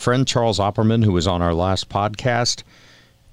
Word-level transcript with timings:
friend 0.00 0.26
Charles 0.26 0.58
Opperman, 0.58 1.04
who 1.04 1.12
was 1.12 1.26
on 1.26 1.42
our 1.42 1.52
last 1.52 1.90
podcast, 1.90 2.62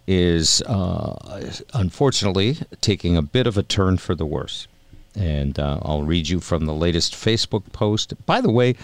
is 0.06 0.62
uh, 0.64 1.50
unfortunately 1.74 2.58
taking 2.82 3.16
a 3.16 3.22
bit 3.22 3.48
of 3.48 3.58
a 3.58 3.64
turn 3.64 3.98
for 3.98 4.14
the 4.14 4.26
worse. 4.26 4.68
And 5.16 5.58
uh, 5.58 5.80
I'll 5.82 6.04
read 6.04 6.28
you 6.28 6.42
from 6.42 6.66
the 6.66 6.74
latest 6.74 7.14
Facebook 7.14 7.72
post. 7.72 8.14
By 8.26 8.42
the 8.42 8.52
way, 8.52 8.76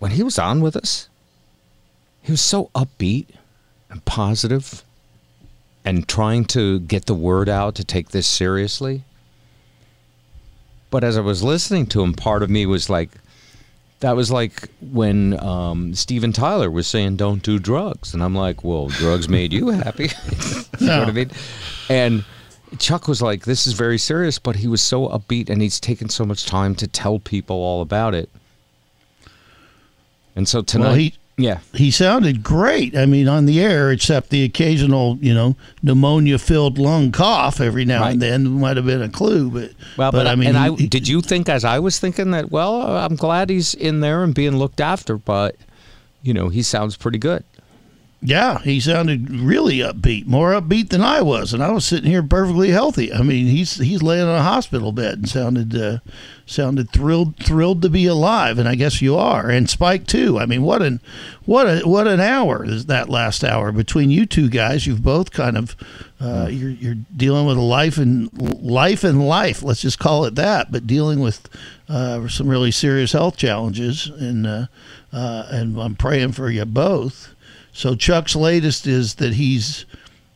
when 0.00 0.10
he 0.10 0.24
was 0.24 0.36
on 0.36 0.62
with 0.62 0.76
us, 0.76 1.08
he 2.22 2.32
was 2.32 2.40
so 2.40 2.70
upbeat 2.74 3.26
and 3.88 4.04
positive 4.04 4.82
and 5.84 6.08
trying 6.08 6.44
to 6.46 6.80
get 6.80 7.06
the 7.06 7.14
word 7.14 7.48
out 7.48 7.76
to 7.76 7.84
take 7.84 8.08
this 8.08 8.26
seriously. 8.26 9.04
But 10.90 11.04
as 11.04 11.16
I 11.16 11.20
was 11.20 11.44
listening 11.44 11.86
to 11.86 12.02
him, 12.02 12.14
part 12.14 12.42
of 12.42 12.50
me 12.50 12.66
was 12.66 12.90
like, 12.90 13.10
that 14.00 14.16
was 14.16 14.30
like 14.30 14.68
when 14.80 15.38
um, 15.40 15.94
Steven 15.94 16.32
Tyler 16.32 16.70
was 16.70 16.86
saying, 16.86 17.16
"Don't 17.16 17.42
do 17.42 17.58
drugs," 17.58 18.14
and 18.14 18.22
I'm 18.22 18.34
like, 18.34 18.64
"Well, 18.64 18.88
drugs 18.88 19.28
made 19.28 19.52
you 19.52 19.68
happy." 19.68 20.10
you 20.80 20.86
know 20.86 21.00
what 21.00 21.08
I 21.08 21.12
mean? 21.12 21.30
And 21.88 22.24
Chuck 22.78 23.08
was 23.08 23.20
like, 23.20 23.44
"This 23.44 23.66
is 23.66 23.74
very 23.74 23.98
serious," 23.98 24.38
but 24.38 24.56
he 24.56 24.66
was 24.66 24.82
so 24.82 25.08
upbeat, 25.08 25.50
and 25.50 25.60
he's 25.60 25.78
taken 25.78 26.08
so 26.08 26.24
much 26.24 26.46
time 26.46 26.74
to 26.76 26.86
tell 26.86 27.18
people 27.18 27.56
all 27.56 27.82
about 27.82 28.14
it. 28.14 28.30
And 30.34 30.48
so 30.48 30.62
tonight, 30.62 30.86
Well, 30.86 30.94
he 30.94 31.14
yeah, 31.42 31.58
he 31.74 31.90
sounded 31.90 32.42
great. 32.42 32.96
I 32.96 33.06
mean, 33.06 33.28
on 33.28 33.46
the 33.46 33.60
air, 33.60 33.90
except 33.90 34.30
the 34.30 34.44
occasional, 34.44 35.18
you 35.20 35.34
know, 35.34 35.56
pneumonia-filled 35.82 36.78
lung 36.78 37.12
cough 37.12 37.60
every 37.60 37.84
now 37.84 38.00
Right. 38.02 38.12
and 38.12 38.22
then 38.22 38.48
might 38.60 38.76
have 38.76 38.86
been 38.86 39.02
a 39.02 39.08
clue. 39.08 39.50
But 39.50 39.72
Well, 39.96 40.12
but, 40.12 40.26
I 40.26 40.34
mean, 40.34 40.48
and 40.48 40.56
I 40.58 40.70
he- 40.74 40.86
did 40.88 41.08
you 41.08 41.20
think 41.20 41.48
as 41.48 41.64
I 41.64 41.78
was 41.78 41.98
thinking 41.98 42.30
that? 42.32 42.50
Well, 42.50 42.80
I'm 42.96 43.16
glad 43.16 43.50
he's 43.50 43.74
in 43.74 44.00
there 44.00 44.22
and 44.22 44.34
being 44.34 44.56
looked 44.56 44.80
after, 44.80 45.16
but 45.16 45.56
you 46.22 46.34
know, 46.34 46.48
he 46.48 46.62
sounds 46.62 46.96
pretty 46.96 47.18
good. 47.18 47.44
Yeah, 48.22 48.58
he 48.58 48.80
sounded 48.80 49.30
really 49.30 49.78
upbeat, 49.78 50.26
more 50.26 50.52
upbeat 50.52 50.90
than 50.90 51.00
I 51.00 51.22
was, 51.22 51.54
and 51.54 51.62
I 51.62 51.70
was 51.70 51.86
sitting 51.86 52.10
here 52.10 52.22
perfectly 52.22 52.68
healthy. 52.68 53.10
I 53.10 53.22
mean, 53.22 53.46
he's 53.46 53.76
he's 53.76 54.02
laying 54.02 54.28
on 54.28 54.34
a 54.34 54.42
hospital 54.42 54.92
bed 54.92 55.14
and 55.14 55.28
sounded 55.28 55.74
uh, 55.74 55.98
sounded 56.44 56.90
thrilled 56.90 57.38
thrilled 57.38 57.80
to 57.80 57.88
be 57.88 58.04
alive, 58.04 58.58
and 58.58 58.68
I 58.68 58.74
guess 58.74 59.00
you 59.00 59.16
are, 59.16 59.48
and 59.48 59.70
Spike 59.70 60.06
too. 60.06 60.38
I 60.38 60.44
mean, 60.44 60.60
what 60.60 60.82
an 60.82 61.00
what 61.46 61.64
a 61.66 61.88
what 61.88 62.06
an 62.06 62.20
hour 62.20 62.62
is 62.62 62.84
that 62.86 63.08
last 63.08 63.42
hour 63.42 63.72
between 63.72 64.10
you 64.10 64.26
two 64.26 64.50
guys. 64.50 64.86
You've 64.86 65.02
both 65.02 65.30
kind 65.30 65.56
of 65.56 65.74
uh, 66.20 66.48
you're 66.50 66.68
you're 66.68 66.96
dealing 67.16 67.46
with 67.46 67.56
a 67.56 67.62
life 67.62 67.96
and 67.96 68.30
life 68.62 69.02
and 69.02 69.26
life. 69.26 69.62
Let's 69.62 69.80
just 69.80 69.98
call 69.98 70.26
it 70.26 70.34
that, 70.34 70.70
but 70.70 70.86
dealing 70.86 71.20
with 71.20 71.48
uh, 71.88 72.28
some 72.28 72.48
really 72.48 72.70
serious 72.70 73.12
health 73.12 73.38
challenges, 73.38 74.08
and 74.08 74.46
uh, 74.46 74.66
uh, 75.10 75.46
and 75.48 75.80
I'm 75.80 75.96
praying 75.96 76.32
for 76.32 76.50
you 76.50 76.66
both. 76.66 77.29
So 77.72 77.94
Chuck's 77.94 78.36
latest 78.36 78.86
is 78.86 79.14
that 79.16 79.34
he's 79.34 79.86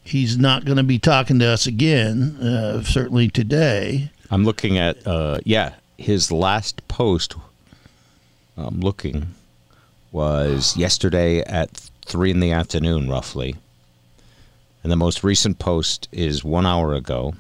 he's 0.05 0.39
not 0.39 0.65
going 0.65 0.77
to 0.77 0.83
be 0.83 0.99
talking 0.99 1.39
to 1.39 1.47
us 1.47 1.67
again, 1.67 2.37
uh, 2.37 2.83
certainly 2.83 3.29
today. 3.29 4.11
I'm 4.31 4.45
looking 4.45 4.79
at 4.79 5.07
uh 5.07 5.39
yeah, 5.45 5.75
his 5.99 6.31
last 6.33 6.87
post 6.89 7.35
I'm 8.57 8.81
looking 8.81 9.35
was 10.13 10.77
yesterday 10.77 11.41
at 11.41 11.71
3 12.07 12.31
in 12.31 12.41
the 12.41 12.53
afternoon 12.53 13.09
roughly. 13.09 13.57
And 14.83 14.93
the 14.93 14.97
most 14.97 15.25
recent 15.25 15.59
post 15.59 16.09
is 16.13 16.45
1 16.45 16.65
hour 16.67 16.95
ago 16.95 17.35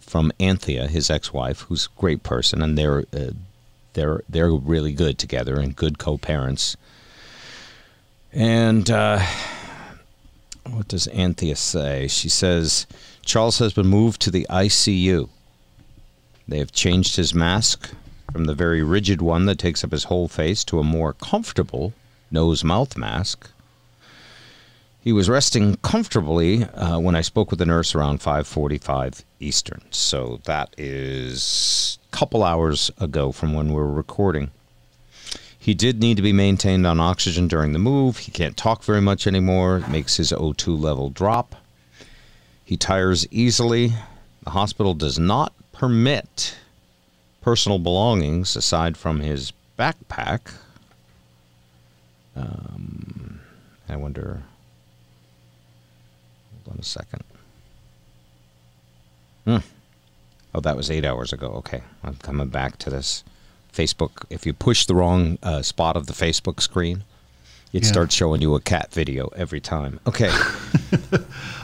from 0.00 0.30
Anthea, 0.38 0.86
his 0.86 1.10
ex-wife, 1.10 1.62
who's 1.62 1.86
a 1.86 2.00
great 2.00 2.22
person 2.22 2.62
and 2.62 2.78
they're 2.78 3.04
uh, 3.12 3.32
they're 3.94 4.22
they're 4.28 4.52
really 4.52 4.92
good 4.92 5.18
together 5.18 5.58
and 5.58 5.74
good 5.74 5.98
co-parents. 5.98 6.76
And 8.34 8.90
uh 8.90 9.24
what 10.68 10.88
does 10.88 11.06
Anthea 11.08 11.56
say? 11.56 12.08
She 12.08 12.28
says 12.28 12.86
Charles 13.24 13.58
has 13.58 13.72
been 13.72 13.86
moved 13.86 14.20
to 14.22 14.30
the 14.30 14.46
ICU. 14.50 15.28
They 16.48 16.58
have 16.58 16.72
changed 16.72 17.16
his 17.16 17.34
mask 17.34 17.90
from 18.32 18.46
the 18.46 18.54
very 18.54 18.82
rigid 18.82 19.22
one 19.22 19.46
that 19.46 19.58
takes 19.58 19.84
up 19.84 19.92
his 19.92 20.04
whole 20.04 20.26
face 20.26 20.64
to 20.64 20.80
a 20.80 20.84
more 20.84 21.12
comfortable 21.12 21.92
nose 22.30 22.64
mouth 22.64 22.96
mask. 22.96 23.50
He 25.00 25.12
was 25.12 25.28
resting 25.28 25.76
comfortably 25.76 26.64
uh, 26.64 26.98
when 26.98 27.14
I 27.14 27.20
spoke 27.20 27.50
with 27.50 27.58
the 27.58 27.66
nurse 27.66 27.94
around 27.94 28.20
5:45 28.20 29.22
Eastern. 29.38 29.82
So 29.90 30.40
that 30.44 30.74
is 30.76 31.98
a 32.10 32.16
couple 32.16 32.42
hours 32.42 32.90
ago 32.98 33.30
from 33.30 33.52
when 33.52 33.68
we 33.68 33.74
were 33.74 33.92
recording. 33.92 34.50
He 35.64 35.72
did 35.72 35.98
need 35.98 36.18
to 36.18 36.22
be 36.22 36.34
maintained 36.34 36.86
on 36.86 37.00
oxygen 37.00 37.48
during 37.48 37.72
the 37.72 37.78
move. 37.78 38.18
He 38.18 38.30
can't 38.30 38.54
talk 38.54 38.84
very 38.84 39.00
much 39.00 39.26
anymore. 39.26 39.78
It 39.78 39.88
makes 39.88 40.18
his 40.18 40.30
O2 40.30 40.78
level 40.78 41.08
drop. 41.08 41.54
He 42.62 42.76
tires 42.76 43.26
easily. 43.30 43.94
The 44.42 44.50
hospital 44.50 44.92
does 44.92 45.18
not 45.18 45.54
permit 45.72 46.58
personal 47.40 47.78
belongings 47.78 48.56
aside 48.56 48.98
from 48.98 49.20
his 49.20 49.54
backpack. 49.78 50.52
Um, 52.36 53.40
I 53.88 53.96
wonder. 53.96 54.42
Hold 56.66 56.74
on 56.74 56.78
a 56.78 56.84
second. 56.84 57.24
Hmm. 59.46 59.56
Oh, 60.54 60.60
that 60.60 60.76
was 60.76 60.90
eight 60.90 61.06
hours 61.06 61.32
ago. 61.32 61.46
Okay, 61.52 61.80
I'm 62.02 62.16
coming 62.16 62.48
back 62.48 62.76
to 62.80 62.90
this. 62.90 63.24
Facebook. 63.74 64.24
If 64.30 64.46
you 64.46 64.52
push 64.52 64.86
the 64.86 64.94
wrong 64.94 65.38
uh, 65.42 65.62
spot 65.62 65.96
of 65.96 66.06
the 66.06 66.12
Facebook 66.12 66.60
screen, 66.60 67.04
it 67.72 67.82
Yeah. 67.82 67.88
starts 67.88 68.14
showing 68.14 68.40
you 68.40 68.54
a 68.54 68.60
cat 68.60 68.92
video 68.92 69.28
every 69.36 69.60
time. 69.60 70.00
Okay. 70.06 70.30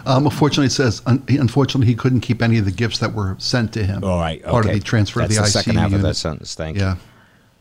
Um, 0.06 0.25
unfortunately, 0.25 0.66
it 0.66 0.71
says 0.72 1.03
un- 1.04 1.22
unfortunately 1.28 1.87
he 1.87 1.94
couldn't 1.94 2.21
keep 2.21 2.41
any 2.41 2.56
of 2.56 2.65
the 2.65 2.71
gifts 2.71 2.98
that 3.00 3.12
were 3.12 3.37
sent 3.38 3.75
to 3.75 3.84
him. 3.84 4.03
All 4.03 4.19
right. 4.19 4.43
Part 4.43 4.65
of 4.65 4.72
the 4.72 4.81
transfer 4.81 5.21
That's 5.21 5.32
of 5.37 5.37
the, 5.37 5.43
the 5.43 5.48
ICU 5.48 5.53
second 5.53 5.76
half 5.76 5.87
of 5.87 5.93
unit. 5.93 6.06
that 6.06 6.15
sentence. 6.15 6.54
Thank 6.54 6.78
you. 6.78 6.82
Yeah. 6.84 6.97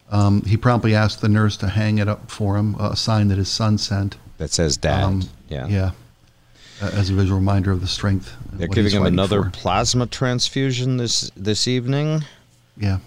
Um, 0.10 0.42
he 0.44 0.56
promptly 0.56 0.96
asked 0.96 1.20
the 1.20 1.28
nurse 1.28 1.58
to 1.58 1.68
hang 1.68 1.98
it 1.98 2.08
up 2.08 2.32
for 2.32 2.56
him, 2.56 2.76
a 2.76 2.96
sign 2.96 3.28
that 3.28 3.38
his 3.38 3.50
son 3.50 3.78
sent. 3.78 4.16
That 4.38 4.52
says 4.52 4.78
dad. 4.78 5.04
Um, 5.04 5.24
yeah. 5.50 5.68
Yeah. 5.68 5.92
Uh, 6.82 6.92
as 6.94 7.10
a 7.10 7.14
visual 7.14 7.38
reminder 7.38 7.72
of 7.72 7.82
the 7.82 7.88
strength. 7.88 8.34
They're 8.54 8.70
giving 8.70 8.94
him 8.94 9.06
another 9.06 9.44
for. 9.44 9.50
plasma 9.50 10.08
transfusion 10.08 10.96
this 10.96 11.30
this 11.36 11.68
evening, 11.68 12.24
Yeah. 12.78 13.00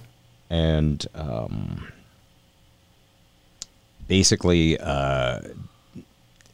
And 0.53 1.07
um, 1.15 1.91
basically, 4.07 4.79
uh, 4.79 5.41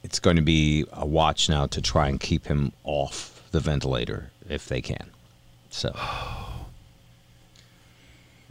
it's 0.03 0.19
going 0.19 0.37
to 0.37 0.41
be 0.41 0.85
a 0.93 1.05
watch 1.05 1.49
now 1.49 1.67
to 1.67 1.81
try 1.81 2.07
and 2.07 2.17
keep 2.17 2.47
him 2.47 2.71
off 2.85 3.43
the 3.51 3.59
ventilator 3.59 4.31
if 4.47 4.67
they 4.67 4.81
can. 4.81 5.09
So. 5.69 5.93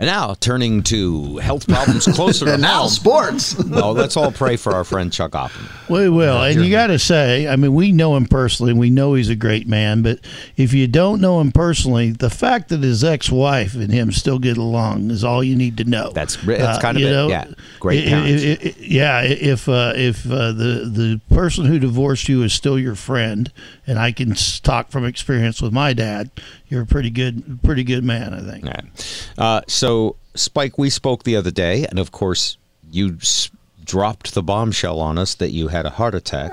And 0.01 0.07
now 0.07 0.35
turning 0.39 0.85
to 0.85 1.39
health 1.39 1.67
problems 1.67 2.05
closer 2.15 2.45
to 2.45 2.53
And 2.53 2.63
now 2.63 2.83
home. 2.83 2.89
sports. 2.89 3.57
well, 3.69 3.93
let's 3.95 4.17
all 4.17 4.31
pray 4.31 4.55
for 4.57 4.73
our 4.73 4.85
friend 4.85 5.13
Chuck 5.13 5.33
Opperman. 5.33 5.89
We 5.89 6.09
will, 6.09 6.41
and 6.41 6.63
you 6.65 6.71
got 6.71 6.87
to 6.89 7.01
say, 7.01 7.49
I 7.49 7.57
mean, 7.57 7.75
we 7.75 7.91
know 7.91 8.15
him 8.15 8.27
personally. 8.27 8.73
We 8.75 8.91
know 8.91 9.15
he's 9.15 9.29
a 9.29 9.35
great 9.35 9.67
man, 9.67 10.03
but 10.03 10.21
if 10.57 10.73
you 10.73 10.87
don't 10.87 11.21
know 11.21 11.41
him 11.41 11.51
personally, 11.51 12.13
the 12.13 12.31
fact 12.31 12.69
that 12.69 12.83
his 12.85 13.03
ex-wife 13.03 13.75
and 13.75 13.91
him 13.93 14.13
still 14.13 14.39
get 14.39 14.57
along 14.57 15.11
is 15.11 15.25
all 15.25 15.43
you 15.43 15.57
need 15.57 15.77
to 15.79 15.85
know. 15.85 16.13
That's- 16.13 16.37
that's 16.47 16.79
kind 16.81 16.97
of 16.97 17.03
you 17.03 17.09
it, 17.09 17.31
yeah. 17.31 17.45
Great 17.81 18.05
i- 18.05 18.07
i- 18.07 18.09
parents. 18.11 18.43
i- 18.45 18.69
i- 18.69 18.75
yeah, 18.79 19.23
if 19.23 19.69
uh, 19.69 19.95
if 19.97 20.31
uh, 20.31 20.53
the 20.53 20.89
the 20.93 21.21
person 21.35 21.65
who 21.65 21.79
divorced 21.81 22.29
you 22.29 22.43
is 22.45 22.53
still 22.53 22.79
your 22.79 22.95
friend, 22.95 23.51
and 23.87 23.99
I 23.99 24.13
can 24.13 24.35
talk 24.63 24.91
from 24.91 25.05
experience 25.05 25.61
with 25.61 25.73
my 25.73 25.93
dad, 25.93 26.31
you're 26.69 26.83
a 26.83 26.87
pretty 26.87 27.11
good 27.11 27.61
pretty 27.63 27.85
good 27.85 28.05
man, 28.05 28.35
I 28.35 28.41
think. 28.41 28.65
All 28.65 28.73
right. 28.73 29.29
Uh, 29.39 29.61
so, 29.69 30.17
Spike, 30.35 30.79
we 30.79 30.91
spoke 30.91 31.25
the 31.25 31.37
other 31.37 31.51
day, 31.51 31.85
and 31.87 31.99
of 31.99 32.13
course, 32.13 32.57
you 32.91 33.17
s- 33.21 33.51
dropped 33.85 34.35
the 34.35 34.43
bombshell 34.43 35.01
on 35.01 35.19
us 35.19 35.35
that 35.37 35.51
you 35.51 35.69
had 35.69 35.87
a 35.87 35.91
heart 35.91 36.15
attack. 36.15 36.51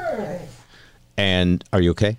And 1.17 1.63
are 1.71 1.81
you 1.81 1.91
okay? 1.91 2.17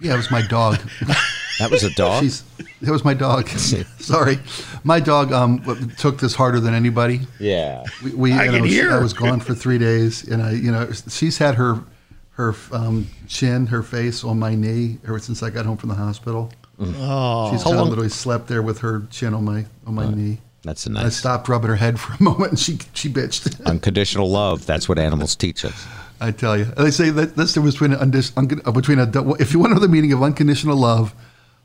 Yeah, 0.00 0.14
it 0.14 0.16
was 0.18 0.30
my 0.30 0.42
dog. 0.42 0.78
That 1.58 1.70
was 1.70 1.82
a 1.84 1.90
dog. 1.90 2.22
She's 2.22 2.42
that 2.80 2.90
was 2.90 3.04
my 3.04 3.12
dog. 3.12 3.46
Sorry, 3.98 4.38
my 4.82 4.98
dog 4.98 5.30
um 5.30 5.60
took 5.98 6.18
this 6.18 6.34
harder 6.34 6.58
than 6.58 6.72
anybody. 6.72 7.20
yeah. 7.38 7.84
We, 8.02 8.14
we 8.14 8.32
I 8.32 8.46
can 8.46 8.60
know, 8.62 8.66
she- 8.66 8.72
hear. 8.72 8.92
I 8.92 8.98
was 8.98 9.12
gone 9.12 9.40
for 9.40 9.54
three 9.54 9.76
days, 9.76 10.26
and 10.26 10.42
I, 10.42 10.52
you 10.52 10.72
know, 10.72 10.90
she's 10.90 11.36
had 11.36 11.56
her 11.56 11.84
her 12.30 12.54
um, 12.72 13.08
chin, 13.28 13.66
her 13.66 13.82
face 13.82 14.24
on 14.24 14.38
my 14.38 14.54
knee 14.54 15.00
ever 15.04 15.18
since 15.18 15.42
I 15.42 15.50
got 15.50 15.66
home 15.66 15.76
from 15.76 15.90
the 15.90 15.96
hospital. 15.96 16.50
Oh, 16.80 17.50
She's 17.52 17.62
How 17.62 17.72
long- 17.72 17.88
literally 17.90 18.08
slept 18.08 18.48
there 18.48 18.62
with 18.62 18.78
her 18.78 19.02
chin 19.10 19.34
on 19.34 19.44
my 19.44 19.66
on 19.86 19.94
my 19.94 20.08
knee. 20.12 20.38
That's 20.62 20.86
a 20.86 20.90
And 20.90 20.98
I 20.98 21.08
stopped 21.10 21.48
rubbing 21.48 21.68
her 21.68 21.76
head 21.76 21.98
for 22.00 22.12
a 22.14 22.22
moment, 22.30 22.50
and 22.52 22.58
she 22.58 22.78
she 22.94 23.08
bitched. 23.08 23.64
unconditional 23.66 24.30
love. 24.30 24.66
That's 24.66 24.88
what 24.88 24.98
animals 24.98 25.34
teach 25.36 25.64
us. 25.64 25.86
I 26.22 26.32
tell 26.32 26.56
you, 26.56 26.64
they 26.64 26.90
say 26.90 27.08
that 27.10 27.34
that's 27.36 27.54
the 27.54 27.60
difference 27.60 27.76
between 27.76 27.92
an 27.94 28.10
undis- 28.10 28.32
uncon- 28.32 28.66
uh, 28.66 28.72
between 28.72 28.98
a 28.98 29.04
if 29.40 29.52
you 29.52 29.58
want 29.58 29.70
to 29.70 29.74
know 29.76 29.80
the 29.80 29.88
meaning 29.88 30.12
of 30.12 30.22
unconditional 30.22 30.76
love, 30.76 31.14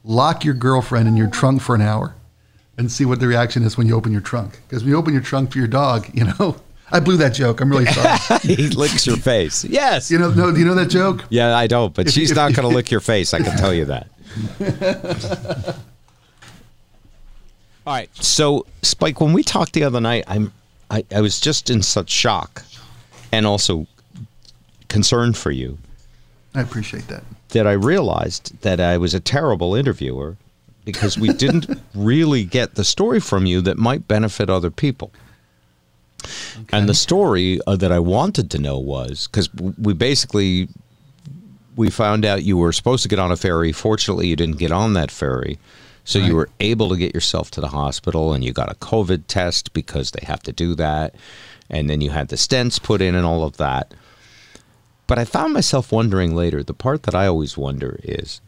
lock 0.03 0.45
your 0.45 0.53
girlfriend 0.53 1.07
in 1.09 1.17
your 1.17 1.27
trunk 1.29 1.61
for 1.61 1.75
an 1.75 1.81
hour, 1.81 2.15
and 2.77 2.89
see 2.91 3.03
what 3.05 3.19
the 3.19 3.27
reaction 3.27 3.63
is 3.63 3.77
when 3.77 3.85
you 3.87 3.95
open 3.95 4.11
your 4.13 4.21
trunk. 4.21 4.59
Because 4.67 4.83
when 4.83 4.91
you 4.91 4.97
open 4.97 5.11
your 5.13 5.21
trunk 5.21 5.51
for 5.51 5.57
your 5.57 5.67
dog, 5.67 6.07
you 6.13 6.23
know, 6.23 6.55
I 6.91 6.99
blew 7.01 7.17
that 7.17 7.33
joke. 7.33 7.59
I'm 7.59 7.69
really 7.69 7.85
sorry. 7.87 8.39
he 8.43 8.67
licks 8.69 9.05
your 9.05 9.17
face. 9.17 9.65
Yes. 9.65 10.09
you 10.09 10.17
know, 10.19 10.29
no, 10.31 10.51
do 10.53 10.59
you 10.59 10.65
know 10.65 10.75
that 10.75 10.89
joke? 10.89 11.25
Yeah, 11.29 11.53
I 11.57 11.67
don't, 11.67 11.93
but 11.93 12.07
If- 12.07 12.13
she's 12.13 12.31
if- 12.31 12.37
not 12.37 12.53
going 12.53 12.67
to 12.69 12.73
lick 12.73 12.91
your 12.91 13.01
face. 13.01 13.33
I 13.33 13.39
can 13.41 13.57
tell 13.57 13.73
you 13.73 13.85
that. 13.85 14.07
All 17.87 17.93
right. 17.93 18.09
So, 18.15 18.65
Spike, 18.81 19.21
when 19.21 19.33
we 19.33 19.43
talked 19.43 19.73
the 19.73 19.83
other 19.83 20.01
night, 20.01 20.23
I'm 20.27 20.51
I, 20.89 21.05
I 21.11 21.21
was 21.21 21.39
just 21.39 21.69
in 21.69 21.81
such 21.81 22.09
shock 22.09 22.63
and 23.31 23.45
also 23.45 23.87
concerned 24.87 25.35
for 25.35 25.51
you 25.51 25.77
I 26.53 26.61
appreciate 26.61 27.07
that. 27.07 27.23
that 27.49 27.67
I 27.67 27.73
realized 27.73 28.61
that 28.61 28.79
I 28.79 28.97
was 28.97 29.13
a 29.13 29.19
terrible 29.19 29.75
interviewer 29.75 30.37
because 30.85 31.17
we 31.17 31.33
didn't 31.33 31.67
really 31.95 32.43
get 32.43 32.75
the 32.75 32.83
story 32.83 33.19
from 33.19 33.45
you 33.45 33.61
that 33.61 33.77
might 33.77 34.07
benefit 34.07 34.49
other 34.49 34.71
people. 34.71 35.11
And 36.71 36.87
the 36.87 36.93
story 36.93 37.59
uh, 37.67 37.75
that 37.75 37.91
I 37.91 37.99
wanted 37.99 38.49
to 38.51 38.57
know 38.57 38.79
was 38.79 39.27
because 39.27 39.53
we 39.53 39.93
basically 39.93 40.69
we 41.75 41.89
found 41.89 42.25
out 42.25 42.43
you 42.43 42.57
were 42.57 42.71
supposed 42.71 43.03
to 43.03 43.09
get 43.09 43.19
on 43.19 43.31
a 43.31 43.37
ferry. 43.37 43.71
Fortunately, 43.71 44.27
you 44.27 44.35
didn't 44.35 44.57
get 44.57 44.71
on 44.71 44.93
that 44.93 45.11
ferry. 45.11 45.59
So 46.03 46.19
you 46.19 46.35
were 46.35 46.49
able 46.59 46.89
to 46.89 46.97
get 46.97 47.15
yourself 47.15 47.49
to 47.51 47.61
the 47.61 47.69
hospital 47.69 48.33
and 48.33 48.43
you 48.43 48.53
got 48.53 48.71
a 48.71 48.75
COVID 48.75 49.23
test 49.27 49.73
because 49.73 50.11
they 50.11 50.23
have 50.25 50.43
to 50.43 50.51
do 50.51 50.75
that. 50.75 51.15
And 51.67 51.89
then 51.89 51.99
you 51.99 52.11
had 52.11 52.27
the 52.27 52.35
stents 52.35 52.81
put 52.81 53.01
in 53.01 53.15
and 53.15 53.25
all 53.25 53.43
of 53.43 53.57
that. 53.57 53.91
But 55.07 55.17
I 55.17 55.25
found 55.25 55.53
myself 55.53 55.91
wondering 55.91 56.35
later 56.35 56.61
the 56.63 56.75
part 56.75 57.03
that 57.03 57.15
I 57.15 57.25
always 57.25 57.57
wonder 57.57 57.99
is 58.03 58.39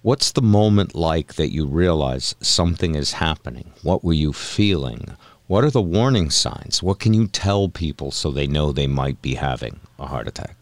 what's 0.00 0.32
the 0.32 0.42
moment 0.42 0.94
like 0.94 1.34
that 1.34 1.52
you 1.52 1.66
realize 1.66 2.34
something 2.40 2.94
is 2.94 3.12
happening? 3.12 3.72
What 3.82 4.02
were 4.02 4.14
you 4.14 4.32
feeling? 4.32 5.16
What 5.48 5.64
are 5.64 5.70
the 5.70 5.82
warning 5.82 6.30
signs? 6.30 6.82
What 6.82 6.98
can 6.98 7.12
you 7.12 7.26
tell 7.26 7.68
people 7.68 8.10
so 8.10 8.30
they 8.30 8.46
know 8.46 8.72
they 8.72 8.86
might 8.86 9.20
be 9.20 9.34
having 9.34 9.80
a 9.98 10.06
heart 10.06 10.28
attack? 10.28 10.56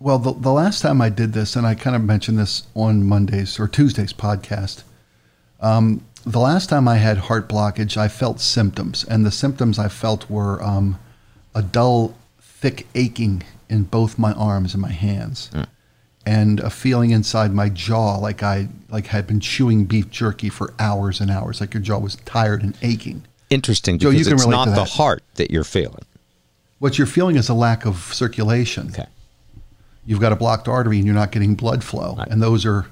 Well, 0.00 0.18
the, 0.18 0.32
the 0.32 0.50
last 0.50 0.80
time 0.80 1.02
I 1.02 1.10
did 1.10 1.34
this, 1.34 1.56
and 1.56 1.66
I 1.66 1.74
kind 1.74 1.94
of 1.94 2.02
mentioned 2.02 2.38
this 2.38 2.66
on 2.74 3.04
Monday's 3.04 3.60
or 3.60 3.68
Tuesday's 3.68 4.14
podcast, 4.14 4.82
um, 5.60 6.02
the 6.24 6.40
last 6.40 6.70
time 6.70 6.88
I 6.88 6.96
had 6.96 7.18
heart 7.18 7.50
blockage, 7.50 7.98
I 7.98 8.08
felt 8.08 8.40
symptoms, 8.40 9.04
and 9.04 9.26
the 9.26 9.30
symptoms 9.30 9.78
I 9.78 9.88
felt 9.88 10.28
were 10.30 10.62
um, 10.62 10.98
a 11.54 11.62
dull, 11.62 12.14
thick 12.40 12.86
aching 12.94 13.42
in 13.68 13.84
both 13.84 14.18
my 14.18 14.32
arms 14.32 14.72
and 14.72 14.80
my 14.80 14.92
hands, 14.92 15.50
and 16.24 16.60
a 16.60 16.70
feeling 16.70 17.10
inside 17.10 17.52
my 17.52 17.68
jaw 17.68 18.16
like 18.16 18.42
I 18.42 18.68
like 18.88 19.06
had 19.06 19.26
been 19.26 19.40
chewing 19.40 19.84
beef 19.84 20.10
jerky 20.10 20.48
for 20.48 20.72
hours 20.78 21.20
and 21.20 21.30
hours, 21.30 21.60
like 21.60 21.74
your 21.74 21.82
jaw 21.82 21.98
was 21.98 22.16
tired 22.24 22.62
and 22.62 22.76
aching. 22.82 23.22
Interesting 23.50 23.98
Joe, 23.98 24.10
because 24.10 24.20
you 24.20 24.24
can 24.24 24.34
it's 24.34 24.44
relate 24.44 24.56
not 24.56 24.64
to 24.66 24.70
the 24.70 24.84
heart 24.84 25.22
that 25.34 25.50
you're 25.50 25.64
feeling. 25.64 26.04
What 26.78 26.96
you're 26.96 27.06
feeling 27.06 27.36
is 27.36 27.48
a 27.48 27.54
lack 27.54 27.84
of 27.84 27.96
circulation. 28.14 28.88
Okay. 28.88 29.06
You've 30.06 30.20
got 30.20 30.32
a 30.32 30.36
blocked 30.36 30.68
artery 30.68 30.96
and 30.98 31.06
you're 31.06 31.14
not 31.14 31.30
getting 31.32 31.54
blood 31.54 31.84
flow, 31.84 32.14
Right. 32.16 32.28
and 32.28 32.42
those 32.42 32.64
are, 32.66 32.86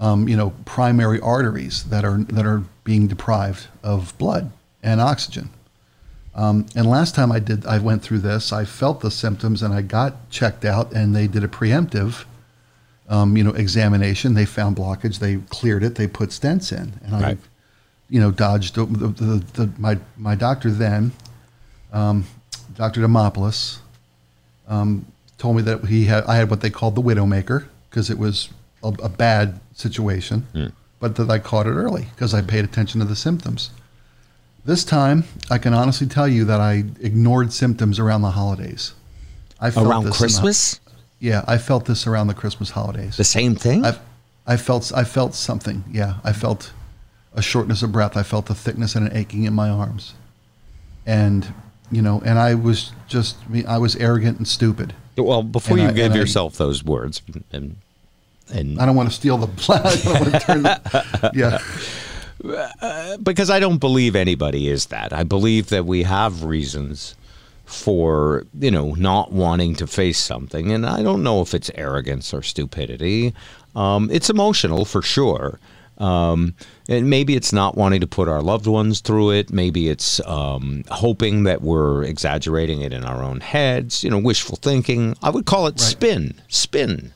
um, 0.00 0.28
you 0.28 0.36
know, 0.36 0.50
primary 0.64 1.20
arteries 1.20 1.84
that 1.84 2.04
are 2.04 2.18
that 2.24 2.46
are 2.46 2.62
being 2.84 3.06
deprived 3.06 3.68
of 3.82 4.16
blood 4.18 4.50
and 4.82 5.00
oxygen. 5.00 5.50
Um, 6.34 6.66
and 6.76 6.86
last 6.88 7.14
time 7.14 7.32
I 7.32 7.40
did, 7.40 7.66
I 7.66 7.78
went 7.78 8.02
through 8.02 8.20
this. 8.20 8.52
I 8.52 8.64
felt 8.64 9.00
the 9.00 9.10
symptoms, 9.10 9.62
and 9.62 9.74
I 9.74 9.82
got 9.82 10.30
checked 10.30 10.64
out, 10.64 10.92
and 10.92 11.14
they 11.14 11.26
did 11.26 11.42
a 11.44 11.48
preemptive, 11.48 12.24
um, 13.08 13.36
you 13.36 13.42
know, 13.44 13.50
examination. 13.50 14.34
They 14.34 14.46
found 14.46 14.76
blockage. 14.76 15.18
They 15.18 15.36
cleared 15.50 15.82
it. 15.82 15.96
They 15.96 16.06
put 16.06 16.30
stents 16.30 16.72
in, 16.72 16.92
and 17.04 17.16
I, 17.16 17.20
Right. 17.20 17.38
you 18.08 18.20
know, 18.20 18.30
dodged 18.30 18.76
the, 18.76 18.86
the, 18.86 19.44
the, 19.54 19.70
my 19.78 19.98
my 20.16 20.34
doctor 20.36 20.70
then, 20.70 21.12
um, 21.92 22.24
Dr. 22.76 23.00
Demopoulos, 23.02 23.78
um, 24.68 25.04
told 25.40 25.56
me 25.56 25.62
that 25.62 25.86
he 25.86 26.04
had 26.04 26.22
I 26.24 26.36
had 26.36 26.50
what 26.50 26.60
they 26.60 26.70
called 26.70 26.94
the 26.94 27.02
widowmaker 27.02 27.64
because 27.88 28.10
it 28.10 28.18
was 28.18 28.50
a, 28.84 28.88
a 29.02 29.08
bad 29.08 29.58
situation, 29.74 30.72
but 31.00 31.16
that 31.16 31.28
I 31.30 31.38
caught 31.38 31.66
it 31.66 31.70
early 31.70 32.06
because 32.14 32.34
I 32.34 32.42
paid 32.42 32.64
attention 32.64 33.00
to 33.00 33.06
the 33.06 33.16
symptoms. 33.16 33.70
This 34.64 34.84
time, 34.84 35.24
I 35.50 35.56
can 35.58 35.72
honestly 35.72 36.06
tell 36.06 36.28
you 36.28 36.44
that 36.44 36.60
I 36.60 36.84
ignored 37.00 37.52
symptoms 37.52 37.98
around 37.98 38.20
the 38.22 38.32
holidays. 38.32 38.92
I 39.58 39.70
felt 39.70 39.86
Around 39.86 40.04
this 40.04 40.10
in 40.10 40.12
the- 40.12 40.18
Christmas? 40.18 40.80
yeah, 41.18 41.44
I 41.48 41.56
felt 41.58 41.86
this 41.86 42.06
around 42.06 42.26
the 42.28 42.34
Christmas 42.34 42.70
holidays. 42.70 43.16
The 43.16 43.24
same 43.24 43.54
thing? 43.56 43.84
I, 43.86 43.98
I 44.46 44.56
felt 44.58 44.92
I 44.94 45.04
felt 45.04 45.34
something. 45.34 45.84
Yeah, 45.90 46.14
I 46.22 46.32
felt 46.34 46.72
a 47.34 47.40
shortness 47.42 47.82
of 47.82 47.90
breath. 47.92 48.16
I 48.16 48.22
felt 48.22 48.50
a 48.50 48.54
thickness 48.54 48.94
and 48.94 49.06
an 49.08 49.16
aching 49.16 49.44
in 49.44 49.54
my 49.54 49.70
arms, 49.70 50.12
and 51.06 51.52
you 51.90 52.02
know, 52.02 52.20
and 52.24 52.38
I 52.38 52.54
was 52.54 52.92
just 53.08 53.36
I 53.48 53.52
mean, 53.52 53.66
I 53.66 53.78
was 53.78 53.96
arrogant 53.96 54.36
and 54.38 54.46
stupid. 54.46 54.92
Well, 55.22 55.42
before 55.42 55.76
and 55.78 55.82
you 55.84 55.88
I- 55.90 55.92
give 55.92 56.04
and 56.06 56.14
I- 56.14 56.18
yourself 56.18 56.56
those 56.56 56.82
words, 56.84 57.22
and, 57.52 57.76
and 58.52 58.80
I 58.80 58.86
don't 58.86 58.96
want 58.96 59.08
to 59.08 59.14
steal 59.14 59.38
the. 59.38 59.46
I 59.72 59.96
don't 59.96 60.20
want 60.20 60.32
to 60.34 60.40
turn 60.40 60.62
the 60.62 61.30
yeah. 61.34 63.16
because 63.22 63.50
I 63.50 63.60
don't 63.60 63.78
believe 63.78 64.16
anybody 64.16 64.68
is 64.68 64.86
that. 64.86 65.12
I 65.12 65.24
believe 65.24 65.68
that 65.68 65.84
we 65.86 66.02
have 66.04 66.44
reasons 66.44 67.14
for, 67.66 68.44
you 68.58 68.70
know, 68.70 68.94
not 68.94 69.30
wanting 69.32 69.76
to 69.76 69.86
face 69.86 70.18
something. 70.18 70.72
And 70.72 70.84
I 70.86 71.02
don't 71.02 71.22
know 71.22 71.40
if 71.42 71.54
it's 71.54 71.70
arrogance 71.74 72.34
or 72.34 72.42
stupidity. 72.42 73.32
Um, 73.76 74.10
it's 74.10 74.28
emotional 74.30 74.84
for 74.84 75.02
sure. 75.02 75.60
Um, 76.00 76.54
and 76.88 77.10
maybe 77.10 77.36
it's 77.36 77.52
not 77.52 77.76
wanting 77.76 78.00
to 78.00 78.06
put 78.06 78.26
our 78.26 78.42
loved 78.42 78.66
ones 78.66 79.00
through 79.00 79.32
it. 79.32 79.52
Maybe 79.52 79.88
it's 79.88 80.18
um, 80.26 80.84
hoping 80.90 81.44
that 81.44 81.62
we're 81.62 82.02
exaggerating 82.04 82.80
it 82.80 82.92
in 82.92 83.04
our 83.04 83.22
own 83.22 83.40
heads, 83.40 84.02
you 84.02 84.10
know, 84.10 84.18
wishful 84.18 84.56
thinking. 84.56 85.14
I 85.22 85.30
would 85.30 85.44
call 85.44 85.66
it 85.66 85.78
spin, 85.78 86.40
spin. 86.48 87.12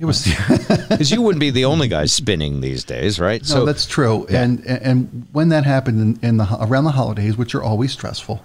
It 0.00 0.06
was 0.06 0.24
Because 0.88 1.12
you 1.12 1.22
wouldn't 1.22 1.40
be 1.40 1.50
the 1.50 1.64
only 1.64 1.86
guy 1.86 2.06
spinning 2.06 2.60
these 2.60 2.82
days, 2.82 3.20
right? 3.20 3.40
no, 3.48 3.64
that's 3.64 3.86
true. 3.86 4.26
And 4.28 4.66
and 4.66 5.28
when 5.32 5.50
that 5.50 5.64
happened 5.64 6.18
in, 6.20 6.28
in 6.28 6.36
the 6.38 6.48
around 6.60 6.84
the 6.84 6.90
holidays, 6.90 7.36
which 7.36 7.54
are 7.54 7.62
always 7.62 7.92
stressful, 7.92 8.44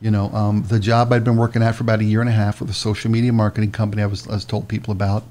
you 0.00 0.10
know, 0.10 0.30
um, 0.30 0.64
the 0.68 0.78
job 0.80 1.12
I'd 1.12 1.24
been 1.24 1.36
working 1.36 1.62
at 1.62 1.74
for 1.74 1.82
about 1.82 2.00
a 2.00 2.04
year 2.04 2.20
and 2.20 2.28
a 2.28 2.32
half 2.32 2.60
with 2.60 2.70
a 2.70 2.74
social 2.74 3.10
media 3.10 3.32
marketing 3.32 3.72
company 3.72 4.02
I 4.02 4.06
was, 4.06 4.26
I 4.28 4.32
was 4.32 4.44
told 4.44 4.68
people 4.68 4.92
about, 4.92 5.24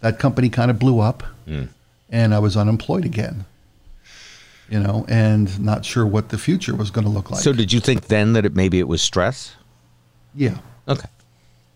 that 0.00 0.18
company 0.18 0.48
kind 0.48 0.70
of 0.70 0.78
blew 0.78 1.00
up, 1.00 1.22
and 2.10 2.34
I 2.34 2.38
was 2.38 2.56
unemployed 2.56 3.04
again. 3.04 3.44
You 4.68 4.80
know, 4.80 5.04
and 5.08 5.60
not 5.60 5.84
sure 5.84 6.04
what 6.04 6.30
the 6.30 6.38
future 6.38 6.74
was 6.74 6.90
going 6.90 7.04
to 7.04 7.10
look 7.10 7.30
like. 7.30 7.40
so 7.40 7.52
did 7.52 7.72
you 7.72 7.78
think 7.78 8.08
then 8.08 8.32
that 8.32 8.44
it 8.44 8.56
maybe 8.56 8.80
it 8.80 8.88
was 8.88 9.00
stress? 9.00 9.54
yeah, 10.34 10.58
Okay. 10.88 11.08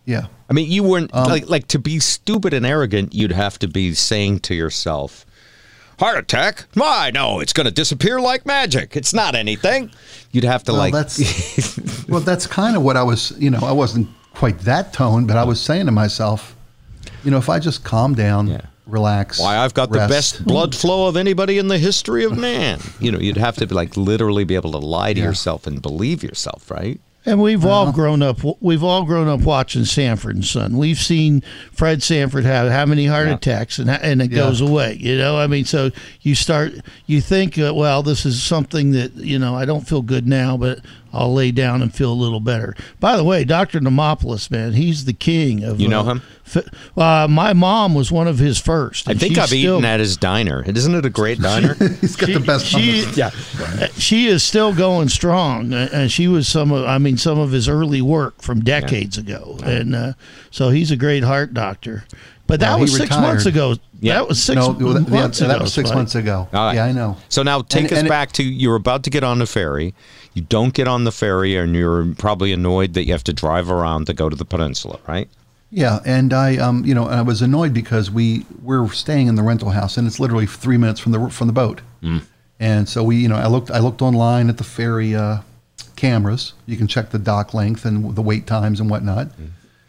yeah. 0.04 0.26
I 0.48 0.52
mean, 0.52 0.68
you 0.70 0.82
weren't 0.82 1.14
Um, 1.14 1.28
like 1.28 1.48
like 1.48 1.68
to 1.68 1.78
be 1.78 2.00
stupid 2.00 2.52
and 2.52 2.66
arrogant. 2.66 3.14
You'd 3.14 3.30
have 3.30 3.58
to 3.60 3.68
be 3.68 3.94
saying 3.94 4.40
to 4.40 4.54
yourself, 4.56 5.24
"Heart 6.00 6.18
attack? 6.18 6.64
Why? 6.74 7.12
No, 7.14 7.38
it's 7.38 7.52
going 7.52 7.66
to 7.66 7.70
disappear 7.70 8.20
like 8.20 8.44
magic. 8.44 8.96
It's 8.96 9.14
not 9.14 9.36
anything." 9.36 9.92
You'd 10.32 10.42
have 10.44 10.64
to 10.64 10.72
Well, 10.72 10.80
like. 10.80 10.92
that's 10.92 12.06
well, 12.08 12.20
that's 12.20 12.48
kind 12.48 12.76
of 12.76 12.82
what 12.82 12.96
I 12.96 13.04
was. 13.04 13.32
You 13.38 13.50
know, 13.50 13.60
I 13.62 13.70
wasn't 13.72 14.08
quite 14.34 14.58
that 14.60 14.92
tone, 14.92 15.26
but 15.26 15.36
I 15.36 15.44
was 15.44 15.60
saying 15.60 15.86
to 15.86 15.92
myself, 15.92 16.56
you 17.22 17.30
know, 17.30 17.38
if 17.38 17.48
I 17.48 17.60
just 17.60 17.84
calm 17.84 18.16
down, 18.16 18.48
Yeah. 18.48 18.62
Relax. 18.90 19.38
Why 19.40 19.56
I've 19.58 19.74
got 19.74 19.90
the 19.90 19.98
best 20.08 20.44
blood 20.44 20.74
flow 20.74 21.06
of 21.08 21.16
anybody 21.16 21.58
in 21.58 21.68
the 21.68 21.78
history 21.78 22.24
of 22.24 22.36
man. 22.36 22.80
You 23.00 23.12
know, 23.12 23.18
you'd 23.18 23.36
have 23.36 23.56
to 23.56 23.66
be 23.66 23.74
like 23.74 23.96
literally 23.96 24.44
be 24.44 24.54
able 24.54 24.72
to 24.72 24.78
lie 24.78 25.12
to 25.12 25.18
Yeah. 25.20 25.26
yourself 25.26 25.66
and 25.66 25.80
believe 25.80 26.22
yourself, 26.22 26.70
right? 26.70 27.00
And 27.26 27.38
we've 27.42 27.66
all 27.66 27.92
grown 27.92 28.22
up. 28.22 28.38
We've 28.60 28.82
all 28.82 29.04
grown 29.04 29.28
up 29.28 29.40
watching 29.40 29.84
Sanford 29.84 30.36
and 30.36 30.44
Son. 30.44 30.78
We've 30.78 30.98
seen 30.98 31.42
Fred 31.70 32.02
Sanford 32.02 32.46
have 32.46 32.72
how 32.72 32.86
many 32.86 33.04
heart 33.06 33.28
Yeah. 33.28 33.34
attacks, 33.34 33.78
and 33.78 33.90
and 33.90 34.22
it 34.22 34.30
Yeah. 34.30 34.38
goes 34.38 34.62
away. 34.62 34.96
You 34.98 35.18
know, 35.18 35.36
I 35.38 35.46
mean, 35.46 35.66
so 35.66 35.90
you 36.22 36.34
start, 36.34 36.72
you 37.06 37.20
think, 37.20 37.58
uh, 37.58 37.74
well, 37.74 38.02
this 38.02 38.24
is 38.24 38.42
something 38.42 38.92
that 38.92 39.14
you 39.16 39.38
know, 39.38 39.54
I 39.54 39.66
don't 39.66 39.86
feel 39.86 40.00
good 40.00 40.26
now, 40.26 40.56
but 40.56 40.78
I'll 41.12 41.32
lay 41.34 41.50
down 41.50 41.82
and 41.82 41.92
feel 41.94 42.12
a 42.12 42.14
little 42.14 42.40
better. 42.40 42.74
By 43.00 43.16
the 43.16 43.24
way, 43.24 43.44
Doctor 43.44 43.80
Demopoulos, 43.80 44.50
man, 44.50 44.74
he's 44.74 45.04
the 45.04 45.12
king 45.12 45.64
of. 45.64 45.80
You 45.80 45.88
know 45.88 46.00
uh, 46.00 46.04
him? 46.04 46.22
uh, 46.96 47.26
my 47.28 47.52
mom 47.52 47.94
was 47.94 48.10
one 48.12 48.26
of 48.28 48.38
his 48.38 48.60
first. 48.60 49.08
I 49.08 49.14
think 49.14 49.38
I've 49.38 49.48
still- 49.48 49.76
eaten 49.78 49.84
at 49.84 50.00
his 50.00 50.16
diner. 50.16 50.62
Isn't 50.66 50.94
it 50.94 51.04
a 51.04 51.10
great 51.10 51.40
diner? 51.40 51.74
He's 52.00 52.16
got 52.16 52.30
the 52.30 52.40
best. 52.40 52.66
She, 52.66 53.04
yeah. 53.14 53.30
she 53.96 54.26
is 54.26 54.42
still 54.42 54.74
going 54.74 55.08
strong, 55.08 55.72
uh, 55.72 55.88
and 55.92 56.10
she 56.10 56.28
was 56.28 56.48
some 56.48 56.72
of, 56.72 56.84
I 56.86 56.98
mean, 56.98 57.16
some 57.16 57.38
of 57.38 57.52
his 57.52 57.68
early 57.68 58.02
work 58.02 58.40
from 58.42 58.60
decades 58.60 59.16
ago, 59.18 59.58
and 59.64 59.94
uh, 59.94 60.12
so 60.50 60.70
he's 60.70 60.90
a 60.90 60.96
great 60.96 61.22
heart 61.24 61.54
doctor. 61.54 62.04
But 62.46 62.58
that 62.60 62.70
Well, 62.72 62.80
was 62.80 62.96
six 62.96 63.10
months 63.10 63.46
ago. 63.46 63.76
Yeah. 64.00 64.14
That 64.14 64.28
was 64.28 64.42
six 64.42 64.56
no, 64.56 64.72
that, 64.72 65.08
yeah, 65.08 65.20
months 65.20 65.38
that 65.38 65.50
ago. 65.50 65.60
was 65.62 65.72
six 65.72 65.88
Spike. 65.88 65.96
months 65.96 66.14
ago. 66.16 66.48
All 66.52 66.66
right. 66.66 66.74
Yeah, 66.74 66.84
I 66.86 66.90
know. 66.92 67.16
So 67.28 67.44
now 67.44 67.62
take 67.62 67.84
And- 67.84 67.92
us 67.92 67.98
and 67.98 68.06
it- 68.08 68.10
back 68.10 68.32
to 68.32 68.42
you're 68.42 68.74
about 68.74 69.04
to 69.04 69.10
get 69.10 69.22
on 69.22 69.38
the 69.38 69.46
ferry. 69.46 69.94
You 70.40 70.46
don't 70.48 70.72
get 70.72 70.88
on 70.88 71.04
the 71.04 71.12
ferry, 71.12 71.54
and 71.56 71.76
you're 71.76 72.14
probably 72.14 72.50
annoyed 72.50 72.94
that 72.94 73.04
you 73.04 73.12
have 73.12 73.24
to 73.24 73.34
drive 73.34 73.70
around 73.70 74.06
to 74.06 74.14
go 74.14 74.30
to 74.30 74.36
the 74.36 74.46
peninsula, 74.46 74.98
right? 75.06 75.28
Yeah, 75.70 76.00
and 76.06 76.32
I, 76.32 76.56
um, 76.56 76.82
you 76.86 76.94
know, 76.94 77.04
I 77.04 77.20
was 77.20 77.42
annoyed 77.42 77.74
because 77.74 78.10
we 78.10 78.46
we're 78.62 78.88
staying 78.88 79.26
in 79.26 79.34
the 79.34 79.42
rental 79.42 79.68
house, 79.70 79.98
and 79.98 80.06
it's 80.06 80.18
literally 80.18 80.46
three 80.46 80.78
minutes 80.78 80.98
from 80.98 81.12
the 81.12 81.28
from 81.28 81.46
the 81.46 81.52
boat. 81.52 81.82
And 82.58 82.88
so 82.88 83.04
we, 83.04 83.16
you 83.16 83.28
know, 83.28 83.36
I 83.36 83.48
looked 83.48 83.70
I 83.70 83.80
looked 83.80 84.00
online 84.00 84.48
at 84.48 84.56
the 84.56 84.64
ferry 84.64 85.14
uh, 85.14 85.40
cameras. 85.96 86.54
You 86.64 86.78
can 86.78 86.86
check 86.86 87.10
the 87.10 87.18
dock 87.18 87.52
length 87.52 87.84
and 87.84 88.16
the 88.16 88.22
wait 88.22 88.46
times 88.46 88.80
and 88.80 88.88
whatnot. 88.88 89.28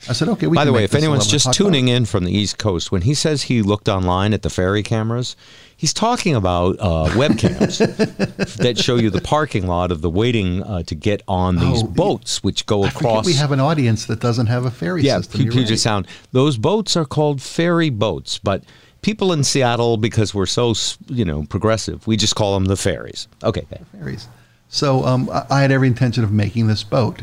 I 0.10 0.14
said, 0.14 0.28
okay. 0.30 0.48
We 0.48 0.56
By 0.56 0.66
the 0.66 0.74
way, 0.74 0.84
if 0.84 0.96
anyone's 0.96 1.28
just 1.28 1.54
tuning 1.54 1.88
in 1.88 2.06
from 2.06 2.24
the 2.26 2.32
East 2.32 2.58
Coast, 2.58 2.92
when 2.92 3.04
he 3.04 3.14
says 3.14 3.44
he 3.44 3.62
looked 3.62 3.88
online 3.88 4.34
at 4.34 4.42
the 4.42 4.50
ferry 4.50 4.84
cameras, 4.84 5.36
he's 5.82 5.94
talking 5.96 6.36
about 6.36 6.76
uh, 6.80 7.10
webcams 7.16 7.80
that 8.58 8.78
show 8.78 8.98
you 8.98 9.10
the 9.10 9.20
parking 9.20 9.66
lot 9.66 9.92
of 9.92 10.02
the 10.02 10.10
waiting 10.12 10.62
uh, 10.62 10.84
to 10.84 10.94
get 10.94 11.24
on 11.28 11.56
these 11.58 11.82
Oh, 11.82 11.88
boats, 11.88 12.44
which 12.44 12.68
go 12.68 12.84
I 12.84 12.90
across. 12.90 13.26
we 13.26 13.34
have 13.34 13.52
an 13.52 13.60
audience 13.60 14.06
that 14.06 14.20
doesn't 14.20 14.46
have 14.46 14.66
a 14.66 14.72
ferry 14.72 15.02
yeah, 15.02 15.18
system. 15.18 15.42
You're 15.42 15.52
Puget 15.52 15.72
right. 15.72 15.80
Sound. 15.80 16.08
Those 16.32 16.56
boats 16.58 16.96
are 16.96 17.06
called 17.06 17.42
ferry 17.42 17.90
boats, 17.90 18.38
but 18.38 18.64
people 19.02 19.34
in 19.34 19.44
Seattle, 19.44 19.98
because 19.98 20.36
we're 20.36 20.46
so 20.46 20.76
you 21.08 21.26
know 21.26 21.44
progressive, 21.50 22.06
we 22.06 22.16
just 22.16 22.36
call 22.36 22.54
them 22.54 22.66
the 22.66 22.78
ferries. 22.78 23.28
Okay, 23.44 23.66
ferries. 23.92 24.28
So 24.70 25.04
um, 25.04 25.30
I, 25.32 25.46
I 25.50 25.62
had 25.62 25.72
every 25.72 25.88
intention 25.88 26.24
of 26.24 26.32
making 26.32 26.68
this 26.68 26.84
boat. 26.84 27.22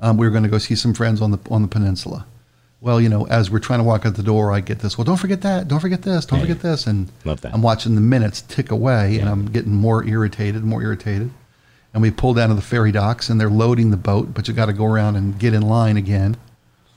Um, 0.00 0.18
we 0.18 0.26
were 0.26 0.30
going 0.30 0.42
to 0.44 0.50
go 0.50 0.58
see 0.58 0.74
some 0.74 0.92
friends 0.92 1.22
on 1.22 1.30
the 1.30 1.38
on 1.50 1.62
the 1.62 1.68
peninsula. 1.68 2.26
Well, 2.86 3.00
you 3.00 3.08
know, 3.08 3.26
as 3.26 3.50
we're 3.50 3.58
trying 3.58 3.80
to 3.80 3.84
walk 3.84 4.06
out 4.06 4.14
the 4.14 4.22
door, 4.22 4.52
I 4.52 4.60
get 4.60 4.78
this. 4.78 4.96
Well, 4.96 5.04
don't 5.04 5.16
forget 5.16 5.40
that. 5.40 5.66
Don't 5.66 5.80
forget 5.80 6.02
this. 6.02 6.24
Don't 6.24 6.38
Yeah, 6.38 6.44
forget 6.44 6.62
this. 6.62 6.86
And 6.86 7.10
Love 7.24 7.40
that. 7.40 7.52
I'm 7.52 7.60
watching 7.60 7.96
the 7.96 8.00
minutes 8.00 8.42
tick 8.42 8.70
away, 8.70 9.18
and 9.18 9.28
I'm 9.28 9.46
getting 9.46 9.74
more 9.74 10.04
irritated, 10.04 10.62
more 10.62 10.80
irritated. 10.84 11.30
And 11.92 12.00
we 12.00 12.12
pull 12.12 12.32
down 12.32 12.50
to 12.50 12.54
the 12.54 12.62
ferry 12.62 12.92
docks, 12.92 13.28
and 13.28 13.40
they're 13.40 13.50
loading 13.50 13.90
the 13.90 13.96
boat, 13.96 14.32
but 14.34 14.46
you 14.46 14.54
got 14.54 14.66
to 14.66 14.72
go 14.72 14.84
around 14.84 15.16
and 15.16 15.36
get 15.36 15.52
in 15.52 15.62
line 15.62 15.96
again. 15.96 16.36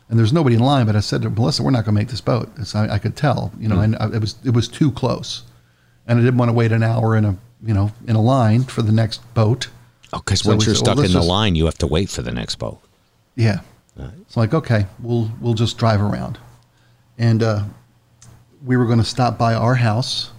And 0.10 0.20
there's 0.20 0.32
nobody 0.32 0.58
in 0.58 0.62
line, 0.62 0.86
but 0.86 0.96
I 0.96 1.00
said 1.00 1.24
to 1.24 1.30
Melissa, 1.32 1.64
"We're 1.64 1.72
not 1.72 1.86
going 1.86 1.96
to 1.96 2.00
make 2.02 2.10
this 2.10 2.22
boat." 2.22 2.52
I, 2.76 2.90
I 2.90 3.00
could 3.00 3.16
tell, 3.16 3.52
you 3.60 3.68
know, 3.68 3.78
Hmm. 3.78 3.82
and 3.82 3.96
I, 4.00 4.06
it 4.18 4.22
was 4.22 4.36
it 4.44 4.52
was 4.54 4.68
too 4.68 4.92
close, 4.92 5.42
and 6.06 6.20
I 6.20 6.22
didn't 6.22 6.38
want 6.38 6.50
to 6.50 6.54
wait 6.54 6.72
an 6.72 6.84
hour 6.84 7.16
in 7.16 7.26
a 7.26 7.36
you 7.66 7.74
know 7.74 7.92
in 8.08 8.16
a 8.16 8.22
line 8.22 8.62
for 8.64 8.84
the 8.84 8.92
next 8.92 9.22
boat. 9.34 9.70
Oh, 10.14 10.20
because 10.20 10.42
So 10.42 10.50
once 10.52 10.68
you're 10.68 10.76
said, 10.76 10.86
stuck 10.86 10.98
well, 10.98 11.06
in 11.08 11.14
the 11.14 11.18
just- 11.20 11.28
line, 11.28 11.56
you 11.56 11.66
have 11.66 11.80
to 11.80 11.88
wait 11.88 12.10
for 12.12 12.22
the 12.22 12.32
next 12.32 12.58
boat. 12.58 12.80
Yeah. 13.36 13.62
So 14.28 14.40
like, 14.40 14.54
okay, 14.54 14.86
we'll 15.02 15.32
we'll 15.42 15.54
just 15.54 15.78
drive 15.78 16.02
around, 16.02 16.38
and 17.18 17.42
uh, 17.44 17.64
we 18.66 18.78
were 18.78 18.86
going 18.86 19.00
to 19.00 19.06
stop 19.06 19.38
by 19.38 19.54
our 19.54 19.76
house, 19.76 20.32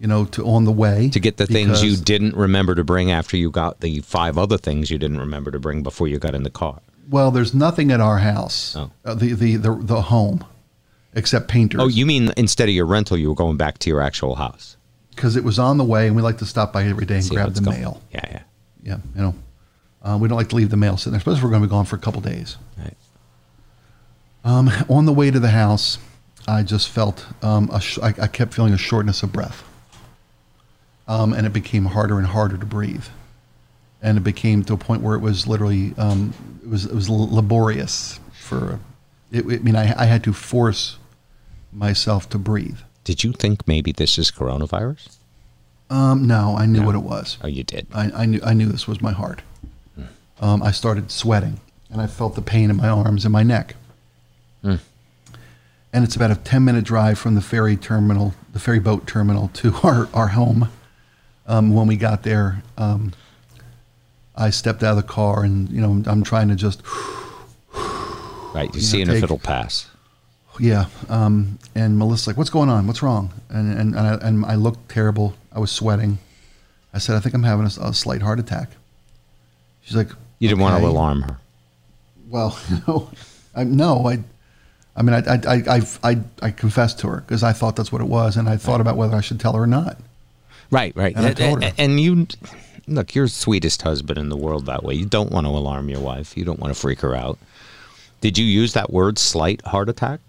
you 0.00 0.06
know, 0.06 0.24
to 0.26 0.46
on 0.46 0.64
the 0.64 0.72
way 0.72 1.08
to 1.10 1.20
get 1.20 1.36
the 1.36 1.46
things 1.46 1.82
you 1.82 1.96
didn't 1.96 2.34
remember 2.36 2.74
to 2.74 2.84
bring 2.84 3.10
after 3.10 3.36
you 3.36 3.50
got 3.50 3.80
the 3.80 4.00
five 4.00 4.36
other 4.38 4.58
things 4.58 4.90
you 4.90 4.98
didn't 4.98 5.18
remember 5.20 5.50
to 5.50 5.58
bring 5.58 5.82
before 5.82 6.08
you 6.08 6.18
got 6.18 6.34
in 6.34 6.42
the 6.42 6.50
car. 6.50 6.80
Well, 7.10 7.30
there's 7.30 7.54
nothing 7.54 7.90
at 7.90 8.00
our 8.00 8.18
house, 8.18 8.76
Oh. 8.76 8.90
uh, 9.04 9.14
the, 9.14 9.32
the 9.32 9.56
the 9.56 9.74
the 9.74 10.02
home, 10.02 10.44
except 11.14 11.48
painters. 11.48 11.80
Oh, 11.80 11.88
you 11.88 12.04
mean 12.06 12.32
instead 12.36 12.68
of 12.68 12.74
your 12.74 12.86
rental, 12.86 13.16
you 13.16 13.28
were 13.30 13.34
going 13.34 13.56
back 13.56 13.78
to 13.78 13.90
your 13.90 14.00
actual 14.00 14.34
house? 14.36 14.74
because 15.10 15.34
it 15.34 15.42
was 15.42 15.58
on 15.58 15.78
the 15.78 15.84
way, 15.84 16.06
and 16.06 16.14
we 16.14 16.22
like 16.22 16.38
to 16.38 16.46
stop 16.46 16.72
by 16.72 16.84
every 16.84 17.04
day 17.04 17.16
and 17.16 17.24
See 17.24 17.34
grab 17.34 17.52
the 17.52 17.60
going- 17.60 17.80
mail. 17.80 18.00
Yeah, 18.12 18.20
yeah. 18.30 18.42
Yeah, 18.84 18.98
you 19.16 19.20
know, 19.22 19.34
uh, 20.08 20.16
we 20.16 20.28
don't 20.28 20.36
like 20.38 20.48
to 20.48 20.56
leave 20.56 20.70
the 20.70 20.76
mail 20.76 20.96
sitting 20.96 21.12
there, 21.12 21.18
especially 21.18 21.38
if 21.38 21.44
we're 21.44 21.50
going 21.50 21.62
to 21.62 21.68
be 21.68 21.70
gone 21.70 21.84
for 21.84 21.96
a 21.96 21.98
couple 21.98 22.20
days. 22.20 22.56
Right. 22.78 22.96
Um, 24.44 24.70
on 24.88 25.04
the 25.06 25.12
way 25.12 25.30
to 25.30 25.38
the 25.40 25.50
house, 25.50 25.98
I 26.46 26.62
just 26.62 26.88
felt 26.88 27.26
um, 27.42 27.68
a 27.72 27.80
sh- 27.80 27.98
I, 28.02 28.08
I 28.22 28.26
kept 28.26 28.54
feeling 28.54 28.72
a 28.72 28.78
shortness 28.78 29.22
of 29.22 29.32
breath, 29.32 29.62
um, 31.06 31.32
and 31.32 31.46
it 31.46 31.52
became 31.52 31.86
harder 31.86 32.18
and 32.18 32.26
harder 32.26 32.56
to 32.56 32.64
breathe, 32.66 33.04
and 34.00 34.16
it 34.16 34.22
became 34.24 34.64
to 34.64 34.72
a 34.74 34.76
point 34.78 35.02
where 35.02 35.14
it 35.14 35.20
was 35.20 35.46
literally 35.46 35.92
um, 35.98 36.32
it 36.62 36.68
was 36.70 36.84
it 36.86 36.94
was 36.94 37.08
l- 37.10 37.28
laborious 37.34 38.20
for. 38.32 38.80
It, 39.30 39.44
I 39.44 39.58
mean, 39.58 39.76
I, 39.76 39.92
I 40.00 40.06
had 40.06 40.24
to 40.24 40.32
force 40.32 40.96
myself 41.70 42.30
to 42.30 42.38
breathe. 42.38 42.78
Did 43.04 43.22
you 43.24 43.32
think 43.32 43.68
maybe 43.68 43.92
this 43.92 44.16
is 44.18 44.30
coronavirus? 44.30 45.18
Um, 45.90 46.26
no, 46.26 46.54
I 46.56 46.64
knew 46.64 46.80
No. 46.80 46.86
what 46.86 46.94
it 46.94 47.02
was. 47.02 47.36
Oh, 47.42 47.46
you 47.46 47.62
did. 47.64 47.86
I, 47.92 48.10
I 48.22 48.24
knew 48.26 48.40
I 48.44 48.54
knew 48.54 48.66
this 48.66 48.86
was 48.88 49.02
my 49.02 49.12
heart. 49.12 49.42
Um, 50.40 50.62
I 50.62 50.70
started 50.70 51.10
sweating, 51.10 51.60
and 51.90 52.00
I 52.00 52.06
felt 52.06 52.34
the 52.34 52.42
pain 52.42 52.70
in 52.70 52.76
my 52.76 52.88
arms 52.88 53.24
and 53.24 53.32
my 53.32 53.42
neck. 53.42 53.74
And 55.90 56.04
it's 56.04 56.14
about 56.16 56.30
a 56.30 56.36
ten 56.36 56.64
minute 56.64 56.84
drive 56.84 57.18
from 57.18 57.34
the 57.34 57.40
ferry 57.40 57.74
terminal, 57.76 58.34
the 58.52 58.58
ferry 58.58 58.78
boat 58.78 59.06
terminal, 59.06 59.48
to 59.54 59.74
our 59.82 60.08
our 60.12 60.28
home. 60.28 60.68
Um, 61.46 61.72
when 61.72 61.86
we 61.86 61.96
got 61.96 62.24
there, 62.24 62.62
um, 62.76 63.12
I 64.36 64.50
stepped 64.50 64.82
out 64.82 64.90
of 64.90 64.96
the 64.98 65.02
car, 65.02 65.42
and 65.44 65.68
you 65.70 65.80
know 65.80 66.02
I'm 66.06 66.22
trying 66.22 66.48
to 66.48 66.54
just 66.54 66.82
Right. 67.74 68.54
You're 68.54 68.64
You 68.64 68.72
know, 68.72 68.78
seeing 68.80 69.08
if 69.10 69.22
it'll 69.22 69.38
pass. 69.38 69.88
yeah. 70.60 70.86
Um, 71.08 71.58
and 71.74 71.98
Melissa's 71.98 72.26
like, 72.26 72.36
"What's 72.36 72.50
going 72.50 72.68
on? 72.68 72.86
What's 72.86 73.02
wrong?" 73.02 73.32
And 73.48 73.72
and 73.72 73.94
and 73.96 74.06
I, 74.06 74.14
and 74.28 74.44
I 74.44 74.56
looked 74.56 74.90
terrible. 74.90 75.34
I 75.52 75.58
was 75.58 75.70
sweating. 75.70 76.18
I 76.92 76.98
said, 76.98 77.16
"I 77.16 77.20
think 77.20 77.34
I'm 77.34 77.44
having 77.44 77.64
a, 77.64 77.88
a 77.88 77.94
slight 77.94 78.20
heart 78.20 78.38
attack." 78.38 78.68
She's 79.82 79.96
like, 79.96 80.10
You 80.38 80.48
didn't 80.48 80.60
want 80.60 80.80
to 80.80 80.86
alarm 80.86 81.22
her. 81.22 81.38
Well, 82.28 82.58
no, 82.86 83.10
I, 83.54 83.64
no, 83.64 84.06
I, 84.06 84.18
I 84.96 85.02
mean, 85.02 85.14
I, 85.14 85.34
I, 85.34 85.62
I, 85.68 85.80
I, 86.02 86.20
I 86.42 86.50
confessed 86.50 87.00
to 87.00 87.08
her 87.08 87.20
because 87.20 87.42
I 87.42 87.52
thought 87.52 87.76
that's 87.76 87.90
what 87.90 88.00
it 88.00 88.08
was, 88.08 88.36
and 88.36 88.48
I 88.48 88.56
thought 88.56 88.80
about 88.80 88.96
whether 88.96 89.16
I 89.16 89.20
should 89.20 89.40
tell 89.40 89.54
her 89.54 89.62
or 89.62 89.66
not. 89.66 89.98
Right, 90.70 90.94
right. 90.96 91.16
And 91.16 91.26
I 91.26 91.32
told 91.32 91.64
her. 91.64 91.72
and 91.78 92.00
you, 92.00 92.26
look, 92.86 93.14
you're 93.14 93.26
the 93.26 93.30
sweetest 93.30 93.82
husband 93.82 94.18
in 94.18 94.28
the 94.28 94.36
world 94.36 94.66
that 94.66 94.84
way. 94.84 94.94
You 94.94 95.06
don't 95.06 95.30
want 95.30 95.46
to 95.46 95.50
alarm 95.50 95.88
your 95.88 96.00
wife. 96.00 96.36
You 96.36 96.44
don't 96.44 96.60
want 96.60 96.74
to 96.74 96.78
freak 96.78 97.00
her 97.00 97.14
out. 97.14 97.38
Did 98.20 98.36
you 98.36 98.44
use 98.44 98.72
that 98.74 98.92
word, 98.92 99.18
slight 99.18 99.62
heart 99.62 99.88
attack? 99.88 100.20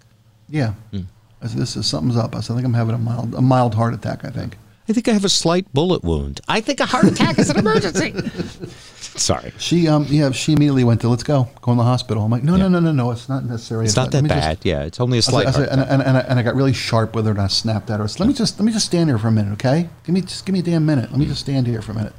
Yeah, 0.47 0.73
hmm. 0.91 1.01
I 1.41 1.47
said, 1.47 1.57
"This 1.59 1.75
is 1.75 1.87
something's 1.87 2.17
up." 2.17 2.35
I 2.35 2.41
said, 2.41 2.53
"I 2.53 2.55
think 2.57 2.65
I'm 2.65 2.73
having 2.73 2.95
a 2.95 2.99
mild, 2.99 3.33
a 3.35 3.41
mild 3.41 3.75
heart 3.75 3.93
attack." 3.93 4.25
I 4.25 4.29
think. 4.29 4.57
I 4.89 4.93
think 4.93 5.07
I 5.07 5.11
have 5.13 5.23
a 5.25 5.29
slight 5.29 5.71
bullet 5.73 6.03
wound. 6.03 6.41
I 6.47 6.61
think 6.61 6.79
a 6.79 6.85
heart 6.85 7.05
attack 7.05 7.37
is 7.37 7.49
an 7.51 7.57
emergency. 7.59 8.11
Sorry. 8.99 9.51
She, 9.57 9.87
um, 9.87 10.05
yeah, 10.09 10.31
she 10.31 10.53
immediately 10.53 10.83
went 10.83 11.01
to, 11.01 11.09
"Let's 11.09 11.23
go, 11.23 11.47
go 11.61 11.71
in 11.71 11.77
the 11.77 11.83
hospital." 11.83 12.23
I'm 12.23 12.31
like, 12.31 12.43
"No, 12.43 12.55
Yeah. 12.55 12.63
no, 12.67 12.79
no, 12.79 12.79
no, 12.79 12.91
no, 12.91 13.11
it's 13.11 13.27
not 13.29 13.43
necessary. 13.45 13.85
It's 13.85 13.95
not 13.95 14.03
Let 14.05 14.11
that 14.13 14.21
me 14.23 14.29
just- 14.29 14.39
bad. 14.41 14.57
yeah, 14.63 14.83
it's 14.83 14.99
only 14.99 15.17
a 15.17 15.21
slight 15.21 15.47
I 15.47 15.51
heart 15.51 15.69
said, 15.69 15.79
and, 15.79 15.81
and, 15.89 16.01
and, 16.01 16.17
I, 16.17 16.21
and 16.21 16.39
I 16.39 16.41
got 16.43 16.55
really 16.55 16.73
sharp 16.73 17.15
with 17.15 17.25
her, 17.25 17.31
and 17.31 17.41
I 17.41 17.47
snapped 17.47 17.89
at 17.91 17.97
her. 17.99 18.05
I 18.05 18.07
said, 18.07 18.19
"Let 18.21 18.27
me 18.29 18.33
just 18.33 18.59
let 18.59 18.65
me 18.65 18.71
just 18.71 18.85
stand 18.85 19.09
here 19.09 19.17
for 19.17 19.27
a 19.27 19.31
minute, 19.31 19.53
okay? 19.53 19.89
Give 20.05 20.13
me 20.15 20.21
just 20.21 20.45
give 20.45 20.53
me 20.53 20.59
a 20.59 20.63
damn 20.63 20.85
minute. 20.85 21.11
Let 21.11 21.19
me 21.19 21.25
just 21.25 21.41
stand 21.41 21.67
here 21.67 21.81
for 21.81 21.91
a 21.91 21.95
minute." 21.95 22.13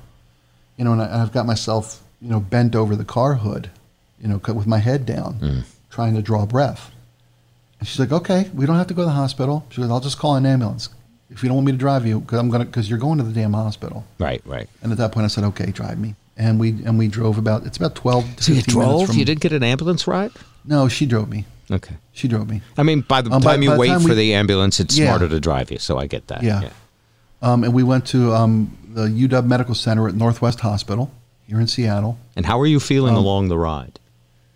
You 0.76 0.84
know, 0.84 0.92
and, 0.92 1.02
I, 1.02 1.06
and 1.06 1.14
I've 1.22 1.32
got 1.32 1.46
myself, 1.46 2.02
you 2.20 2.28
know, 2.30 2.38
bent 2.40 2.76
over 2.76 2.94
the 2.94 3.04
car 3.04 3.34
hood, 3.34 3.70
you 4.20 4.28
know, 4.28 4.40
with 4.54 4.66
my 4.66 4.78
head 4.78 5.06
down, 5.06 5.34
Mm. 5.40 5.62
trying 5.90 6.14
to 6.14 6.22
draw 6.22 6.44
breath. 6.46 6.90
And 7.78 7.88
she's 7.88 7.98
like, 7.98 8.12
"Okay, 8.12 8.50
we 8.54 8.66
don't 8.66 8.76
have 8.76 8.88
to 8.88 8.94
go 8.94 9.02
to 9.02 9.06
the 9.06 9.12
hospital." 9.12 9.64
She 9.70 9.80
goes, 9.80 9.90
"I'll 9.90 10.00
just 10.00 10.18
call 10.18 10.36
an 10.36 10.44
ambulance 10.46 10.88
if 11.30 11.42
you 11.42 11.48
don't 11.48 11.56
want 11.56 11.66
me 11.66 11.72
to 11.72 11.78
drive 11.78 12.06
you, 12.06 12.20
because 12.20 12.38
I'm 12.38 12.48
gonna 12.50 12.64
because 12.64 12.88
you're 12.90 12.98
going 12.98 13.18
to 13.18 13.24
the 13.24 13.32
damn 13.32 13.52
hospital." 13.52 14.04
Right, 14.18 14.42
right. 14.44 14.68
And 14.82 14.92
at 14.92 14.98
that 14.98 15.12
point, 15.12 15.24
I 15.24 15.28
said, 15.28 15.44
"Okay, 15.44 15.70
drive 15.70 15.98
me." 15.98 16.14
And 16.36 16.58
we 16.58 16.70
and 16.84 16.98
we 16.98 17.08
drove 17.08 17.38
about 17.38 17.66
it's 17.66 17.76
about 17.76 17.94
twelve. 17.94 18.24
To 18.36 18.42
So 18.42 18.52
you 18.52 18.56
15 18.60 18.78
minutes 18.78 18.90
drove? 18.98 19.06
From, 19.08 19.18
you 19.18 19.24
didn't 19.24 19.40
get 19.40 19.52
an 19.52 19.62
ambulance 19.62 20.06
ride? 20.06 20.30
No, 20.64 20.88
she 20.88 21.06
drove 21.06 21.28
me. 21.28 21.44
Okay. 21.70 21.94
She 22.12 22.26
drove 22.28 22.48
me. 22.48 22.62
I 22.76 22.82
mean, 22.82 23.02
by 23.02 23.20
the 23.22 23.30
Um, 23.30 23.42
by- 23.42 23.52
time 23.52 23.62
you 23.62 23.68
by 23.70 23.74
the 23.74 23.80
wait 23.80 23.88
time 23.88 24.00
for 24.00 24.08
we- 24.08 24.14
the 24.14 24.34
ambulance, 24.34 24.80
it's 24.80 24.98
Yeah. 24.98 25.06
smarter 25.06 25.28
to 25.28 25.38
drive 25.40 25.70
you. 25.70 25.78
So 25.78 25.98
I 25.98 26.06
get 26.06 26.26
that. 26.28 26.42
Yeah. 26.42 26.68
Um, 27.42 27.62
and 27.64 27.72
we 27.72 27.82
went 27.82 28.06
to 28.06 28.34
um, 28.34 28.76
the 28.92 29.04
UW 29.08 29.46
Medical 29.46 29.74
Center 29.74 30.08
at 30.08 30.14
Northwest 30.14 30.60
Hospital 30.60 31.10
here 31.46 31.60
in 31.60 31.66
Seattle. 31.66 32.18
And 32.36 32.46
how 32.46 32.58
are 32.60 32.66
you 32.66 32.80
feeling 32.80 33.14
Um, 33.14 33.22
along 33.24 33.48
the 33.48 33.58
ride? 33.58 33.98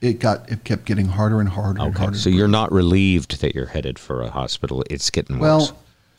It 0.01 0.19
got 0.19 0.51
it 0.51 0.65
kept 0.65 0.85
getting 0.87 1.07
harder 1.09 1.41
and 1.41 1.49
harder 1.49 1.81
and 1.81 1.91
Okay. 1.95 2.03
harder. 2.03 2.19
So 2.19 2.29
you're 2.29 2.49
not 2.49 2.71
relieved 2.73 3.41
that 3.41 3.55
you're 3.55 3.67
headed 3.67 3.99
for 3.99 4.21
a 4.23 4.31
hospital. 4.31 4.85
It's 4.91 5.09
getting 5.11 5.39
worse. 5.39 5.71
well. 5.71 5.77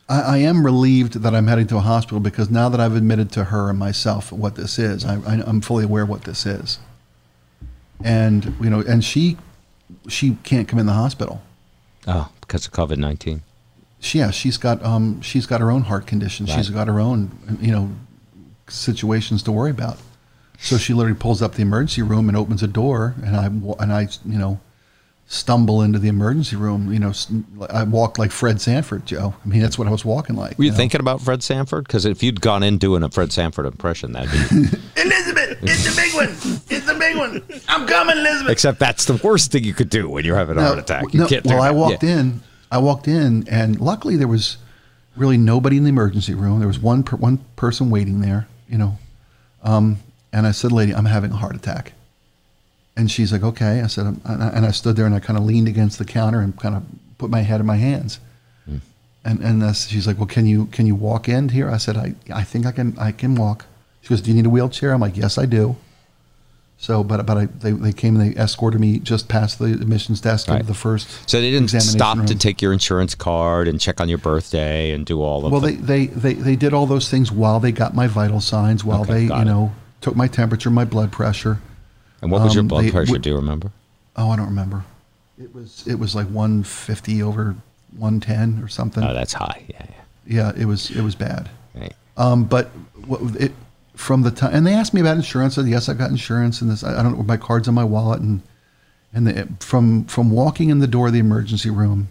I, 0.07 0.21
I 0.21 0.37
am 0.37 0.65
relieved 0.65 1.13
that 1.21 1.33
I'm 1.33 1.47
heading 1.47 1.67
to 1.67 1.77
a 1.77 1.81
hospital 1.81 2.19
because 2.19 2.49
now 2.49 2.69
that 2.69 2.79
I've 2.79 2.95
admitted 2.95 3.31
to 3.33 3.45
her 3.45 3.69
and 3.69 3.79
myself 3.79 4.31
what 4.31 4.55
this 4.55 4.77
is, 4.77 5.05
I, 5.05 5.15
I'm 5.15 5.61
fully 5.61 5.83
aware 5.83 6.05
what 6.05 6.23
this 6.23 6.45
is. 6.45 6.79
And 8.03 8.55
you 8.61 8.69
know, 8.69 8.81
and 8.81 9.03
she 9.03 9.37
she 10.07 10.37
can't 10.43 10.67
come 10.67 10.79
in 10.79 10.85
the 10.85 10.93
hospital. 10.93 11.41
Oh, 12.07 12.29
because 12.41 12.65
of 12.67 12.73
COVID 12.73 12.97
19. 12.97 13.41
She, 13.99 14.19
yeah, 14.19 14.31
she's 14.31 14.57
got 14.57 14.83
um, 14.83 15.21
she's 15.21 15.45
got 15.45 15.61
her 15.61 15.71
own 15.71 15.83
heart 15.83 16.05
condition. 16.05 16.45
She's 16.45 16.69
got 16.69 16.87
her 16.87 16.99
own 16.99 17.57
you 17.61 17.71
know 17.71 17.89
situations 18.67 19.41
to 19.43 19.51
worry 19.51 19.71
about. 19.71 19.97
So 20.59 20.77
she 20.77 20.93
literally 20.93 21.17
pulls 21.17 21.41
up 21.41 21.55
the 21.55 21.61
emergency 21.61 22.01
room 22.01 22.27
and 22.27 22.37
opens 22.37 22.61
a 22.61 22.67
door, 22.67 23.15
and 23.23 23.35
I 23.35 23.45
and 23.45 23.93
I 23.93 24.07
you 24.25 24.37
know 24.37 24.59
stumble 25.27 25.81
into 25.81 25.97
the 25.99 26.07
emergency 26.07 26.55
room. 26.55 26.91
You 26.93 26.99
know, 26.99 27.13
I 27.69 27.83
walked 27.83 28.19
like 28.19 28.31
Fred 28.31 28.61
Sanford, 28.61 29.05
Joe. 29.05 29.33
I 29.43 29.47
mean, 29.47 29.61
that's 29.61 29.77
what 29.77 29.87
I 29.87 29.91
was 29.91 30.05
walking 30.05 30.35
like. 30.35 30.57
Were 30.57 30.65
you 30.65 30.71
know? 30.71 30.77
thinking 30.77 30.99
about 30.99 31.21
Fred 31.21 31.41
Sanford? 31.43 31.87
Because 31.87 32.05
if 32.05 32.21
you'd 32.21 32.41
gone 32.41 32.63
in 32.63 32.77
doing 32.77 33.03
a 33.03 33.09
Fred 33.09 33.31
Sanford 33.31 33.65
impression, 33.65 34.11
that'd 34.13 34.29
be. 34.31 34.37
Elizabeth, 35.01 35.59
it's 35.63 35.83
the 35.83 35.93
big 35.95 36.13
one. 36.13 36.29
It's 36.69 36.85
the 36.85 36.95
big 36.97 37.17
one. 37.17 37.43
I'm 37.67 37.87
coming, 37.87 38.17
Elizabeth. 38.17 38.51
Except 38.51 38.79
that's 38.79 39.05
the 39.05 39.19
worst 39.23 39.51
thing 39.51 39.63
you 39.63 39.73
could 39.73 39.89
do 39.89 40.09
when 40.09 40.25
you're 40.25 40.37
having 40.37 40.57
a 40.57 40.61
heart 40.61 40.79
attack. 40.79 41.13
You 41.13 41.21
no, 41.21 41.27
can't 41.27 41.45
well, 41.45 41.61
I 41.61 41.71
walked 41.71 42.03
Yeah. 42.03 42.19
in. 42.19 42.41
I 42.71 42.77
walked 42.79 43.07
in, 43.07 43.47
and 43.47 43.79
luckily 43.79 44.15
there 44.17 44.27
was 44.27 44.57
really 45.15 45.37
nobody 45.37 45.77
in 45.77 45.83
the 45.83 45.89
emergency 45.89 46.33
room. 46.33 46.59
There 46.59 46.67
was 46.67 46.79
one 46.79 47.03
per, 47.03 47.15
one 47.15 47.37
person 47.55 47.89
waiting 47.89 48.21
there, 48.21 48.47
you 48.67 48.77
know. 48.77 48.97
Um, 49.63 49.99
and 50.33 50.45
I 50.45 50.51
said, 50.51 50.71
"Lady, 50.71 50.93
I'm 50.93 51.05
having 51.05 51.31
a 51.31 51.35
heart 51.35 51.55
attack." 51.55 51.93
And 52.97 53.11
she's 53.11 53.31
like, 53.31 53.43
"Okay." 53.43 53.81
I 53.81 53.87
said, 53.87 54.05
I'm, 54.05 54.21
and 54.25 54.65
I- 54.65 54.71
stood 54.71 54.95
there 54.95 55.05
and 55.05 55.13
I 55.13 55.19
kind 55.19 55.37
of 55.37 55.45
leaned 55.45 55.67
against 55.67 55.97
the 55.99 56.05
counter 56.05 56.39
and 56.39 56.57
kind 56.57 56.75
of 56.75 56.83
put 57.17 57.29
my 57.29 57.41
head 57.41 57.59
in 57.59 57.65
my 57.65 57.75
hands. 57.77 58.19
Hmm. 58.65 58.77
And 59.25 59.39
and 59.41 59.61
that's, 59.61 59.87
she's 59.87 60.07
like, 60.07 60.17
"Well, 60.17 60.27
can 60.27 60.45
you 60.45 60.67
can 60.67 60.85
you 60.87 60.95
walk 60.95 61.27
in 61.27 61.49
here?" 61.49 61.69
I 61.69 61.77
said, 61.77 61.97
"I 61.97 62.15
I 62.33 62.43
think 62.43 62.65
I 62.65 62.71
can 62.71 62.95
I 62.97 63.11
can 63.11 63.35
walk." 63.35 63.65
She 64.01 64.09
goes, 64.09 64.21
"Do 64.21 64.29
you 64.31 64.35
need 64.37 64.45
a 64.45 64.49
wheelchair?" 64.49 64.93
I'm 64.93 65.01
like, 65.01 65.17
"Yes, 65.17 65.37
I 65.37 65.45
do." 65.45 65.75
So, 66.77 67.03
but 67.03 67.25
but 67.25 67.37
I, 67.37 67.45
they 67.45 67.71
they 67.71 67.91
came 67.93 68.15
and 68.19 68.33
they 68.33 68.39
escorted 68.39 68.79
me 68.79 68.99
just 68.99 69.27
past 69.27 69.59
the 69.59 69.65
admissions 69.65 70.19
desk 70.21 70.47
Right. 70.47 70.55
into 70.55 70.67
the 70.67 70.73
first. 70.73 71.07
So 71.29 71.39
they 71.41 71.49
didn't 71.51 71.69
stop 71.69 72.25
to 72.25 72.35
take 72.35 72.61
your 72.61 72.73
insurance 72.73 73.15
card 73.15 73.67
and 73.67 73.79
check 73.79 73.99
on 74.01 74.09
your 74.09 74.17
birthday 74.19 74.91
and 74.91 75.05
do 75.05 75.21
all 75.21 75.45
of 75.45 75.51
Well, 75.53 75.61
the 75.61 75.71
they, 75.71 76.05
they, 76.07 76.33
they, 76.33 76.33
they 76.33 76.55
did 76.57 76.73
all 76.73 76.85
those 76.85 77.09
things 77.09 77.31
while 77.31 77.59
they 77.61 77.71
got 77.71 77.93
my 77.95 78.07
vital 78.07 78.41
signs, 78.41 78.83
while 78.83 79.01
Okay, 79.03 79.13
they, 79.13 79.23
you 79.23 79.41
it. 79.41 79.45
know, 79.45 79.73
took 80.01 80.15
my 80.17 80.27
temperature, 80.27 80.69
my 80.69 80.83
blood 80.85 81.11
pressure. 81.13 81.59
And 82.25 82.31
what 82.31 82.41
was 82.41 82.55
your 82.55 82.61
um, 82.61 82.67
blood 82.67 82.85
they 82.85 82.91
pressure? 82.91 83.11
would- 83.11 83.21
do 83.21 83.29
you 83.29 83.35
remember? 83.35 83.71
Oh, 84.17 84.31
I 84.31 84.35
don't 84.35 84.47
remember. 84.47 84.83
It 85.37 85.53
was 85.53 85.85
it 85.85 85.95
was 85.99 86.15
like 86.15 86.27
150 86.27 87.21
over 87.21 87.55
110 87.97 88.63
or 88.63 88.67
something. 88.67 89.03
Oh, 89.03 89.13
that's 89.13 89.33
high. 89.33 89.65
Yeah, 89.67 89.85
yeah, 90.25 90.51
yeah 90.55 90.61
it 90.61 90.65
was 90.65 90.89
it 90.89 91.01
was 91.01 91.13
bad. 91.13 91.49
Right. 91.75 91.93
Um, 92.17 92.45
but 92.45 92.67
what, 93.05 93.21
it 93.35 93.51
from 93.95 94.23
the 94.23 94.31
time, 94.31 94.55
and 94.55 94.65
they 94.65 94.73
asked 94.73 94.93
me 94.93 95.01
about 95.01 95.17
insurance. 95.17 95.57
I 95.57 95.61
said 95.61 95.69
yes, 95.69 95.87
I've 95.89 95.97
got 95.97 96.09
insurance, 96.09 96.61
and 96.61 96.71
this 96.71 96.83
I, 96.83 96.99
I 96.99 97.03
don't 97.03 97.17
know 97.17 97.23
my 97.23 97.37
cards 97.37 97.67
in 97.67 97.73
my 97.73 97.83
wallet, 97.83 98.21
and 98.21 98.41
and 99.13 99.27
the, 99.27 99.47
from 99.59 100.05
from 100.05 100.31
walking 100.31 100.69
in 100.69 100.79
the 100.79 100.87
door 100.87 101.07
of 101.07 101.13
the 101.13 101.19
emergency 101.19 101.69
room, 101.69 102.07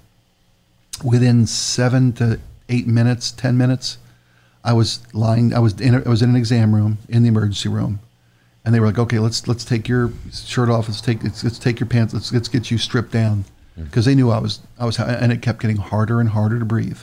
within 1.03 1.47
seven 1.47 2.13
to 2.15 2.39
eight 2.69 2.87
minutes, 2.87 3.33
ten 3.33 3.57
minutes, 3.57 3.99
I 4.63 4.75
was 4.75 5.01
lying. 5.15 5.55
I 5.55 5.59
was 5.59 5.81
in 5.81 5.95
a, 5.95 6.03
I 6.05 6.09
was 6.09 6.23
in 6.23 6.31
an 6.31 6.37
exam 6.37 6.75
room 6.75 6.99
in 7.09 7.23
the 7.23 7.29
emergency 7.29 7.69
room, 7.69 8.01
and 8.65 8.75
they 8.75 8.81
were 8.81 8.87
like, 8.87 8.99
"Okay, 8.99 9.19
let's 9.19 9.47
let's 9.49 9.65
take 9.65 9.89
your 9.89 10.11
shirt 10.33 10.69
off. 10.69 10.89
Let's 10.89 11.01
take 11.01 11.23
let's, 11.23 11.45
let's 11.45 11.59
take 11.59 11.81
your 11.81 11.89
pants. 11.89 12.15
Let's 12.15 12.33
let's 12.33 12.49
get 12.49 12.71
you 12.71 12.79
stripped 12.79 13.13
down," 13.13 13.45
Mm. 13.79 13.85
because 13.87 14.05
they 14.05 14.15
knew 14.15 14.31
I 14.31 14.39
was 14.39 14.61
I 14.79 14.85
was, 14.87 14.99
and 14.99 15.33
it 15.33 15.43
kept 15.43 15.61
getting 15.61 15.77
harder 15.79 16.21
and 16.21 16.29
harder 16.29 16.59
to 16.61 16.65
breathe 16.65 16.99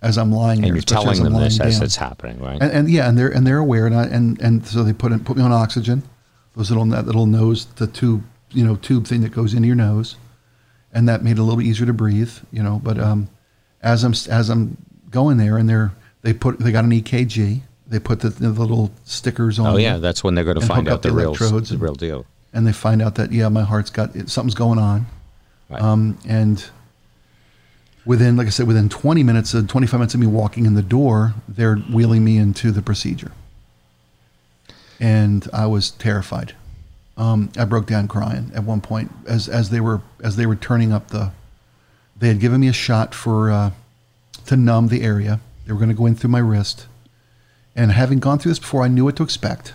as 0.00 0.16
I'm 0.16 0.32
lying 0.32 0.58
And 0.58 0.64
there. 0.68 0.74
you're 0.74 0.82
telling 0.82 1.22
them 1.22 1.34
this 1.34 1.60
as 1.60 1.80
it's 1.82 1.96
happening, 1.96 2.38
right? 2.40 2.60
And, 2.62 2.70
and 2.72 2.90
yeah, 2.90 3.08
and 3.08 3.18
they're 3.18 3.28
and 3.28 3.46
they're 3.46 3.58
aware, 3.58 3.86
and 3.86 3.94
I, 3.94 4.04
and 4.06 4.40
and 4.40 4.66
so 4.66 4.82
they 4.84 4.92
put 4.94 5.12
in, 5.12 5.20
put 5.20 5.36
me 5.36 5.42
on 5.42 5.52
oxygen, 5.52 6.02
those 6.56 6.70
little 6.70 6.86
that 6.86 7.04
little 7.06 7.26
nose, 7.26 7.66
the 7.76 7.86
tube, 7.86 8.22
you 8.50 8.64
know, 8.64 8.76
tube 8.76 9.06
thing 9.06 9.20
that 9.20 9.32
goes 9.32 9.52
into 9.54 9.66
your 9.66 9.76
nose, 9.76 10.16
and 10.94 11.08
that 11.08 11.22
made 11.22 11.32
it 11.32 11.38
a 11.40 11.42
little 11.42 11.58
bit 11.58 11.66
easier 11.66 11.84
to 11.86 11.92
breathe, 11.92 12.32
you 12.52 12.62
know. 12.62 12.80
But 12.82 12.98
um, 12.98 13.28
as 13.82 14.02
I'm 14.04 14.12
as 14.30 14.48
I'm 14.48 14.76
going 15.10 15.36
there, 15.36 15.58
and 15.58 15.68
they're 15.68 15.92
they 16.22 16.32
put 16.32 16.58
they 16.58 16.72
got 16.72 16.84
an 16.84 16.90
EKG, 16.90 17.60
they 17.88 17.98
put 17.98 18.20
the, 18.20 18.28
the 18.28 18.50
little 18.50 18.90
stickers 19.04 19.58
on. 19.58 19.74
oh 19.74 19.76
yeah, 19.76 19.98
that's 19.98 20.22
when 20.22 20.34
they're 20.34 20.44
going 20.44 20.60
to 20.60 20.66
find 20.66 20.88
out 20.88 21.02
the 21.02 21.08
the 21.08 21.14
real 21.14 21.28
electrodes 21.28 21.70
the 21.70 21.78
real 21.78 21.94
deal. 21.94 22.26
and 22.52 22.66
they 22.66 22.72
find 22.72 23.00
out 23.00 23.14
that 23.16 23.32
yeah, 23.32 23.48
my 23.48 23.62
heart's 23.62 23.90
got 23.90 24.14
it, 24.14 24.28
something's 24.28 24.54
going 24.54 24.78
on. 24.78 25.06
Right. 25.68 25.82
Um, 25.82 26.18
and 26.26 26.64
within, 28.08 28.36
like 28.36 28.46
I 28.46 28.50
said, 28.50 28.66
within 28.66 28.88
20 28.88 29.22
minutes, 29.22 29.54
uh, 29.54 29.62
25 29.68 30.00
minutes 30.00 30.14
of 30.14 30.20
me 30.20 30.26
walking 30.26 30.64
in 30.64 30.74
the 30.74 30.82
door, 30.82 31.34
they're 31.46 31.76
wheeling 31.76 32.24
me 32.24 32.38
into 32.38 32.70
the 32.72 32.80
procedure. 32.80 33.32
And 34.98 35.46
I 35.52 35.66
was 35.66 35.90
terrified. 35.90 36.54
Um, 37.18 37.50
I 37.58 37.64
broke 37.66 37.86
down 37.86 38.08
crying 38.08 38.50
at 38.54 38.64
one 38.64 38.80
point 38.80 39.12
as, 39.26 39.48
as 39.48 39.70
they 39.70 39.80
were 39.80 40.00
as 40.22 40.36
they 40.36 40.46
were 40.46 40.56
turning 40.56 40.92
up 40.92 41.08
the. 41.08 41.32
They 42.16 42.28
had 42.28 42.40
given 42.40 42.60
me 42.60 42.68
a 42.68 42.72
shot 42.72 43.14
for 43.14 43.50
uh, 43.50 43.70
to 44.46 44.56
numb 44.56 44.88
the 44.88 45.02
area. 45.02 45.40
They 45.66 45.72
were 45.72 45.78
going 45.78 45.90
to 45.90 45.94
go 45.94 46.06
in 46.06 46.16
through 46.16 46.30
my 46.30 46.40
wrist, 46.40 46.86
and 47.78 47.92
having 47.92 48.18
gone 48.18 48.38
through 48.38 48.50
this 48.50 48.58
before, 48.58 48.82
I 48.82 48.88
knew 48.88 49.04
what 49.04 49.16
to 49.16 49.22
expect. 49.22 49.72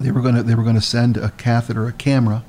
They 0.00 0.10
were 0.10 0.20
going 0.22 0.34
to 0.34 0.42
they 0.42 0.54
were 0.56 0.62
going 0.64 0.74
to 0.74 0.80
send 0.96 1.16
a 1.16 1.30
catheter, 1.36 1.86
a 1.86 1.92
camera, 1.92 2.42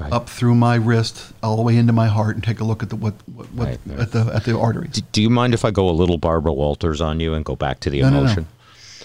Right. 0.00 0.10
up 0.10 0.26
through 0.30 0.54
my 0.54 0.76
wrist 0.76 1.34
all 1.42 1.54
the 1.56 1.62
way 1.62 1.76
into 1.76 1.92
my 1.92 2.06
heart 2.08 2.34
and 2.34 2.42
take 2.42 2.60
a 2.60 2.64
look 2.64 2.82
at 2.82 2.88
the 2.88 2.96
what, 2.96 3.12
what, 3.28 3.46
what 3.52 3.68
Right, 3.68 4.00
at 4.00 4.10
the 4.12 4.20
at 4.34 4.44
the 4.44 4.58
arteries. 4.58 4.92
D- 4.92 5.02
do 5.12 5.20
you 5.20 5.28
mind 5.28 5.52
if 5.52 5.66
I 5.66 5.70
go 5.70 5.86
a 5.88 5.92
little 5.92 6.16
Barbara 6.16 6.52
Walters 6.54 7.02
on 7.02 7.20
you 7.20 7.34
and 7.34 7.44
go 7.44 7.56
back 7.56 7.80
to 7.80 7.90
the 7.90 8.00
No, 8.00 8.08
no, 8.08 8.14
no. 8.14 8.20
emotion? 8.22 8.46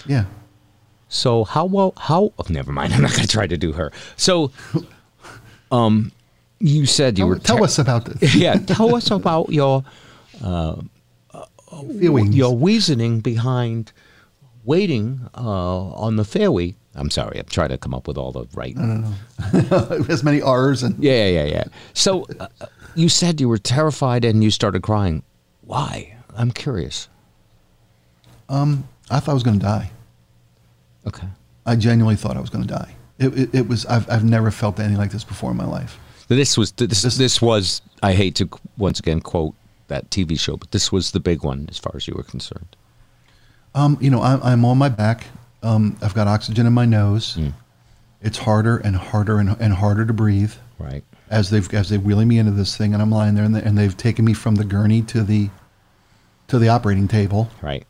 Yeah. 0.06 0.24
So 1.10 1.44
how 1.44 1.66
well 1.66 1.92
how 1.98 2.32
oh, 2.38 2.44
never 2.48 2.72
mind. 2.72 2.94
I'm 2.94 3.02
not 3.02 3.10
going 3.10 3.22
to 3.22 3.28
try 3.28 3.46
to 3.46 3.58
do 3.58 3.72
her. 3.72 3.92
So, 4.16 4.50
um, 5.70 6.10
you 6.58 6.86
said 6.86 7.18
you 7.18 7.24
Tell, 7.24 7.28
were 7.28 7.38
tell 7.38 7.64
us 7.64 7.78
about 7.78 8.06
this. 8.06 8.34
yeah. 8.44 8.54
Tell 8.56 8.94
us 8.94 9.10
about 9.10 9.50
your 9.52 9.84
Feelings. 12.00 12.34
your 12.34 12.56
reasoning 12.56 13.20
behind 13.20 13.92
waiting 14.64 15.28
uh, 15.36 15.40
on 15.40 16.16
the 16.16 16.24
fairway. 16.24 16.74
I'm 16.94 17.10
sorry. 17.10 17.38
I'm 17.38 17.46
trying 17.46 17.68
to 17.68 17.78
come 17.78 17.94
up 17.94 18.08
with 18.08 18.18
all 18.18 18.32
the 18.32 18.46
right. 18.54 18.76
as 20.10 20.24
many 20.24 20.42
R's 20.42 20.82
and 20.82 21.02
Yeah, 21.02 21.26
yeah, 21.28 21.44
yeah, 21.44 21.50
yeah. 21.50 21.64
So 21.94 22.26
uh, 22.40 22.48
you 22.94 23.08
said 23.08 23.40
you 23.40 23.48
were 23.48 23.58
terrified 23.58 24.24
and 24.24 24.42
you 24.42 24.50
started 24.50 24.82
crying. 24.82 25.22
Why? 25.62 26.16
I'm 26.36 26.50
curious. 26.50 27.08
I 28.48 29.20
thought 29.20 29.28
I 29.28 29.34
was 29.34 29.42
going 29.42 29.58
to 29.58 29.64
die. 29.64 29.90
Okay. 31.06 31.26
I 31.66 31.76
genuinely 31.76 32.16
thought 32.16 32.36
I 32.36 32.40
was 32.40 32.50
going 32.50 32.66
to 32.66 32.72
die. 32.74 32.94
It, 33.18 33.38
it, 33.38 33.54
it 33.54 33.68
was 33.68 33.84
I've, 33.86 34.08
I've 34.10 34.24
never 34.24 34.50
felt 34.50 34.78
anything 34.78 34.96
like 34.96 35.10
this 35.10 35.24
before 35.24 35.50
in 35.50 35.56
my 35.56 35.66
life. 35.66 35.98
This 36.28 36.56
was 36.58 36.72
this, 36.72 37.02
This- 37.02 37.16
this 37.16 37.42
was 37.42 37.80
I 38.02 38.12
hate 38.12 38.34
to 38.36 38.48
once 38.76 38.98
again 39.00 39.20
quote 39.20 39.54
that 39.88 40.10
TV 40.10 40.38
show, 40.38 40.56
but 40.56 40.70
this 40.72 40.92
was 40.92 41.12
the 41.12 41.20
big 41.20 41.42
one 41.42 41.66
as 41.70 41.78
far 41.78 41.92
as 41.96 42.06
you 42.06 42.14
were 42.14 42.22
concerned. 42.22 42.76
Um, 43.74 43.98
you 44.00 44.10
know, 44.10 44.22
I'm, 44.22 44.42
I'm 44.42 44.64
on 44.64 44.78
my 44.78 44.88
back. 44.88 45.26
Um, 45.62 45.96
I've 46.02 46.14
got 46.14 46.26
oxygen 46.26 46.66
in 46.66 46.72
my 46.72 46.84
nose. 46.84 47.34
Hmm. 47.34 47.48
It's 48.20 48.38
harder 48.38 48.78
and 48.78 48.96
harder 48.96 49.38
and, 49.38 49.56
and 49.60 49.72
harder 49.74 50.04
to 50.04 50.12
breathe 50.12 50.52
Right. 50.78 51.04
as 51.30 51.50
they've 51.50 51.72
as 51.74 51.88
they're 51.88 51.98
wheeling 52.00 52.28
me 52.28 52.38
into 52.38 52.52
this 52.52 52.76
thing, 52.76 52.92
and 52.94 53.02
I'm 53.02 53.10
lying 53.10 53.34
there, 53.34 53.44
and, 53.44 53.54
they, 53.54 53.62
and 53.62 53.76
they've 53.76 53.96
taken 53.96 54.24
me 54.24 54.32
from 54.32 54.54
the 54.56 54.64
gurney 54.64 55.02
to 55.02 55.22
the 55.22 55.50
to 56.48 56.58
the 56.58 56.68
operating 56.68 57.06
table. 57.08 57.50
Right. 57.62 57.84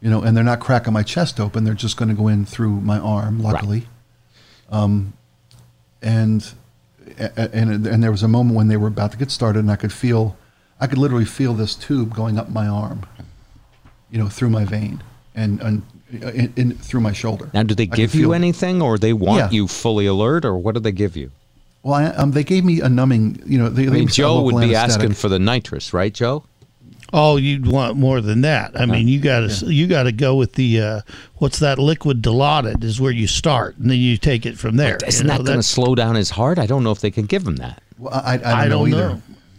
you 0.00 0.08
know, 0.10 0.22
and 0.22 0.36
they're 0.36 0.44
not 0.44 0.60
cracking 0.60 0.92
my 0.92 1.02
chest 1.02 1.38
open. 1.38 1.64
They're 1.64 1.74
just 1.74 1.96
going 1.96 2.08
to 2.08 2.14
go 2.14 2.26
in 2.28 2.44
through 2.46 2.80
my 2.80 2.98
arm, 2.98 3.40
luckily. 3.40 3.86
Right. 4.70 4.78
Um, 4.82 5.12
and, 6.02 6.52
and 7.18 7.86
and 7.86 8.02
there 8.02 8.10
was 8.10 8.22
a 8.22 8.28
moment 8.28 8.56
when 8.56 8.68
they 8.68 8.76
were 8.76 8.88
about 8.88 9.12
to 9.12 9.18
get 9.18 9.30
started, 9.30 9.58
and 9.60 9.70
I 9.70 9.76
could 9.76 9.92
feel, 9.92 10.36
I 10.80 10.86
could 10.86 10.98
literally 10.98 11.24
feel 11.26 11.52
this 11.54 11.74
tube 11.74 12.14
going 12.14 12.38
up 12.38 12.48
my 12.48 12.66
arm, 12.68 13.04
you 14.10 14.18
know, 14.18 14.28
through 14.28 14.50
my 14.50 14.64
vein 14.64 15.02
and, 15.34 15.60
and 15.60 15.82
in, 16.12 16.52
in 16.56 16.72
through 16.76 17.00
my 17.00 17.12
shoulder. 17.12 17.50
Now, 17.54 17.62
do 17.62 17.74
they 17.74 17.84
I 17.84 17.96
give 17.96 18.14
you 18.14 18.22
feel- 18.28 18.34
anything, 18.34 18.82
or 18.82 18.98
they 18.98 19.12
want 19.12 19.38
Yeah. 19.38 19.50
you 19.50 19.68
fully 19.68 20.06
alert, 20.06 20.44
or 20.44 20.56
what 20.58 20.74
do 20.74 20.80
they 20.80 20.92
give 20.92 21.16
you? 21.16 21.30
Well, 21.82 21.94
I, 21.94 22.04
um, 22.06 22.32
they 22.32 22.44
gave 22.44 22.64
me 22.64 22.80
a 22.80 22.88
numbing. 22.88 23.42
You 23.46 23.58
know, 23.58 23.68
they, 23.70 23.82
I 23.82 23.84
mean, 23.86 23.92
gave 23.92 24.00
me 24.06 24.06
a 24.06 24.14
Joe 24.14 24.42
would 24.42 24.56
be 24.60 24.74
anesthetic. 24.74 24.94
asking 24.96 25.12
for 25.14 25.28
the 25.28 25.38
nitrous, 25.38 25.92
right, 25.94 26.12
Joe? 26.12 26.44
Oh, 27.12 27.36
you'd 27.38 27.66
want 27.66 27.96
more 27.96 28.20
than 28.20 28.42
that. 28.42 28.78
I 28.78 28.86
mean, 28.86 29.08
you 29.08 29.18
got 29.18 29.48
to 29.50 29.72
you 29.72 29.86
got 29.88 30.04
to 30.04 30.12
go 30.12 30.36
with 30.36 30.52
the 30.52 30.80
uh, 30.80 31.00
what's 31.36 31.58
that 31.58 31.78
liquid 31.78 32.22
dilaudid 32.22 32.84
is 32.84 33.00
where 33.00 33.10
you 33.10 33.26
start, 33.26 33.76
and 33.78 33.90
then 33.90 33.98
you 33.98 34.16
take 34.16 34.46
it 34.46 34.58
from 34.58 34.76
there. 34.76 34.96
Isn't 35.06 35.26
you 35.26 35.32
know, 35.32 35.38
that 35.38 35.44
going 35.46 35.58
to 35.58 35.62
slow 35.64 35.94
down 35.96 36.14
his 36.14 36.30
heart? 36.30 36.58
I 36.58 36.66
don't 36.66 36.84
know 36.84 36.92
if 36.92 37.00
they 37.00 37.10
can 37.10 37.26
give 37.26 37.44
him 37.46 37.56
that. 37.56 37.82
Well, 37.98 38.12
I, 38.14 38.18
I, 38.18 38.34
I 38.34 38.36
don't, 38.36 38.46
I 38.46 38.64
know 38.64 38.68
don't 38.68 38.88
either. 38.88 39.08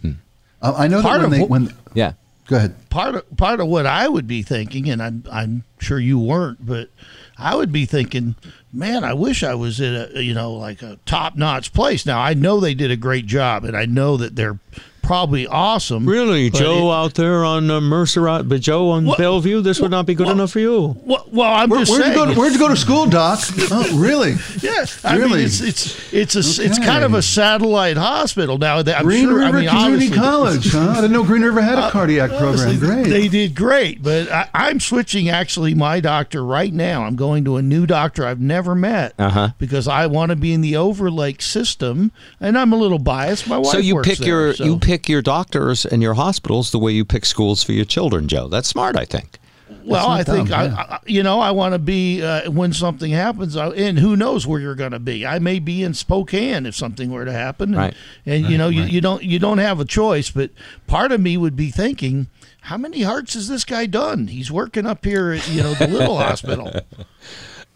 know. 0.04 0.14
I, 0.62 0.84
I 0.84 0.88
know 0.88 1.02
Part 1.02 1.20
that 1.20 1.28
when 1.28 1.32
of 1.32 1.38
they 1.40 1.44
when. 1.44 1.74
Yeah. 1.94 2.12
Go 2.52 2.58
ahead. 2.58 2.90
part 2.90 3.14
of 3.14 3.36
part 3.38 3.60
of 3.60 3.68
what 3.68 3.86
I 3.86 4.06
would 4.06 4.26
be 4.26 4.42
thinking, 4.42 4.90
and 4.90 5.02
I'm 5.02 5.24
I'm 5.32 5.64
sure 5.78 5.98
you 5.98 6.18
weren't, 6.18 6.66
but 6.66 6.90
I 7.38 7.56
would 7.56 7.72
be 7.72 7.86
thinking, 7.86 8.36
man, 8.70 9.04
I 9.04 9.14
wish 9.14 9.42
I 9.42 9.54
was 9.54 9.80
in 9.80 9.94
a 9.94 10.20
you 10.20 10.34
know 10.34 10.52
like 10.52 10.82
a 10.82 10.98
top 11.06 11.34
notch 11.34 11.72
place. 11.72 12.04
Now 12.04 12.20
I 12.20 12.34
know 12.34 12.60
they 12.60 12.74
did 12.74 12.90
a 12.90 12.96
great 12.96 13.24
job, 13.24 13.64
and 13.64 13.74
I 13.74 13.86
know 13.86 14.18
that 14.18 14.36
they're 14.36 14.58
probably 15.02 15.46
awesome. 15.46 16.06
Really, 16.06 16.48
Joe 16.50 16.90
it- 16.90 16.94
out 16.94 17.14
there 17.14 17.44
on 17.44 17.70
uh, 17.70 17.80
Mercer, 17.80 18.28
uh, 18.28 18.42
but 18.42 18.60
Joe 18.60 18.90
on 18.90 19.04
What- 19.04 19.18
Bellevue, 19.18 19.60
this 19.60 19.80
would 19.80 19.90
not 19.90 20.06
be 20.06 20.14
good 20.14 20.26
what- 20.26 20.32
enough 20.36 20.52
for 20.52 20.60
you. 20.60 20.96
well, 21.04 21.26
well, 21.32 21.52
I'm 21.52 21.68
Where, 21.68 21.80
just 21.80 21.90
where'd, 21.90 22.06
you 22.06 22.12
saying. 22.14 22.26
go 22.26 22.32
to, 22.34 22.38
where'd 22.38 22.52
you 22.52 22.58
go 22.58 22.68
to 22.68 22.76
school, 22.76 23.06
Doc? 23.06 23.40
Oh, 23.70 23.98
really? 23.98 24.34
Yeah, 24.62 24.84
I 25.04 25.14
mean, 25.14 25.22
Really? 25.22 25.42
it's 25.44 25.60
it's 25.60 26.12
it's 26.12 26.36
a 26.36 26.62
it's 26.64 26.78
kind 26.78 27.02
of 27.04 27.14
a 27.14 27.22
satellite 27.22 27.96
hospital 27.96 28.58
now. 28.58 28.80
that 28.82 28.98
I'm 28.98 29.04
Green 29.04 29.24
sure. 29.24 29.38
River 29.38 29.58
I 29.58 29.60
mean, 29.62 29.68
Community 29.68 30.10
College, 30.14 30.70
huh? 30.72 30.90
I 30.90 30.94
didn't 30.96 31.12
know 31.12 31.24
Green 31.24 31.42
River 31.42 31.60
had 31.60 31.78
a 31.78 31.90
cardiac 31.90 32.30
program. 32.30 32.48
Honestly, 32.50 32.76
Great. 32.78 33.06
They 33.08 33.26
did 33.28 33.54
great, 33.56 34.02
but 34.02 34.30
I, 34.30 34.48
I'm 34.54 34.78
switching 34.78 35.28
actually 35.28 35.74
my 35.74 35.98
doctor 36.00 36.44
right 36.44 36.72
now. 36.72 37.02
I'm 37.04 37.16
going 37.16 37.44
to 37.46 37.56
a 37.56 37.62
new 37.62 37.86
doctor 37.86 38.24
I've 38.24 38.40
never 38.40 38.74
met 38.76 39.14
Uh-huh. 39.18 39.48
because 39.58 39.88
I 39.88 40.06
want 40.06 40.30
to 40.30 40.36
be 40.36 40.52
in 40.52 40.60
the 40.60 40.76
Overlake 40.76 41.42
system, 41.42 42.12
and 42.40 42.56
I'm 42.56 42.72
a 42.72 42.76
little 42.76 42.98
biased. 43.00 43.48
My 43.48 43.58
wife 43.58 43.72
So 43.72 43.78
you 43.78 43.96
works 43.96 44.08
pick 44.08 44.18
there, 44.18 44.28
your 44.28 44.54
so- 44.54 44.64
you 44.64 44.78
pick 44.78 44.91
your 45.08 45.22
doctors 45.22 45.84
and 45.86 46.02
your 46.02 46.14
hospitals 46.14 46.70
the 46.70 46.78
way 46.78 46.92
you 46.92 47.04
pick 47.04 47.24
schools 47.24 47.62
for 47.62 47.72
your 47.72 47.84
children, 47.84 48.28
Joe. 48.28 48.48
That's 48.48 48.68
smart, 48.68 48.96
I 48.96 49.04
think. 49.04 49.38
Well, 49.84 50.08
I 50.10 50.22
think 50.22 50.50
dumb, 50.50 50.60
I, 50.60 50.64
yeah. 50.66 50.74
I, 50.76 50.98
you 51.06 51.22
know, 51.24 51.40
I 51.40 51.50
want 51.50 51.72
to 51.72 51.78
be 51.78 52.22
uh, 52.22 52.48
when 52.50 52.72
something 52.72 53.10
happens, 53.10 53.56
I, 53.56 53.68
and 53.70 53.98
who 53.98 54.14
knows 54.16 54.46
where 54.46 54.60
you're 54.60 54.76
going 54.76 54.92
to 54.92 55.00
be. 55.00 55.26
I 55.26 55.38
may 55.40 55.58
be 55.58 55.82
in 55.82 55.92
Spokane 55.94 56.66
if 56.66 56.76
something 56.76 57.10
were 57.10 57.24
to 57.24 57.32
happen, 57.32 57.70
and, 57.70 57.76
Right. 57.76 57.94
and 58.24 58.46
you 58.46 58.58
know, 58.58 58.68
you, 58.68 58.82
you 58.84 59.00
don't 59.00 59.24
you 59.24 59.38
don't 59.40 59.58
have 59.58 59.80
a 59.80 59.84
choice. 59.84 60.30
But 60.30 60.50
part 60.86 61.10
of 61.10 61.20
me 61.20 61.36
would 61.36 61.56
be 61.56 61.70
thinking, 61.72 62.28
how 62.60 62.76
many 62.76 63.02
hearts 63.02 63.34
has 63.34 63.48
this 63.48 63.64
guy 63.64 63.86
done? 63.86 64.28
He's 64.28 64.52
working 64.52 64.86
up 64.86 65.04
here 65.04 65.32
at 65.32 65.48
you 65.48 65.62
know 65.64 65.74
the 65.74 65.88
little 65.88 66.16
hospital. 66.28 66.70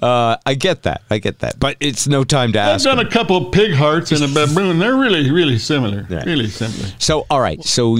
Uh, 0.00 0.36
I 0.44 0.54
get 0.54 0.82
that. 0.82 1.02
I 1.10 1.18
get 1.18 1.38
that. 1.38 1.58
But 1.58 1.76
it's 1.80 2.06
no 2.06 2.22
time 2.22 2.52
to 2.52 2.58
ask. 2.58 2.68
I've 2.68 2.74
ask. 2.74 2.84
done 2.84 2.98
him. 2.98 3.06
a 3.06 3.10
couple 3.10 3.36
of 3.46 3.52
pig 3.52 3.72
hearts 3.72 4.12
and 4.12 4.22
a 4.22 4.28
baboon. 4.46 4.78
They're 4.78 4.94
really, 4.94 5.30
really 5.30 5.58
similar. 5.58 6.06
Yeah. 6.10 6.22
Really 6.24 6.48
similar. 6.48 6.88
So, 6.98 7.24
all 7.30 7.40
right. 7.40 7.62
So, 7.64 7.98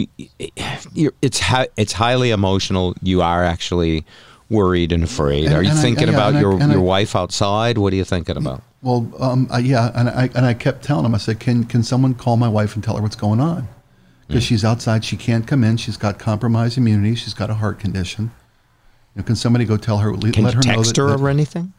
you're, 0.93 1.13
it's 1.23 1.41
hi- 1.41 1.69
it's 1.77 1.93
highly 1.95 2.31
emotional. 2.31 2.95
You 3.03 3.23
are 3.23 3.45
actually 3.45 4.05
worried 4.51 4.93
and 4.93 5.03
afraid. 5.05 5.47
And- 5.47 5.55
are 5.55 5.63
you 5.63 5.71
and 5.71 5.79
I- 5.79 5.83
thinking 5.83 6.09
yeah, 6.09 6.15
about 6.15 6.29
and 6.35 6.37
I- 6.39 6.41
your 6.41 6.63
I- 6.63 6.67
your 6.73 6.81
wife 6.83 7.17
outside? 7.17 7.79
What 7.79 7.93
are 7.93 7.97
you 7.97 8.05
thinking 8.05 8.37
about? 8.37 8.63
Well, 8.83 9.11
um, 9.19 9.49
yeah, 9.63 9.91
and 9.95 10.09
I 10.11 10.29
and 10.35 10.45
I 10.47 10.55
kept 10.55 10.85
telling 10.85 11.07
him. 11.07 11.15
I 11.15 11.19
said, 11.19 11.41
"Can 11.41 11.65
can 11.65 11.83
someone 11.83 12.15
call 12.15 12.37
my 12.37 12.49
wife 12.49 12.75
and 12.75 12.85
tell 12.85 12.97
her 12.97 13.03
what's 13.03 13.17
going 13.17 13.41
on? 13.41 13.69
Because 14.29 14.45
Mm. 14.45 14.49
she's 14.49 14.65
outside. 14.65 15.05
She 15.05 15.17
can't 15.17 15.47
come 15.47 15.65
in. 15.65 15.77
She's 15.77 15.97
got 15.97 16.19
compromised 16.19 16.77
immunity. 16.77 17.15
She's 17.15 17.33
got 17.35 17.49
a 17.49 17.55
heart 17.55 17.79
condition. 17.81 18.33
You 19.15 19.23
know, 19.23 19.27
can 19.27 19.35
somebody 19.37 19.65
go 19.65 19.77
tell 19.77 19.99
her? 19.99 20.11
Can 20.13 20.21
let 20.21 20.37
you 20.37 20.43
her 20.43 20.53
know 20.55 20.61
text 20.61 20.95
that, 20.97 21.01
her 21.03 21.09
that- 21.09 21.21
or 21.21 21.29
anything? 21.31 21.73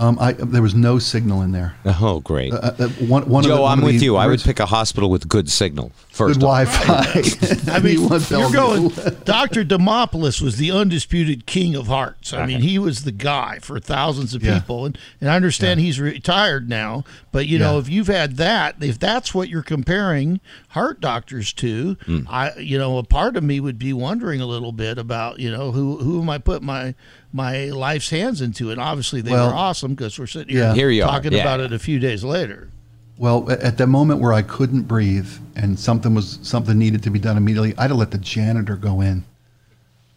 Um, 0.00 0.16
I 0.20 0.32
there 0.32 0.62
was 0.62 0.74
no 0.74 0.98
signal 0.98 1.42
in 1.42 1.52
there. 1.52 1.74
Oh, 1.84 2.20
great. 2.20 2.52
Uh, 2.52 2.72
uh, 2.78 2.88
one, 3.00 3.28
one 3.28 3.44
of 3.44 3.48
Joe, 3.48 3.56
the, 3.56 3.62
one 3.62 3.72
I'm 3.72 3.78
of 3.80 3.84
with 3.86 3.98
the 3.98 4.04
you. 4.04 4.16
I 4.16 4.26
would 4.26 4.40
pick 4.40 4.60
a 4.60 4.66
hospital 4.66 5.10
with 5.10 5.28
good 5.28 5.50
signal 5.50 5.90
first. 6.10 6.38
good. 6.38 6.46
Wi-Fi. 6.46 7.72
I 7.72 7.80
mean, 7.80 8.00
you're 8.00 8.20
Bellevue. 8.20 8.52
going. 8.52 8.88
Dr. 9.24 9.64
Demopoulos 9.64 10.40
was 10.40 10.56
the 10.56 10.70
undisputed 10.70 11.46
king 11.46 11.74
of 11.74 11.88
hearts. 11.88 12.32
I 12.32 12.46
mean, 12.46 12.60
he 12.60 12.78
was 12.78 13.04
the 13.04 13.12
guy 13.12 13.58
for 13.60 13.80
thousands 13.80 14.34
of 14.34 14.42
Yeah. 14.42 14.60
people, 14.60 14.84
and, 14.86 14.96
and 15.20 15.30
I 15.30 15.36
understand 15.36 15.80
he's 15.80 15.98
retired 16.00 16.68
now. 16.68 17.04
But 17.32 17.46
you 17.46 17.58
know, 17.58 17.74
Yeah. 17.74 17.80
if 17.80 17.88
you've 17.88 18.06
had 18.06 18.36
that, 18.36 18.76
if 18.80 18.98
that's 18.98 19.34
what 19.34 19.48
you're 19.48 19.62
comparing 19.62 20.40
heart 20.70 21.00
doctors 21.00 21.52
to, 21.54 21.96
Hmm. 22.06 22.20
I, 22.28 22.52
you 22.58 22.78
know, 22.78 22.98
a 22.98 23.02
part 23.02 23.36
of 23.36 23.42
me 23.42 23.58
would 23.60 23.78
be 23.78 23.92
wondering 23.92 24.40
a 24.40 24.46
little 24.46 24.72
bit 24.72 24.96
about, 24.98 25.40
you 25.40 25.50
know, 25.50 25.72
who 25.72 25.96
who 25.98 26.20
am 26.22 26.30
I 26.30 26.38
put 26.38 26.62
my 26.62 26.94
my 27.32 27.66
life's 27.66 28.10
hands 28.10 28.40
into? 28.40 28.70
And 28.70 28.80
obviously, 28.80 29.20
they 29.20 29.32
Well, 29.32 29.48
were 29.48 29.54
awesome 29.54 29.94
because 29.94 30.18
we're 30.18 30.26
sitting 30.26 30.54
here, 30.54 30.64
yeah. 30.64 30.74
Here 30.74 30.90
you 30.90 31.02
talking 31.02 31.32
yeah. 31.32 31.40
about 31.40 31.60
it 31.60 31.72
a 31.72 31.78
few 31.78 31.98
days 31.98 32.24
later. 32.24 32.68
Well, 33.18 33.50
at 33.50 33.78
the 33.78 33.86
moment 33.86 34.20
where 34.20 34.32
I 34.32 34.42
couldn't 34.42 34.82
breathe 34.82 35.28
and 35.56 35.78
something 35.78 36.14
was 36.14 36.38
something 36.42 36.78
needed 36.78 37.02
to 37.02 37.10
be 37.10 37.18
done 37.18 37.36
immediately, 37.36 37.74
I'd 37.76 37.90
have 37.90 37.98
let 37.98 38.12
the 38.12 38.18
janitor 38.18 38.76
go 38.76 39.00
in. 39.00 39.24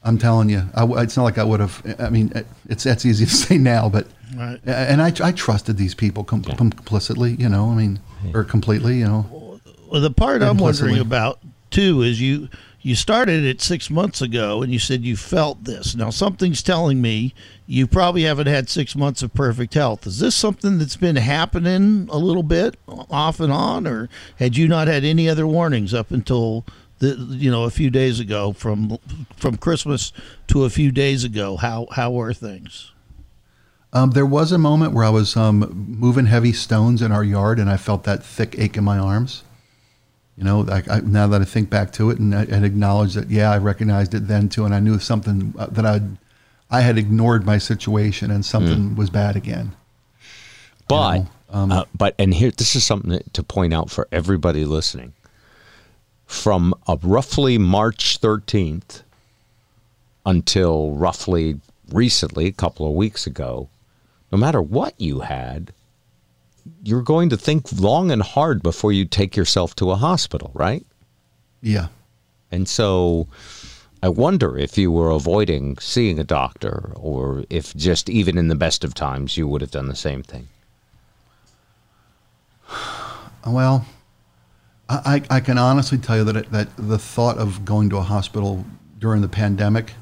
I'm 0.03 0.17
telling 0.17 0.49
you, 0.49 0.63
I 0.75 0.81
w 0.81 0.99
it's 0.99 1.15
not 1.17 1.23
like 1.23 1.37
I 1.37 1.43
would 1.43 1.59
have. 1.59 1.81
I 1.99 2.09
mean, 2.09 2.31
it- 2.35 2.47
it's 2.69 2.83
that's 2.83 3.05
easy 3.05 3.25
to 3.25 3.31
say 3.45 3.57
now, 3.57 3.89
but 3.89 4.07
Right. 4.35 4.59
and 4.65 5.01
I, 5.01 5.11
I 5.21 5.31
trusted 5.33 5.75
these 5.77 5.93
people 5.93 6.23
com- 6.23 6.41
complicitly, 6.43 7.35
you 7.37 7.49
know. 7.49 7.69
I 7.69 7.75
mean, 7.75 7.99
or 8.33 8.43
completely, 8.45 8.97
you 8.99 9.05
know. 9.05 9.59
Well, 9.91 9.99
the 10.01 10.09
part 10.11 10.41
I'm 10.41 10.57
wondering 10.57 10.99
about 10.99 11.39
too 11.69 12.01
is 12.01 12.21
you 12.21 12.47
you 12.81 12.95
started 12.95 13.43
it 13.43 13.61
six 13.61 13.89
months 13.89 14.21
ago 14.21 14.61
and 14.61 14.73
you 14.73 14.79
said 14.79 15.03
you 15.03 15.15
felt 15.15 15.63
this. 15.63 15.95
Now 15.95 16.09
something's 16.09 16.63
telling 16.63 17.01
me 17.01 17.33
you 17.67 17.87
probably 17.87 18.23
haven't 18.23 18.47
had 18.47 18.69
six 18.69 18.95
months 18.95 19.21
of 19.21 19.33
perfect 19.33 19.73
health. 19.73 20.07
Is 20.07 20.19
this 20.19 20.35
something 20.35 20.77
that's 20.77 20.97
been 20.97 21.15
happening 21.15 22.07
a 22.11 22.17
little 22.17 22.43
bit 22.43 22.75
off 22.87 23.39
and 23.39 23.51
on, 23.51 23.87
or 23.87 24.09
had 24.37 24.57
you 24.57 24.67
not 24.67 24.87
had 24.87 25.03
any 25.03 25.29
other 25.29 25.47
warnings 25.47 25.93
up 25.93 26.11
until 26.11 26.65
the 26.99 27.15
you 27.15 27.49
know 27.49 27.63
a 27.63 27.69
few 27.71 27.89
days 27.89 28.19
ago 28.19 28.53
from 28.53 28.97
from 29.37 29.57
Christmas 29.57 30.11
to 30.47 30.65
a 30.65 30.69
few 30.69 30.91
days 30.91 31.23
ago? 31.23 31.57
How 31.57 31.87
how 31.91 32.11
were 32.11 32.33
things? 32.33 32.91
Um, 33.93 34.11
there 34.11 34.25
was 34.25 34.51
a 34.51 34.57
moment 34.57 34.93
where 34.93 35.03
I 35.03 35.09
was 35.09 35.35
um, 35.35 35.95
moving 35.99 36.25
heavy 36.25 36.53
stones 36.53 37.01
in 37.01 37.11
our 37.11 37.25
yard, 37.25 37.59
and 37.59 37.69
I 37.69 37.75
felt 37.75 38.05
that 38.05 38.23
thick 38.23 38.55
ache 38.57 38.77
in 38.77 38.85
my 38.85 38.97
arms. 38.97 39.43
You 40.41 40.47
know, 40.47 40.61
like 40.61 40.89
I, 40.89 41.01
now 41.01 41.27
that 41.27 41.39
I 41.39 41.45
think 41.45 41.69
back 41.69 41.91
to 41.93 42.09
it 42.09 42.17
and, 42.17 42.33
and 42.33 42.65
acknowledge 42.65 43.13
that, 43.13 43.29
yeah, 43.29 43.51
I 43.51 43.59
recognized 43.59 44.15
it 44.15 44.27
then 44.27 44.49
too, 44.49 44.65
and 44.65 44.73
I 44.73 44.79
knew 44.79 44.97
something 44.97 45.53
uh, 45.55 45.67
that 45.67 45.85
I, 45.85 46.01
I 46.71 46.81
had 46.81 46.97
ignored 46.97 47.45
my 47.45 47.59
situation, 47.59 48.31
and 48.31 48.43
something 48.43 48.95
was 48.95 49.11
bad 49.11 49.35
again. 49.35 49.73
But 50.87 51.19
know, 51.19 51.27
um, 51.51 51.71
uh, 51.71 51.85
but 51.95 52.15
and 52.17 52.33
here 52.33 52.49
this 52.49 52.75
is 52.75 52.83
something 52.83 53.21
to 53.33 53.43
point 53.43 53.71
out 53.71 53.91
for 53.91 54.07
everybody 54.11 54.65
listening. 54.65 55.13
From 56.25 56.73
uh, 56.87 56.97
roughly 57.03 57.59
March 57.59 58.19
13th 58.19 59.03
until 60.25 60.93
roughly 60.93 61.59
recently, 61.91 62.47
a 62.47 62.51
couple 62.51 62.87
of 62.87 62.95
weeks 62.95 63.27
ago, 63.27 63.69
no 64.31 64.39
matter 64.39 64.59
what 64.59 64.99
you 64.99 65.19
had, 65.19 65.71
you're 66.83 67.01
going 67.01 67.29
to 67.29 67.37
think 67.37 67.71
long 67.79 68.11
and 68.11 68.21
hard 68.21 68.61
before 68.63 68.91
you 68.91 69.05
take 69.05 69.35
yourself 69.35 69.75
to 69.75 69.91
a 69.91 69.95
hospital, 69.95 70.51
right? 70.53 70.85
Yeah. 71.61 71.87
And 72.51 72.67
so 72.67 73.27
I 74.03 74.09
wonder 74.09 74.57
if 74.57 74.77
you 74.77 74.91
were 74.91 75.11
avoiding 75.11 75.77
seeing 75.77 76.19
a 76.19 76.23
doctor 76.23 76.91
or 76.95 77.43
if 77.49 77.75
just 77.75 78.09
even 78.09 78.37
in 78.37 78.47
the 78.47 78.55
best 78.55 78.83
of 78.83 78.93
times 78.93 79.37
you 79.37 79.47
would 79.47 79.61
have 79.61 79.71
done 79.71 79.87
the 79.87 79.95
same 79.95 80.23
thing. 80.23 80.47
Well, 83.43 83.87
I, 84.87 85.23
I 85.31 85.39
can 85.39 85.57
honestly 85.57 85.97
tell 85.97 86.17
you 86.17 86.23
that 86.25 86.35
it, 86.35 86.51
that 86.51 86.69
the 86.77 86.99
thought 86.99 87.39
of 87.39 87.65
going 87.65 87.89
to 87.89 87.97
a 87.97 88.03
hospital 88.03 88.63
during 88.99 89.21
the 89.21 89.27
pandemic 89.27 89.93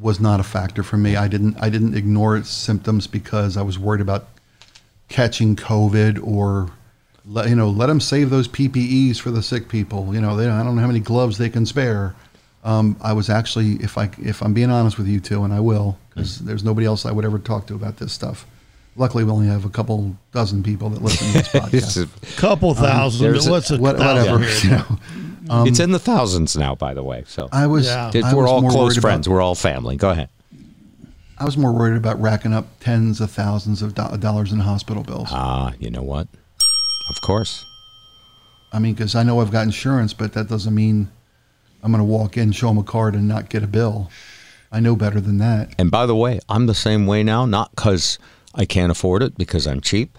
was 0.00 0.20
not 0.20 0.38
a 0.38 0.44
factor 0.44 0.84
for 0.84 0.96
me. 0.96 1.16
I 1.16 1.26
didn't 1.26 1.56
I 1.60 1.68
didn't 1.68 1.96
ignore 1.96 2.42
symptoms 2.44 3.08
because 3.08 3.56
I 3.56 3.62
was 3.62 3.76
worried 3.76 4.00
about 4.00 4.28
catching 5.08 5.56
COVID 5.56 6.20
or 6.26 6.70
let, 7.24 7.48
you 7.48 7.54
know 7.56 7.68
let 7.70 7.86
them 7.86 8.00
save 8.00 8.30
those 8.30 8.48
PPEs 8.48 9.18
for 9.18 9.30
the 9.30 9.42
sick 9.42 9.68
people. 9.68 10.14
You 10.14 10.20
know 10.20 10.36
they 10.36 10.48
I 10.48 10.62
don't 10.62 10.74
know 10.76 10.80
how 10.80 10.86
many 10.86 11.00
gloves 11.00 11.38
they 11.38 11.48
can 11.50 11.66
spare. 11.66 12.14
Um, 12.64 12.96
I 13.00 13.12
was 13.12 13.30
actually 13.30 13.72
if 13.76 13.96
I 13.98 14.10
if 14.18 14.42
I'm 14.42 14.52
being 14.54 14.70
honest 14.70 14.98
with 14.98 15.06
you 15.08 15.20
two, 15.20 15.44
and 15.44 15.52
I 15.52 15.60
will 15.60 15.98
because 16.10 16.38
there's 16.40 16.64
nobody 16.64 16.86
else 16.86 17.06
I 17.06 17.12
would 17.12 17.24
ever 17.24 17.38
talk 17.38 17.66
to 17.68 17.74
about 17.74 17.96
this 17.98 18.12
stuff. 18.12 18.46
Luckily, 18.96 19.22
we 19.22 19.30
only 19.30 19.46
have 19.46 19.64
a 19.64 19.68
couple 19.68 20.16
dozen 20.32 20.62
people 20.64 20.90
that 20.90 21.00
listen 21.00 21.28
to 21.28 21.32
this 21.34 21.48
podcast. 21.52 21.70
This 21.70 21.96
is- 21.96 22.08
Couple 22.36 22.74
thousand. 22.74 23.22
there's 23.30 23.46
a- 23.46 23.50
what's 23.50 23.70
a 23.70 23.78
What, 23.78 23.96
thousand 23.96 24.32
whatever. 24.40 24.44
here? 24.60 24.84
You 24.90 25.48
know, 25.48 25.64
it's 25.66 25.78
in 25.78 25.92
the 25.92 26.00
thousands 26.00 26.56
now, 26.56 26.74
by 26.74 26.94
the 26.94 27.02
way. 27.04 27.22
So 27.28 27.48
I 27.52 27.68
was. 27.68 27.86
Yeah. 27.86 28.10
It- 28.12 28.24
I 28.24 28.34
we're 28.34 28.42
was 28.42 28.50
all 28.50 28.68
close 28.70 28.96
friends. 28.98 29.26
About, 29.28 29.34
we're 29.34 29.40
all 29.40 29.54
family. 29.54 29.96
Go 29.96 30.10
ahead. 30.10 30.28
I 31.40 31.44
was 31.44 31.56
more 31.56 31.72
worried 31.72 31.96
about 31.96 32.20
racking 32.20 32.52
up 32.52 32.66
tens 32.80 33.20
of 33.20 33.30
thousands 33.30 33.80
of 33.80 33.94
do- 33.94 34.16
dollars 34.18 34.52
in 34.52 34.58
hospital 34.58 35.04
bills. 35.04 35.28
Ah, 35.30 35.72
you 35.78 35.90
know 35.90 36.02
what? 36.02 36.26
Of 37.10 37.20
course. 37.20 37.64
I 38.72 38.80
mean, 38.80 38.94
because 38.94 39.14
I 39.14 39.22
know 39.22 39.40
I've 39.40 39.52
got 39.52 39.62
insurance, 39.64 40.12
but 40.12 40.32
that 40.32 40.48
doesn't 40.48 40.74
mean 40.74 41.08
I'm 41.82 41.92
going 41.92 42.00
to 42.00 42.04
walk 42.04 42.36
in, 42.36 42.52
show 42.52 42.68
them 42.68 42.78
a 42.78 42.82
card, 42.82 43.14
and 43.14 43.28
not 43.28 43.48
get 43.50 43.62
a 43.62 43.68
bill. 43.68 44.10
I 44.72 44.80
know 44.80 44.96
better 44.96 45.20
than 45.20 45.38
that. 45.38 45.74
And 45.78 45.90
by 45.90 46.06
the 46.06 46.16
way, 46.16 46.40
I'm 46.48 46.66
the 46.66 46.74
same 46.74 47.06
way 47.06 47.22
now, 47.22 47.46
not 47.46 47.70
because 47.70 48.18
I 48.54 48.64
can't 48.64 48.90
afford 48.90 49.22
it, 49.22 49.38
because 49.38 49.66
I'm 49.66 49.80
cheap. 49.80 50.17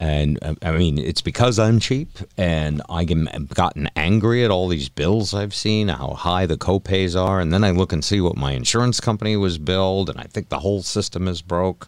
And 0.00 0.38
um, 0.40 0.56
I 0.62 0.72
mean, 0.72 0.96
it's 0.96 1.20
because 1.20 1.58
I'm 1.58 1.78
cheap, 1.78 2.08
and 2.38 2.80
I've 2.88 3.50
gotten 3.50 3.90
angry 3.94 4.42
at 4.46 4.50
all 4.50 4.66
these 4.66 4.88
bills 4.88 5.34
I've 5.34 5.54
seen, 5.54 5.88
how 5.88 6.14
high 6.14 6.46
the 6.46 6.56
copays 6.56 7.14
are, 7.20 7.38
and 7.38 7.52
then 7.52 7.62
I 7.62 7.70
look 7.70 7.92
and 7.92 8.02
see 8.02 8.22
what 8.22 8.34
my 8.34 8.52
insurance 8.52 8.98
company 8.98 9.36
was 9.36 9.58
billed, 9.58 10.08
and 10.08 10.18
I 10.18 10.24
think 10.24 10.48
the 10.48 10.60
whole 10.60 10.82
system 10.82 11.28
is 11.28 11.42
broke. 11.42 11.86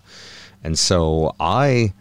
And 0.62 0.78
so 0.78 1.34
I, 1.40 1.94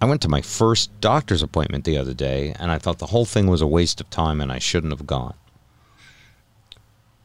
I 0.00 0.06
went 0.06 0.22
to 0.22 0.30
my 0.30 0.40
first 0.40 0.98
doctor's 1.02 1.42
appointment 1.42 1.84
the 1.84 1.98
other 1.98 2.14
day, 2.14 2.54
and 2.58 2.70
I 2.70 2.78
thought 2.78 2.98
the 2.98 3.06
whole 3.06 3.26
thing 3.26 3.48
was 3.48 3.60
a 3.60 3.66
waste 3.66 4.00
of 4.00 4.08
time, 4.08 4.40
and 4.40 4.50
I 4.50 4.58
shouldn't 4.58 4.94
have 4.94 5.06
gone. 5.06 5.34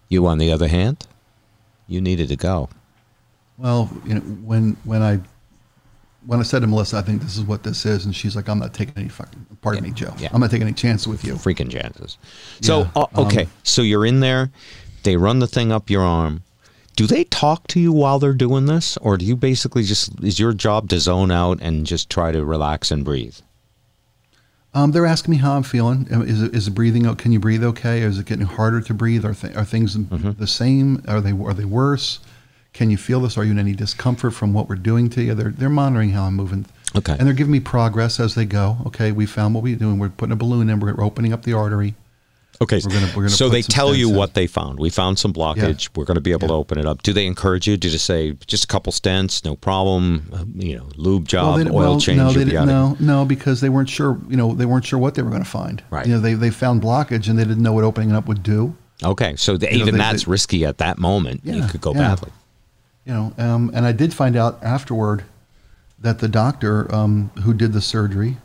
You, 0.10 0.28
on 0.28 0.40
the 0.40 0.52
other 0.52 0.68
hand, 0.68 1.08
you 1.88 2.02
needed 2.02 2.28
to 2.28 2.36
go. 2.36 2.68
Well, 3.58 3.90
you 4.06 4.16
know, 4.16 4.20
when 4.20 4.76
when 4.84 5.02
I 5.02 5.22
when 6.26 6.40
I 6.40 6.44
said 6.44 6.60
to 6.62 6.68
Melissa, 6.68 6.98
I 6.98 7.02
think 7.02 7.22
this 7.22 7.36
is 7.38 7.44
what 7.44 7.64
this 7.64 7.86
is, 7.86 8.06
and 8.06 8.16
she's 8.16 8.36
like, 8.36 8.48
I'm 8.48 8.60
not 8.60 8.74
taking 8.74 8.94
any 8.98 9.10
fucking. 9.10 9.46
Pardon 9.62 9.84
me, 9.84 9.92
Joe. 9.92 10.14
Yeah. 10.18 10.30
I'm 10.34 10.40
not 10.42 10.52
taking 10.52 10.68
any 10.68 10.74
chances 10.76 11.08
with 11.08 11.24
you. 11.24 11.34
freaking 11.36 11.70
chances. 11.72 12.18
So, 12.62 12.80
Yeah, 12.82 12.92
uh, 12.96 13.06
okay, 13.26 13.48
so 13.64 13.82
you're 13.82 14.06
in 14.06 14.20
there. 14.20 14.52
They 15.04 15.18
run 15.18 15.40
the 15.40 15.48
thing 15.48 15.72
up 15.72 15.90
your 15.90 16.04
arm. 16.04 16.44
Do 16.96 17.08
they 17.08 17.24
talk 17.24 17.68
to 17.70 17.80
you 17.80 17.92
while 17.92 18.20
they're 18.20 18.34
doing 18.34 18.66
this, 18.66 18.98
or 18.98 19.18
do 19.18 19.26
you 19.26 19.36
basically 19.36 19.84
just 19.84 20.12
is 20.24 20.40
your 20.40 20.54
job 20.54 20.90
to 20.90 21.00
zone 21.00 21.32
out 21.32 21.60
and 21.62 21.86
just 21.86 22.10
try 22.10 22.32
to 22.32 22.44
relax 22.46 22.92
and 22.92 23.04
breathe? 23.06 23.38
Um, 24.74 24.92
they're 24.92 25.06
asking 25.06 25.32
me 25.32 25.38
how 25.38 25.54
I'm 25.58 25.64
feeling. 25.64 26.08
Um, 26.12 26.22
Is 26.22 26.42
is 26.42 26.70
breathing? 26.70 27.14
Can 27.16 27.32
you 27.34 27.40
breathe 27.40 27.64
okay? 27.64 28.02
Is 28.02 28.18
it 28.20 28.26
getting 28.26 28.46
harder 28.46 28.80
to 28.82 28.94
breathe? 28.94 29.26
Are, 29.26 29.34
th- 29.34 29.56
are 29.56 29.66
things 29.66 29.98
Mm-hmm. 29.98 30.32
the 30.40 30.48
same? 30.48 31.04
Are 31.08 31.20
they 31.20 31.32
are 31.32 31.54
they 31.54 31.66
worse? 31.66 32.20
Can 32.74 32.90
you 32.90 32.98
feel 32.98 33.20
this? 33.20 33.38
Are 33.38 33.44
you 33.44 33.52
in 33.52 33.60
any 33.60 33.74
discomfort 33.74 34.32
from 34.34 34.54
what 34.54 34.70
we're 34.70 34.76
doing 34.76 35.10
to 35.12 35.22
you? 35.22 35.34
They're 35.34 35.50
they're 35.52 35.70
monitoring 35.70 36.12
how 36.12 36.24
I'm 36.24 36.36
moving. 36.36 36.66
Okay. 36.96 37.14
And 37.18 37.22
they're 37.28 37.34
giving 37.34 37.52
me 37.52 37.60
progress 37.60 38.20
as 38.20 38.36
they 38.36 38.46
go. 38.46 38.78
Okay, 38.88 39.12
we 39.12 39.26
found 39.26 39.54
what 39.56 39.64
we're 39.64 39.76
doing. 39.78 39.98
We're 40.00 40.10
putting 40.10 40.34
a 40.34 40.38
balloon 40.38 40.70
in. 40.70 40.80
We're 40.80 41.02
opening 41.04 41.32
up 41.34 41.44
the 41.44 41.54
artery. 41.54 41.96
Okay, 42.62 42.80
We're 42.84 42.92
gonna- 42.92 43.08
we're 43.16 43.24
gonna 43.24 43.30
so 43.30 43.50
they 43.50 43.64
tell 43.64 43.96
you 43.96 44.10
in. 44.12 44.16
what 44.16 44.36
they 44.36 44.46
found. 44.46 44.78
We 44.80 44.90
found 44.92 45.18
some 45.18 45.34
blockage. 45.34 45.90
We're 45.96 46.06
going 46.06 46.16
to 46.16 46.22
be 46.22 46.32
able 46.32 46.48
to 46.50 46.54
open 46.54 46.78
it 46.78 46.86
up. 46.86 47.02
Do 47.02 47.12
they 47.12 47.26
encourage 47.26 47.66
you? 47.66 47.76
Do 47.76 47.90
they 47.90 47.98
say 47.98 48.34
just 48.46 48.66
a 48.66 48.68
couple 48.68 48.94
stents, 48.94 49.44
no 49.44 49.56
problem? 49.56 50.32
You 50.56 50.78
know, 50.78 50.90
lube 50.96 51.28
job, 51.28 51.58
they, 51.60 51.66
oil 51.70 51.74
well, 51.74 52.00
change. 52.00 52.18
No, 52.18 52.32
they 52.32 52.44
didn't. 52.46 52.68
No, 52.68 52.96
no, 53.00 53.26
because 53.26 53.62
they 53.62 53.70
weren't 53.70 53.90
sure. 53.90 54.20
You 54.30 54.38
know, 54.38 54.54
they 54.54 54.66
weren't 54.68 54.86
sure 54.86 55.00
what 55.00 55.16
they 55.16 55.24
were 55.24 55.32
going 55.32 55.44
to 55.44 55.50
find. 55.50 55.82
Right. 55.90 56.06
You 56.06 56.14
know, 56.14 56.20
they 56.20 56.36
they 56.36 56.52
found 56.52 56.84
blockage 56.84 57.28
and 57.30 57.40
they 57.40 57.46
didn't 57.46 57.64
know 57.64 57.74
what 57.74 57.84
opening 57.84 58.12
it 58.12 58.16
up 58.16 58.28
would 58.28 58.44
do. 58.44 58.76
Okay, 59.04 59.36
so 59.38 59.58
the, 59.58 59.66
You 59.68 59.72
know, 59.80 59.82
even 59.84 59.94
they- 59.96 59.98
that's 60.00 60.26
they- 60.26 60.32
risky 60.32 60.64
at 60.66 60.78
that 60.78 61.00
moment. 61.00 61.42
you 61.44 61.66
could 61.68 61.82
go 61.82 61.94
yeah. 61.94 62.00
badly. 62.16 62.32
You 63.06 63.14
know, 63.14 63.34
um, 63.38 63.72
and 63.74 63.86
I 63.86 63.92
did 63.94 64.14
find 64.14 64.36
out 64.36 64.60
afterward 64.64 65.24
that 66.00 66.20
the 66.20 66.28
doctor 66.28 66.94
um, 66.94 67.30
who 67.44 67.54
did 67.54 67.74
the 67.74 67.82
surgery, 67.82 68.38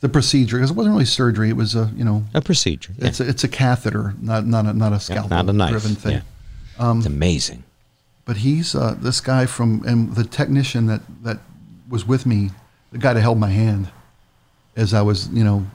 the 0.00 0.08
procedure, 0.08 0.56
because 0.58 0.70
it 0.70 0.76
wasn't 0.76 0.92
really 0.94 1.04
surgery, 1.06 1.48
it 1.48 1.56
was 1.56 1.74
a 1.74 1.90
you 1.96 2.04
know, 2.04 2.24
A 2.34 2.40
procedure. 2.42 2.92
yeah. 2.98 3.06
it's 3.08 3.20
a, 3.20 3.28
it's 3.28 3.44
a 3.44 3.48
catheter, 3.48 4.14
not 4.20 4.46
not 4.46 4.66
a, 4.66 4.72
not 4.74 4.92
a 4.92 5.00
scalpel, 5.00 5.30
Yeah, 5.30 5.42
not 5.42 5.48
a 5.48 5.52
knife. 5.56 5.70
driven 5.70 5.94
thing. 5.94 6.22
Yeah. 6.78 6.96
it's 6.96 7.06
amazing. 7.06 7.62
But 8.26 8.38
he's 8.38 8.74
uh, 8.74 8.94
this 8.98 9.20
guy 9.20 9.46
from 9.46 9.82
and 9.86 10.14
the 10.14 10.24
technician 10.24 10.86
that 10.86 11.02
that 11.22 11.38
was 11.88 12.06
with 12.06 12.24
me, 12.26 12.50
the 12.92 12.98
guy 12.98 13.12
that 13.14 13.20
held 13.20 13.38
my 13.38 13.50
hand, 13.50 13.88
as 14.76 14.92
I 14.94 15.02
was 15.02 15.28
you 15.28 15.44
know. 15.44 15.66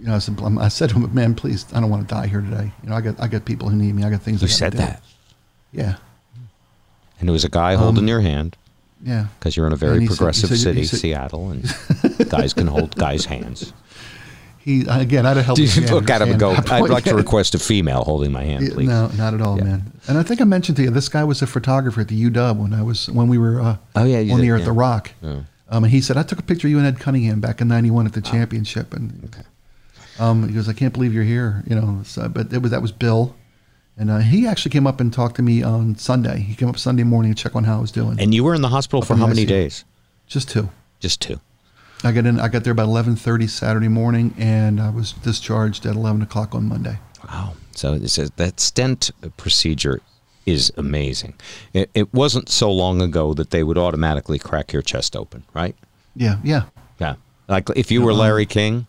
You 0.00 0.06
know, 0.06 0.14
I 0.14 0.18
said, 0.18 0.40
I 0.58 0.68
said 0.68 0.88
to 0.90 0.94
him, 0.96 1.12
"Man, 1.14 1.34
please, 1.34 1.66
I 1.74 1.80
don't 1.80 1.90
want 1.90 2.08
to 2.08 2.14
die 2.14 2.26
here 2.26 2.40
today. 2.40 2.72
You 2.82 2.88
know, 2.88 2.96
I 2.96 3.02
got, 3.02 3.20
I 3.20 3.28
got 3.28 3.44
people 3.44 3.68
who 3.68 3.76
need 3.76 3.94
me. 3.94 4.02
I 4.02 4.08
got 4.08 4.22
things." 4.22 4.40
You 4.40 4.46
I 4.46 4.50
said 4.50 4.72
do." 4.72 4.78
that, 4.78 5.02
Yeah, 5.72 5.96
and 7.20 7.28
it 7.28 7.32
was 7.32 7.44
a 7.44 7.48
guy 7.48 7.74
holding 7.74 8.08
your 8.08 8.20
hand 8.20 8.56
yeah. 9.04 9.26
because 9.38 9.56
you're 9.56 9.66
in 9.66 9.72
a 9.72 9.76
very 9.76 10.00
he 10.00 10.06
said- 10.06 10.16
progressive 10.16 10.48
said- 10.50 10.58
city, 10.58 10.84
said- 10.84 10.98
Seattle, 11.00 11.50
and 11.50 11.64
guys 12.30 12.52
can 12.54 12.66
hold 12.66 12.96
guys' 12.96 13.24
hands. 13.26 13.72
He 14.58 14.84
again, 14.88 15.24
I'd 15.24 15.36
have 15.38 15.46
helped. 15.46 15.56
Do 15.56 15.64
you 15.64 15.86
look 15.86 16.10
at 16.10 16.20
him 16.20 16.30
and 16.32 16.38
go, 16.38 16.50
"I'd 16.50 16.90
like 16.90 17.04
to 17.04 17.14
request 17.16 17.54
a 17.54 17.58
female 17.58 18.04
holding 18.04 18.30
my 18.30 18.42
hand, 18.44 18.70
please." 18.72 18.88
No, 18.88 19.06
not 19.16 19.32
at 19.32 19.40
all, 19.40 19.56
Yeah. 19.56 19.64
man. 19.64 19.92
And 20.06 20.18
I 20.18 20.22
think 20.22 20.42
I 20.42 20.44
mentioned 20.44 20.76
to 20.76 20.82
you 20.82 20.90
this 20.90 21.08
guy 21.08 21.24
was 21.24 21.40
a 21.40 21.46
photographer 21.46 22.02
at 22.02 22.08
the 22.08 22.24
UW 22.30 22.56
when 22.58 22.74
I 22.74 22.82
was 22.82 23.08
when 23.08 23.26
we 23.28 23.38
were 23.38 23.58
uh, 23.58 23.76
Oh, 23.96 24.04
yeah, 24.04 24.18
you 24.18 24.32
one 24.32 24.40
did, 24.40 24.46
year 24.46 24.56
at 24.56 24.66
the 24.66 24.72
Rock. 24.72 25.12
Um, 25.22 25.46
and 25.84 25.86
he 25.86 26.02
said 26.02 26.18
I 26.18 26.24
took 26.24 26.38
a 26.38 26.42
picture 26.42 26.66
of 26.66 26.72
you 26.72 26.78
and 26.78 26.86
Ed 26.86 27.00
Cunningham 27.00 27.40
back 27.40 27.62
in 27.62 27.68
'91 27.68 28.04
at 28.04 28.12
the 28.12 28.20
championship, 28.20 28.92
and 28.92 29.24
Okay. 29.32 29.42
um, 30.18 30.46
he 30.46 30.54
goes, 30.54 30.68
I 30.68 30.74
can't 30.74 30.92
believe 30.92 31.14
you're 31.14 31.24
here, 31.24 31.62
you 31.66 31.74
know. 31.74 32.02
So, 32.04 32.28
but 32.28 32.52
it 32.52 32.60
was 32.60 32.70
that 32.72 32.82
was 32.82 32.92
Bill, 32.92 33.34
and 34.00 34.10
uh, 34.10 34.18
he 34.18 34.46
actually 34.46 34.70
came 34.70 34.86
up 34.86 34.98
and 34.98 35.12
talked 35.12 35.36
to 35.36 35.42
me 35.42 35.62
on 35.62 35.94
Sunday. 35.94 36.40
He 36.40 36.54
came 36.54 36.70
up 36.70 36.78
Sunday 36.78 37.02
morning 37.02 37.34
to 37.34 37.40
check 37.40 37.54
on 37.54 37.64
how 37.64 37.76
I 37.76 37.80
was 37.82 37.92
doing. 37.92 38.18
And 38.18 38.32
you 38.34 38.42
were 38.42 38.54
in 38.54 38.62
the 38.62 38.70
hospital 38.70 39.02
for 39.02 39.14
how 39.14 39.26
many 39.26 39.44
ICU. 39.44 39.48
days? 39.48 39.84
Just 40.26 40.48
two. 40.48 40.70
Just 41.00 41.20
two. 41.20 41.38
I 42.02 42.12
got 42.12 42.24
in. 42.24 42.40
I 42.40 42.48
got 42.48 42.64
there 42.64 42.72
about 42.72 42.88
11:30 42.88 43.46
Saturday 43.50 43.88
morning, 43.88 44.34
and 44.38 44.80
I 44.80 44.88
was 44.88 45.12
discharged 45.12 45.84
at 45.84 45.96
11 45.96 46.22
o'clock 46.22 46.54
on 46.54 46.66
Monday. 46.66 46.98
Wow. 47.28 47.52
So 47.72 47.92
it 47.92 48.08
says 48.08 48.30
that 48.36 48.58
stent 48.58 49.10
procedure 49.36 50.00
is 50.46 50.72
amazing. 50.78 51.34
It, 51.74 51.90
it 51.92 52.14
wasn't 52.14 52.48
so 52.48 52.72
long 52.72 53.02
ago 53.02 53.34
that 53.34 53.50
they 53.50 53.62
would 53.62 53.76
automatically 53.76 54.38
crack 54.38 54.72
your 54.72 54.80
chest 54.80 55.14
open, 55.14 55.44
right? 55.52 55.76
Yeah, 56.16 56.38
yeah. 56.42 56.62
Yeah. 56.98 57.16
Like 57.48 57.68
if 57.76 57.90
you 57.90 58.00
were 58.00 58.14
Larry 58.14 58.46
King, 58.46 58.86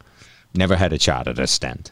never 0.53 0.77
had 0.77 0.93
a 0.93 0.99
shot 0.99 1.27
at 1.27 1.37
a 1.37 1.47
stent. 1.47 1.91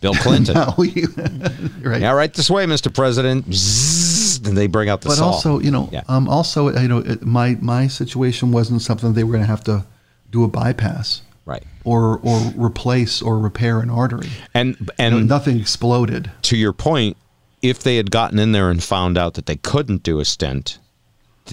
Bill 0.00 0.14
Clinton. 0.14 0.54
No, 0.78 0.82
you, 0.82 1.08
right. 1.82 2.00
Yeah, 2.00 2.12
right 2.12 2.32
this 2.32 2.48
way, 2.50 2.66
Mr. 2.66 2.92
President. 2.94 3.52
Zzz, 3.52 4.46
and 4.46 4.56
they 4.56 4.66
bring 4.66 4.88
out 4.88 5.00
the 5.00 5.08
but 5.08 5.16
saw. 5.16 5.26
also, 5.26 5.58
you 5.58 5.70
know, 5.70 5.88
Yeah. 5.92 6.02
um, 6.08 6.28
also, 6.28 6.68
you 6.78 6.88
know, 6.88 6.98
it, 6.98 7.22
my 7.22 7.56
my 7.60 7.86
situation 7.88 8.52
wasn't 8.52 8.82
something 8.82 9.12
they 9.14 9.24
were 9.24 9.32
going 9.32 9.44
to 9.44 9.50
have 9.50 9.64
to 9.64 9.84
do 10.30 10.44
a 10.44 10.48
bypass 10.48 11.22
right. 11.46 11.64
or 11.84 12.18
or 12.22 12.38
replace 12.56 13.20
or 13.22 13.38
repair 13.38 13.80
an 13.80 13.90
artery. 13.90 14.28
And 14.54 14.76
You 14.78 14.86
know, 14.86 15.18
and 15.18 15.28
nothing 15.28 15.58
exploded. 15.58 16.30
to 16.42 16.56
your 16.56 16.72
point, 16.72 17.16
if 17.62 17.82
they 17.82 17.96
had 17.96 18.10
gotten 18.10 18.38
in 18.38 18.52
there 18.52 18.70
and 18.70 18.82
found 18.82 19.18
out 19.18 19.34
that 19.34 19.46
they 19.46 19.56
couldn't 19.56 20.02
do 20.04 20.20
a 20.20 20.24
stent, 20.24 20.78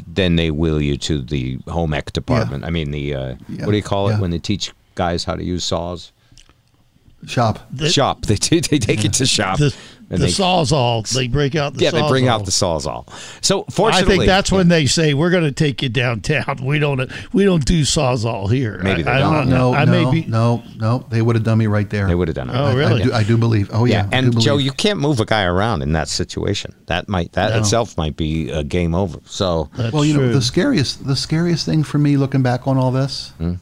then 0.05 0.35
they 0.35 0.51
wheel 0.51 0.79
you 0.81 0.97
to 0.97 1.21
the 1.21 1.57
home 1.67 1.93
ec 1.93 2.11
department. 2.13 2.63
I 2.65 2.69
mean, 2.69 2.91
the 2.91 3.15
uh, 3.15 3.35
Yeah, 3.49 3.65
what 3.65 3.71
do 3.71 3.77
you 3.77 3.83
call 3.83 4.09
it 4.09 4.13
yeah. 4.13 4.19
when 4.19 4.29
they 4.31 4.39
teach 4.39 4.71
guys 4.93 5.23
how 5.23 5.35
to 5.35 5.43
use 5.43 5.63
saws? 5.63 6.11
Shop. 7.27 7.59
The, 7.71 7.89
shop. 7.89 8.25
They 8.25 8.35
t- 8.35 8.59
they 8.59 8.79
take 8.79 9.03
it 9.05 9.13
to 9.13 9.25
shop. 9.25 9.57
the, 9.57 9.75
and 10.09 10.19
the 10.21 10.27
they, 10.27 10.31
sawzall. 10.31 11.09
They 11.11 11.27
break 11.27 11.55
out 11.55 11.73
the 11.73 11.83
yeah, 11.83 11.89
they 11.91 12.07
bring 12.07 12.27
out 12.27 12.45
the 12.45 12.51
sawzall. 12.51 13.09
So 13.43 13.63
fortunately 13.71 14.13
I 14.13 14.17
think 14.17 14.25
that's 14.27 14.51
when 14.51 14.67
they 14.67 14.85
say 14.85 15.15
we're 15.15 15.31
going 15.31 15.45
to 15.45 15.51
take 15.51 15.81
you 15.81 15.89
downtown. 15.89 16.59
We 16.63 16.77
don't 16.77 17.11
we 17.33 17.43
don't 17.43 17.65
do 17.65 17.81
sawzall 17.81 18.51
here. 18.51 18.79
Maybe 18.83 19.01
they 19.01 19.09
I, 19.09 19.15
I 19.17 19.19
don't. 19.19 19.33
don't 19.33 19.49
No, 19.49 19.71
know. 19.71 19.73
I 19.73 19.85
no, 19.85 19.91
may 20.11 20.21
be. 20.21 20.27
no, 20.27 20.63
no. 20.77 21.05
They 21.09 21.23
would 21.23 21.35
have 21.35 21.43
done 21.43 21.57
me 21.57 21.65
right 21.65 21.89
there. 21.89 22.05
they 22.07 22.13
would 22.13 22.27
have 22.27 22.35
done 22.35 22.51
it. 22.51 22.55
Oh, 22.55 22.65
I- 22.65 22.73
really? 22.75 23.01
I 23.01 23.05
do, 23.05 23.13
I 23.13 23.23
do 23.23 23.37
believe. 23.37 23.71
Oh 23.73 23.85
yeah. 23.85 24.07
Yeah, 24.11 24.19
and 24.19 24.39
Joe, 24.39 24.57
you 24.57 24.71
can't 24.71 24.99
move 24.99 25.19
a 25.19 25.25
guy 25.25 25.43
around 25.45 25.81
in 25.81 25.93
that 25.93 26.07
situation. 26.07 26.75
That 26.85 27.09
might 27.09 27.31
that 27.33 27.53
No. 27.53 27.59
itself 27.59 27.97
might 27.97 28.15
be 28.15 28.51
a 28.51 28.63
game 28.63 28.93
over. 28.93 29.17
So 29.25 29.71
That's 29.75 29.91
well, 29.91 30.05
you 30.05 30.15
know, 30.15 30.31
the 30.31 30.41
scariest 30.41 31.07
the 31.07 31.15
scariest 31.15 31.65
thing 31.65 31.83
for 31.83 31.97
me 31.97 32.15
looking 32.17 32.43
back 32.43 32.67
on 32.67 32.77
all 32.77 32.91
this, 32.91 33.33
Hmm. 33.39 33.55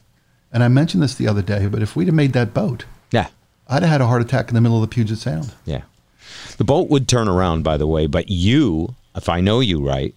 and 0.52 0.62
I 0.62 0.68
mentioned 0.68 1.02
this 1.02 1.14
the 1.14 1.26
other 1.26 1.42
day, 1.42 1.68
but 1.68 1.80
if 1.80 1.96
we'd 1.96 2.08
have 2.08 2.14
made 2.14 2.34
that 2.34 2.52
boat, 2.52 2.84
yeah, 3.10 3.28
I'd 3.68 3.82
have 3.82 3.90
had 3.90 4.00
a 4.00 4.06
heart 4.06 4.22
attack 4.22 4.48
in 4.48 4.54
the 4.54 4.60
middle 4.60 4.82
of 4.82 4.88
the 4.88 4.92
Puget 4.94 5.18
Sound. 5.18 5.54
yeah. 5.64 5.82
The 6.56 6.64
boat 6.64 6.88
would 6.90 7.08
turn 7.08 7.28
around, 7.28 7.64
by 7.64 7.76
the 7.76 7.86
way, 7.86 8.06
but 8.06 8.28
you, 8.28 8.94
if 9.16 9.28
I 9.28 9.40
know 9.40 9.60
you 9.60 9.84
right, 9.84 10.14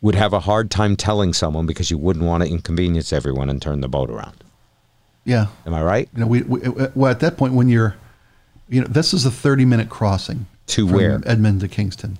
would 0.00 0.14
have 0.14 0.32
a 0.32 0.40
hard 0.40 0.70
time 0.70 0.96
telling 0.96 1.32
someone 1.32 1.66
because 1.66 1.90
you 1.90 1.98
wouldn't 1.98 2.24
want 2.24 2.42
to 2.44 2.48
inconvenience 2.48 3.12
everyone 3.12 3.48
and 3.50 3.60
turn 3.60 3.80
the 3.80 3.88
boat 3.88 4.10
around. 4.10 4.44
Yeah. 5.24 5.46
Am 5.66 5.74
I 5.74 5.82
right? 5.82 6.08
You 6.14 6.20
know, 6.20 6.26
we, 6.26 6.42
we 6.42 6.62
uh, 6.62 6.88
well 6.94 7.10
at 7.10 7.20
that 7.20 7.36
point 7.36 7.54
when 7.54 7.68
you're, 7.68 7.96
you 8.68 8.80
know, 8.80 8.86
this 8.86 9.14
is 9.14 9.24
a 9.24 9.30
30 9.30 9.64
minute 9.64 9.88
crossing 9.88 10.46
To 10.68 10.86
from 10.86 10.96
where? 10.96 11.20
Edmond 11.26 11.60
to 11.60 11.68
Kingston. 11.68 12.18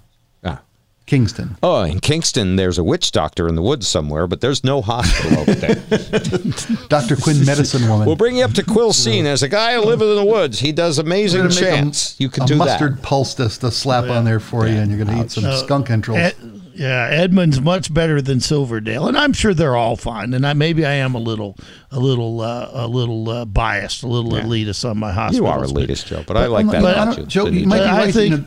Kingston. 1.07 1.57
Oh, 1.63 1.83
in 1.83 2.01
Kingston, 2.01 2.57
there's 2.57 2.79
a 2.79 2.85
witch 2.85 3.13
doctor 3.13 3.47
in 3.47 3.55
the 3.57 3.63
woods 3.63 3.87
somewhere, 3.87 4.27
but 4.27 4.41
there's 4.41 4.65
no 4.65 4.81
hospital 4.81 5.41
over 5.41 5.55
there. 5.55 5.75
Dr. 6.89 7.17
Quinn, 7.17 7.45
medicine 7.45 7.87
woman. 7.89 8.07
We'll 8.07 8.17
bring 8.17 8.37
you 8.37 8.45
up 8.45 8.53
to 8.55 8.63
Quill 8.63 8.93
Scene. 9.05 9.25
There's 9.25 9.43
a 9.43 9.49
guy 9.49 9.75
who 9.75 9.83
lives 9.83 10.03
in 10.03 10.17
the 10.17 10.25
woods. 10.25 10.59
He 10.61 10.73
does 10.73 10.99
amazing 10.99 11.43
We're 11.43 11.49
gonna 11.49 11.61
make 11.61 11.65
a- 11.71 11.77
chants. 11.77 12.17
you 12.19 12.29
can 12.31 12.45
a 12.45 12.47
do 12.47 12.57
mustard 12.57 12.97
that. 12.97 13.03
poultice 13.03 13.59
to 13.59 13.71
slap 13.71 14.09
on 14.09 14.25
there 14.25 14.41
for 14.41 14.67
you, 14.67 14.77
and 14.77 14.91
you're 14.91 15.05
going 15.05 15.17
to 15.19 15.25
eat 15.25 15.31
some 15.31 15.45
Uh, 15.45 15.57
skunk 15.57 15.91
entrails. 15.91 16.21
Ed- 16.21 16.61
yeah, 16.77 17.07
Edmonds 17.09 17.61
much 17.61 17.93
better 17.95 18.21
than 18.21 18.41
Silverdale, 18.41 19.07
and 19.07 19.17
I'm 19.17 19.33
sure 19.33 19.55
they're 19.55 19.77
all 19.77 19.95
fine. 19.97 20.35
And 20.35 20.45
I 20.45 20.55
maybe 20.55 20.85
I 20.85 20.95
am 20.95 21.15
a 21.15 21.19
little, 21.21 21.57
a 21.93 22.01
little, 22.01 22.41
uh, 22.41 22.69
a 22.73 22.89
little 22.89 23.29
uh, 23.31 23.45
biased, 23.45 24.03
a 24.03 24.09
little 24.09 24.35
Yeah. 24.37 24.43
elitist 24.45 24.89
on 24.89 24.99
my 24.99 25.13
hospital. 25.13 25.47
You 25.47 25.53
are 25.53 25.61
but- 25.61 25.69
elitist, 25.71 26.07
Joe, 26.07 26.25
but 26.27 26.37
I 26.37 26.47
like 26.47 26.67
that 26.71 26.83
no, 26.83 26.89
I 26.89 26.93
about 26.93 27.05
don't- 27.05 27.19
you. 27.19 27.27
Joe, 27.27 27.47
you 27.47 27.67
might 27.67 27.77
be 27.79 27.85
But 27.85 27.89
I 27.91 27.97
right. 27.99 28.07
you 28.07 28.13
think- 28.13 28.31
know, 28.41 28.45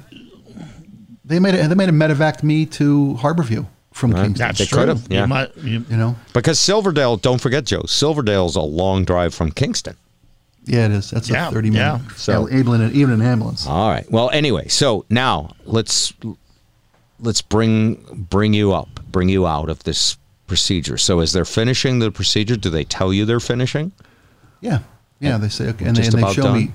they 1.27 1.39
made 1.39 1.55
a, 1.55 1.67
they 1.67 1.75
made 1.75 1.89
a 1.89 1.91
medevac 1.91 2.41
me 2.43 2.65
to 2.65 3.17
Harborview 3.19 3.65
from 3.93 4.11
Right. 4.11 4.23
Kingston. 4.23 4.47
That's 4.47 4.59
They 4.59 4.65
true. 4.65 4.77
could've, 4.79 5.07
yeah. 5.11 5.21
You 5.21 5.27
might, 5.27 5.57
you, 5.57 5.85
You 5.89 5.97
know, 5.97 6.15
Because 6.33 6.59
Silverdale, 6.59 7.17
don't 7.17 7.39
forget, 7.41 7.65
Joe, 7.65 7.83
Silverdale's 7.87 8.55
a 8.55 8.61
long 8.61 9.05
drive 9.05 9.33
from 9.33 9.51
Kingston. 9.51 9.95
yeah, 10.65 10.85
it 10.85 10.91
is. 10.91 11.09
That's 11.11 11.29
Yeah, 11.29 11.47
a 11.49 11.51
30 11.51 11.69
minute. 11.71 11.79
yeah. 11.83 12.07
So- 12.15 12.47
So 12.47 12.53
even 12.55 12.81
an, 12.81 12.91
even 12.93 13.13
an 13.13 13.21
ambulance. 13.21 13.65
All 13.67 13.89
right. 13.89 14.09
Well, 14.11 14.29
anyway, 14.31 14.67
so 14.67 15.05
now 15.09 15.53
let's 15.65 16.13
let's 17.19 17.41
bring 17.41 17.95
bring 18.29 18.53
you 18.53 18.73
up, 18.73 18.99
bring 19.11 19.29
you 19.29 19.47
out 19.47 19.69
of 19.69 19.83
this 19.83 20.17
procedure. 20.45 20.97
So 20.97 21.19
as 21.19 21.33
they're 21.33 21.45
finishing 21.45 21.99
the 21.99 22.11
procedure, 22.11 22.55
do 22.55 22.69
they 22.69 22.83
tell 22.83 23.11
you 23.13 23.25
they're 23.25 23.39
finishing? 23.39 23.91
Yeah, 24.61 24.79
yeah. 25.19 25.37
They 25.37 25.49
say 25.49 25.69
okay, 25.69 25.85
and 25.85 25.95
they, 25.97 26.03
and 26.05 26.13
they 26.13 26.33
show 26.33 26.43
done? 26.43 26.57
me. 26.57 26.71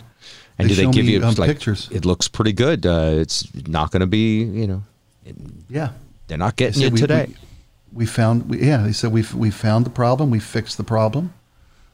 And 0.63 0.69
do 0.69 0.75
they 0.75 0.91
give 0.91 1.05
me, 1.07 1.13
you 1.13 1.25
um, 1.25 1.35
like 1.35 1.49
pictures? 1.51 1.89
It 1.93 2.05
looks 2.05 2.29
pretty 2.29 2.53
good. 2.53 2.85
Uh, 2.87 3.11
it's 3.15 3.47
not 3.69 3.91
going 3.91 4.01
to 4.01 4.07
be, 4.07 4.43
you 4.43 4.67
know, 4.67 4.83
Yeah, 5.69 5.91
they're 6.29 6.39
not 6.39 6.57
getting 6.57 6.83
you 6.83 6.91
we- 6.91 6.99
today. 7.01 7.27
We, 7.29 7.37
we 7.95 8.07
found, 8.07 8.49
we, 8.49 8.63
yeah. 8.67 8.79
They 8.83 8.93
said 8.93 9.13
we 9.13 9.23
we 9.35 9.51
found 9.51 9.85
the 9.87 9.91
problem. 9.91 10.31
We 10.31 10.39
fixed 10.41 10.77
the 10.79 10.85
problem. 10.85 11.35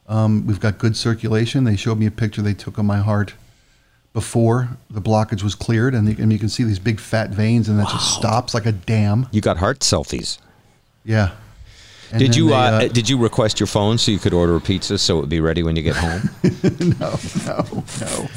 Um, 0.06 0.46
we've 0.46 0.60
got 0.60 0.78
good 0.78 0.96
circulation. 0.96 1.64
They 1.64 1.76
showed 1.76 1.98
me 1.98 2.06
a 2.06 2.10
picture 2.10 2.40
they 2.40 2.54
took 2.54 2.78
of 2.78 2.84
my 2.84 2.98
heart 2.98 3.34
before 4.14 4.70
the 4.88 5.00
blockage 5.02 5.42
was 5.42 5.54
cleared, 5.54 5.94
and, 5.94 6.08
you- 6.08 6.16
and 6.22 6.32
you 6.32 6.38
can 6.38 6.48
see 6.48 6.64
these 6.64 6.78
big 6.78 6.98
fat 7.00 7.30
veins, 7.30 7.68
and 7.68 7.78
that 7.78 7.88
just 7.88 8.14
stops 8.14 8.54
like 8.54 8.64
a 8.66 8.72
dam. 8.72 9.26
you 9.32 9.40
got 9.40 9.56
heart 9.58 9.80
selfies. 9.80 10.38
Yeah. 11.04 11.32
And 12.10 12.18
Did 12.18 12.34
you 12.36 12.48
they, 12.48 12.54
uh, 12.54 12.88
did 12.88 13.08
you 13.08 13.18
request 13.18 13.60
your 13.60 13.66
phone 13.66 13.98
so 13.98 14.10
you 14.10 14.18
could 14.18 14.32
order 14.32 14.56
a 14.56 14.60
pizza 14.60 14.96
so 14.98 15.18
it 15.18 15.20
would 15.22 15.28
be 15.28 15.40
ready 15.40 15.62
when 15.62 15.76
you 15.76 15.82
get 15.82 15.96
home? 15.96 16.30
no, 17.00 17.18
no, 17.46 17.84
no. 18.00 18.28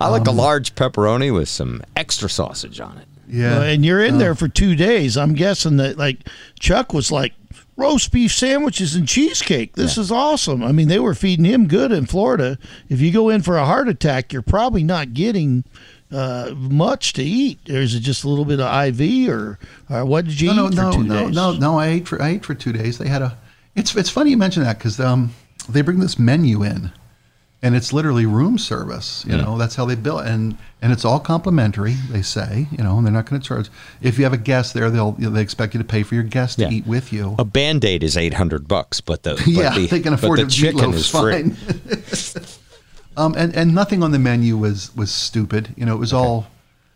I 0.00 0.08
like 0.08 0.26
a 0.26 0.30
Um, 0.30 0.36
large 0.36 0.74
pepperoni 0.74 1.32
with 1.32 1.48
some 1.48 1.82
extra 1.94 2.28
sausage 2.28 2.80
on 2.80 2.98
it. 2.98 3.06
Yeah, 3.28 3.58
Well, 3.58 3.62
and 3.62 3.84
you're 3.84 4.04
in 4.04 4.18
there 4.18 4.34
for 4.34 4.48
two 4.48 4.74
days. 4.76 5.16
I'm 5.16 5.34
guessing 5.34 5.76
that 5.78 5.96
like 5.98 6.28
Chuck 6.60 6.92
was 6.92 7.10
like 7.10 7.32
roast 7.76 8.12
beef 8.12 8.32
sandwiches 8.32 8.94
and 8.94 9.06
cheesecake. 9.08 9.74
This 9.74 9.98
is 9.98 10.10
awesome. 10.12 10.62
I 10.62 10.72
mean, 10.72 10.88
they 10.88 10.98
were 10.98 11.14
feeding 11.14 11.44
him 11.44 11.66
good 11.66 11.92
in 11.92 12.06
Florida. 12.06 12.58
If 12.88 13.00
you 13.00 13.10
go 13.12 13.28
in 13.28 13.42
for 13.42 13.56
a 13.56 13.64
heart 13.66 13.88
attack, 13.88 14.32
you're 14.32 14.42
probably 14.42 14.82
not 14.84 15.12
getting 15.14 15.64
uh, 16.12 16.52
much 16.56 17.12
to 17.14 17.22
eat. 17.22 17.58
Or 17.68 17.76
is 17.76 17.94
it 17.94 18.00
just 18.00 18.24
a 18.24 18.28
little 18.28 18.44
bit 18.44 18.60
of 18.60 19.00
IV 19.00 19.28
or, 19.28 19.58
or 19.90 20.04
what 20.04 20.24
did 20.24 20.40
you 20.40 20.54
no, 20.54 20.66
eat 20.68 20.74
no, 20.74 20.76
for 20.76 20.82
no, 20.82 20.92
two 20.92 21.04
no, 21.04 21.26
days? 21.26 21.34
no, 21.34 21.52
no. 21.52 21.78
I 21.78 21.86
ate 21.88 22.08
for 22.08 22.20
I 22.22 22.28
ate 22.30 22.44
for 22.44 22.54
two 22.54 22.72
days. 22.72 22.98
They 22.98 23.08
had 23.08 23.22
a. 23.22 23.36
It's 23.74 23.94
it's 23.96 24.10
funny 24.10 24.30
you 24.30 24.36
mention 24.36 24.62
that 24.62 24.78
because 24.78 24.98
um 25.00 25.34
they 25.68 25.82
bring 25.82 25.98
this 26.00 26.18
menu 26.18 26.62
in, 26.62 26.92
and 27.62 27.74
it's 27.74 27.92
literally 27.92 28.24
room 28.24 28.56
service. 28.56 29.24
You 29.28 29.36
know 29.36 29.58
that's 29.58 29.74
how 29.74 29.84
they 29.84 29.96
bill 29.96 30.20
it, 30.20 30.28
and 30.28 30.56
and 30.80 30.92
it's 30.92 31.04
all 31.04 31.18
complimentary. 31.20 31.94
They 32.10 32.22
say 32.22 32.68
you 32.70 32.84
know, 32.84 32.96
and 32.96 33.04
they're 33.06 33.12
not 33.12 33.26
going 33.28 33.40
to 33.42 33.46
charge. 33.46 33.68
If 34.00 34.16
you 34.16 34.24
have 34.24 34.32
a 34.32 34.38
guest 34.38 34.72
there, 34.74 34.88
they'll 34.90 35.16
you 35.18 35.26
know, 35.26 35.30
they 35.30 35.42
expect 35.42 35.74
you 35.74 35.78
to 35.78 35.84
pay 35.84 36.04
for 36.04 36.14
your 36.14 36.24
guest 36.24 36.58
Yeah. 36.58 36.68
to 36.68 36.74
eat 36.74 36.86
with 36.86 37.12
you. 37.12 37.34
A 37.38 37.44
band 37.44 37.84
aid 37.84 38.02
is 38.04 38.16
eight 38.16 38.34
hundred 38.34 38.68
bucks, 38.68 39.00
but 39.00 39.24
the 39.24 39.34
but 39.34 39.46
yeah, 39.46 39.74
the, 39.74 39.86
they 39.88 40.00
can 40.00 40.14
afford 40.14 40.38
the 40.38 40.44
the 40.44 40.50
chicken 40.50 40.92
meatloaf's 40.92 41.14
is 41.14 42.40
free. 42.40 42.55
um, 43.16 43.34
and 43.36 43.54
and 43.54 43.74
nothing 43.74 44.02
on 44.02 44.10
the 44.12 44.18
menu 44.18 44.56
was 44.56 44.94
was 44.96 45.10
stupid. 45.10 45.74
You 45.76 45.86
know, 45.86 45.94
it 45.94 45.98
was 45.98 46.12
all 46.12 46.46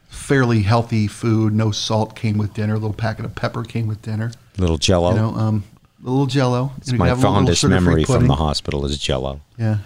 fairly 0.09 0.63
healthy 0.63 1.07
food. 1.07 1.55
No 1.55 1.71
salt 1.71 2.17
came 2.17 2.37
with 2.37 2.55
dinner. 2.55 2.75
A 2.75 2.79
little 2.79 2.93
packet 2.93 3.25
of 3.25 3.35
pepper 3.35 3.63
came 3.63 3.87
with 3.87 4.03
dinner. 4.03 4.33
A 4.59 4.61
Little 4.61 4.79
Jello. 4.79 5.11
You 5.11 5.17
know, 5.17 5.35
um, 5.35 5.65
a 6.05 6.09
little 6.11 6.27
Jello. 6.27 6.73
it's 6.79 6.91
You 6.93 6.99
my 6.99 7.07
could 7.07 7.09
have 7.11 7.19
a 7.19 7.21
little 7.21 7.35
fondest 7.35 7.65
memory 7.65 8.05
from 8.05 8.27
the 8.27 8.35
hospital 8.35 8.85
is 8.85 8.99
Jello. 8.99 9.41
Yeah. 9.57 9.79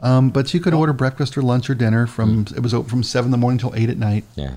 Um, 0.00 0.30
but 0.30 0.52
you 0.52 0.60
could 0.60 0.74
order 0.74 0.92
breakfast 0.92 1.36
or 1.38 1.42
lunch 1.42 1.70
or 1.70 1.74
dinner 1.74 2.06
from 2.06 2.46
it 2.54 2.62
was 2.62 2.74
open 2.74 2.88
from 2.90 3.02
seven 3.02 3.28
in 3.28 3.30
the 3.32 3.38
morning 3.38 3.58
till 3.58 3.74
eight 3.74 3.88
at 3.88 3.96
night. 3.96 4.24
Yeah. 4.34 4.56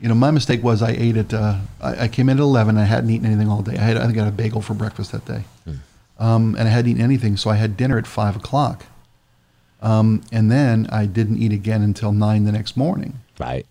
You 0.00 0.08
know, 0.08 0.14
my 0.14 0.30
mistake 0.30 0.62
was 0.62 0.82
I 0.82 0.90
ate 0.90 1.16
at 1.16 1.34
uh, 1.34 1.58
I, 1.80 2.04
I 2.04 2.08
came 2.08 2.28
in 2.28 2.38
at 2.38 2.42
eleven. 2.42 2.78
I 2.78 2.84
hadn't 2.84 3.10
eaten 3.10 3.26
anything 3.26 3.48
all 3.48 3.62
day. 3.62 3.76
I 3.76 3.82
had 3.82 3.96
I 3.96 4.06
had 4.06 4.28
a 4.28 4.30
bagel 4.32 4.60
for 4.60 4.74
breakfast 4.74 5.12
that 5.12 5.24
day, 5.24 5.44
um, 6.18 6.56
and 6.56 6.66
I 6.68 6.70
hadn't 6.70 6.92
eaten 6.92 7.02
anything. 7.02 7.36
So 7.36 7.50
I 7.50 7.56
had 7.56 7.76
dinner 7.76 7.98
at 7.98 8.06
five 8.06 8.34
o'clock, 8.36 8.86
um, 9.82 10.22
and 10.32 10.50
then 10.50 10.86
I 10.90 11.06
didn't 11.06 11.38
eat 11.38 11.52
again 11.52 11.82
until 11.82 12.12
nine 12.12 12.44
the 12.44 12.52
next 12.52 12.76
morning, 12.76 13.20
Right. 13.38 13.66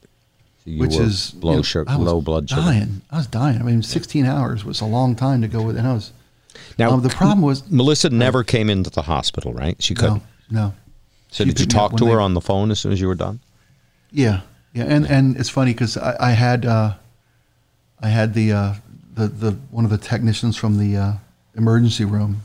So 0.64 0.70
you 0.70 0.80
which 0.82 0.96
were 0.98 1.04
is 1.04 1.34
low 1.36 1.52
you 1.52 1.58
know, 1.58 1.64
sugar, 1.64 1.92
low 1.96 2.22
blood 2.22 2.48
sugar. 2.50 2.62
dying. 2.62 3.02
I 3.10 3.18
was 3.18 3.26
dying. 3.28 3.60
I 3.60 3.64
mean, 3.64 3.82
sixteen 3.82 4.26
hours 4.28 4.64
was 4.64 4.80
a 4.82 4.86
long 4.86 5.16
time 5.16 5.42
to 5.42 5.48
go 5.48 5.64
with, 5.64 5.76
and 5.78 5.88
I 5.88 5.94
was. 5.94 6.12
Now 6.78 6.92
um, 6.92 7.02
the 7.02 7.10
problem 7.10 7.42
was 7.42 7.70
Melissa 7.72 8.10
never 8.12 8.44
came 8.44 8.70
into 8.70 8.90
the 8.92 9.02
hospital, 9.04 9.54
right? 9.54 9.82
She 9.82 9.96
couldn't. 9.96 10.22
no, 10.52 10.62
no. 10.68 10.74
So 11.32 11.44
She 11.46 11.50
did 11.50 11.60
you 11.62 11.66
talk 11.66 11.96
to 11.98 12.06
her 12.08 12.18
they- 12.18 12.22
on 12.22 12.34
the 12.36 12.42
phone 12.42 12.70
as 12.72 12.80
soon 12.80 12.92
as 12.92 13.00
you 13.02 13.08
were 13.08 13.16
done? 13.16 13.40
Yeah, 14.12 14.42
yeah, 14.74 14.84
and 14.84 15.08
and 15.10 15.36
it's 15.38 15.50
funny 15.50 15.72
because 15.74 15.98
I, 15.98 16.16
I 16.20 16.32
had 16.34 16.66
uh, 16.66 16.94
I 18.02 18.10
had 18.10 18.34
the 18.36 18.52
uh, 18.52 18.74
the 19.16 19.28
the 19.30 19.52
one 19.72 19.86
of 19.86 19.90
the 19.92 19.98
technicians 19.98 20.58
from 20.58 20.78
the 20.78 20.96
uh, 20.98 21.14
emergency 21.56 22.06
room. 22.06 22.42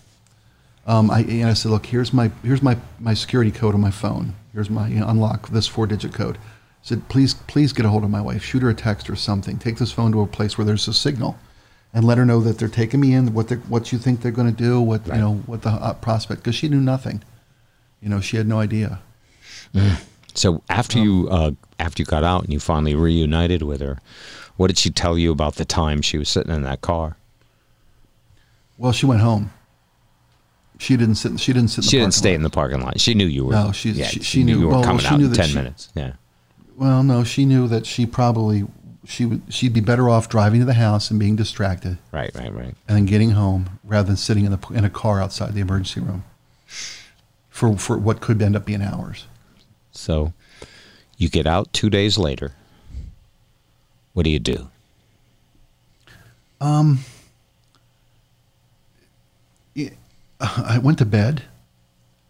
Um, 0.87 1.11
I 1.11 1.20
and 1.20 1.49
I 1.49 1.55
said, 1.55 1.70
look, 1.72 1.87
here's 1.87 2.12
my 2.12 2.31
here's 2.42 2.62
my 2.62 2.79
my 3.01 3.14
security 3.14 3.51
code 3.51 3.75
on 3.75 3.81
my 3.81 3.90
phone. 3.90 4.35
Here's 4.53 4.70
my 4.70 4.88
you 4.88 5.01
know, 5.01 5.09
unlock 5.09 5.49
this 5.49 5.66
four 5.66 5.87
digit 5.87 6.14
code. 6.14 6.37
I 6.37 6.40
said, 6.83 7.09
please 7.09 7.35
please 7.35 7.72
get 7.72 7.85
a 7.85 7.88
hold 7.88 8.05
of 8.05 8.11
my 8.11 8.20
wife. 8.20 8.44
Shoot 8.44 8.62
her 8.62 8.70
a 8.70 8.75
text 8.75 9.11
or 9.11 9.16
something. 9.16 9.59
Take 9.59 9.79
this 9.79 9.90
phone 9.92 10.12
to 10.12 10.20
a 10.20 10.27
place 10.27 10.57
where 10.57 10.64
there's 10.64 10.87
a 10.87 10.94
signal, 10.94 11.37
and 11.92 12.05
let 12.05 12.18
her 12.18 12.25
know 12.25 12.40
that 12.40 12.59
they're 12.59 12.68
taking 12.68 13.01
me 13.01 13.14
in. 13.14 13.35
What 13.35 13.49
they 13.49 13.57
what 13.57 13.90
you 13.92 13.99
think 13.99 14.20
they're 14.22 14.31
going 14.31 14.55
to 14.55 14.62
do. 14.62 14.81
What 14.81 15.09
Right. 15.09 15.16
you 15.16 15.22
know 15.22 15.35
what 15.46 15.62
the 15.62 15.70
uh, 15.70 15.94
prospect 15.94 16.42
because 16.42 16.55
she 16.55 16.68
knew 16.68 16.81
nothing. 16.81 17.22
You 18.01 18.09
know, 18.09 18.20
she 18.20 18.37
had 18.37 18.46
no 18.46 18.61
idea. 18.61 19.01
So 20.35 20.62
after 20.68 20.99
you 20.99 21.29
uh, 21.31 21.53
after 21.81 22.03
you 22.03 22.07
got 22.07 22.22
out 22.22 22.44
and 22.44 22.53
you 22.53 22.61
finally 22.61 22.94
reunited 22.94 23.62
with 23.62 23.81
her, 23.81 23.99
what 24.57 24.68
did 24.68 24.79
she 24.79 24.90
tell 24.90 25.18
you 25.18 25.33
about 25.33 25.57
the 25.57 25.64
time 25.64 26.01
she 26.03 26.18
was 26.18 26.29
sitting 26.29 26.53
in 26.55 26.62
that 26.62 26.81
car? 26.81 27.16
Well, 28.79 28.92
she 28.92 29.07
went 29.07 29.22
home. 29.22 29.51
She 30.79 30.97
didn't 30.97 31.15
sit. 31.17 31.41
She 31.41 31.53
didn't 31.53 31.69
sit. 31.71 31.79
In 31.79 31.85
the 31.85 31.91
She 31.91 31.99
didn't 31.99 32.15
stay 32.15 32.31
lot. 32.31 32.35
in 32.37 32.43
the 32.43 32.51
parking 32.51 32.81
lot. 32.83 33.01
She 33.01 33.15
knew 33.15 33.27
you 33.27 33.47
were. 33.47 33.53
No, 33.53 33.73
she- 33.73 33.93
yeah, 33.93 34.07
she- 34.09 34.23
she 34.23 34.45
knew- 34.45 34.59
you 34.61 34.67
were 34.67 34.73
well, 34.75 34.85
coming 34.85 35.01
she 35.01 35.07
out 35.09 35.19
knew 35.21 35.27
in 35.27 35.33
ten 35.33 35.49
she- 35.49 35.55
minutes. 35.55 35.89
Yeah. 35.95 36.12
Well, 36.77 37.03
no, 37.03 37.25
she 37.25 37.47
knew 37.47 37.67
that 37.69 37.87
she 37.87 38.05
probably 38.05 38.67
she 39.09 39.25
would 39.25 39.41
she'd 39.49 39.73
be 39.73 39.81
better 39.81 40.11
off 40.11 40.29
driving 40.29 40.61
to 40.61 40.67
the 40.67 40.75
house 40.75 41.11
and 41.11 41.19
being 41.21 41.37
distracted, 41.37 41.97
Right. 42.12 42.31
Right. 42.35 42.53
Right. 42.53 42.75
and 42.89 42.97
then 42.97 43.07
getting 43.07 43.31
home 43.31 43.79
rather 43.85 44.09
than 44.09 44.17
sitting 44.17 44.45
in 44.45 44.51
the 44.53 44.59
in 44.75 44.85
a 44.85 44.91
car 44.91 45.23
outside 45.23 45.55
the 45.55 45.61
emergency 45.61 46.01
room 46.01 46.25
for 47.49 47.77
for 47.79 47.97
what 47.97 48.21
could 48.21 48.43
end 48.43 48.55
up 48.57 48.67
being 48.67 48.83
hours. 48.83 49.25
So 49.93 50.33
you 51.17 51.31
get 51.31 51.47
out 51.47 51.73
two 51.73 51.89
days 51.89 52.19
later. 52.19 52.53
What 54.12 54.25
do 54.25 54.31
you 54.31 54.39
do? 54.41 54.69
Um, 56.61 57.01
I 60.40 60.79
went 60.83 60.99
to 60.99 61.05
bed 61.07 61.42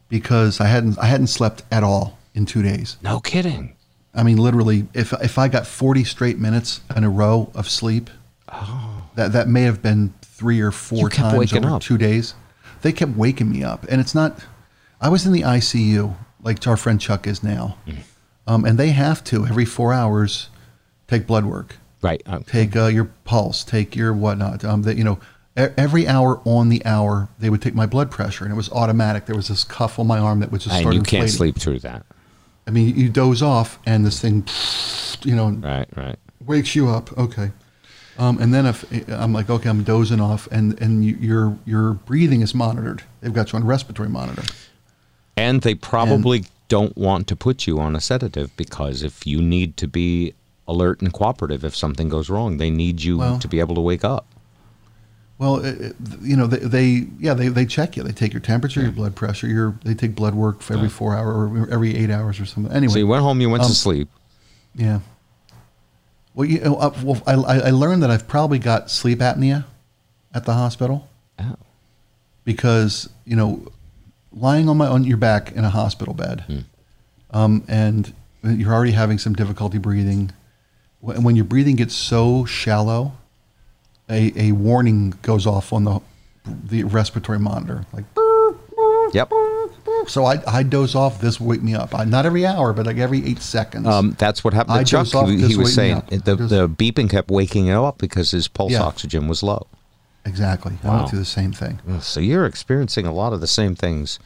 because 0.08 0.60
I 0.60 0.66
hadn't 0.66 0.98
I 0.98 1.06
hadn't 1.06 1.26
slept 1.28 1.62
at 1.70 1.82
all 1.82 2.18
in 2.34 2.46
two 2.46 2.62
days. 2.62 2.96
No 3.02 3.20
kidding. 3.20 3.74
I 4.14 4.22
mean, 4.22 4.38
literally, 4.38 4.86
if 4.94 5.12
if 5.14 5.38
I 5.38 5.48
got 5.48 5.66
forty 5.66 6.04
straight 6.04 6.38
minutes 6.38 6.80
in 6.94 7.04
a 7.04 7.10
row 7.10 7.50
of 7.54 7.68
sleep, 7.68 8.10
that 9.14 9.32
that 9.32 9.48
may 9.48 9.62
have 9.62 9.82
been 9.82 10.14
three 10.22 10.60
or 10.60 10.70
four 10.70 11.08
times 11.10 11.52
over 11.52 11.70
up. 11.70 11.82
two 11.82 11.98
days. 11.98 12.34
They 12.82 12.92
kept 12.92 13.16
waking 13.16 13.50
me 13.50 13.64
up, 13.64 13.84
and 13.88 14.00
it's 14.00 14.14
not. 14.14 14.38
I 15.00 15.08
was 15.08 15.26
in 15.26 15.32
the 15.32 15.42
ICU 15.42 16.14
like 16.42 16.64
our 16.66 16.76
friend 16.76 17.00
Chuck 17.00 17.26
is 17.26 17.42
now, 17.42 17.76
Mm. 17.86 17.96
um, 18.46 18.64
and 18.64 18.78
they 18.78 18.90
have 18.90 19.24
to 19.24 19.46
every 19.46 19.64
four 19.64 19.92
hours 19.92 20.48
take 21.08 21.26
blood 21.26 21.44
work, 21.44 21.76
Right. 22.02 22.22
uh, 22.26 22.38
take 22.46 22.76
uh, 22.76 22.86
your 22.86 23.06
pulse, 23.24 23.64
take 23.64 23.96
your 23.96 24.12
whatnot. 24.14 24.64
Um, 24.64 24.82
that 24.82 24.96
you 24.96 25.04
know, 25.04 25.18
every 25.56 26.06
hour 26.06 26.40
on 26.44 26.68
the 26.68 26.84
hour 26.84 27.28
they 27.38 27.50
would 27.50 27.62
take 27.62 27.74
my 27.74 27.86
blood 27.86 28.10
pressure, 28.10 28.44
and 28.44 28.52
it 28.52 28.56
was 28.56 28.70
automatic. 28.70 29.26
There 29.26 29.36
was 29.36 29.48
this 29.48 29.64
cuff 29.64 29.98
on 29.98 30.06
my 30.06 30.18
arm 30.18 30.40
that 30.40 30.52
would 30.52 30.60
just 30.60 30.74
and 30.74 30.82
start 30.82 30.94
you 30.94 31.02
can't 31.02 31.30
sleep 31.30 31.56
through 31.58 31.80
that. 31.80 32.04
I 32.66 32.70
mean, 32.72 32.96
you 32.96 33.08
doze 33.08 33.42
off, 33.42 33.78
and 33.86 34.04
this 34.04 34.20
thing, 34.20 34.44
you 35.24 35.36
know, 35.36 35.50
Right. 35.50 35.88
Right. 35.96 36.18
wakes 36.44 36.74
you 36.74 36.88
up. 36.88 37.16
Okay. 37.16 37.52
Um, 38.18 38.38
and 38.40 38.52
then 38.52 38.66
if 38.66 38.84
I'm 39.10 39.32
like, 39.32 39.50
okay, 39.50 39.68
I'm 39.68 39.82
dozing 39.82 40.20
off, 40.20 40.48
and 40.50 40.80
and 40.80 41.04
you, 41.04 41.16
your 41.20 41.58
your 41.64 41.92
breathing 41.94 42.40
is 42.42 42.54
monitored. 42.54 43.02
They've 43.20 43.32
got 43.32 43.52
you 43.52 43.58
on 43.58 43.66
respiratory 43.66 44.08
monitor. 44.08 44.42
And 45.36 45.60
they 45.62 45.74
probably 45.74 46.44
don't 46.68 46.96
want 46.96 47.26
to 47.28 47.36
put 47.36 47.66
you 47.66 47.78
on 47.78 47.94
a 47.94 48.00
sedative 48.00 48.56
because 48.56 49.02
if 49.02 49.26
you 49.26 49.42
need 49.42 49.76
to 49.76 49.86
be 49.86 50.32
alert 50.66 51.00
and 51.02 51.12
cooperative 51.12 51.62
if 51.64 51.76
something 51.76 52.08
goes 52.08 52.28
wrong, 52.30 52.56
they 52.56 52.70
need 52.70 53.02
you 53.02 53.18
Well- 53.18 53.38
to 53.38 53.46
be 53.48 53.60
able 53.60 53.74
to 53.74 53.80
wake 53.82 54.02
up. 54.02 54.26
Well, 55.38 55.56
it, 55.64 55.94
you 56.22 56.34
know, 56.36 56.46
they, 56.46 56.58
they 56.58 57.06
yeah 57.18 57.34
they, 57.34 57.48
they 57.48 57.66
check 57.66 57.96
you. 57.96 58.02
They 58.02 58.12
take 58.12 58.32
your 58.32 58.40
temperature, 58.40 58.80
your 58.80 58.90
blood 58.92 59.14
pressure. 59.14 59.46
Your 59.46 59.74
they 59.84 59.92
take 59.94 60.14
blood 60.14 60.34
work 60.34 60.62
for 60.62 60.72
every 60.74 60.88
four 60.88 61.14
hour 61.14 61.30
or 61.46 61.68
every 61.70 61.94
eight 61.94 62.10
hours 62.10 62.40
or 62.40 62.46
something. 62.46 62.72
Anyway, 62.72 62.92
So 62.94 62.98
you 62.98 63.06
went 63.06 63.22
home, 63.22 63.40
you 63.42 63.50
went 63.50 63.62
Um, 63.64 63.68
to 63.68 63.74
sleep. 63.74 64.08
yeah. 64.74 65.00
Well, 66.34 66.46
you 66.48 66.60
know, 66.60 66.76
uh, 66.76 66.94
well, 67.02 67.22
I, 67.26 67.32
I 67.68 67.70
learned 67.70 68.02
that 68.02 68.10
I've 68.10 68.26
probably 68.28 68.58
got 68.58 68.90
sleep 68.90 69.18
apnea 69.20 69.64
at 70.34 70.44
the 70.46 70.52
hospital. 70.54 71.08
Oh. 71.38 71.56
because 72.44 73.08
you 73.26 73.36
know 73.36 73.68
lying 74.32 74.68
on 74.70 74.76
my 74.78 74.86
on 74.86 75.04
your 75.04 75.16
back 75.18 75.52
in 75.52 75.64
a 75.64 75.70
hospital 75.70 76.14
bed 76.14 76.44
Hmm. 76.46 76.58
um, 77.30 77.64
and 77.68 78.12
you're 78.42 78.72
already 78.72 78.92
having 78.92 79.18
some 79.18 79.34
difficulty 79.34 79.76
breathing 79.78 80.32
when, 81.00 81.22
when 81.24 81.36
your 81.36 81.44
breathing 81.44 81.76
gets 81.76 81.94
so 81.94 82.44
shallow 82.46 83.12
a, 84.08 84.32
a 84.36 84.52
warning 84.52 85.14
goes 85.22 85.46
off 85.46 85.72
on 85.72 85.84
the 85.84 86.00
the 86.44 86.84
respiratory 86.84 87.38
monitor 87.38 87.84
like 87.92 88.04
Yep. 89.12 89.30
so 90.08 90.24
I, 90.24 90.40
I 90.46 90.62
doze 90.62 90.94
off 90.94 91.20
this 91.20 91.40
wake 91.40 91.62
me 91.62 91.74
up 91.74 91.94
I, 91.94 92.04
not 92.04 92.26
every 92.26 92.44
hour 92.46 92.72
but 92.72 92.86
like 92.86 92.98
every 92.98 93.24
eight 93.26 93.40
seconds 93.40 93.86
Um, 93.86 94.14
that's 94.18 94.44
what 94.44 94.52
happened 94.54 94.74
to 94.74 94.80
I 94.80 94.84
Chuck. 94.84 95.14
off, 95.14 95.28
He, 95.28 95.46
he 95.48 95.56
was 95.56 95.74
saying 95.74 96.02
the, 96.08 96.36
Just- 96.36 96.50
the 96.50 96.68
beeping 96.68 97.08
kept 97.10 97.30
waking 97.30 97.66
him 97.66 97.82
up 97.82 97.98
because 97.98 98.30
his 98.32 98.46
pulse 98.48 98.72
Yeah. 98.72 98.82
oxygen 98.82 99.26
was 99.28 99.42
low. 99.42 99.66
exactly 100.24 100.74
I 100.84 100.86
Wow. 100.88 100.96
went 100.98 101.10
through 101.10 101.18
the 101.20 101.24
same 101.24 101.52
thing 101.52 101.78
So 102.00 102.20
you're 102.20 102.46
experiencing 102.46 103.06
a 103.06 103.12
lot 103.12 103.32
of 103.32 103.40
the 103.40 103.46
same 103.46 103.74
things 103.74 104.18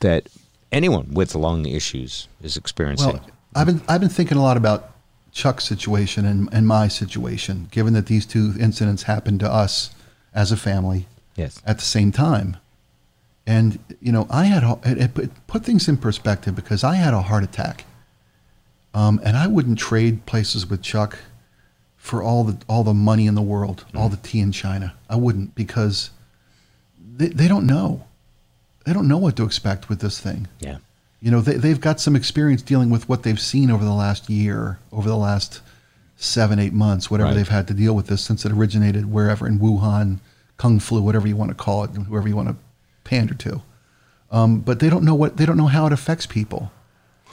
that 0.00 0.28
anyone 0.70 1.12
with 1.14 1.34
lung 1.34 1.64
issues 1.66 2.28
is 2.42 2.56
experiencing. 2.56 3.12
Well, 3.14 3.26
I've 3.54 3.66
been 3.66 3.82
I've 3.88 4.00
been 4.00 4.08
thinking 4.10 4.36
a 4.38 4.42
lot 4.42 4.56
about 4.56 4.90
Chuck's 5.32 5.64
situation 5.64 6.24
and, 6.26 6.48
and 6.52 6.66
my 6.66 6.88
situation, 6.88 7.68
given 7.70 7.94
that 7.94 8.06
these 8.06 8.26
two 8.26 8.52
incidents 8.60 9.04
happened 9.04 9.40
to 9.40 9.50
us 9.50 9.90
as 10.34 10.52
a 10.52 10.56
family 10.56 11.06
yes. 11.36 11.60
at 11.66 11.78
the 11.78 11.84
same 11.84 12.12
time. 12.12 12.56
And 13.46 13.78
you 14.00 14.12
know, 14.12 14.26
I 14.30 14.44
had 14.44 14.62
it, 14.84 15.18
it 15.18 15.46
put- 15.46 15.64
things 15.64 15.88
in 15.88 15.96
perspective 15.96 16.54
because 16.54 16.84
I 16.84 16.94
had 16.94 17.12
a 17.12 17.22
heart 17.22 17.42
attack, 17.42 17.84
um, 18.94 19.20
and 19.24 19.36
I 19.36 19.48
wouldn't 19.48 19.78
trade 19.78 20.26
places 20.26 20.68
with 20.68 20.80
Chuck 20.82 21.18
for 21.96 22.22
all 22.22 22.44
the 22.44 22.58
all 22.68 22.84
the 22.84 22.94
money 22.94 23.26
in 23.26 23.34
the 23.34 23.42
world, 23.42 23.84
all 23.96 24.08
the 24.08 24.16
tea 24.16 24.38
in 24.38 24.52
China. 24.52 24.94
I 25.10 25.16
wouldn't 25.16 25.56
because 25.56 26.10
they, 27.16 27.28
they 27.28 27.48
don't 27.48 27.66
know. 27.66 28.04
They 28.84 28.92
don't 28.92 29.08
know 29.08 29.18
what 29.18 29.36
to 29.36 29.44
expect 29.44 29.88
with 29.88 30.00
this 30.00 30.20
thing. 30.20 30.46
Yeah. 30.60 30.78
You 31.22 31.30
know, 31.30 31.40
they, 31.40 31.54
they've 31.54 31.80
got 31.80 32.00
some 32.00 32.16
experience 32.16 32.62
dealing 32.62 32.90
with 32.90 33.08
what 33.08 33.22
they've 33.22 33.40
seen 33.40 33.70
over 33.70 33.84
the 33.84 33.92
last 33.94 34.28
year, 34.28 34.78
over 34.90 35.08
the 35.08 35.16
last 35.16 35.60
seven, 36.16 36.58
eight 36.58 36.72
months, 36.72 37.10
whatever 37.10 37.28
Right. 37.30 37.36
they've 37.36 37.48
had 37.48 37.68
to 37.68 37.74
deal 37.74 37.94
with 37.94 38.08
this 38.08 38.22
since 38.22 38.44
it 38.44 38.50
originated 38.52 39.10
wherever 39.10 39.46
in 39.46 39.60
Wuhan, 39.60 40.18
Kung 40.56 40.80
Flu, 40.80 41.00
whatever 41.00 41.28
you 41.28 41.36
want 41.36 41.50
to 41.50 41.54
call 41.54 41.84
it, 41.84 41.90
whoever 41.90 42.28
you 42.28 42.34
want 42.36 42.48
to 42.48 42.56
pander 43.04 43.34
to. 43.34 43.62
Um, 44.32 44.60
but 44.60 44.80
they 44.80 44.90
don't 44.90 45.04
know 45.04 45.14
what 45.14 45.36
they 45.36 45.46
don't 45.46 45.56
know 45.56 45.66
how 45.66 45.86
it 45.86 45.92
affects 45.92 46.26
people. 46.26 46.72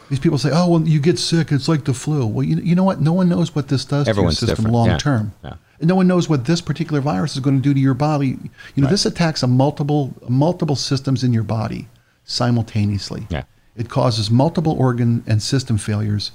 These 0.10 0.20
people 0.20 0.38
say, 0.38 0.50
"Oh, 0.52 0.68
well, 0.70 0.88
you 0.88 1.00
get 1.00 1.18
sick. 1.20 1.52
It's 1.52 1.68
like 1.68 1.86
the 1.86 1.94
flu." 1.94 2.26
Well, 2.26 2.44
you, 2.44 2.58
you 2.58 2.76
know 2.76 2.84
what? 2.84 3.00
No 3.00 3.14
one 3.14 3.30
knows 3.30 3.56
what 3.56 3.70
this 3.70 3.86
does 3.86 4.08
Everyone's 4.08 4.40
to 4.40 4.48
your 4.48 4.56
system 4.56 4.72
long 4.72 4.98
term. 4.98 5.34
Yeah. 5.44 5.54
And 5.80 5.88
no 5.88 5.96
one 5.96 6.08
knows 6.08 6.28
what 6.28 6.46
this 6.46 6.62
particular 6.62 7.00
virus 7.00 7.36
is 7.36 7.40
going 7.40 7.56
to 7.56 7.62
do 7.62 7.74
to 7.74 7.80
your 7.80 7.94
body. 7.94 8.38
You 8.76 8.84
know, 8.84 8.90
this 8.90 9.06
attacks 9.06 9.44
a 9.44 9.48
multiple 9.48 10.14
multiple 10.28 10.76
systems 10.76 11.24
in 11.24 11.32
your 11.32 11.44
body 11.44 11.88
simultaneously. 12.26 13.28
Yeah. 13.30 13.44
It 13.80 13.90
causes 13.90 14.30
multiple 14.30 14.74
organ 14.78 15.24
and 15.26 15.42
system 15.42 15.78
failures 15.80 16.32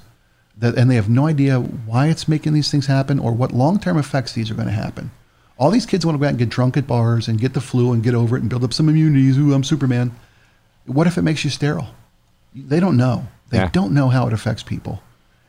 that 0.57 0.75
and 0.77 0.89
they 0.89 0.95
have 0.95 1.09
no 1.09 1.27
idea 1.27 1.59
why 1.59 2.07
it's 2.07 2.27
making 2.27 2.53
these 2.53 2.71
things 2.71 2.87
happen 2.87 3.19
or 3.19 3.31
what 3.33 3.51
long-term 3.51 3.97
effects 3.97 4.33
these 4.33 4.49
are 4.49 4.55
going 4.55 4.67
to 4.67 4.73
happen. 4.73 5.11
All 5.57 5.69
these 5.69 5.85
kids 5.85 6.05
want 6.05 6.15
to 6.15 6.19
go 6.19 6.25
out 6.25 6.29
and 6.29 6.37
get 6.39 6.49
drunk 6.49 6.75
at 6.75 6.87
bars 6.87 7.27
and 7.27 7.39
get 7.39 7.53
the 7.53 7.61
flu 7.61 7.91
and 7.93 8.01
get 8.03 8.13
over 8.15 8.35
it 8.35 8.41
and 8.41 8.49
build 8.49 8.63
up 8.63 8.73
some 8.73 8.89
immunities. 8.89 9.37
Ooh, 9.37 9.53
I'm 9.53 9.63
Superman. 9.63 10.11
What 10.85 11.07
if 11.07 11.17
it 11.17 11.21
makes 11.21 11.43
you 11.45 11.49
sterile? 11.49 11.89
They 12.53 12.79
don't 12.79 12.97
know. 12.97 13.27
They 13.51 13.57
Yeah. 13.59 13.69
don't 13.71 13.93
know 13.93 14.09
how 14.09 14.27
it 14.27 14.33
affects 14.33 14.63
people. 14.63 15.01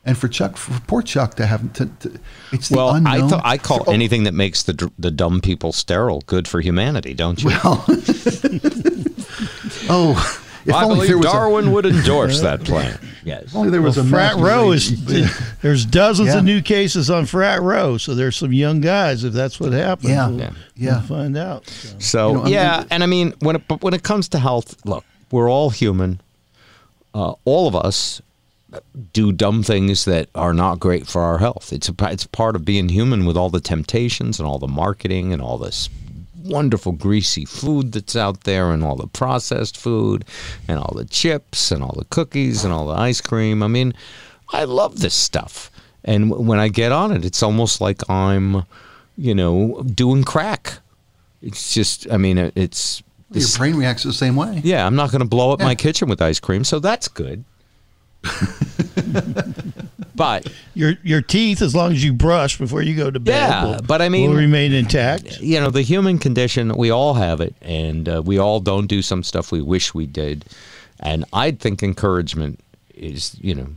And 0.04 0.16
for 0.18 0.28
Chuck, 0.28 0.56
for 0.56 0.78
poor 0.86 1.02
Chuck 1.02 1.34
to 1.34 1.46
have 1.46 1.72
to, 1.74 1.86
to 1.86 2.20
it's 2.52 2.68
the 2.68 2.76
Well, 2.76 2.90
I 2.90 2.98
unknown. 2.98 3.28
thought 3.30 3.42
I 3.44 3.58
call 3.58 3.84
Oh, 3.86 3.92
anything 3.92 4.22
that 4.24 4.34
makes 4.34 4.62
the 4.62 4.90
the 4.98 5.10
dumb 5.10 5.40
people 5.40 5.72
sterile 5.72 6.22
good 6.26 6.46
for 6.46 6.60
humanity, 6.60 7.14
don't 7.14 7.42
you? 7.42 7.48
Well, 7.48 7.84
oh, 9.88 10.42
if 10.66 10.74
I 10.74 10.84
only 10.84 11.06
there 11.06 11.16
believe 11.16 11.24
was 11.24 11.26
a- 11.26 11.32
Darwin 11.32 11.72
would 11.72 11.86
endorse 11.86 12.40
that 12.40 12.64
plan. 12.64 12.98
Yes. 13.26 13.42
if 13.46 13.56
only 13.56 13.70
there 13.70 13.82
was 13.82 13.96
Well, 13.96 14.06
a 14.06 14.08
frat 14.08 14.36
row 14.36 14.70
is 14.70 15.04
there's 15.60 15.84
dozens 15.84 16.28
Yeah. 16.28 16.38
of 16.38 16.44
new 16.44 16.62
cases 16.62 17.10
on 17.10 17.26
frat 17.26 17.60
row, 17.60 17.98
so 17.98 18.14
there's 18.14 18.36
some 18.36 18.52
young 18.52 18.80
guys. 18.80 19.24
If 19.24 19.32
that's 19.32 19.58
what 19.58 19.72
happens, 19.72 20.10
Yeah. 20.10 20.28
we'll, 20.28 20.38
Yeah. 20.38 20.50
we'll 20.50 20.58
Yeah. 20.76 21.00
find 21.02 21.36
out. 21.36 21.66
So. 21.68 21.96
So 21.98 22.28
You 22.28 22.34
know, 22.34 22.40
I'm- 22.42 22.52
yeah, 22.52 22.84
and 22.88 23.02
I 23.02 23.06
mean 23.06 23.34
when 23.40 23.56
it, 23.56 23.62
but 23.66 23.82
when 23.82 23.94
it 23.94 24.04
comes 24.04 24.28
to 24.28 24.38
health, 24.38 24.76
look, 24.84 25.04
we're 25.32 25.50
all 25.50 25.70
human. 25.70 26.20
Uh, 27.14 27.32
all 27.44 27.66
of 27.66 27.74
us 27.74 28.22
do 29.12 29.32
dumb 29.32 29.64
things 29.64 30.04
that 30.04 30.28
are 30.36 30.54
not 30.54 30.78
great 30.78 31.08
for 31.08 31.22
our 31.22 31.38
health. 31.38 31.72
It's 31.72 31.88
a 31.88 31.94
it's 32.02 32.26
part 32.26 32.54
of 32.54 32.64
being 32.64 32.90
human 32.90 33.24
with 33.26 33.36
all 33.36 33.50
the 33.50 33.60
temptations 33.60 34.38
and 34.38 34.46
all 34.46 34.60
the 34.60 34.68
marketing 34.68 35.32
and 35.32 35.42
all 35.42 35.58
this 35.58 35.88
wonderful 36.46 36.92
greasy 36.92 37.44
food 37.44 37.92
that's 37.92 38.16
out 38.16 38.42
there 38.44 38.70
and 38.72 38.82
all 38.84 38.96
the 38.96 39.06
processed 39.08 39.76
food 39.76 40.24
and 40.68 40.78
all 40.78 40.92
the 40.96 41.04
chips 41.04 41.70
and 41.70 41.82
all 41.82 41.94
the 41.98 42.04
cookies 42.06 42.64
and 42.64 42.72
all 42.72 42.86
the 42.86 42.94
ice 42.94 43.20
cream. 43.20 43.62
I 43.62 43.66
mean, 43.68 43.92
I 44.52 44.64
love 44.64 45.00
this 45.00 45.14
stuff. 45.14 45.70
And 46.04 46.30
w- 46.30 46.48
when 46.48 46.58
I 46.58 46.68
get 46.68 46.92
on 46.92 47.10
it, 47.12 47.24
it's 47.24 47.42
almost 47.42 47.80
like 47.80 48.08
I'm, 48.08 48.64
you 49.16 49.34
know, 49.34 49.82
doing 49.94 50.22
crack. 50.24 50.78
It's 51.42 51.74
just, 51.74 52.06
I 52.12 52.16
mean, 52.16 52.38
it- 52.38 52.52
it's. 52.56 53.02
Your 53.32 53.48
brain 53.58 53.74
reacts 53.76 54.04
the 54.04 54.12
same 54.12 54.36
way. 54.36 54.60
yeah, 54.62 54.86
I'm 54.86 54.94
not 54.94 55.10
going 55.10 55.20
to 55.20 55.26
blow 55.28 55.52
up 55.52 55.58
Yeah. 55.60 55.66
my 55.66 55.74
kitchen 55.74 56.08
with 56.08 56.22
ice 56.22 56.38
cream, 56.38 56.62
so 56.62 56.78
that's 56.78 57.08
good. 57.08 57.44
but 60.16 60.50
Your 60.74 60.94
your 61.02 61.20
teeth, 61.22 61.62
as 61.62 61.74
long 61.74 61.92
as 61.92 62.02
you 62.02 62.12
brush 62.12 62.58
before 62.58 62.82
you 62.82 62.96
go 62.96 63.10
to 63.10 63.20
bed, 63.20 63.34
Yeah, 63.48 63.64
will, 63.64 63.82
but 63.82 64.00
I 64.02 64.08
mean- 64.08 64.30
will 64.30 64.36
remain 64.36 64.72
intact. 64.72 65.40
you 65.40 65.60
know, 65.60 65.70
the 65.70 65.82
human 65.82 66.18
condition, 66.18 66.74
we 66.76 66.90
all 66.90 67.14
have 67.14 67.40
it, 67.40 67.54
and 67.62 68.08
uh, 68.08 68.22
we 68.24 68.38
all 68.38 68.60
don't 68.60 68.86
do 68.86 69.02
some 69.02 69.22
stuff 69.22 69.52
we 69.52 69.62
wish 69.62 69.94
we 69.94 70.06
did. 70.06 70.44
And 71.00 71.24
I 71.32 71.50
think 71.50 71.82
encouragement 71.82 72.58
is, 72.94 73.36
you 73.40 73.54
know, 73.54 73.68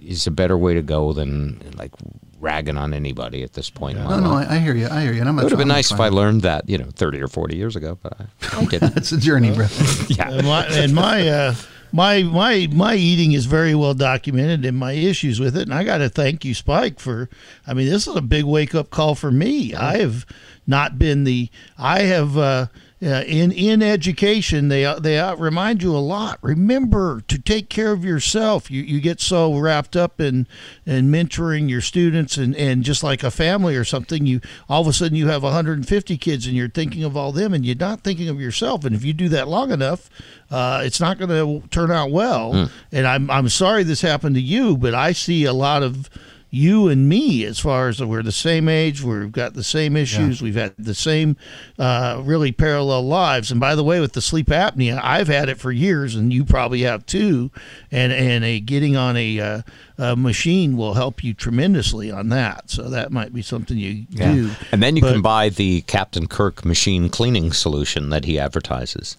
is 0.00 0.26
a 0.26 0.30
better 0.32 0.58
way 0.58 0.74
to 0.74 0.82
go 0.82 1.12
than 1.12 1.60
like 1.76 1.92
ragging 2.40 2.76
on 2.76 2.92
anybody 2.94 3.42
at 3.44 3.52
this 3.52 3.70
point. 3.70 3.96
in 3.98 4.04
my 4.04 4.10
No, 4.10 4.20
no. 4.20 4.32
I, 4.32 4.56
I 4.56 4.58
hear 4.58 4.74
you. 4.74 4.88
I 4.88 5.02
hear 5.02 5.12
you. 5.12 5.20
And 5.20 5.28
I'm 5.28 5.38
it 5.38 5.42
would 5.44 5.52
have 5.52 5.58
been 5.58 5.68
nice 5.68 5.90
if 5.92 6.00
I 6.00 6.08
learned 6.08 6.42
that, 6.42 6.68
you 6.68 6.78
know, 6.78 6.88
30 6.94 7.20
or 7.22 7.28
40 7.28 7.56
years 7.56 7.76
ago, 7.76 7.96
but 8.02 8.14
I, 8.20 8.26
I 8.60 8.64
didn't. 8.70 8.96
It's 8.96 9.12
a 9.12 9.18
journey, 9.18 9.52
brother. 9.54 9.74
yeah. 10.08 10.30
And 10.30 10.46
my 10.46 10.66
and 10.66 10.94
my 10.94 11.28
uh, 11.28 11.54
my 11.92 12.22
my 12.22 12.68
my 12.72 12.94
eating 12.94 13.32
is 13.32 13.46
very 13.46 13.74
well 13.74 13.94
documented 13.94 14.64
and 14.64 14.76
my 14.76 14.92
issues 14.92 15.40
with 15.40 15.56
it. 15.56 15.62
And 15.62 15.74
I 15.74 15.84
got 15.84 15.98
to 15.98 16.08
thank 16.08 16.44
you, 16.44 16.54
Spike, 16.54 17.00
for. 17.00 17.28
I 17.66 17.74
mean, 17.74 17.88
this 17.88 18.06
is 18.06 18.16
a 18.16 18.22
big 18.22 18.44
wake 18.44 18.74
up 18.74 18.90
call 18.90 19.14
for 19.14 19.30
me. 19.30 19.74
I 19.74 19.98
have 19.98 20.26
not 20.66 20.98
been 20.98 21.24
the. 21.24 21.50
I 21.76 22.00
have. 22.00 22.36
Uh, 22.36 22.66
uh, 23.00 23.22
in 23.26 23.52
in 23.52 23.80
education, 23.80 24.68
they 24.68 24.92
they 25.00 25.22
remind 25.38 25.82
you 25.82 25.94
a 25.94 25.98
lot. 25.98 26.38
Remember 26.42 27.20
to 27.28 27.38
take 27.38 27.68
care 27.68 27.92
of 27.92 28.04
yourself. 28.04 28.72
You 28.72 28.82
you 28.82 29.00
get 29.00 29.20
so 29.20 29.56
wrapped 29.56 29.94
up 29.94 30.20
in 30.20 30.48
in 30.84 31.08
mentoring 31.08 31.70
your 31.70 31.80
students 31.80 32.36
and 32.36 32.56
and 32.56 32.82
just 32.82 33.04
like 33.04 33.22
a 33.22 33.30
family 33.30 33.76
or 33.76 33.84
something, 33.84 34.26
you 34.26 34.40
all 34.68 34.80
of 34.80 34.88
a 34.88 34.92
sudden 34.92 35.16
you 35.16 35.28
have 35.28 35.44
150 35.44 36.16
kids 36.18 36.46
and 36.46 36.56
you're 36.56 36.68
thinking 36.68 37.04
of 37.04 37.16
all 37.16 37.30
them 37.30 37.54
and 37.54 37.64
you're 37.64 37.76
not 37.76 38.00
thinking 38.00 38.28
of 38.28 38.40
yourself. 38.40 38.84
And 38.84 38.96
if 38.96 39.04
you 39.04 39.12
do 39.12 39.28
that 39.28 39.46
long 39.46 39.70
enough, 39.70 40.10
uh, 40.50 40.82
it's 40.84 41.00
not 41.00 41.18
going 41.18 41.30
to 41.30 41.68
turn 41.68 41.92
out 41.92 42.10
well. 42.10 42.52
And 42.90 43.06
I'm 43.06 43.30
I'm 43.30 43.48
sorry 43.48 43.84
this 43.84 44.00
happened 44.00 44.34
to 44.34 44.40
you, 44.42 44.76
but 44.76 44.94
I 44.94 45.12
see 45.12 45.44
a 45.44 45.52
lot 45.52 45.84
of 45.84 46.10
you 46.50 46.88
and 46.88 47.08
me 47.08 47.44
as 47.44 47.58
far 47.58 47.88
as 47.88 48.02
we're 48.02 48.22
the 48.22 48.32
same 48.32 48.68
age 48.68 49.02
we've 49.02 49.32
got 49.32 49.52
the 49.54 49.62
same 49.62 49.96
issues 49.96 50.40
we've 50.40 50.54
had 50.54 50.74
the 50.78 50.94
same 50.94 51.36
uh, 51.78 52.20
really 52.24 52.52
parallel 52.52 53.02
lives. 53.06 53.50
And 53.50 53.60
by 53.60 53.74
the 53.74 53.84
way 53.84 54.00
with 54.00 54.12
the 54.14 54.22
sleep 54.22 54.46
apnea 54.46 54.98
i've 55.02 55.28
had 55.28 55.48
it 55.48 55.58
for 55.58 55.70
years 55.70 56.14
and 56.14 56.32
you 56.32 56.44
probably 56.44 56.82
have 56.82 57.04
too. 57.06 57.50
And 57.90 58.12
and 58.12 58.44
a 58.44 58.60
getting 58.60 58.96
on 58.96 59.16
a, 59.16 59.40
uh, 59.40 59.62
a 59.98 60.16
machine 60.16 60.76
will 60.76 60.94
help 60.94 61.22
you 61.22 61.34
tremendously 61.34 62.10
on 62.10 62.28
that. 62.30 62.70
So 62.70 62.88
that 62.90 63.12
might 63.12 63.32
be 63.34 63.42
something 63.42 63.76
you 63.76 64.04
do. 64.10 64.50
And 64.72 64.82
then 64.82 64.96
you 64.96 65.02
But- 65.02 65.12
can 65.12 65.22
buy 65.22 65.48
the 65.50 65.82
Captain 65.82 66.26
Kirk 66.28 66.64
machine 66.64 67.08
cleaning 67.08 67.52
solution 67.52 68.10
that 68.10 68.24
he 68.24 68.38
advertises. 68.38 69.16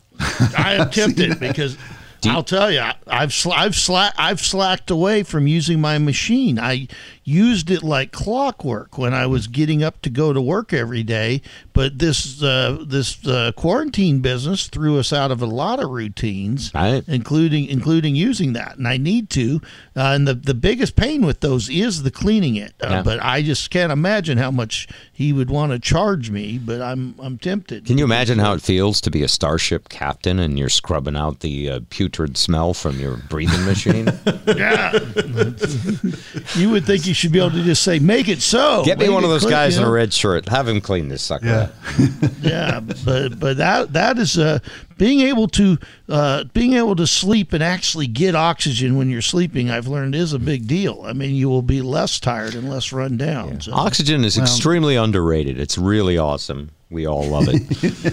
I 0.57 0.75
am 0.79 0.89
tempted 0.91 1.39
because 1.39 1.77
you- 2.25 2.31
I'll 2.31 2.43
tell 2.43 2.71
you, 2.71 2.81
I've 3.07 3.29
sla- 3.29 3.53
I've 3.55 3.71
sla- 3.73 4.13
I've 4.17 4.41
slacked 4.41 4.91
away 4.91 5.23
from 5.23 5.47
using 5.47 5.79
my 5.79 5.97
machine. 5.97 6.59
I 6.59 6.87
used 7.23 7.69
it 7.69 7.83
like 7.83 8.11
clockwork 8.11 8.97
when 8.97 9.13
I 9.13 9.25
was 9.27 9.47
getting 9.47 9.83
up 9.83 10.01
to 10.01 10.09
go 10.09 10.33
to 10.33 10.41
work 10.41 10.73
every 10.73 11.03
day. 11.03 11.41
But 11.79 11.97
this 11.97 12.43
uh, 12.43 12.83
this 12.85 13.25
uh, 13.25 13.53
quarantine 13.55 14.19
business 14.19 14.67
threw 14.67 14.99
us 14.99 15.13
out 15.13 15.31
of 15.31 15.41
a 15.41 15.45
lot 15.45 15.79
of 15.81 15.89
routines, 15.89 16.73
Right. 16.75 17.05
including 17.07 17.67
including 17.67 18.15
using 18.17 18.51
that. 18.51 18.77
And 18.77 18.85
I 18.85 18.97
need 18.97 19.29
to. 19.29 19.61
Uh, 19.95 20.11
and 20.15 20.27
the 20.27 20.33
the 20.33 20.53
biggest 20.53 20.97
pain 20.97 21.25
with 21.25 21.39
those 21.39 21.69
is 21.69 22.03
the 22.03 22.11
cleaning 22.11 22.57
it. 22.57 22.73
Uh, 22.83 22.87
Yeah. 22.89 23.01
But 23.03 23.23
I 23.23 23.41
just 23.43 23.69
can't 23.69 23.93
imagine 23.93 24.37
how 24.37 24.51
much 24.51 24.89
he 25.13 25.31
would 25.31 25.49
want 25.49 25.71
to 25.71 25.79
charge 25.79 26.29
me. 26.29 26.57
But 26.57 26.81
I'm 26.81 27.15
I'm 27.17 27.37
tempted. 27.37 27.85
Can 27.85 27.97
you 27.97 28.03
imagine 28.03 28.39
how 28.39 28.51
it 28.55 28.61
feels 28.61 28.99
to 28.99 29.09
be 29.09 29.23
a 29.23 29.29
starship 29.29 29.87
captain 29.87 30.37
and 30.37 30.59
you're 30.59 30.67
scrubbing 30.67 31.15
out 31.15 31.39
the 31.39 31.69
uh, 31.69 31.79
putrid 31.89 32.35
smell 32.35 32.73
from 32.73 32.99
your 32.99 33.15
breathing 33.29 33.63
machine? 33.63 34.11
Yeah. 34.49 34.91
you 36.55 36.69
would 36.71 36.85
think 36.85 37.05
you 37.05 37.13
should 37.13 37.31
be 37.31 37.39
able 37.39 37.51
to 37.51 37.63
just 37.63 37.83
say, 37.83 37.99
make 37.99 38.27
it 38.27 38.41
so. 38.41 38.83
Get 38.83 38.97
me 38.97 39.05
Make 39.05 39.13
one 39.13 39.23
of 39.23 39.29
those 39.29 39.45
guys 39.45 39.77
in 39.77 39.83
a 39.83 39.89
red 39.89 40.11
shirt. 40.13 40.49
Have 40.49 40.67
him 40.67 40.81
clean 40.81 41.07
this 41.07 41.21
sucker. 41.21 41.45
Yeah. 41.45 41.68
Up. 41.69 42.29
Yeah, 42.41 42.79
but 42.79 43.37
but 43.37 43.57
that 43.57 43.93
that 43.93 44.17
is 44.17 44.37
uh, 44.37 44.59
being 44.97 45.19
able 45.19 45.47
to 45.49 45.77
uh, 46.07 46.45
being 46.53 46.73
able 46.73 46.95
to 46.95 47.05
sleep 47.05 47.51
and 47.51 47.61
actually 47.61 48.07
get 48.07 48.33
oxygen 48.33 48.97
when 48.97 49.09
you're 49.09 49.21
sleeping. 49.21 49.69
I've 49.69 49.87
learned 49.87 50.15
is 50.15 50.31
a 50.31 50.39
big 50.39 50.65
deal. 50.65 51.03
I 51.05 51.11
mean, 51.13 51.35
you 51.35 51.49
will 51.49 51.61
be 51.61 51.81
less 51.81 52.19
tired 52.19 52.55
and 52.55 52.69
less 52.69 52.93
run 52.93 53.17
down. 53.17 53.59
So, 53.61 53.73
Oxygen 53.73 54.23
is 54.23 54.37
extremely 54.37 54.95
underrated. 54.95 55.59
It's 55.59 55.77
really 55.77 56.17
awesome. 56.17 56.71
We 56.89 57.05
all 57.05 57.25
love 57.25 57.49
it. 57.49 57.61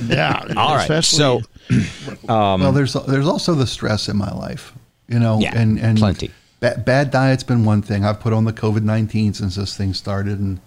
yeah. 0.10 0.44
all 0.56 0.74
right. 0.74 1.04
So, 1.04 1.40
um, 2.28 2.60
well, 2.60 2.72
there's 2.72 2.94
there's 2.94 3.28
also 3.28 3.54
the 3.54 3.66
stress 3.66 4.08
in 4.08 4.16
my 4.16 4.30
life, 4.32 4.74
you 5.08 5.18
know, 5.18 5.38
Yeah, 5.38 5.56
and 5.56 5.78
and 5.78 5.98
plenty. 5.98 6.30
Ba- 6.60 6.82
bad 6.84 7.10
diet's 7.10 7.44
been 7.44 7.64
one 7.64 7.80
thing. 7.80 8.04
I've 8.04 8.20
put 8.20 8.32
on 8.32 8.44
the 8.44 8.52
COVID 8.52 8.82
nineteen 8.82 9.34
since 9.34 9.54
this 9.54 9.76
thing 9.76 9.94
started, 9.94 10.40
and 10.40 10.60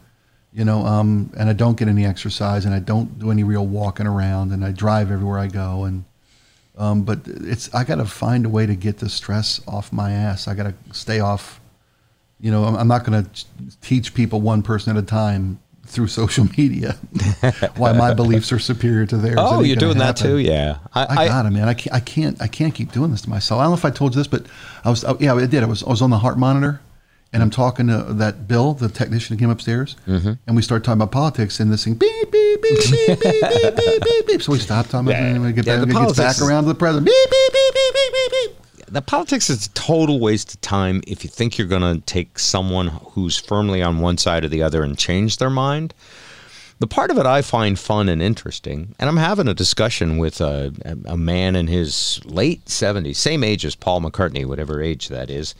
you 0.53 0.65
know, 0.65 0.85
um, 0.85 1.31
and 1.37 1.49
I 1.49 1.53
don't 1.53 1.77
get 1.77 1.87
any 1.87 2.05
exercise, 2.05 2.65
and 2.65 2.73
I 2.73 2.79
don't 2.79 3.19
do 3.19 3.31
any 3.31 3.43
real 3.43 3.65
walking 3.65 4.07
around, 4.07 4.51
and 4.51 4.65
I 4.65 4.71
drive 4.71 5.11
everywhere 5.11 5.39
I 5.39 5.47
go, 5.47 5.83
and 5.83 6.05
um, 6.77 7.03
but 7.03 7.19
it's 7.25 7.73
I 7.73 7.83
got 7.83 7.95
to 7.95 8.05
find 8.05 8.45
a 8.45 8.49
way 8.49 8.65
to 8.65 8.75
get 8.75 8.97
the 8.97 9.09
stress 9.09 9.61
off 9.67 9.91
my 9.91 10.11
ass. 10.11 10.47
I 10.47 10.55
got 10.55 10.63
to 10.63 10.93
stay 10.93 11.19
off. 11.19 11.59
You 12.39 12.51
know, 12.51 12.63
I'm, 12.63 12.75
I'm 12.75 12.87
not 12.87 13.03
going 13.03 13.23
to 13.23 13.45
teach 13.81 14.13
people 14.13 14.39
one 14.39 14.63
person 14.63 14.95
at 14.95 15.03
a 15.03 15.05
time 15.05 15.59
through 15.85 16.07
social 16.21 16.47
media 16.57 16.93
why 17.75 17.91
my 17.91 18.13
beliefs 18.13 18.51
are 18.51 18.59
superior 18.59 19.05
to 19.07 19.17
theirs. 19.17 19.35
Oh, 19.37 19.61
you're 19.61 19.75
doing 19.75 19.97
that 19.97 20.15
too? 20.15 20.37
Yeah. 20.37 20.77
I, 20.93 21.27
got 21.27 21.45
it, 21.45 21.49
man. 21.49 21.67
I 21.67 21.73
can't, 21.73 21.95
I 21.95 21.99
can't, 21.99 22.41
I 22.41 22.47
can't 22.47 22.73
keep 22.73 22.91
doing 22.91 23.11
this 23.11 23.21
to 23.23 23.29
myself. 23.29 23.59
I 23.59 23.63
don't 23.63 23.71
know 23.71 23.77
if 23.77 23.85
I 23.85 23.89
told 23.89 24.15
you 24.15 24.19
this, 24.19 24.27
but 24.27 24.45
I 24.85 24.89
was, 24.89 25.03
oh, 25.03 25.17
yeah, 25.19 25.33
I 25.33 25.45
did. 25.45 25.63
I 25.63 25.65
was, 25.65 25.83
I 25.83 25.89
was 25.89 26.01
on 26.01 26.11
the 26.11 26.17
heart 26.17 26.37
monitor, 26.37 26.79
and 27.31 27.43
I'm 27.43 27.49
talking 27.49 27.87
to 27.87 27.97
that 28.13 28.47
Bill, 28.47 28.73
the 28.73 28.89
technician 28.89 29.35
who 29.37 29.39
came 29.39 29.49
upstairs, 29.49 29.95
Mm-hmm. 30.07 30.33
and 30.47 30.55
we 30.55 30.61
start 30.61 30.83
talking 30.83 30.99
about 31.01 31.11
politics, 31.11 31.59
and 31.59 31.71
this 31.71 31.83
thing 31.83 31.93
beep 31.95 32.31
beep 32.31 32.61
beep 32.61 32.79
beep 32.89 33.19
beep 33.19 33.49
beep 33.49 33.75
beep 33.75 34.03
beep 34.03 34.27
beep. 34.27 34.41
So 34.41 34.51
we 34.51 34.59
stop 34.59 34.87
talking, 34.87 35.09
Yeah. 35.09 35.25
and 35.25 35.43
we 35.43 35.51
get 35.53 35.65
Yeah, 35.65 35.77
back, 35.77 35.87
it 35.89 35.93
gets 35.93 36.17
back 36.17 36.41
around 36.41 36.63
to 36.63 36.69
the 36.69 36.75
president. 36.75 37.05
Beep 37.05 37.29
beep 37.29 37.53
beep 37.53 37.73
beep 37.73 37.93
beep 37.93 38.13
beep 38.13 38.31
beep. 38.77 38.85
the 38.87 39.01
politics 39.01 39.49
is 39.49 39.67
a 39.67 39.69
total 39.71 40.19
waste 40.19 40.53
of 40.55 40.61
time 40.61 41.01
if 41.07 41.23
you 41.23 41.29
think 41.29 41.57
you're 41.57 41.67
going 41.67 41.81
to 41.83 42.01
take 42.05 42.39
someone 42.39 42.87
who's 42.87 43.37
firmly 43.37 43.81
on 43.83 43.99
one 43.99 44.17
side 44.17 44.43
or 44.43 44.47
the 44.47 44.63
other 44.63 44.83
and 44.83 44.97
change 44.97 45.37
their 45.37 45.49
mind. 45.51 45.93
The 46.79 46.87
part 46.87 47.11
of 47.11 47.17
it 47.17 47.25
I 47.25 47.41
find 47.41 47.77
fun 47.77 48.07
and 48.07 48.21
interesting, 48.21 48.95
and 48.97 49.09
I'm 49.09 49.17
having 49.17 49.49
a 49.49 49.53
discussion 49.53 50.17
with 50.17 50.39
a, 50.39 50.73
a 51.05 51.17
man 51.17 51.57
in 51.57 51.67
his 51.67 52.21
late 52.23 52.63
70s, 52.67 53.17
same 53.17 53.43
age 53.43 53.65
as 53.65 53.75
Paul 53.75 53.99
McCartney, 53.99 54.45
whatever 54.45 54.81
age 54.81 55.09
that 55.09 55.29
is, 55.29 55.55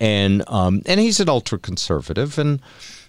and 0.00 0.42
um, 0.48 0.82
and 0.86 1.00
he's 1.00 1.20
an 1.20 1.28
ultra 1.28 1.58
conservative, 1.58 2.38
and 2.38 2.60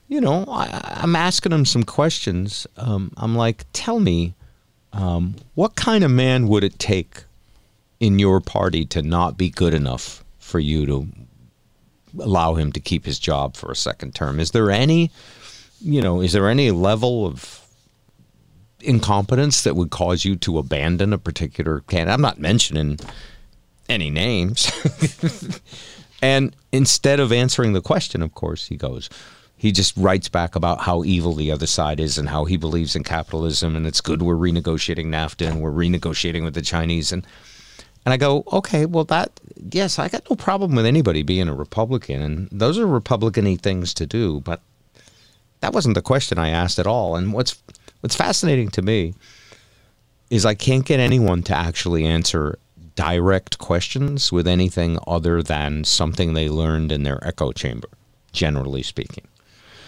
you 0.08 0.22
know 0.22 0.46
I, 0.48 1.00
I'm 1.02 1.16
asking 1.16 1.52
him 1.52 1.66
some 1.66 1.84
questions. 1.84 2.68
Um, 2.78 3.12
I'm 3.18 3.36
like, 3.36 3.66
tell 3.74 4.00
me, 4.00 4.36
um, 4.94 5.36
what 5.56 5.76
kind 5.76 6.04
of 6.04 6.12
man 6.12 6.48
would 6.48 6.64
it 6.64 6.80
take 6.80 7.24
in 8.00 8.20
your 8.20 8.40
party 8.40 8.86
to 8.86 9.02
not 9.02 9.38
be 9.38 9.50
good 9.50 9.74
enough 9.74 10.24
for 10.40 10.60
you 10.60 10.86
to 10.86 11.08
allow 12.20 12.56
him 12.56 12.72
to 12.72 12.80
keep 12.80 13.06
his 13.06 13.20
job 13.20 13.56
for 13.56 13.72
a 13.72 13.76
second 13.76 14.16
term? 14.16 14.40
Is 14.40 14.52
there 14.52 14.72
any, 14.72 15.12
you 15.82 16.02
know, 16.02 16.22
is 16.22 16.34
there 16.34 16.50
any 16.50 16.72
level 16.72 17.26
of 17.26 17.66
incompetence 18.80 19.64
that 19.64 19.76
would 19.76 19.90
cause 19.90 20.24
you 20.24 20.36
to 20.38 20.58
abandon 20.58 21.14
a 21.14 21.18
particular 21.18 21.82
candidate? 21.82 22.14
I'm 22.14 22.22
not 22.22 22.40
mentioning 22.40 23.00
any 23.90 24.10
names. 24.10 24.72
and 26.22 26.56
instead 26.72 27.20
of 27.20 27.32
answering 27.32 27.74
the 27.74 27.82
question, 27.82 28.22
of 28.22 28.34
course, 28.34 28.68
he 28.68 28.76
goes, 28.76 29.10
he 29.58 29.72
just 29.72 29.98
writes 29.98 30.30
back 30.30 30.56
about 30.56 30.82
how 30.82 31.04
evil 31.04 31.34
the 31.34 31.52
other 31.52 31.68
side 31.68 32.00
is 32.00 32.18
and 32.18 32.30
how 32.30 32.46
he 32.46 32.58
believes 32.58 32.96
in 32.96 33.04
capitalism 33.04 33.76
and 33.76 33.88
it's 33.88 34.02
good 34.02 34.22
we're 34.22 34.36
renegotiating 34.36 35.08
NAFTA 35.08 35.48
and 35.48 35.62
we're 35.62 35.72
renegotiating 35.72 36.44
with 36.44 36.54
the 36.54 36.62
Chinese 36.62 37.12
and 37.12 37.26
and 38.06 38.14
I 38.14 38.18
go, 38.18 38.46
okay, 38.54 38.86
well 38.86 39.04
that 39.06 39.40
yes, 39.72 40.00
I 40.00 40.08
got 40.08 40.30
no 40.30 40.36
problem 40.36 40.76
with 40.76 40.86
anybody 40.86 41.24
being 41.24 41.50
a 41.50 41.56
Republican 41.56 42.22
and 42.22 42.48
those 42.52 42.78
are 42.78 42.88
Republican-y 42.88 43.58
things 43.62 43.94
to 43.96 44.06
do, 44.06 44.40
but 44.42 44.62
that 45.60 45.74
wasn't 45.74 45.96
the 45.96 46.02
question 46.02 46.38
I 46.38 46.50
asked 46.50 46.78
at 46.80 46.88
all. 46.88 47.16
And 47.16 47.34
what's 47.34 47.62
what's 48.02 48.16
fascinating 48.16 48.70
to 48.70 48.82
me 48.84 49.16
is 50.30 50.46
I 50.46 50.54
can't 50.54 50.86
get 50.86 51.00
anyone 51.00 51.42
to 51.44 51.56
actually 51.56 52.06
answer 52.06 52.60
direct 52.98 53.60
questions 53.60 54.32
with 54.32 54.48
anything 54.48 54.98
other 55.08 55.42
than 55.44 55.84
something 55.86 56.34
they 56.34 56.50
learned 56.50 56.92
in 56.92 57.04
their 57.04 57.26
echo 57.26 57.52
chamber, 57.54 57.88
generally 58.34 58.84
speaking. 58.84 59.26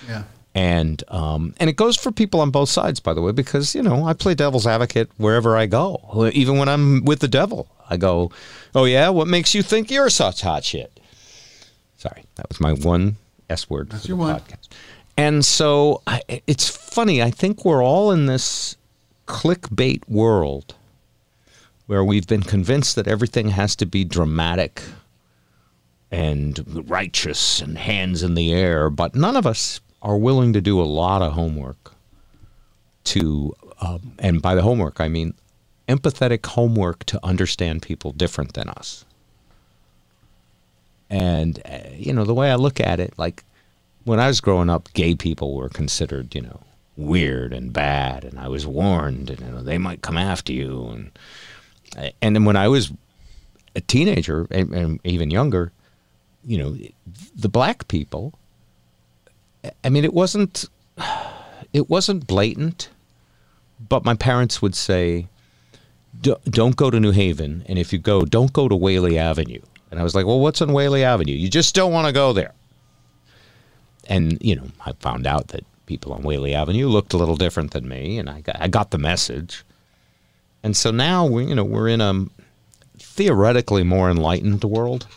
Yeah. 0.07 0.24
And 0.55 1.03
um, 1.10 1.53
and 1.60 1.70
it 1.70 1.76
goes 1.76 1.97
for 1.97 2.12
people 2.12 2.39
on 2.39 2.51
both 2.51 2.70
sides, 2.70 2.99
by 2.99 3.14
the 3.14 3.22
way, 3.22 3.32
because 3.32 3.76
you 3.76 3.84
know 3.84 4.05
I 4.05 4.14
play 4.14 4.34
devil's 4.36 4.66
advocate 4.66 5.10
wherever 5.18 5.57
I 5.57 5.66
go. 5.66 6.30
Even 6.34 6.57
when 6.57 6.70
I'm 6.70 7.03
with 7.05 7.20
the 7.20 7.28
devil, 7.28 7.68
I 7.89 7.97
go, 7.97 8.32
"Oh 8.74 8.86
yeah, 8.86 9.10
what 9.10 9.28
makes 9.28 9.53
you 9.53 9.62
think 9.62 9.91
you're 9.91 10.10
such 10.10 10.41
hot 10.41 10.64
shit?" 10.64 10.99
Sorry, 11.97 12.24
that 12.36 12.47
was 12.49 12.60
my 12.60 12.74
one 12.74 13.18
S 13.49 13.70
word 13.70 13.89
That's 13.89 14.03
for 14.03 14.07
your 14.10 14.18
the 14.18 14.24
one. 14.24 14.39
podcast. 14.39 14.70
And 15.18 15.45
so 15.45 16.01
I, 16.07 16.22
it's 16.47 16.68
funny. 16.70 17.22
I 17.22 17.30
think 17.30 17.64
we're 17.66 17.84
all 17.84 18.12
in 18.12 18.26
this 18.26 18.76
clickbait 19.28 20.07
world 20.10 20.76
where 21.89 22.03
we've 22.03 22.27
been 22.27 22.43
convinced 22.43 22.95
that 22.95 23.07
everything 23.07 23.49
has 23.49 23.75
to 23.75 23.83
be 23.83 24.05
dramatic 24.05 24.83
and 26.11 26.87
righteous 26.87 27.61
and 27.61 27.79
hands 27.79 28.21
in 28.21 28.35
the 28.35 28.53
air, 28.53 28.91
but 28.91 29.15
none 29.15 29.35
of 29.35 29.47
us 29.47 29.81
are 30.03 30.15
willing 30.15 30.53
to 30.53 30.61
do 30.61 30.79
a 30.79 30.83
lot 30.83 31.23
of 31.23 31.33
homework 31.33 31.95
to, 33.05 33.55
um, 33.81 34.13
and 34.19 34.39
by 34.39 34.53
the 34.53 34.61
homework, 34.61 35.01
I 35.01 35.07
mean 35.07 35.33
empathetic 35.87 36.45
homework 36.45 37.05
to 37.05 37.19
understand 37.25 37.81
people 37.81 38.11
different 38.11 38.53
than 38.53 38.69
us. 38.69 39.03
And, 41.09 41.59
uh, 41.65 41.89
you 41.95 42.13
know, 42.13 42.23
the 42.23 42.35
way 42.35 42.51
I 42.51 42.55
look 42.55 42.79
at 42.79 42.99
it, 42.99 43.15
like 43.17 43.43
when 44.03 44.19
I 44.19 44.27
was 44.27 44.41
growing 44.41 44.69
up, 44.69 44.93
gay 44.93 45.15
people 45.15 45.55
were 45.55 45.69
considered, 45.69 46.35
you 46.35 46.41
know, 46.41 46.59
weird 46.95 47.51
and 47.51 47.73
bad, 47.73 48.25
and 48.25 48.37
I 48.37 48.47
was 48.47 48.67
warned, 48.67 49.31
and 49.31 49.39
you 49.39 49.47
know, 49.47 49.63
they 49.63 49.79
might 49.79 50.03
come 50.03 50.17
after 50.17 50.53
you, 50.53 50.87
and 50.89 51.11
and 52.21 52.35
then 52.35 52.45
when 52.45 52.55
I 52.55 52.67
was 52.67 52.91
a 53.75 53.81
teenager 53.81 54.47
and, 54.51 54.73
and 54.73 54.99
even 55.03 55.31
younger, 55.31 55.71
you 56.45 56.57
know, 56.57 56.77
the 57.35 57.49
black 57.49 57.87
people. 57.87 58.33
I 59.83 59.89
mean, 59.89 60.05
it 60.05 60.13
wasn't 60.13 60.65
it 61.73 61.89
wasn't 61.89 62.27
blatant, 62.27 62.89
but 63.87 64.05
my 64.05 64.15
parents 64.15 64.61
would 64.61 64.75
say, 64.75 65.27
"D- 66.19 66.35
"Don't 66.45 66.75
go 66.75 66.89
to 66.89 66.99
New 66.99 67.11
Haven, 67.11 67.63
and 67.67 67.77
if 67.77 67.91
you 67.91 67.99
go, 67.99 68.25
don't 68.25 68.53
go 68.53 68.67
to 68.67 68.75
Whaley 68.75 69.17
Avenue." 69.17 69.61
And 69.91 69.99
I 69.99 70.03
was 70.03 70.15
like, 70.15 70.25
"Well, 70.25 70.39
what's 70.39 70.61
on 70.61 70.73
Whaley 70.73 71.03
Avenue? 71.03 71.33
You 71.33 71.49
just 71.49 71.75
don't 71.75 71.91
want 71.91 72.07
to 72.07 72.13
go 72.13 72.33
there." 72.33 72.53
And 74.07 74.37
you 74.41 74.55
know, 74.55 74.67
I 74.85 74.93
found 74.93 75.27
out 75.27 75.49
that 75.49 75.65
people 75.85 76.13
on 76.13 76.23
Whaley 76.23 76.53
Avenue 76.53 76.87
looked 76.87 77.13
a 77.13 77.17
little 77.17 77.35
different 77.35 77.71
than 77.71 77.87
me, 77.87 78.17
and 78.17 78.29
I 78.29 78.41
got, 78.41 78.55
I 78.59 78.67
got 78.67 78.91
the 78.91 78.97
message. 78.97 79.63
And 80.64 80.76
so 80.76 80.91
now 80.91 81.26
we, 81.26 81.45
you 81.45 81.55
know, 81.55 81.64
we're 81.64 81.88
in 81.88 82.01
a 82.01 82.26
theoretically 82.97 83.84
more 83.84 84.10
enlightened 84.10 84.64
world, 84.64 85.07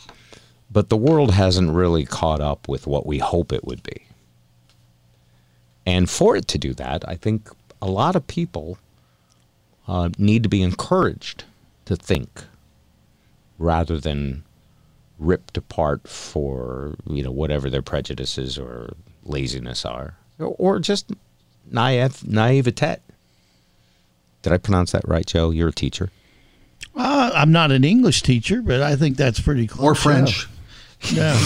but 0.70 0.88
the 0.88 0.96
world 0.96 1.32
hasn't 1.32 1.72
really 1.72 2.04
caught 2.04 2.40
up 2.40 2.68
with 2.68 2.86
what 2.86 3.06
we 3.06 3.18
hope 3.18 3.52
it 3.52 3.64
would 3.64 3.82
be. 3.82 4.06
And 5.84 6.08
for 6.08 6.36
it 6.36 6.46
to 6.48 6.58
do 6.58 6.74
that, 6.74 7.06
I 7.08 7.16
think 7.16 7.48
a 7.80 7.86
lot 7.86 8.14
of 8.14 8.26
people 8.26 8.78
uh, 9.88 10.10
need 10.16 10.44
to 10.44 10.48
be 10.48 10.62
encouraged 10.62 11.44
to 11.86 11.96
think 11.96 12.44
rather 13.58 13.98
than 13.98 14.44
ripped 15.18 15.56
apart 15.56 16.08
for 16.08 16.96
you 17.06 17.22
know 17.22 17.30
whatever 17.30 17.70
their 17.70 17.82
prejudices 17.82 18.58
or 18.58 18.94
laziness 19.24 19.84
are, 19.84 20.16
or, 20.38 20.78
just 20.78 21.12
naive 21.70 22.26
naivete. 22.26 22.96
Did 24.42 24.52
I 24.52 24.58
pronounce 24.58 24.92
that 24.92 25.06
right, 25.06 25.26
Joe? 25.26 25.50
You're 25.50 25.68
a 25.68 25.72
teacher. 25.72 26.10
Uh, 26.94 27.30
I'm 27.34 27.52
not 27.52 27.70
an 27.72 27.84
English 27.84 28.22
teacher, 28.22 28.60
but 28.60 28.82
I 28.82 28.96
think 28.96 29.16
that's 29.16 29.40
pretty 29.40 29.66
close. 29.66 29.84
Or 29.84 29.94
French. 29.94 30.46
Yeah. 31.10 31.32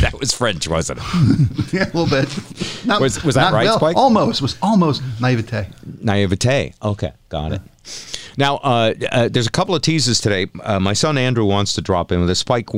that 0.00 0.16
was 0.18 0.32
French, 0.32 0.66
wasn't 0.66 1.00
it? 1.02 1.04
yeah, 1.72 1.84
a 1.84 1.92
little 1.96 2.06
bit. 2.08 2.28
Not, 2.86 3.00
Was- 3.00 3.22
was 3.22 3.34
that 3.34 3.50
not- 3.50 3.52
right, 3.52 3.64
well, 3.64 3.78
Spike? 3.78 3.96
Almost. 3.96 4.42
Was 4.42 4.56
almost 4.62 5.02
naivete. 5.20 5.68
Naivete. 6.00 6.74
Okay, 6.82 7.12
got 7.28 7.52
it. 7.52 7.60
Now, 8.38 8.56
uh, 8.56 8.92
uh, 9.12 9.28
there's 9.30 9.46
a 9.46 9.50
couple 9.52 9.74
of 9.74 9.82
teases 9.82 10.20
today. 10.20 10.46
Uh, 10.62 10.78
my 10.80 10.92
son 10.92 11.16
Andrew 11.16 11.44
wants 11.44 11.72
to 11.74 11.80
drop 11.80 12.12
in 12.12 12.20
with 12.20 12.28
a 12.30 12.34
spike. 12.34 12.68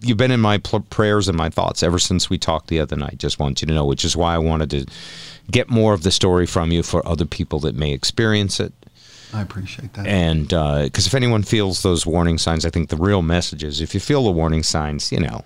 You've 0.00 0.16
been 0.18 0.30
in 0.30 0.38
my 0.40 0.58
pl- 0.58 0.80
prayers 0.90 1.28
and 1.28 1.36
my 1.36 1.48
thoughts 1.50 1.82
ever 1.82 1.98
since 1.98 2.30
we 2.30 2.38
talked 2.38 2.68
the 2.68 2.78
other 2.78 2.94
night. 2.94 3.18
Just 3.18 3.38
want 3.40 3.60
you 3.60 3.66
to 3.66 3.74
know, 3.74 3.84
which 3.84 4.04
is 4.04 4.16
why 4.16 4.34
I 4.34 4.38
wanted 4.38 4.70
to 4.70 4.86
get 5.50 5.70
more 5.70 5.92
of 5.94 6.02
the 6.02 6.10
story 6.12 6.46
from 6.46 6.70
you 6.70 6.82
for 6.84 7.06
other 7.08 7.24
people 7.24 7.58
that 7.60 7.74
may 7.74 7.92
experience 7.92 8.60
it. 8.60 8.72
I 9.32 9.42
appreciate 9.42 9.92
that. 9.94 10.06
And 10.06 10.48
because 10.48 11.06
if 11.06 11.14
anyone 11.14 11.42
feels 11.42 11.82
those 11.82 12.06
warning 12.06 12.38
signs, 12.38 12.64
I 12.64 12.70
think 12.70 12.88
the 12.88 12.96
real 12.96 13.22
message 13.22 13.62
is 13.62 13.80
if 13.80 13.94
you 13.94 14.00
feel 14.00 14.24
the 14.24 14.30
warning 14.30 14.62
signs, 14.62 15.12
you 15.12 15.20
know, 15.20 15.44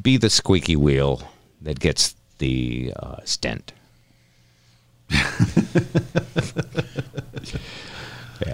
be 0.00 0.16
the 0.16 0.30
squeaky 0.30 0.76
wheel 0.76 1.22
that 1.60 1.80
gets 1.80 2.14
the 2.38 2.92
uh, 2.96 3.16
stent. 3.24 3.72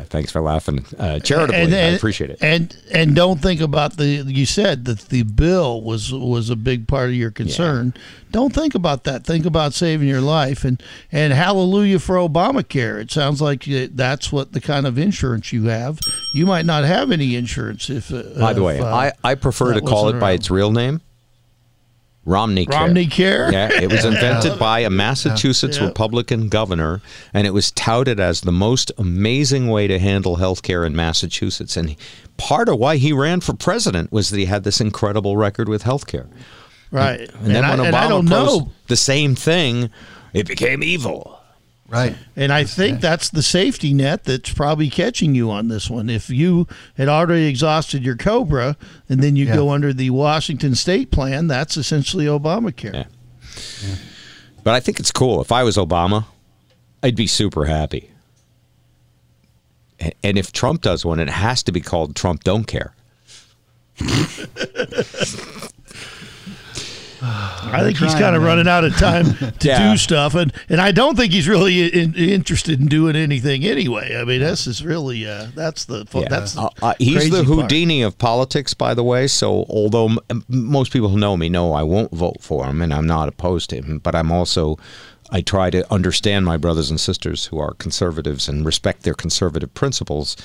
yeah, 0.09 0.13
thanks 0.13 0.33
for 0.33 0.41
laughing. 0.41 0.85
Uh, 0.99 1.19
charitably, 1.21 1.75
I 1.75 1.89
appreciate 1.91 2.31
it. 2.31 2.39
And 2.43 2.77
and 2.93 3.15
don't 3.15 3.41
think 3.41 3.61
about 3.61 3.97
the 3.97 4.07
you 4.07 4.47
said 4.47 4.85
that 4.87 5.01
the 5.09 5.23
bill 5.23 5.83
was 5.83 6.13
was 6.13 6.51
a 6.51 6.57
big 6.57 6.89
part 6.89 7.09
of 7.09 7.15
your 7.15 7.31
concern. 7.31 7.95
Don't 8.31 8.55
think 8.55 8.75
about 8.75 9.05
that. 9.05 9.25
Think 9.25 9.47
about 9.47 9.73
saving 9.73 10.09
your 10.09 10.21
life 10.21 10.65
and 10.65 10.83
and 11.11 11.33
hallelujah 11.33 11.99
for 11.99 12.17
Obamacare. 12.17 13.01
It 13.01 13.11
sounds 13.11 13.41
like 13.41 13.65
that's 13.65 14.33
what 14.33 14.53
the 14.53 14.61
kind 14.61 14.87
of 14.87 14.99
insurance 14.99 15.53
you 15.53 15.65
have. 15.65 16.01
You 16.35 16.47
might 16.47 16.67
not 16.67 16.85
have 16.85 17.11
any 17.11 17.37
insurance 17.37 17.89
if. 17.91 18.13
Uh, 18.13 18.23
By 18.39 18.53
the 18.53 18.63
way, 18.63 18.77
if, 18.77 18.83
uh, 18.83 18.87
I, 18.95 19.13
I 19.25 19.35
prefer 19.35 19.75
to 19.75 19.81
call 19.81 20.09
it 20.09 20.15
wasn't 20.15 20.21
by 20.21 20.33
its 20.33 20.51
real 20.51 20.73
name. 20.73 21.01
Romney 22.25 22.67
Care. 22.67 22.81
Romney 22.81 23.07
Care? 23.07 23.51
Yeah, 23.53 23.71
it 23.81 23.91
was 23.91 24.05
invented 24.13 24.59
by 24.59 24.81
a 24.81 24.91
Massachusetts 24.91 25.79
Yeah. 25.79 25.87
Republican 25.87 26.49
governor, 26.49 27.01
and 27.33 27.47
it 27.47 27.51
was 27.51 27.71
touted 27.71 28.21
as 28.21 28.43
the 28.43 28.53
most 28.53 28.93
amazing 28.99 29.69
way 29.69 29.87
to 29.87 29.99
handle 29.99 30.37
health 30.37 30.63
care 30.63 30.85
in 30.85 30.95
Massachusetts. 30.95 31.77
And 31.77 31.97
part 32.37 32.69
of 32.69 32.79
why 32.79 32.97
he 32.97 33.13
ran 33.13 33.41
for 33.41 33.55
president 33.55 34.13
was 34.13 34.29
that 34.31 34.37
he 34.39 34.45
had 34.45 34.65
this 34.65 34.81
incredible 34.81 35.37
record 35.39 35.69
with 35.69 35.83
health 35.85 36.07
care. 36.07 36.27
right. 36.91 37.21
And 37.43 37.47
then 37.55 37.65
I, 37.65 37.71
when 37.77 37.87
and 37.87 37.97
I 37.97 38.05
Obama 38.05 38.09
don't 38.09 38.25
know. 38.27 38.73
the 38.89 38.97
same 38.97 39.35
thing, 39.35 39.89
it 40.35 40.47
became 40.47 40.83
evil. 40.83 41.38
Right. 41.91 42.15
And 42.37 42.53
I 42.53 42.65
think 42.65 43.01
that's 43.01 43.31
the 43.31 43.43
safety 43.43 43.95
net 43.95 44.25
that's 44.25 44.53
probably 44.53 44.91
catching 44.91 45.35
you 45.35 45.51
on 45.51 45.69
this 45.69 45.89
one. 45.89 46.11
If 46.11 46.29
you 46.29 46.67
had 46.99 47.09
already 47.09 47.47
exhausted 47.47 48.05
your 48.05 48.15
Cobra 48.17 48.77
and 49.09 49.23
then 49.23 49.37
you 49.37 49.47
Yeah. 49.47 49.55
go 49.55 49.71
under 49.71 49.95
the 49.95 50.11
Washington 50.11 50.75
state 50.75 51.11
plan, 51.11 51.47
that's 51.47 51.79
essentially 51.79 52.27
Obamacare. 52.27 52.93
Yeah. 52.95 53.95
But 54.63 54.75
I 54.75 54.81
think 54.81 55.01
it's 55.01 55.11
cool. 55.11 55.41
If 55.41 55.51
I 55.51 55.63
was 55.63 55.79
Obama, 55.79 56.27
I'd 57.03 57.17
be 57.17 57.27
super 57.27 57.65
happy. 57.65 58.11
And 60.23 60.37
if 60.39 60.53
Trump 60.53 60.83
does 60.83 61.05
one, 61.07 61.19
it 61.19 61.31
has 61.31 61.63
to 61.63 61.73
be 61.73 61.81
called 61.81 62.15
Trump 62.15 62.45
Don't 62.45 62.67
Care. 62.67 62.93
I 67.23 67.81
think 67.83 67.99
he's 67.99 68.13
kind 68.15 68.37
of 68.37 68.43
man. 68.43 68.49
running 68.49 68.69
out 68.69 68.85
of 68.85 68.97
time 68.97 69.25
to 69.59 69.69
Yeah. 69.69 69.91
do 69.93 69.97
stuff, 69.97 70.35
and 70.35 70.53
and 70.69 70.81
I 70.81 70.93
don't 70.93 71.17
think 71.17 71.33
he's 71.33 71.49
really 71.49 71.89
in, 71.89 72.15
interested 72.15 72.81
in 72.81 72.87
doing 72.87 73.17
anything 73.17 73.65
anyway. 73.65 74.17
I 74.17 74.25
mean, 74.25 74.41
this 74.41 74.67
is 74.67 74.85
really 74.85 75.27
uh, 75.27 75.49
that's 75.55 75.85
the 75.87 76.05
fu- 76.07 76.25
that's 76.29 76.53
the 76.55 76.63
Uh, 76.63 76.71
uh, 76.83 76.95
he's 76.99 77.17
crazy 77.17 77.31
the 77.31 77.45
part. 77.45 77.47
Houdini 77.63 78.03
of 78.03 78.17
politics, 78.19 78.75
by 78.75 78.95
the 78.95 79.03
way. 79.05 79.27
So, 79.27 79.67
although 79.69 80.07
m- 80.07 80.19
m- 80.31 80.45
most 80.49 80.93
people 80.93 81.09
who 81.09 81.19
know 81.19 81.37
me 81.37 81.49
know 81.49 81.73
I 81.73 81.83
won't 81.83 82.13
vote 82.13 82.39
for 82.41 82.67
him, 82.67 82.81
and 82.83 82.95
I'm 82.95 83.07
not 83.07 83.29
opposed 83.29 83.71
to 83.71 83.77
him, 83.77 83.99
but 83.99 84.15
I'm 84.15 84.31
also 84.31 84.79
I 85.31 85.43
try 85.43 85.69
to 85.71 85.85
understand 85.93 86.47
my 86.47 86.57
brothers 86.57 86.89
and 86.89 86.99
sisters 86.99 87.47
who 87.47 87.59
are 87.59 87.75
conservatives 87.75 88.49
and 88.49 88.65
respect 88.65 89.03
their 89.03 89.13
conservative 89.13 89.75
principles, 89.75 90.37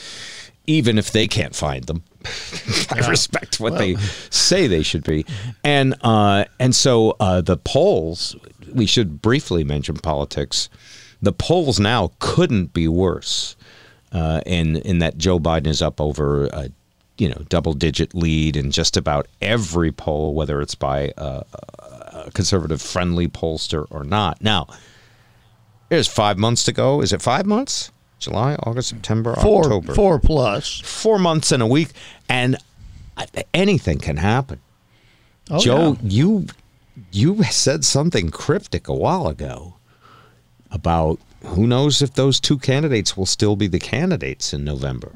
even 0.65 0.97
if 0.97 1.11
they 1.11 1.27
can't 1.27 1.55
find 1.55 1.85
them. 1.85 2.03
I 2.91 3.07
respect 3.09 3.59
what 3.59 3.77
they 3.77 3.95
say 4.29 4.67
they 4.67 4.83
should 4.83 5.03
be, 5.03 5.25
and 5.63 5.95
uh, 6.01 6.45
and 6.59 6.75
so 6.75 7.15
uh, 7.19 7.41
the 7.41 7.57
polls. 7.57 8.35
We 8.73 8.87
should 8.87 9.21
briefly 9.21 9.63
mention 9.63 9.97
politics. 9.97 10.67
The 11.21 11.33
polls 11.33 11.79
now 11.79 12.11
couldn't 12.17 12.73
be 12.73 12.87
worse 12.87 13.55
uh, 14.13 14.41
in 14.45 14.77
in 14.77 14.99
that 14.99 15.17
Joe 15.17 15.39
Biden 15.39 15.67
is 15.67 15.81
up 15.81 15.99
over 15.99 16.45
a 16.47 16.69
you 17.17 17.29
know 17.29 17.41
double 17.49 17.73
digit 17.73 18.15
lead 18.15 18.55
in 18.55 18.71
just 18.71 18.95
about 18.95 19.27
every 19.41 19.91
poll, 19.91 20.33
whether 20.33 20.61
it's 20.61 20.75
by 20.75 21.11
a, 21.17 21.43
a 21.79 22.31
conservative 22.33 22.81
friendly 22.81 23.27
pollster 23.27 23.85
or 23.89 24.03
not. 24.03 24.41
Now, 24.41 24.67
there's 25.89 26.07
five 26.07 26.37
months 26.37 26.63
to 26.63 26.71
go. 26.71 27.01
Is 27.01 27.13
it 27.13 27.21
five 27.21 27.45
months? 27.45 27.91
July, 28.23 28.55
August, 28.63 28.89
September, 28.89 29.35
four 29.35 29.63
October. 29.63 29.93
four 29.93 30.19
plus. 30.19 30.79
Four 30.81 31.19
months 31.19 31.51
and 31.51 31.61
a 31.61 31.67
week, 31.67 31.89
and 32.29 32.57
anything 33.53 33.99
can 33.99 34.17
happen. 34.17 34.59
Oh, 35.49 35.59
Joe, 35.59 35.97
yeah. 36.01 36.09
you 36.09 36.47
you 37.11 37.43
said 37.43 37.83
something 37.83 38.29
cryptic 38.29 38.87
a 38.87 38.93
while 38.93 39.27
ago 39.27 39.75
about 40.71 41.19
who 41.43 41.67
knows 41.67 42.01
if 42.01 42.13
those 42.13 42.39
two 42.39 42.57
candidates 42.57 43.17
will 43.17 43.25
still 43.25 43.55
be 43.55 43.67
the 43.67 43.79
candidates 43.79 44.53
in 44.53 44.63
November. 44.63 45.11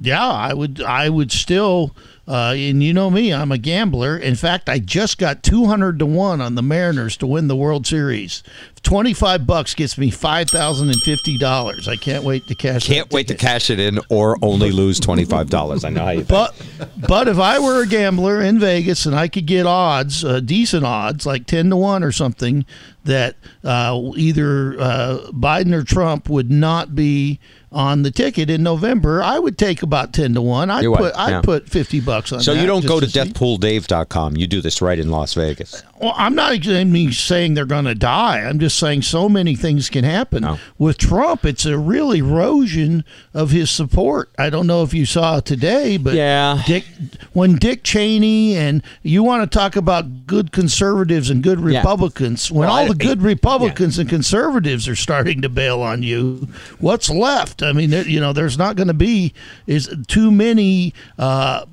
Yeah, 0.00 0.26
I 0.26 0.54
would. 0.54 0.80
I 0.80 1.08
would 1.08 1.32
still. 1.32 1.94
Uh, 2.26 2.52
and 2.54 2.82
you 2.82 2.92
know 2.92 3.08
me, 3.08 3.32
I'm 3.32 3.50
a 3.50 3.56
gambler. 3.56 4.18
In 4.18 4.34
fact, 4.34 4.68
I 4.68 4.80
just 4.80 5.16
got 5.16 5.42
200 5.42 5.98
to 5.98 6.04
one 6.04 6.42
on 6.42 6.56
the 6.56 6.62
Mariners 6.62 7.16
to 7.18 7.26
win 7.26 7.48
the 7.48 7.56
World 7.56 7.86
Series. 7.86 8.42
25 8.82 9.46
bucks 9.46 9.74
gets 9.74 9.96
me 9.98 10.10
five 10.10 10.48
thousand 10.48 10.90
and 10.90 11.02
fifty 11.02 11.36
dollars. 11.38 11.88
I 11.88 11.96
can't 11.96 12.24
wait 12.24 12.46
to 12.46 12.54
cash. 12.54 12.86
Can't 12.86 13.10
wait 13.12 13.28
to 13.28 13.34
cash 13.34 13.70
it 13.70 13.80
in 13.80 13.98
or 14.08 14.36
only 14.42 14.70
lose 14.70 15.00
twenty 15.00 15.24
five 15.24 15.50
dollars. 15.50 15.84
I 15.84 15.90
know 15.90 16.04
how 16.04 16.10
you 16.10 16.24
think. 16.24 16.28
But 16.28 16.88
but 17.08 17.28
if 17.28 17.38
I 17.38 17.58
were 17.58 17.82
a 17.82 17.86
gambler 17.86 18.40
in 18.40 18.58
Vegas 18.58 19.06
and 19.06 19.16
I 19.16 19.28
could 19.28 19.46
get 19.46 19.66
odds, 19.66 20.24
uh, 20.24 20.40
decent 20.40 20.84
odds, 20.84 21.26
like 21.26 21.46
ten 21.46 21.70
to 21.70 21.76
one 21.76 22.02
or 22.04 22.12
something, 22.12 22.64
that 23.04 23.36
uh, 23.64 24.00
either 24.16 24.80
uh, 24.80 25.18
Biden 25.32 25.72
or 25.74 25.82
Trump 25.82 26.28
would 26.28 26.50
not 26.50 26.94
be 26.94 27.40
on 27.70 28.02
the 28.02 28.10
ticket 28.10 28.50
in 28.50 28.62
November, 28.62 29.22
I 29.22 29.38
would 29.38 29.58
take 29.58 29.82
about 29.82 30.12
ten 30.12 30.34
to 30.34 30.42
one. 30.42 30.70
I'd 30.70 30.82
You 30.82 30.90
would, 30.92 30.98
put 30.98 31.14
I'd 31.16 31.30
yeah. 31.30 31.40
put 31.42 31.68
fifty 31.68 32.00
bucks 32.00 32.32
on. 32.32 32.40
so 32.40 32.52
you 32.52 32.66
don't 32.66 32.86
go 32.86 33.00
to 33.00 33.08
see. 33.08 33.18
deathpooldave.com. 33.20 34.36
You 34.36 34.46
do 34.46 34.60
this 34.60 34.80
right 34.80 34.98
in 34.98 35.10
Las 35.10 35.34
Vegas. 35.34 35.82
Well, 36.00 36.14
I'm 36.16 36.34
not 36.34 36.52
exactly 36.52 37.12
saying 37.12 37.54
they're 37.54 37.64
going 37.66 37.86
to 37.86 37.94
die. 37.94 38.38
I'm 38.40 38.58
just 38.58 38.78
saying 38.78 39.02
so 39.02 39.28
many 39.28 39.56
things 39.56 39.90
can 39.90 40.04
happen. 40.04 40.42
No. 40.42 40.58
With 40.78 40.98
Trump, 40.98 41.44
it's 41.44 41.66
a 41.66 41.76
real 41.76 42.12
erosion 42.12 43.04
of 43.34 43.50
his 43.50 43.70
support. 43.70 44.30
I 44.38 44.48
don't 44.50 44.66
know 44.66 44.82
if 44.82 44.94
you 44.94 45.04
saw 45.06 45.40
today, 45.40 45.96
but 45.96 46.14
Yeah. 46.14 46.62
Dick, 46.66 46.84
when 47.32 47.56
Dick 47.56 47.82
Cheney 47.82 48.56
and 48.56 48.82
you 49.02 49.22
want 49.22 49.50
to 49.50 49.58
talk 49.58 49.74
about 49.76 50.26
good 50.26 50.52
conservatives 50.52 51.30
and 51.30 51.42
good 51.42 51.58
Yeah. 51.58 51.78
Republicans, 51.78 52.50
when 52.50 52.68
Well, 52.68 52.76
all 52.76 52.84
I- 52.84 52.88
the 52.88 52.94
good 52.94 53.22
Republicans 53.22 53.98
and 53.98 54.08
conservatives 54.08 54.86
are 54.88 54.96
starting 54.96 55.42
to 55.42 55.48
bail 55.48 55.80
on 55.82 56.02
you, 56.02 56.48
what's 56.78 57.10
left? 57.10 57.62
I 57.62 57.72
mean, 57.72 57.90
you 58.06 58.20
know, 58.20 58.32
there's 58.32 58.56
not 58.58 58.76
going 58.76 58.88
to 58.88 58.94
be 58.94 59.32
is 59.66 59.88
too 60.06 60.30
many. 60.30 60.94
Uh, 61.18 61.64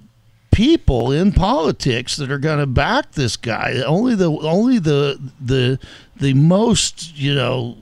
people 0.55 1.11
in 1.11 1.33
politics 1.33 2.15
that 2.15 2.31
are 2.31 2.37
going 2.37 2.59
to 2.59 2.65
back 2.65 3.11
this 3.11 3.35
guy. 3.35 3.83
Only 3.85 4.15
the 4.15 4.31
only 4.31 4.79
the 4.79 5.19
the 5.39 5.77
the 6.15 6.33
most 6.33 7.15
you 7.17 7.35
know. 7.35 7.77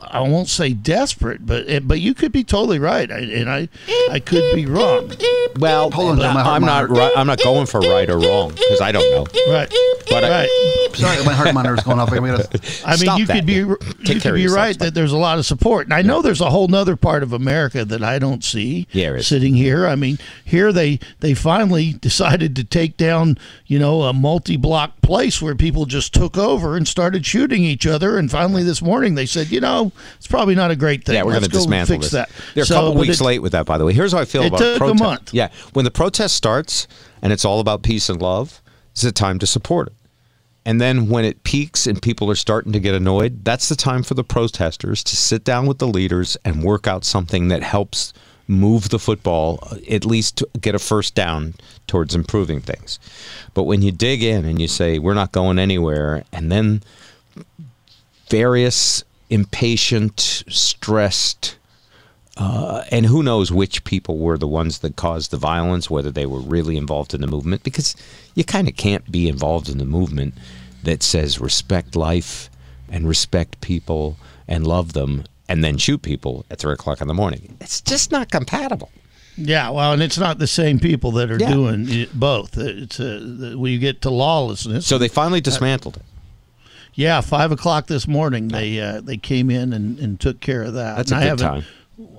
I 0.00 0.20
won't 0.20 0.48
say 0.48 0.72
desperate, 0.72 1.44
but 1.44 1.68
eh, 1.68 1.80
but 1.80 2.00
you 2.00 2.14
could 2.14 2.32
be 2.32 2.44
totally 2.44 2.78
right, 2.78 3.10
I, 3.10 3.18
and 3.18 3.50
I 3.50 3.68
I 4.10 4.20
could 4.20 4.54
be 4.54 4.64
wrong. 4.66 5.12
Well, 5.58 5.90
Hold 5.90 6.12
on, 6.12 6.16
Joe, 6.18 6.32
my 6.32 6.42
heart 6.42 6.56
I'm 6.56 6.62
not 6.64 6.88
right. 6.88 7.12
I'm 7.16 7.26
not 7.26 7.42
going 7.42 7.66
for 7.66 7.80
right 7.80 8.08
or 8.08 8.18
wrong 8.18 8.50
because 8.50 8.80
I 8.80 8.90
don't 8.92 9.10
know. 9.10 9.26
Right, 9.52 9.72
But 10.08 10.24
I- 10.24 10.48
Sorry, 10.94 11.24
my 11.24 11.32
heart 11.32 11.54
monitor's 11.54 11.80
going 11.84 11.98
off. 11.98 12.12
I 12.12 12.16
gotta, 12.18 12.60
I 12.86 12.96
mean, 12.98 13.18
you 13.18 13.26
that. 13.26 13.34
could 13.36 13.46
be 13.46 13.54
you 13.54 13.76
could 14.20 14.34
be 14.34 14.46
right 14.46 14.78
that 14.78 14.92
there's 14.94 15.12
a 15.12 15.16
lot 15.16 15.38
of 15.38 15.46
support, 15.46 15.86
and 15.86 15.94
I 15.94 16.02
know 16.02 16.20
there's 16.22 16.40
a 16.42 16.50
whole 16.50 16.68
nother 16.68 16.96
part 16.96 17.22
of 17.22 17.32
America 17.32 17.84
that 17.84 18.02
I 18.02 18.18
don't 18.18 18.44
see. 18.44 18.86
Yeah, 18.92 19.18
sitting 19.20 19.54
here. 19.54 19.86
I 19.86 19.94
mean, 19.96 20.18
here 20.44 20.70
they 20.72 21.00
they 21.20 21.32
finally 21.34 21.92
decided 22.00 22.54
to 22.56 22.64
take 22.64 22.96
down 22.98 23.38
you 23.66 23.78
know 23.78 24.02
a 24.02 24.12
multi-block 24.12 25.00
place 25.00 25.40
where 25.40 25.54
people 25.54 25.86
just 25.86 26.12
took 26.12 26.36
over 26.36 26.76
and 26.76 26.86
started 26.86 27.24
shooting 27.24 27.64
each 27.64 27.86
other, 27.86 28.18
and 28.18 28.30
finally 28.30 28.62
this 28.62 28.82
morning 28.82 29.14
they 29.14 29.26
said, 29.26 29.50
you 29.50 29.60
know, 29.60 29.81
it's 30.16 30.26
probably 30.26 30.54
not 30.54 30.70
a 30.70 30.76
great 30.76 31.04
thing. 31.04 31.14
Yeah, 31.16 31.22
we're 31.24 31.32
going 31.32 31.42
to 31.44 31.48
dismantle 31.48 31.96
fix 31.96 32.10
this. 32.10 32.12
that. 32.12 32.30
They're 32.54 32.64
a 32.64 32.66
couple 32.66 32.94
weeks 32.94 33.20
it- 33.20 33.24
late 33.24 33.40
with 33.40 33.52
that, 33.52 33.66
by 33.66 33.78
the 33.78 33.84
way. 33.84 33.92
Here's 33.92 34.12
how 34.12 34.18
I 34.18 34.24
feel 34.24 34.42
It 34.42 34.48
about 34.48 34.58
took 34.58 34.76
a 34.76 34.78
protest. 34.78 35.02
month. 35.02 35.34
Yeah, 35.34 35.48
when 35.72 35.84
the 35.84 35.90
protest 35.90 36.36
starts 36.36 36.86
and 37.22 37.32
it's 37.32 37.44
all 37.44 37.60
about 37.60 37.82
peace 37.82 38.08
and 38.08 38.20
love, 38.20 38.60
it's 38.92 39.02
the 39.02 39.12
time 39.12 39.38
to 39.38 39.46
support 39.46 39.88
it. 39.88 39.94
And 40.64 40.80
then 40.80 41.08
when 41.08 41.24
it 41.24 41.42
peaks 41.42 41.88
and 41.88 42.00
people 42.00 42.30
are 42.30 42.36
starting 42.36 42.72
to 42.72 42.78
get 42.78 42.94
annoyed, 42.94 43.44
that's 43.44 43.68
the 43.68 43.74
time 43.74 44.04
for 44.04 44.14
the 44.14 44.22
protesters 44.22 45.02
to 45.04 45.16
sit 45.16 45.42
down 45.42 45.66
with 45.66 45.78
the 45.78 45.88
leaders 45.88 46.36
and 46.44 46.62
work 46.62 46.86
out 46.86 47.04
something 47.04 47.48
that 47.48 47.64
helps 47.64 48.12
move 48.46 48.90
the 48.90 48.98
football, 48.98 49.58
uh, 49.70 49.76
at 49.90 50.04
least 50.04 50.36
to 50.36 50.48
get 50.60 50.74
a 50.74 50.78
first 50.78 51.14
down 51.16 51.54
towards 51.88 52.14
improving 52.14 52.60
things. 52.60 53.00
But 53.54 53.64
when 53.64 53.82
you 53.82 53.90
dig 53.90 54.22
in 54.22 54.44
and 54.44 54.60
you 54.60 54.68
say, 54.68 54.98
we're 55.00 55.14
not 55.14 55.32
going 55.32 55.58
anywhere, 55.58 56.22
and 56.32 56.52
then 56.52 56.82
various 58.30 59.04
impatient, 59.32 60.44
stressed, 60.48 61.56
uh, 62.36 62.84
and 62.90 63.06
who 63.06 63.22
knows 63.22 63.50
which 63.50 63.82
people 63.84 64.18
were 64.18 64.36
the 64.38 64.46
ones 64.46 64.78
that 64.80 64.94
caused 64.96 65.30
the 65.30 65.36
violence, 65.36 65.88
whether 65.90 66.10
they 66.10 66.26
were 66.26 66.40
really 66.40 66.76
involved 66.76 67.14
in 67.14 67.20
the 67.20 67.26
movement, 67.26 67.62
because 67.62 67.96
you 68.34 68.44
kind 68.44 68.68
of 68.68 68.76
can't 68.76 69.10
be 69.10 69.28
involved 69.28 69.68
in 69.68 69.78
the 69.78 69.84
movement 69.84 70.34
that 70.82 71.02
says 71.02 71.40
respect 71.40 71.96
life 71.96 72.50
and 72.90 73.08
respect 73.08 73.60
people 73.60 74.16
and 74.46 74.66
love 74.66 74.92
them 74.92 75.24
and 75.48 75.64
then 75.64 75.76
shoot 75.78 76.02
people 76.02 76.44
at 76.50 76.58
three 76.58 76.72
o'clock 76.72 77.00
in 77.00 77.08
the 77.08 77.14
morning. 77.14 77.56
It's 77.60 77.80
just 77.80 78.10
not 78.12 78.30
compatible. 78.30 78.90
Yeah, 79.36 79.70
well, 79.70 79.94
and 79.94 80.02
it's 80.02 80.18
not 80.18 80.38
the 80.38 80.46
same 80.46 80.78
people 80.78 81.10
that 81.12 81.30
are 81.30 81.38
Yeah. 81.38 81.52
doing 81.52 81.88
it, 81.88 82.18
both. 82.18 82.58
It's 82.58 82.98
the- 82.98 83.54
when 83.56 83.72
you 83.72 83.78
get 83.78 84.02
to 84.02 84.10
lawlessness. 84.10 84.86
So 84.86 84.98
they 84.98 85.08
finally 85.08 85.40
dismantled 85.40 85.96
it. 85.96 86.02
Yeah, 86.94 87.20
five 87.22 87.52
o'clock 87.52 87.86
this 87.86 88.06
morning 88.06 88.48
they 88.48 88.80
uh, 88.80 89.00
they 89.00 89.16
came 89.16 89.50
in 89.50 89.72
and, 89.72 89.98
and 89.98 90.20
took 90.20 90.40
care 90.40 90.62
of 90.62 90.74
that. 90.74 90.96
That's 90.96 91.12
a 91.12 91.14
And 91.16 91.22
good 91.38 91.40
haven't, 91.44 91.62
time. 91.62 91.64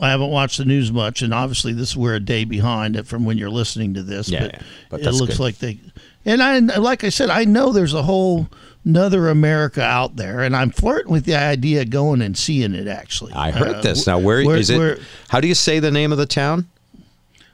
I 0.02 0.10
haven't 0.10 0.30
watched 0.30 0.58
the 0.58 0.66
news 0.66 0.92
much, 0.92 1.22
and 1.22 1.34
obviously 1.34 1.74
this 1.74 1.96
we're 1.96 2.16
a 2.16 2.20
day 2.20 2.44
behind 2.46 2.96
it 2.96 3.06
from 3.06 3.26
when 3.26 3.38
you're 3.38 3.50
listening 3.52 3.94
to 3.96 4.04
this. 4.04 4.30
Yeah, 4.30 4.42
but, 4.42 4.54
yeah, 4.54 4.62
but 4.90 5.02
it 5.02 5.12
looks 5.12 5.38
good. 5.38 5.44
like 5.44 5.58
they. 5.60 5.80
And 6.26 6.42
I 6.42 6.60
like 6.60 7.04
I 7.04 7.10
said, 7.10 7.30
I 7.30 7.44
know 7.44 7.72
there's 7.72 7.94
a 7.94 8.04
whole 8.04 8.48
another 8.86 9.30
America 9.30 9.84
out 9.84 10.16
there, 10.16 10.42
and 10.42 10.56
I'm 10.56 10.72
flirting 10.72 11.12
with 11.12 11.26
the 11.26 11.36
idea 11.36 11.82
of 11.82 11.90
going 11.90 12.22
and 12.22 12.38
seeing 12.38 12.74
it. 12.74 12.88
Actually, 12.88 13.34
I 13.34 13.52
heard 13.52 13.76
Uh, 13.76 13.82
this. 13.82 14.08
Now, 14.08 14.20
where 14.20 14.40
is 14.56 14.70
it? 14.70 14.78
where- 14.78 14.98
How 15.30 15.40
do 15.40 15.48
you 15.48 15.56
say 15.56 15.80
the 15.80 15.92
name 15.92 16.12
of 16.12 16.18
the 16.18 16.26
town? 16.26 16.68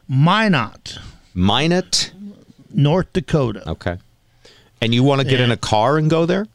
Minot, 0.08 0.98
Minot. 1.34 2.12
North 2.74 3.12
Dakota. 3.14 3.68
Okay. 3.70 3.98
And 4.82 4.94
you 4.94 5.04
want 5.04 5.22
to 5.22 5.28
get 5.28 5.40
in 5.42 5.52
a 5.52 5.58
car 5.58 5.98
and 5.98 6.10
go 6.10 6.26
there? 6.26 6.48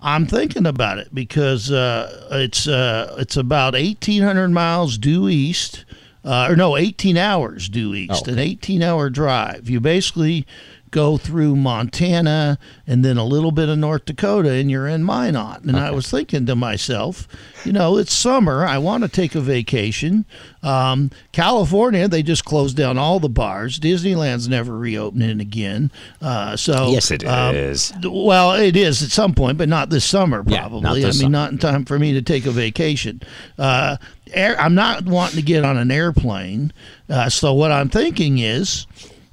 I'm 0.00 0.26
thinking 0.26 0.66
about 0.66 0.98
it 0.98 1.14
because 1.14 1.70
uh, 1.72 2.28
it's 2.32 2.68
uh, 2.68 3.16
it's 3.18 3.36
about 3.36 3.74
1,800 3.74 4.48
miles 4.48 4.96
due 4.96 5.28
east, 5.28 5.84
uh, 6.24 6.46
or 6.48 6.56
no, 6.56 6.76
18 6.76 7.16
hours 7.16 7.68
due 7.68 7.94
east, 7.94 8.28
Oh, 8.28 8.32
an 8.32 8.38
18 8.38 8.82
hour 8.82 9.10
drive. 9.10 9.68
You 9.68 9.80
basically 9.80 10.46
go 10.90 11.16
through 11.16 11.56
Montana 11.56 12.58
and 12.86 13.04
then 13.04 13.16
a 13.16 13.24
little 13.24 13.52
bit 13.52 13.68
of 13.68 13.78
North 13.78 14.04
Dakota, 14.04 14.50
and 14.52 14.70
you're 14.70 14.86
in 14.86 15.04
Minot. 15.04 15.62
And 15.62 15.76
I 15.76 15.90
was 15.90 16.10
thinking 16.10 16.46
to 16.46 16.54
myself, 16.56 17.28
you 17.64 17.72
know, 17.72 17.96
it's 17.96 18.12
summer. 18.12 18.64
I 18.64 18.78
want 18.78 19.02
to 19.04 19.08
take 19.08 19.34
a 19.34 19.40
vacation. 19.40 20.24
Um, 20.62 21.10
California, 21.32 22.08
they 22.08 22.22
just 22.22 22.44
closed 22.44 22.76
down 22.76 22.98
all 22.98 23.20
the 23.20 23.28
bars. 23.28 23.78
Disneyland's 23.78 24.48
never 24.48 24.76
reopening 24.76 25.40
again. 25.40 25.90
Uh, 26.20 26.56
so 26.56 26.90
Yes, 26.90 27.10
it 27.10 27.24
um, 27.24 27.54
is. 27.54 27.92
well, 28.02 28.52
it 28.54 28.76
is 28.76 29.02
at 29.02 29.10
some 29.10 29.34
point, 29.34 29.58
but 29.58 29.68
not 29.68 29.90
this 29.90 30.04
summer, 30.04 30.42
Yeah, 30.46 30.60
probably. 30.60 30.80
not 30.82 30.96
I 30.96 31.00
mean, 31.00 31.12
summer. 31.12 31.30
not 31.30 31.52
in 31.52 31.58
time 31.58 31.84
for 31.84 31.98
me 31.98 32.12
to 32.14 32.22
take 32.22 32.46
a 32.46 32.50
vacation. 32.50 33.22
Uh, 33.58 33.96
air, 34.32 34.58
I'm 34.60 34.74
not 34.74 35.04
wanting 35.04 35.36
to 35.36 35.42
get 35.42 35.64
on 35.64 35.76
an 35.76 35.90
airplane. 35.90 36.72
Uh, 37.08 37.28
so, 37.28 37.52
what 37.54 37.70
I'm 37.70 37.88
thinking 37.88 38.38
is 38.38 38.86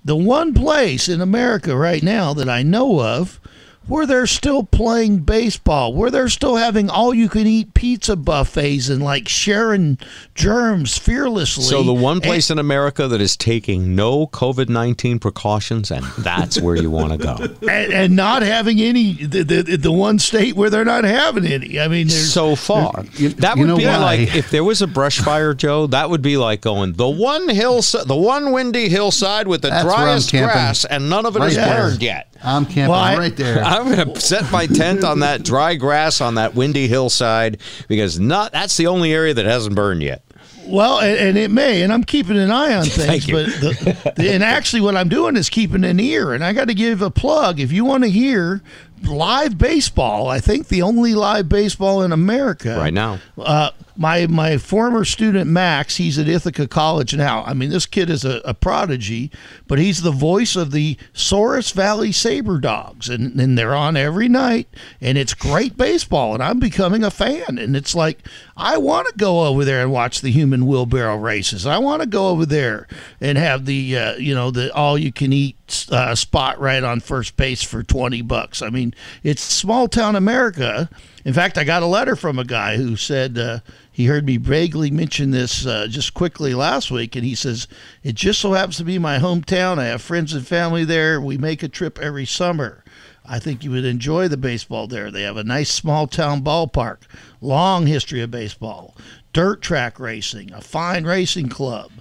the 0.05 0.15
one 0.15 0.53
place 0.53 1.09
in 1.09 1.19
America 1.19 1.75
right 1.75 2.03
now 2.03 2.31
that 2.35 2.47
I 2.47 2.61
know 2.61 3.01
of 3.01 3.41
where 3.87 4.05
they're 4.05 4.27
still 4.27 4.63
playing 4.63 5.19
baseball, 5.19 5.93
where 5.93 6.09
they're 6.09 6.29
still 6.29 6.55
having 6.55 6.89
all 6.89 7.13
you 7.13 7.29
can 7.29 7.45
eat 7.47 7.73
pizza 7.73 8.15
buffets 8.15 8.89
and 8.89 9.03
like 9.03 9.27
sharing 9.27 9.97
germs 10.33 10.97
fearlessly. 10.97 11.63
So 11.63 11.83
the 11.83 11.93
one 11.93 12.17
And- 12.17 12.23
place 12.23 12.49
in 12.49 12.59
America 12.59 13.07
that 13.07 13.21
is 13.21 13.37
taking 13.37 13.95
no 13.95 14.27
COVID 14.27 14.69
nineteen 14.69 15.19
precautions, 15.19 15.91
and 15.91 16.03
that's 16.17 16.59
where 16.59 16.75
you 16.75 16.89
want 16.91 17.11
to 17.11 17.17
go. 17.17 17.35
and, 17.69 17.93
and 17.93 18.15
not 18.15 18.41
having 18.41 18.81
any 18.81 19.13
the, 19.13 19.43
the 19.43 19.77
the 19.77 19.91
one 19.91 20.19
state 20.19 20.55
where 20.55 20.69
they're 20.69 20.85
not 20.85 21.03
having 21.03 21.45
any. 21.45 21.79
I 21.79 21.87
mean, 21.87 22.07
there's 22.07 22.31
so 22.33 22.55
far. 22.55 23.03
You- 23.13 23.29
that 23.29 23.55
you 23.57 23.61
would 23.63 23.67
know 23.67 23.77
be 23.77 23.85
why? 23.85 23.97
like 23.97 24.35
if 24.35 24.49
there 24.51 24.63
was 24.63 24.81
a 24.81 24.87
brush 24.87 25.19
fire, 25.19 25.53
Joe. 25.53 25.87
That 25.87 26.09
would 26.09 26.21
be 26.21 26.37
like 26.37 26.61
going 26.61 26.93
the 26.93 27.07
one 27.07 27.47
hill, 27.49 27.81
the 27.81 28.15
one 28.15 28.51
windy 28.51 28.89
hillside 28.89 29.47
with 29.47 29.61
the 29.61 29.69
That's 29.69 29.85
driest 29.85 30.31
grass, 30.31 30.85
and 30.85 31.09
none 31.09 31.25
of 31.25 31.35
it 31.35 31.39
Right 31.39 31.49
is 31.49 31.55
there. 31.55 31.77
burned 31.89 32.01
yet. 32.01 32.27
I'm 32.43 32.65
camping 32.65 32.89
Well, 32.89 32.99
I- 32.99 33.17
right 33.17 33.35
there. 33.35 33.63
I'm 33.75 33.93
going 33.93 34.13
to 34.13 34.21
set 34.21 34.49
my 34.53 34.67
tent 34.67 35.03
on 35.03 35.19
that 35.19 35.43
dry 35.43 35.75
grass 35.75 36.21
on 36.21 36.35
that 36.35 36.55
windy 36.55 36.87
hillside 36.87 37.59
because 37.89 38.17
not 38.17 38.53
that's 38.53 38.77
the 38.77 38.87
only 38.87 39.13
area 39.13 39.33
that 39.33 39.45
hasn't 39.45 39.75
burned 39.75 40.01
yet. 40.01 40.23
Well, 40.65 40.99
and, 40.99 41.17
and 41.17 41.37
it 41.37 41.51
may, 41.51 41.81
and 41.81 41.91
I'm 41.91 42.05
keeping 42.05 42.37
an 42.37 42.51
eye 42.51 42.73
on 42.73 42.85
things. 42.85 43.05
Thank 43.05 43.27
you. 43.27 43.33
But 43.35 43.45
the, 43.45 44.13
the, 44.15 44.33
and 44.33 44.43
actually, 44.43 44.81
what 44.81 44.95
I'm 44.95 45.09
doing 45.09 45.35
is 45.35 45.49
keeping 45.49 45.83
an 45.83 45.99
ear. 45.99 46.33
And 46.33 46.43
I 46.43 46.53
got 46.53 46.69
to 46.69 46.73
give 46.73 47.01
a 47.01 47.11
plug. 47.11 47.59
If 47.59 47.73
you 47.73 47.83
want 47.83 48.03
to 48.03 48.09
hear 48.09 48.63
live 49.07 49.57
baseball, 49.57 50.27
I 50.27 50.39
think 50.39 50.67
the 50.67 50.81
only 50.81 51.13
live 51.15 51.49
baseball 51.49 52.01
in 52.01 52.11
America 52.11 52.75
Right 52.77 52.93
now. 52.93 53.19
Uh, 53.37 53.71
my 53.97 54.27
my 54.27 54.57
former 54.57 55.05
student 55.05 55.49
Max, 55.49 55.97
he's 55.97 56.19
at 56.19 56.27
Ithaca 56.27 56.67
College 56.67 57.15
now. 57.15 57.43
I 57.43 57.53
mean, 57.53 57.69
this 57.69 57.85
kid 57.85 58.09
is 58.09 58.25
a, 58.25 58.41
a 58.43 58.53
prodigy, 58.53 59.31
but 59.67 59.79
he's 59.79 60.01
the 60.01 60.11
voice 60.11 60.55
of 60.55 60.71
the 60.71 60.97
Souris 61.13 61.71
Valley 61.71 62.11
Sabre 62.11 62.59
Dogs, 62.59 63.09
and, 63.09 63.39
and 63.39 63.57
they're 63.57 63.75
on 63.75 63.95
every 63.95 64.27
night, 64.27 64.67
and 64.99 65.17
it's 65.17 65.33
great 65.33 65.77
baseball, 65.77 66.33
and 66.33 66.43
I'm 66.43 66.59
becoming 66.59 67.03
a 67.03 67.11
fan. 67.11 67.57
And 67.57 67.75
it's 67.75 67.95
like 67.95 68.19
I 68.57 68.77
want 68.77 69.07
to 69.07 69.13
go 69.17 69.45
over 69.45 69.63
there 69.63 69.81
and 69.81 69.91
watch 69.91 70.21
the 70.21 70.31
human 70.31 70.65
wheelbarrow 70.65 71.17
races. 71.17 71.65
I 71.65 71.77
want 71.77 72.01
to 72.01 72.07
go 72.07 72.29
over 72.29 72.45
there 72.45 72.87
and 73.21 73.37
have 73.37 73.65
the 73.65 73.97
uh, 73.97 74.15
you 74.15 74.35
know 74.35 74.51
the 74.51 74.73
all 74.73 74.97
you 74.97 75.11
can 75.11 75.31
eat 75.31 75.55
uh, 75.91 76.15
spot 76.15 76.59
right 76.59 76.83
on 76.83 76.99
first 76.99 77.37
base 77.37 77.63
for 77.63 77.83
twenty 77.83 78.21
bucks. 78.21 78.61
I 78.61 78.69
mean, 78.69 78.93
it's 79.23 79.41
small 79.41 79.87
town 79.87 80.15
America. 80.15 80.89
In 81.23 81.33
fact, 81.33 81.57
I 81.57 81.63
got 81.63 81.83
a 81.83 81.87
letter 81.87 82.15
from 82.15 82.37
a 82.37 82.43
guy 82.43 82.77
who 82.77 82.95
said 82.95 83.37
uh, 83.37 83.59
he 83.91 84.05
heard 84.05 84.25
me 84.25 84.37
vaguely 84.37 84.91
mention 84.91 85.31
this 85.31 85.65
uh, 85.65 85.87
just 85.89 86.13
quickly 86.13 86.53
last 86.53 86.91
week, 86.91 87.15
and 87.15 87.25
he 87.25 87.35
says 87.35 87.67
it 88.03 88.15
just 88.15 88.39
so 88.39 88.53
happens 88.53 88.77
to 88.77 88.83
be 88.83 88.99
my 88.99 89.17
hometown. 89.17 89.79
I 89.79 89.85
have 89.85 90.01
friends 90.01 90.33
and 90.33 90.47
family 90.47 90.85
there. 90.85 91.19
We 91.19 91.37
make 91.37 91.63
a 91.63 91.67
trip 91.67 91.97
every 91.99 92.25
summer. 92.25 92.83
I 93.27 93.39
think 93.39 93.63
you 93.63 93.71
would 93.71 93.85
enjoy 93.85 94.27
the 94.27 94.37
baseball 94.37 94.85
there. 94.85 95.09
They 95.09 95.23
have 95.23 95.37
a 95.37 95.43
nice 95.43 95.71
small 95.71 96.05
town 96.05 96.43
ballpark, 96.43 96.97
long 97.41 97.87
history 97.87 98.21
of 98.21 98.29
baseball, 98.29 98.95
dirt 99.33 99.63
track 99.63 99.99
racing, 99.99 100.53
a 100.53 100.61
fine 100.61 101.05
racing 101.05 101.49
club. 101.49 101.91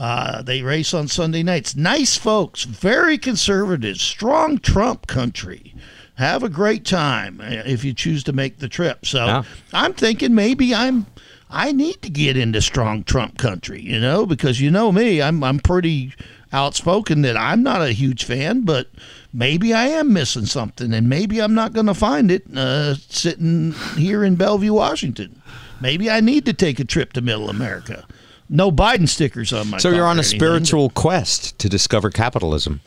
Uh, 0.00 0.40
they 0.40 0.62
race 0.62 0.94
on 0.94 1.06
Sunday 1.06 1.42
nights. 1.42 1.76
Nice 1.76 2.16
folks, 2.16 2.64
very 2.64 3.18
conservative, 3.18 3.98
strong 3.98 4.56
Trump 4.58 5.06
country. 5.06 5.74
Have 6.14 6.42
a 6.42 6.48
great 6.48 6.86
time 6.86 7.38
uh, 7.42 7.62
if 7.66 7.84
you 7.84 7.92
choose 7.92 8.24
to 8.24 8.32
make 8.32 8.60
the 8.60 8.68
trip. 8.68 9.04
So 9.04 9.26
Yeah. 9.26 9.42
I'm 9.74 9.92
thinking 9.92 10.34
maybe 10.34 10.74
I'm 10.74 11.04
I 11.50 11.72
need 11.72 12.00
to 12.00 12.08
get 12.08 12.38
into 12.38 12.62
strong 12.62 13.04
Trump 13.04 13.36
country, 13.36 13.82
you 13.82 14.00
know, 14.00 14.24
because 14.24 14.58
you 14.58 14.70
know 14.70 14.90
me, 14.90 15.20
I'm 15.20 15.44
I'm 15.44 15.58
pretty 15.58 16.14
outspoken 16.50 17.20
that 17.22 17.36
I'm 17.36 17.62
not 17.62 17.82
a 17.82 17.92
huge 17.92 18.24
fan, 18.24 18.62
but 18.62 18.88
maybe 19.34 19.74
I 19.74 19.88
am 19.88 20.14
missing 20.14 20.46
something, 20.46 20.94
and 20.94 21.10
maybe 21.10 21.40
I'm 21.42 21.54
not 21.54 21.74
going 21.74 21.86
to 21.86 21.94
find 21.94 22.30
it 22.30 22.44
uh, 22.56 22.94
sitting 22.94 23.72
here 23.96 24.24
in 24.24 24.36
Bellevue, 24.36 24.72
Washington. 24.72 25.42
Maybe 25.78 26.08
I 26.08 26.20
need 26.20 26.46
to 26.46 26.54
take 26.54 26.80
a 26.80 26.84
trip 26.84 27.12
to 27.12 27.20
Middle 27.20 27.50
America. 27.50 28.06
No 28.50 28.72
Biden 28.72 29.08
stickers 29.08 29.52
on 29.52 29.70
my. 29.70 29.78
So 29.78 29.90
you're 29.90 30.04
on 30.06 30.16
a 30.16 30.20
anything, 30.20 30.38
spiritual 30.38 30.90
quest 30.90 31.56
to 31.60 31.68
discover 31.68 32.10
capitalism. 32.10 32.80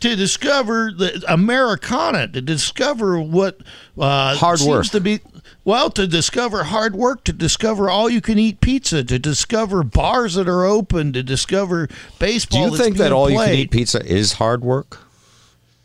to 0.00 0.16
discover 0.16 0.90
the 0.96 1.22
Americana, 1.28 2.26
to 2.28 2.40
discover 2.40 3.20
what 3.20 3.58
uh, 3.98 4.34
Hard 4.36 4.60
seems 4.60 4.68
work. 4.68 4.86
to 4.86 5.00
be. 5.00 5.20
Well, 5.62 5.90
to 5.90 6.06
discover 6.06 6.64
hard 6.64 6.96
work, 6.96 7.24
to 7.24 7.32
discover 7.32 7.88
all 7.90 8.08
you 8.08 8.20
can 8.20 8.38
eat 8.38 8.60
pizza, 8.60 9.04
to 9.04 9.18
discover 9.18 9.82
bars 9.82 10.34
that 10.34 10.48
are 10.48 10.64
open, 10.64 11.12
to 11.12 11.22
discover 11.22 11.88
baseball. 12.18 12.66
Do 12.66 12.72
you 12.72 12.82
think 12.82 12.96
that 12.96 13.12
all 13.12 13.30
you 13.30 13.38
can 13.38 13.54
eat 13.54 13.70
pizza 13.70 14.04
is 14.04 14.34
hard 14.34 14.62
work? 14.62 15.00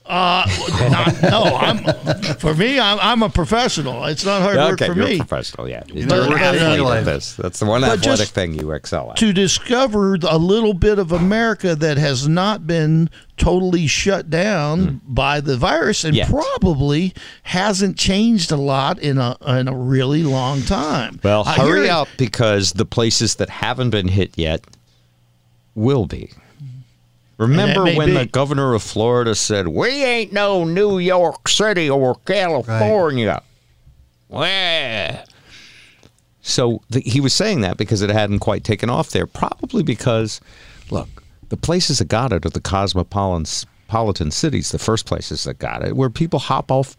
Uh, 0.09 0.43
not, 0.89 1.21
no, 1.21 1.43
I'm 1.43 1.77
for 2.39 2.55
me. 2.55 2.79
I'm, 2.79 2.97
I'm 2.99 3.21
a 3.21 3.29
professional. 3.29 4.05
It's 4.05 4.25
not 4.25 4.41
hard 4.41 4.57
work 4.57 4.73
okay, 4.81 4.87
for 4.87 4.95
you're 4.95 5.05
me. 5.07 5.15
a 5.15 5.17
professional, 5.19 5.69
yeah. 5.69 5.83
You're 5.85 6.07
But- 6.07 6.23
an 6.23 6.29
but, 6.31 6.41
uh, 6.41 6.45
athlete 6.45 6.79
uh, 6.79 6.91
at 6.93 7.05
this. 7.05 7.35
That's 7.35 7.59
the 7.59 7.67
one 7.67 7.83
athletic 7.83 8.29
thing 8.29 8.55
you 8.55 8.71
excel 8.71 9.11
at. 9.11 9.17
to 9.17 9.31
discover 9.31 10.15
a 10.27 10.37
little 10.39 10.73
bit 10.73 10.97
of 10.97 11.11
America 11.11 11.75
that 11.75 11.97
has 11.97 12.27
not 12.27 12.65
been 12.65 13.11
totally 13.37 13.85
shut 13.85 14.31
down 14.31 14.99
by 15.05 15.41
the 15.41 15.55
virus 15.57 16.03
and 16.03 16.15
Yet. 16.15 16.27
probably 16.29 17.13
hasn't 17.43 17.95
changed 17.95 18.51
a 18.51 18.57
lot 18.57 18.97
in 18.97 19.19
a 19.19 19.37
in 19.45 19.67
a 19.67 19.75
really 19.75 20.23
long 20.23 20.63
time. 20.63 21.19
Well, 21.23 21.43
I 21.45 21.53
hurry 21.53 21.87
up 21.89 22.07
because 22.17 22.73
the 22.73 22.85
places 22.85 23.35
that 23.35 23.49
haven't 23.49 23.91
been 23.91 24.07
hit 24.07 24.37
yet 24.39 24.65
will 25.75 26.07
be. 26.07 26.31
Remember 27.39 27.85
when 27.85 28.09
be. 28.09 28.13
the 28.13 28.25
governor 28.25 28.73
of 28.73 28.83
Florida 28.83 29.33
said, 29.33 29.69
"We 29.69 30.03
ain't 30.03 30.33
no 30.33 30.65
New 30.65 30.99
York 30.99 31.47
City 31.47 31.89
or 31.89 32.15
California." 32.25 33.41
Well, 34.27 35.23
so 36.41 36.81
the, 36.89 36.99
he 36.99 37.21
was 37.21 37.33
saying 37.33 37.61
that 37.61 37.77
because 37.77 38.01
it 38.01 38.09
hadn't 38.09 38.39
quite 38.39 38.63
taken 38.65 38.89
off 38.89 39.11
there. 39.11 39.25
Probably 39.25 39.83
because, 39.83 40.41
look, 40.91 41.23
the 41.47 41.57
places 41.57 41.99
that 41.99 42.09
got 42.09 42.33
it 42.33 42.45
are 42.45 42.49
the 42.49 42.59
cosmopolitan 42.59 44.31
cities, 44.31 44.71
the 44.71 44.77
first 44.77 45.05
places 45.05 45.45
that 45.45 45.59
got 45.59 45.83
it, 45.83 45.95
where 45.95 46.09
people 46.09 46.39
hop 46.39 46.71
off, 46.71 46.97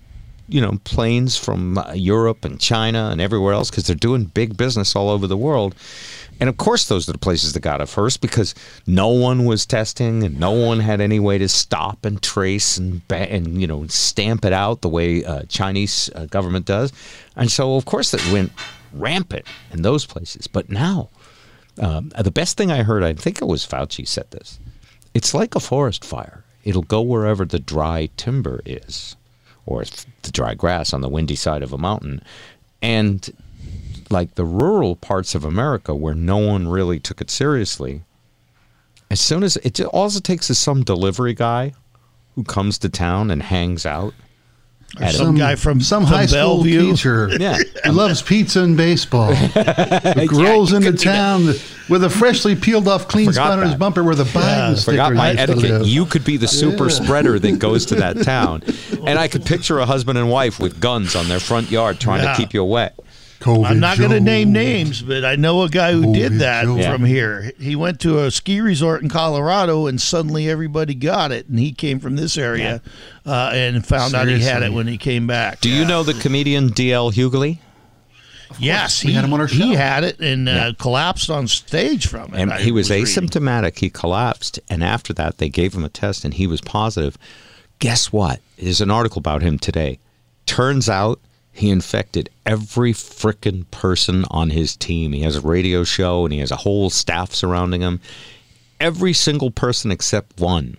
you 0.50 0.60
know, 0.60 0.78
planes 0.84 1.36
from 1.36 1.78
uh, 1.78 1.92
Europe 1.92 2.44
and 2.44 2.60
China 2.60 3.08
and 3.10 3.20
everywhere 3.20 3.54
else 3.54 3.70
because 3.70 3.86
they're 3.86 3.96
doing 3.96 4.24
big 4.24 4.56
business 4.56 4.96
all 4.96 5.08
over 5.08 5.26
the 5.26 5.36
world. 5.36 5.74
And 6.40 6.48
of 6.48 6.56
course, 6.56 6.86
those 6.86 7.08
are 7.08 7.12
the 7.12 7.18
places 7.18 7.52
that 7.52 7.60
got 7.60 7.82
it 7.82 7.86
first 7.86 8.20
because 8.20 8.54
no 8.86 9.08
one 9.08 9.44
was 9.44 9.66
testing 9.66 10.22
and 10.22 10.40
no 10.40 10.52
one 10.52 10.80
had 10.80 11.00
any 11.00 11.20
way 11.20 11.36
to 11.36 11.48
stop 11.48 12.04
and 12.04 12.20
trace 12.22 12.78
and 12.78 13.02
and 13.10 13.60
you 13.60 13.66
know 13.66 13.86
stamp 13.88 14.44
it 14.46 14.52
out 14.52 14.80
the 14.80 14.88
way 14.88 15.22
uh, 15.24 15.42
Chinese 15.44 16.10
uh, 16.14 16.26
government 16.26 16.64
does. 16.64 16.92
And 17.36 17.50
so, 17.50 17.76
of 17.76 17.84
course, 17.84 18.14
it 18.14 18.32
went 18.32 18.52
rampant 18.92 19.46
in 19.70 19.82
those 19.82 20.06
places. 20.06 20.46
But 20.46 20.70
now, 20.70 21.10
um, 21.78 22.10
the 22.18 22.30
best 22.30 22.56
thing 22.56 22.70
I 22.70 22.82
heard, 22.82 23.02
I 23.02 23.12
think 23.12 23.40
it 23.40 23.46
was 23.46 23.66
Fauci 23.66 24.08
said 24.08 24.30
this. 24.30 24.58
It's 25.14 25.34
like 25.34 25.54
a 25.54 25.60
forest 25.60 26.04
fire. 26.04 26.44
It'll 26.64 26.82
go 26.82 27.00
wherever 27.00 27.44
the 27.44 27.58
dry 27.58 28.08
timber 28.16 28.60
is, 28.64 29.16
or 29.70 29.84
the 30.22 30.32
dry 30.32 30.54
grass 30.54 30.92
on 30.92 31.00
the 31.00 31.08
windy 31.08 31.36
side 31.36 31.62
of 31.62 31.72
a 31.72 31.78
mountain, 31.78 32.22
and 32.82 33.30
like 34.10 34.34
the 34.34 34.44
rural 34.44 34.96
parts 34.96 35.34
of 35.34 35.44
America 35.44 35.94
where 35.94 36.14
no 36.14 36.36
one 36.36 36.68
really 36.68 36.98
took 36.98 37.20
it 37.20 37.30
seriously. 37.30 38.02
As 39.10 39.20
soon 39.20 39.42
as 39.42 39.56
it 39.58 39.80
also 39.80 40.20
takes 40.20 40.50
is 40.50 40.58
some 40.58 40.82
delivery 40.82 41.34
guy 41.34 41.72
who 42.34 42.44
comes 42.44 42.78
to 42.78 42.88
town 42.88 43.30
and 43.30 43.42
hangs 43.42 43.86
out. 43.86 44.12
Some 45.10 45.36
guy 45.36 45.54
from 45.54 45.80
some 45.80 46.04
from 46.04 46.12
high 46.12 46.26
school 46.26 46.62
teacher 46.64 47.28
Yeah. 47.40 47.58
who 47.84 47.92
loves 47.92 48.22
pizza 48.22 48.60
and 48.62 48.76
baseball. 48.76 49.30
rolls 50.32 50.72
into 50.72 50.90
could 50.90 50.98
do 50.98 51.04
that. 51.04 51.14
town 51.16 51.46
with 51.88 52.04
a 52.04 52.10
freshly 52.10 52.54
peeled 52.56 52.86
off 52.88 53.08
clean 53.08 53.32
spot 53.32 53.58
on 53.58 53.66
his 53.66 53.74
bumper 53.76 54.02
where 54.04 54.14
the 54.14 54.24
Biden 54.24 54.76
sticker. 54.76 54.92
forgot 54.92 55.14
my 55.14 55.30
etiquette. 55.32 55.86
You 55.86 56.04
could 56.06 56.24
be 56.24 56.36
the 56.36 56.48
super 56.48 56.90
spreader 56.90 57.38
that 57.38 57.58
goes 57.58 57.86
to 57.86 57.94
that 57.96 58.22
town, 58.24 58.62
and 59.06 59.18
I 59.18 59.28
could 59.28 59.44
picture 59.44 59.78
a 59.78 59.86
husband 59.86 60.18
and 60.18 60.30
wife 60.30 60.58
with 60.60 60.80
guns 60.80 61.14
on 61.16 61.28
their 61.28 61.40
front 61.40 61.70
yard 61.70 61.98
trying 62.00 62.22
Yeah. 62.24 62.32
to 62.34 62.36
keep 62.36 62.52
you 62.54 62.62
away. 62.62 62.90
COVID 63.40 63.64
I'm 63.66 63.80
not 63.80 63.98
going 63.98 64.10
to 64.10 64.20
name 64.20 64.52
names, 64.52 65.00
but 65.02 65.24
I 65.24 65.36
know 65.36 65.62
a 65.62 65.68
guy 65.68 65.92
who 65.92 66.02
COVID 66.04 66.14
did 66.14 66.32
that 66.40 66.64
Joe. 66.64 66.82
from 66.82 67.04
here. 67.04 67.52
He 67.58 67.74
went 67.74 67.98
to 68.00 68.20
a 68.24 68.30
ski 68.30 68.60
resort 68.60 69.02
in 69.02 69.08
Colorado, 69.08 69.86
and 69.86 70.00
suddenly 70.00 70.48
everybody 70.48 70.94
got 70.94 71.32
it. 71.32 71.48
And 71.48 71.58
he 71.58 71.72
came 71.72 72.00
from 72.00 72.16
this 72.16 72.36
area 72.36 72.82
uh, 73.26 73.50
and 73.54 73.84
found 73.86 74.14
out 74.14 74.28
he 74.28 74.40
had 74.40 74.62
it 74.62 74.72
when 74.72 74.86
he 74.86 74.98
came 74.98 75.26
back. 75.26 75.60
Do 75.60 75.70
you 75.70 75.84
know 75.86 76.02
the 76.02 76.14
comedian 76.14 76.68
D.L. 76.68 77.10
Hughley? 77.12 77.58
Yes, 78.58 79.04
We 79.04 79.10
he 79.10 79.16
had 79.16 79.24
him 79.24 79.32
on 79.32 79.40
our 79.40 79.48
show. 79.48 79.64
He 79.64 79.74
had 79.74 80.02
it 80.04 80.18
and 80.20 80.48
uh, 80.48 80.72
collapsed 80.78 81.30
on 81.30 81.46
stage 81.46 82.06
from 82.08 82.34
it. 82.34 82.40
and 82.40 82.52
I 82.52 82.60
he 82.60 82.72
was, 82.72 82.90
reading. 82.90 83.06
asymptomatic. 83.06 83.78
He 83.78 83.90
collapsed, 83.90 84.58
and 84.68 84.82
after 84.82 85.12
that, 85.14 85.38
they 85.38 85.48
gave 85.48 85.72
him 85.74 85.84
a 85.84 85.88
test, 85.88 86.24
and 86.24 86.34
he 86.34 86.46
was 86.46 86.60
positive. 86.60 87.16
Guess 87.78 88.12
what? 88.12 88.40
There's 88.58 88.80
an 88.80 88.90
article 88.90 89.20
about 89.20 89.42
him 89.42 89.58
today. 89.58 89.98
Turns 90.46 90.88
out 90.88 91.20
he 91.52 91.70
infected 91.70 92.30
every 92.46 92.92
frickin' 92.92 93.70
person 93.70 94.24
on 94.30 94.50
his 94.50 94.76
team. 94.76 95.12
He 95.12 95.22
has 95.22 95.36
a 95.36 95.40
radio 95.40 95.84
show, 95.84 96.24
and 96.24 96.32
he 96.32 96.40
has 96.40 96.50
a 96.50 96.56
whole 96.56 96.90
staff 96.90 97.32
surrounding 97.32 97.80
him. 97.80 98.00
Every 98.78 99.12
single 99.12 99.50
person 99.50 99.90
except 99.90 100.40
one 100.40 100.76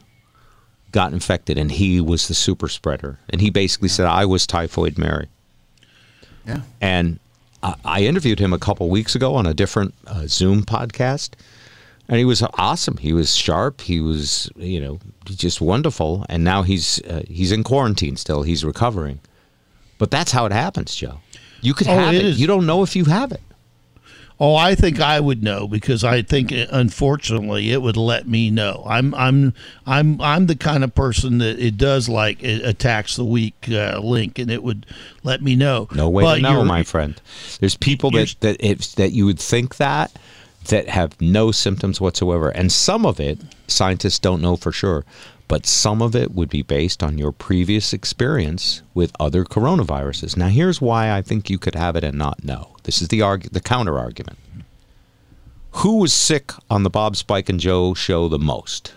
got 0.92 1.14
infected, 1.14 1.58
and 1.58 1.72
he 1.72 2.02
was 2.02 2.28
the 2.28 2.34
super 2.34 2.68
spreader. 2.68 3.20
And 3.30 3.42
he 3.42 3.50
basically 3.50 3.90
said, 3.90 4.06
"I 4.06 4.26
was 4.26 4.48
typhoid 4.48 4.98
Mary." 4.98 5.28
Yeah. 6.48 6.62
And 6.80 7.20
I, 7.62 7.76
I 7.86 8.02
interviewed 8.02 8.40
him 8.40 8.54
a 8.54 8.60
couple 8.60 8.90
weeks 8.90 9.16
ago 9.16 9.36
on 9.36 9.46
a 9.46 9.54
different 9.54 9.94
uh, 10.08 10.26
Zoom 10.28 10.64
podcast, 10.64 11.32
and 12.08 12.18
he 12.18 12.26
was 12.26 12.44
awesome. 12.56 12.98
He 12.98 13.14
was 13.14 13.36
sharp. 13.36 13.82
He 13.82 14.00
was, 14.00 14.50
you 14.56 14.80
know, 14.80 15.00
just 15.26 15.62
wonderful. 15.62 16.26
And 16.28 16.44
now 16.44 16.64
he's 16.64 17.02
uh, 17.04 17.24
he's 17.28 17.52
in 17.52 17.64
quarantine 17.64 18.18
still. 18.18 18.44
He's 18.44 18.66
recovering. 18.66 19.20
But 20.02 20.10
that's 20.10 20.32
how 20.32 20.48
it 20.48 20.52
happens, 20.52 20.96
Joe. 20.96 21.20
You 21.62 21.76
could 21.76 21.88
Oh, 21.88 21.96
have 21.96 22.16
it 22.16 22.26
it. 22.26 22.38
You 22.38 22.48
don't 22.48 22.66
know 22.66 22.82
if 22.82 22.96
you 22.96 23.06
have 23.06 23.32
it. 23.32 23.42
Oh, 24.40 24.56
I 24.56 24.74
think 24.74 25.00
I 25.00 25.20
would 25.20 25.44
know 25.44 25.68
because 25.68 26.04
I 26.04 26.24
think 26.24 26.52
uh, 26.52 26.66
unfortunately 26.72 27.72
it 27.72 27.84
would 27.84 27.98
let 27.98 28.28
me 28.28 28.50
know. 28.50 28.84
I'm 28.88 29.14
I'm 29.14 29.54
I'm 29.86 30.20
I'm 30.20 30.48
the 30.48 30.56
kind 30.56 30.84
of 30.84 30.96
person 30.96 31.38
that 31.38 31.60
it 31.60 31.78
does 31.78 32.10
like 32.10 32.42
it 32.42 32.66
attacks 32.66 33.16
the 33.16 33.26
weak 33.26 33.68
uh, 33.70 34.00
link 34.04 34.40
and 34.40 34.50
it 34.50 34.64
would 34.64 34.88
let 35.24 35.44
me 35.44 35.56
know. 35.56 35.88
No 35.94 36.10
way 36.10 36.24
But 36.24 36.38
to 36.38 36.42
know, 36.42 36.66
my 36.66 36.82
friend. 36.82 37.22
There's 37.60 37.78
people 37.78 38.10
that 38.10 38.36
that 38.40 38.58
if, 38.60 38.94
that 38.94 39.12
you 39.12 39.28
would 39.28 39.40
think 39.40 39.76
that 39.76 40.12
that 40.70 40.90
have 40.90 41.22
no 41.22 41.52
symptoms 41.52 42.02
whatsoever, 42.02 42.50
and 42.50 42.72
some 42.72 43.06
of 43.06 43.20
it 43.20 43.38
scientists 43.68 44.18
don't 44.18 44.42
know 44.42 44.56
for 44.56 44.72
sure, 44.72 45.06
but 45.52 45.66
some 45.66 46.02
of 46.02 46.16
it 46.16 46.34
would 46.34 46.48
be 46.48 46.62
based 46.62 47.04
on 47.04 47.18
your 47.18 47.34
previous 47.34 47.92
experience 47.92 48.84
with 48.94 49.12
other 49.20 49.44
coronaviruses. 49.44 50.38
Now, 50.38 50.48
here's 50.48 50.80
why 50.80 51.12
I 51.12 51.22
think 51.22 51.50
you 51.50 51.58
could 51.58 51.76
have 51.76 51.98
it 51.98 52.06
and 52.06 52.18
not 52.18 52.46
know. 52.46 52.78
This 52.84 53.02
is 53.02 53.10
the 53.10 53.20
argu- 53.20 53.52
the 53.52 53.60
counter 53.60 54.00
argument. 54.00 54.40
Who 55.72 55.98
was 55.98 56.14
sick 56.14 56.54
on 56.70 56.84
the 56.84 56.90
Bob 56.90 57.18
Spike 57.18 57.50
and 57.50 57.60
Joe 57.60 57.94
show 57.94 58.30
the 58.30 58.40
most? 58.40 58.94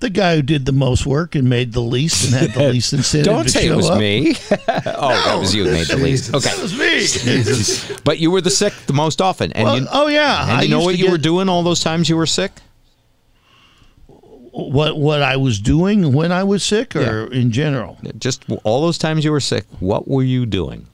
The 0.00 0.10
guy 0.10 0.36
who 0.36 0.42
did 0.42 0.66
the 0.66 0.72
most 0.72 1.06
work 1.06 1.34
and 1.34 1.48
made 1.48 1.72
the 1.72 1.80
least 1.80 2.26
and 2.26 2.34
had 2.34 2.52
the 2.52 2.68
least 2.72 2.92
incentive 2.92 3.32
Don't 3.32 3.44
to 3.44 3.48
say 3.48 3.68
it 3.68 3.74
was 3.74 3.88
up. 3.88 3.98
me. 3.98 4.34
oh, 4.52 5.22
that 5.24 5.38
was 5.38 5.54
you 5.54 5.64
who 5.64 5.70
made 5.72 5.86
the 5.86 5.96
least. 5.96 6.34
Okay. 6.34 6.50
It 6.50 6.60
was 6.60 7.88
me. 7.88 7.96
But 8.04 8.18
you 8.18 8.30
were 8.30 8.42
the 8.42 8.50
sick 8.50 8.74
the 8.88 8.92
most 8.92 9.22
often, 9.22 9.52
and 9.52 9.64
Well, 9.64 9.78
you, 9.78 9.86
oh 9.90 10.08
yeah, 10.08 10.42
and 10.42 10.58
I 10.58 10.62
you 10.64 10.68
know 10.68 10.82
what 10.82 10.98
you 10.98 11.10
were 11.10 11.16
doing 11.16 11.48
all 11.48 11.62
those 11.62 11.80
times 11.80 12.10
you 12.10 12.16
were 12.18 12.26
sick? 12.26 12.52
What 14.56 14.98
what 14.98 15.20
I 15.22 15.36
was 15.36 15.58
doing 15.58 16.12
when 16.12 16.30
I 16.30 16.44
was 16.44 16.62
sick, 16.62 16.94
or 16.94 17.26
in 17.32 17.50
general, 17.50 17.98
Just 18.18 18.44
all 18.62 18.80
those 18.82 18.98
times 18.98 19.24
you 19.24 19.32
were 19.32 19.40
sick. 19.40 19.64
What 19.80 20.06
were 20.08 20.22
you 20.22 20.46
doing? 20.46 20.86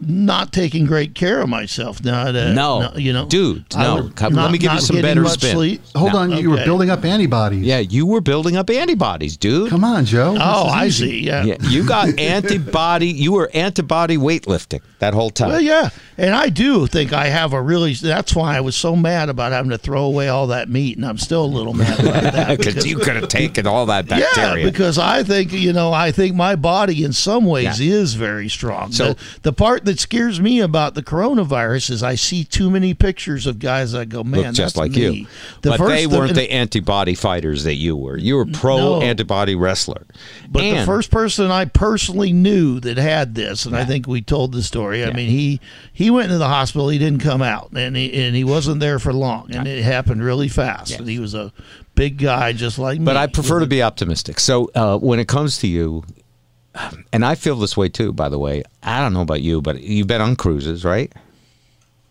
not 0.00 0.52
taking 0.52 0.84
great 0.86 1.12
care 1.16 1.40
of 1.40 1.48
myself. 1.48 2.04
Not 2.04 2.36
uh, 2.36 2.52
No. 2.52 2.92
you 2.94 3.12
know, 3.12 3.26
Dude, 3.26 3.64
no. 3.76 3.96
would- 3.96 4.14
Come- 4.14 4.34
let 4.34 4.52
me 4.52 4.58
give 4.58 4.72
you 4.72 4.80
some 4.80 5.00
better 5.02 5.24
spin. 5.26 5.52
sleep. 5.56 5.82
Hold 5.96 6.12
No. 6.12 6.18
on, 6.20 6.30
you 6.38 6.50
were 6.50 6.64
building 6.64 6.88
up 6.88 7.04
antibodies. 7.04 7.64
Yeah, 7.64 7.80
you 7.80 8.06
were 8.06 8.20
building 8.20 8.56
up 8.56 8.70
antibodies, 8.70 9.36
dude. 9.36 9.70
Come 9.70 9.82
on, 9.82 10.04
Joe. 10.04 10.36
Oh, 10.40 10.68
I 10.68 10.86
easy. 10.86 11.04
see. 11.22 11.26
Yeah. 11.26 11.42
Yeah, 11.44 11.56
you 11.68 11.82
got 11.84 12.16
antibody. 12.20 13.08
You 13.08 13.32
were 13.32 13.50
antibody 13.52 14.16
weightlifting 14.16 14.82
that 14.98 15.14
whole 15.14 15.30
time. 15.30 15.50
Well, 15.50 15.60
yeah, 15.60 15.90
and 16.16 16.34
I 16.34 16.48
do 16.48 16.86
think 16.86 17.12
I 17.12 17.26
have 17.28 17.52
a 17.52 17.62
really. 17.62 17.94
That's 17.94 18.34
why 18.34 18.56
I 18.56 18.60
was 18.60 18.74
so 18.76 18.96
mad 18.96 19.28
about 19.28 19.52
having 19.52 19.70
to 19.70 19.78
throw 19.78 20.04
away 20.04 20.28
all 20.28 20.48
that 20.48 20.68
meat, 20.68 20.96
and 20.96 21.06
I'm 21.06 21.18
still 21.18 21.44
a 21.44 21.46
little 21.46 21.74
mad 21.74 22.00
about 22.00 22.22
that. 22.32 22.48
Because 22.58 22.86
you 22.86 22.98
could 22.98 23.14
have 23.16 23.28
taken 23.28 23.66
all 23.66 23.86
that 23.86 24.08
bacteria. 24.08 24.56
yeah, 24.64 24.70
because 24.70 24.98
I 24.98 25.22
think 25.22 25.52
you 25.52 25.72
know, 25.72 25.92
I 25.92 26.10
think 26.12 26.34
my 26.34 26.56
body 26.56 27.04
in 27.04 27.12
some 27.12 27.44
ways 27.44 27.78
is 27.80 28.14
very 28.14 28.48
strong. 28.48 28.90
So- 28.92 29.12
the, 29.12 29.16
the 29.42 29.52
part 29.52 29.84
that 29.84 29.98
scares 30.00 30.40
me 30.40 30.60
about 30.60 30.94
the 30.94 31.02
coronavirus 31.02 31.90
is 31.90 32.02
I 32.02 32.14
see 32.16 32.44
too 32.44 32.70
many 32.70 32.94
pictures 32.94 33.46
of 33.46 33.58
guys. 33.58 33.92
that 33.92 34.06
go, 34.06 34.24
man, 34.24 34.54
just 34.54 34.74
that's 34.74 34.76
like 34.76 34.92
me. 34.92 35.10
you. 35.20 35.26
The 35.62 35.70
but 35.70 35.78
first, 35.78 35.90
they 35.94 36.06
weren't 36.06 36.30
and- 36.30 36.36
the 36.38 36.50
antibody 36.50 37.14
fighters 37.14 37.64
that 37.64 37.74
you 37.74 37.96
were. 37.96 38.16
You 38.16 38.36
were 38.36 38.46
pro 38.46 38.76
No. 38.78 39.02
antibody 39.02 39.54
wrestler. 39.54 40.06
But 40.48 40.62
the 40.62 40.84
first 40.84 41.10
person 41.10 41.50
I 41.50 41.66
personally 41.66 42.32
knew 42.32 42.80
that 42.80 42.96
had 42.96 43.34
this, 43.34 43.66
and 43.66 43.76
I 43.76 43.84
think 43.84 44.06
we 44.06 44.20
told 44.22 44.52
the 44.52 44.62
story. 44.62 44.87
I 44.92 45.12
mean, 45.12 45.28
he 45.30 45.60
he 45.92 46.10
went 46.10 46.26
into 46.26 46.38
the 46.38 46.48
hospital. 46.48 46.88
He 46.88 46.98
didn't 46.98 47.20
come 47.20 47.42
out, 47.42 47.70
and 47.72 47.96
he 47.96 48.26
and 48.26 48.34
he 48.34 48.44
wasn't 48.44 48.80
there 48.80 48.98
for 48.98 49.12
long, 49.12 49.54
and 49.54 49.66
it 49.66 49.82
happened 49.82 50.22
really 50.22 50.48
fast. 50.48 50.90
Yes. 50.90 51.00
And 51.00 51.08
he 51.08 51.18
was 51.18 51.34
a 51.34 51.52
big 51.94 52.18
guy, 52.18 52.52
just 52.52 52.78
like 52.78 52.98
me. 52.98 53.04
But 53.04 53.16
I 53.16 53.26
prefer 53.26 53.60
to 53.60 53.66
be 53.66 53.82
optimistic. 53.82 54.40
So 54.40 54.70
uh, 54.74 54.98
when 54.98 55.18
it 55.18 55.28
comes 55.28 55.58
to 55.58 55.66
you, 55.66 56.04
and 57.12 57.24
I 57.24 57.34
feel 57.34 57.56
this 57.56 57.76
way 57.76 57.88
too, 57.88 58.12
by 58.12 58.28
the 58.28 58.38
way. 58.38 58.62
I 58.82 59.00
don't 59.00 59.12
know 59.12 59.22
about 59.22 59.42
you, 59.42 59.60
but 59.60 59.80
you've 59.80 60.06
been 60.06 60.20
on 60.20 60.36
cruises, 60.36 60.84
right? 60.84 61.12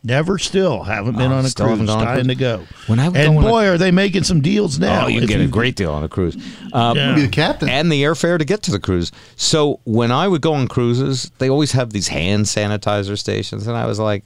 Never, 0.08 0.38
still 0.38 0.84
haven't 0.84 1.18
been 1.18 1.32
Oh, 1.32 1.36
on 1.36 1.46
a 1.46 1.52
cruise. 1.52 1.58
haven't 1.70 1.86
gone 1.86 1.98
on 1.98 2.02
a 2.04 2.06
Dying 2.06 2.26
cruise? 2.26 2.28
to 2.28 2.36
go. 2.36 2.64
When 2.88 3.00
I 3.00 3.10
would 3.10 3.18
and 3.18 3.34
go 3.34 3.38
on 3.40 3.44
a- 3.44 3.48
boy, 3.50 3.68
are 3.68 3.78
they 3.78 3.92
making 3.92 4.24
some 4.24 4.42
deals 4.42 4.80
now? 4.80 5.06
oh, 5.06 5.08
you 5.08 5.22
if 5.22 5.28
get 5.28 5.42
a 5.42 5.48
great 5.48 5.76
deal 5.76 5.92
on 5.92 6.04
a 6.04 6.08
cruise. 6.10 6.38
Uh, 6.74 6.94
Yeah. 6.96 7.16
Be 7.16 7.22
the 7.24 7.28
captain. 7.28 7.68
and 7.70 7.92
the 7.92 8.02
airfare 8.04 8.40
to 8.40 8.46
get 8.46 8.64
to 8.64 8.72
the 8.72 8.80
cruise. 8.80 9.12
So 9.36 9.80
when 9.84 10.12
I 10.12 10.28
would 10.28 10.42
go 10.42 10.54
on 10.54 10.68
cruises, 10.68 11.30
they 11.40 11.50
always 11.50 11.74
have 11.74 11.92
these 11.92 12.08
hand 12.08 12.46
sanitizer 12.46 13.18
stations, 13.18 13.68
and 13.68 13.76
I 13.76 13.86
was 13.86 14.00
like, 14.00 14.26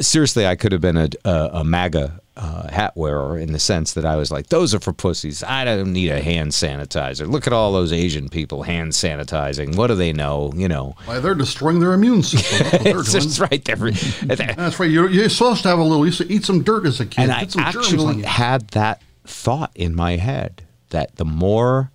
seriously, 0.00 0.46
I 0.46 0.56
could 0.56 0.72
have 0.72 0.80
been 0.80 0.96
a 0.96 1.08
a, 1.24 1.50
a 1.60 1.64
MAGA 1.64 2.20
uh, 2.36 2.68
hat 2.68 2.96
wearer 2.96 3.38
in 3.38 3.52
the 3.52 3.58
sense 3.58 3.92
that 3.92 4.04
I 4.04 4.16
was 4.16 4.30
like, 4.32 4.48
those 4.48 4.74
are 4.74 4.80
for 4.80 4.92
pussies. 4.92 5.44
I 5.44 5.64
don't 5.64 5.92
need 5.92 6.10
a 6.10 6.20
hand 6.20 6.50
sanitizer. 6.50 7.28
Look 7.30 7.46
at 7.46 7.52
all 7.52 7.72
those 7.72 7.92
Asian 7.92 8.28
people 8.28 8.64
hand 8.64 8.92
sanitizing. 8.92 9.76
What 9.76 9.86
do 9.86 9.94
they 9.94 10.12
know? 10.12 10.52
You 10.56 10.66
know, 10.66 10.96
Why, 11.04 11.20
they're 11.20 11.34
destroying 11.36 11.78
their 11.78 11.92
immune 11.92 12.22
system. 12.22 12.58
That's 12.58 12.72
what 12.72 12.82
they're 12.84 12.98
it's 13.00 13.12
doing. 13.12 13.22
just 13.24 13.40
right 13.40 13.64
there. 13.64 13.76
That's 14.56 14.80
right. 14.80 14.90
You're, 14.90 15.08
you're 15.10 15.28
supposed 15.28 15.62
to 15.62 15.68
have 15.68 15.78
a 15.78 15.82
little. 15.84 16.04
You 16.04 16.12
to 16.12 16.32
eat 16.32 16.44
some 16.44 16.62
dirt 16.62 16.86
as 16.86 16.98
a 17.00 17.06
kid. 17.06 17.22
and 17.22 17.32
I 17.32 17.46
some 17.46 17.62
germs 17.70 17.76
on 17.76 17.82
actually 17.82 18.22
had 18.22 18.68
that 18.68 19.00
thought 19.24 19.70
in 19.74 19.94
my 19.94 20.16
head 20.16 20.64
that 20.90 21.16
the 21.16 21.24
more 21.24 21.90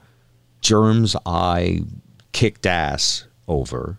germs 0.61 1.15
I 1.25 1.81
kicked 2.31 2.65
ass 2.65 3.25
over, 3.47 3.97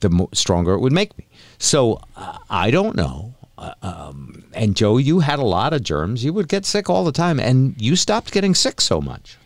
the 0.00 0.26
stronger 0.34 0.74
it 0.74 0.80
would 0.80 0.92
make 0.92 1.16
me. 1.16 1.26
So 1.58 2.00
uh, 2.16 2.38
I 2.50 2.70
don't 2.70 2.96
know. 2.96 3.34
Um, 3.58 4.44
and 4.52 4.76
Joe, 4.76 4.98
you 4.98 5.20
had 5.20 5.38
a 5.38 5.44
lot 5.44 5.72
of 5.72 5.82
germs. 5.82 6.24
You 6.24 6.32
would 6.32 6.48
get 6.48 6.66
sick 6.66 6.90
all 6.90 7.04
the 7.04 7.12
time, 7.12 7.40
and 7.40 7.74
you 7.80 7.96
stopped 7.96 8.32
getting 8.32 8.54
sick 8.54 8.80
so 8.80 9.00
much. 9.00 9.38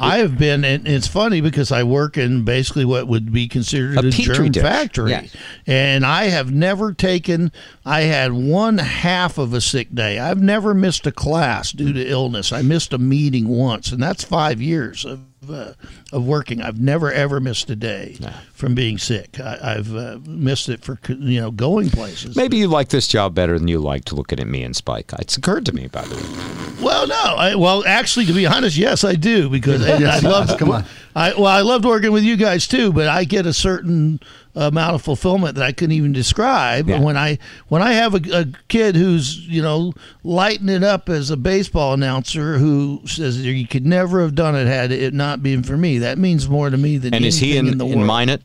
I 0.00 0.18
have 0.18 0.38
been, 0.38 0.64
and 0.64 0.86
it's 0.86 1.08
funny 1.08 1.40
because 1.40 1.72
I 1.72 1.82
work 1.82 2.16
in 2.16 2.44
basically 2.44 2.84
what 2.84 3.08
would 3.08 3.32
be 3.32 3.48
considered 3.48 3.96
A 3.96 4.06
a, 4.06 4.10
germ 4.10 4.50
dish, 4.52 4.62
factory, 4.62 5.10
yes. 5.10 5.34
and 5.66 6.06
I 6.06 6.24
have 6.24 6.52
never 6.52 6.92
taken. 6.92 7.50
I 7.84 8.02
had 8.02 8.32
one 8.32 8.78
half 8.78 9.38
of 9.38 9.52
a 9.52 9.60
sick 9.60 9.92
day. 9.92 10.20
I've 10.20 10.40
never 10.40 10.72
missed 10.72 11.06
a 11.06 11.12
class 11.12 11.72
due 11.72 11.92
to 11.92 12.08
illness. 12.08 12.52
I 12.52 12.62
missed 12.62 12.92
a 12.92 12.98
meeting 12.98 13.48
once, 13.48 13.90
and 13.90 14.00
that's 14.00 14.22
five 14.22 14.62
years 14.62 15.04
of 15.04 15.20
uh, 15.50 15.72
of 16.12 16.24
working. 16.24 16.62
I've 16.62 16.80
never 16.80 17.12
ever 17.12 17.40
missed 17.40 17.68
a 17.70 17.76
day 17.76 18.16
from 18.58 18.74
being 18.74 18.98
sick. 18.98 19.38
I, 19.38 19.76
I've 19.76 19.94
uh, 19.94 20.18
missed 20.26 20.68
it 20.68 20.82
for 20.84 20.98
you 21.08 21.40
know 21.40 21.50
going 21.52 21.90
places. 21.90 22.34
Maybe 22.36 22.56
you 22.56 22.66
like 22.66 22.88
this 22.88 23.06
job 23.06 23.32
better 23.34 23.56
than 23.56 23.68
you 23.68 23.78
liked 23.78 24.12
looking 24.12 24.40
at 24.40 24.48
me 24.48 24.64
and 24.64 24.74
Spike. 24.74 25.12
It's 25.20 25.36
occurred 25.36 25.64
to 25.66 25.72
me, 25.72 25.86
by 25.86 26.02
the 26.02 26.16
way. 26.16 26.84
Well, 26.84 27.06
no. 27.06 27.14
I, 27.36 27.54
well, 27.54 27.84
actually, 27.86 28.26
to 28.26 28.32
be 28.32 28.46
honest, 28.46 28.76
yes, 28.76 29.04
I 29.04 29.14
do 29.14 29.48
because 29.48 29.86
I, 29.86 29.98
Yes, 29.98 30.24
I 30.24 30.28
love. 30.28 30.58
come 30.58 30.70
on. 30.72 30.84
I 31.14 31.34
well, 31.34 31.46
I 31.46 31.60
loved 31.60 31.84
working 31.84 32.12
with 32.12 32.24
you 32.24 32.36
guys 32.36 32.66
too, 32.66 32.92
but 32.92 33.06
I 33.08 33.24
get 33.24 33.46
a 33.46 33.52
certain 33.52 34.20
amount 34.54 34.94
of 34.96 35.02
fulfillment 35.02 35.54
that 35.54 35.64
I 35.64 35.70
couldn't 35.72 35.92
even 35.92 36.12
describe 36.12 36.88
Yeah. 36.88 37.00
when 37.00 37.16
I 37.16 37.38
when 37.68 37.80
I 37.80 37.92
have 37.92 38.14
a, 38.14 38.20
a 38.40 38.46
kid 38.68 38.96
who's 38.96 39.38
you 39.46 39.62
know 39.62 39.92
lighting 40.24 40.68
it 40.68 40.82
up 40.82 41.08
as 41.08 41.30
a 41.30 41.36
baseball 41.36 41.92
announcer 41.94 42.58
who 42.58 43.00
says 43.06 43.44
you 43.44 43.66
could 43.68 43.86
never 43.86 44.20
have 44.20 44.34
done 44.34 44.54
it 44.56 44.66
had 44.66 44.90
it 44.92 45.14
not 45.14 45.42
been 45.42 45.62
for 45.62 45.76
me. 45.76 45.98
That 45.98 46.18
means 46.18 46.48
more 46.48 46.70
to 46.70 46.76
me 46.76 46.98
than 46.98 47.14
And 47.14 47.24
is 47.24 47.38
he 47.38 47.56
anything 47.56 47.72
in, 47.72 47.78
the 47.78 47.86
in 47.86 47.96
world. 48.00 48.06
Minot? 48.06 48.42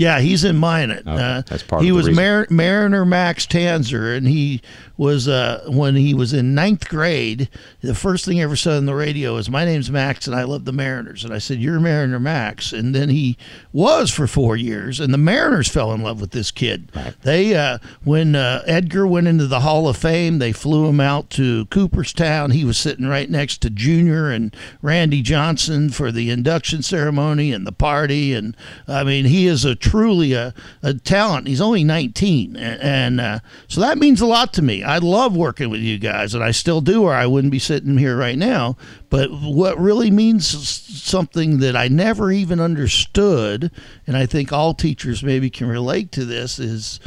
Yeah, 0.00 0.20
he's 0.20 0.44
in 0.44 0.56
Minot. 0.56 1.00
Okay, 1.06 1.10
uh, 1.10 1.42
that's 1.42 1.62
part 1.62 1.82
he 1.82 1.90
of 1.90 1.96
the 1.96 2.08
was. 2.08 2.16
Mar- 2.16 2.46
Mariner 2.48 3.04
Max 3.04 3.46
Tanzer, 3.46 4.16
and 4.16 4.26
he 4.26 4.62
was 5.00 5.26
uh, 5.28 5.64
when 5.66 5.96
he 5.96 6.12
was 6.12 6.34
in 6.34 6.54
ninth 6.54 6.86
grade. 6.86 7.48
The 7.80 7.94
first 7.94 8.26
thing 8.26 8.38
I 8.38 8.42
ever 8.42 8.54
said 8.54 8.74
on 8.76 8.84
the 8.84 8.94
radio 8.94 9.36
is, 9.38 9.48
"My 9.48 9.64
name's 9.64 9.90
Max, 9.90 10.26
and 10.26 10.36
I 10.36 10.42
love 10.42 10.66
the 10.66 10.72
Mariners." 10.74 11.24
And 11.24 11.32
I 11.32 11.38
said, 11.38 11.58
"You're 11.58 11.80
Mariner 11.80 12.20
Max." 12.20 12.70
And 12.74 12.94
then 12.94 13.08
he 13.08 13.38
was 13.72 14.10
for 14.10 14.26
four 14.26 14.56
years, 14.58 15.00
and 15.00 15.14
the 15.14 15.18
Mariners 15.18 15.68
fell 15.68 15.94
in 15.94 16.02
love 16.02 16.20
with 16.20 16.32
this 16.32 16.50
kid. 16.50 16.92
They 17.22 17.56
uh, 17.56 17.78
when 18.04 18.36
uh, 18.36 18.62
Edgar 18.66 19.06
went 19.06 19.26
into 19.26 19.46
the 19.46 19.60
Hall 19.60 19.88
of 19.88 19.96
Fame, 19.96 20.38
they 20.38 20.52
flew 20.52 20.86
him 20.86 21.00
out 21.00 21.30
to 21.30 21.64
Cooperstown. 21.66 22.50
He 22.50 22.66
was 22.66 22.76
sitting 22.76 23.06
right 23.06 23.30
next 23.30 23.62
to 23.62 23.70
Junior 23.70 24.30
and 24.30 24.54
Randy 24.82 25.22
Johnson 25.22 25.88
for 25.88 26.12
the 26.12 26.28
induction 26.28 26.82
ceremony 26.82 27.52
and 27.52 27.66
the 27.66 27.72
party. 27.72 28.34
And 28.34 28.54
I 28.86 29.04
mean, 29.04 29.24
he 29.24 29.46
is 29.46 29.64
a 29.64 29.74
truly 29.74 30.34
a, 30.34 30.52
a 30.82 30.92
talent. 30.92 31.46
He's 31.48 31.62
only 31.62 31.84
19, 31.84 32.56
a- 32.56 32.58
and 32.60 33.18
uh, 33.18 33.38
so 33.66 33.80
that 33.80 33.96
means 33.96 34.20
a 34.20 34.26
lot 34.26 34.52
to 34.52 34.62
me. 34.62 34.84
I 34.90 34.98
love 34.98 35.36
working 35.36 35.70
with 35.70 35.80
you 35.80 35.98
guys, 35.98 36.34
and 36.34 36.42
I 36.42 36.50
still 36.50 36.80
do, 36.80 37.04
or 37.04 37.14
I 37.14 37.26
wouldn't 37.26 37.50
be 37.52 37.58
sitting 37.58 37.96
here 37.96 38.16
right 38.16 38.36
now. 38.36 38.76
But 39.08 39.30
what 39.30 39.78
really 39.78 40.10
means 40.10 40.46
something 40.46 41.58
that 41.60 41.76
I 41.76 41.88
never 41.88 42.30
even 42.32 42.60
understood, 42.60 43.70
and 44.06 44.16
I 44.16 44.26
think 44.26 44.52
all 44.52 44.74
teachers 44.74 45.22
maybe 45.22 45.50
can 45.50 45.68
relate 45.68 46.12
to 46.12 46.24
this, 46.24 46.58
is 46.58 47.00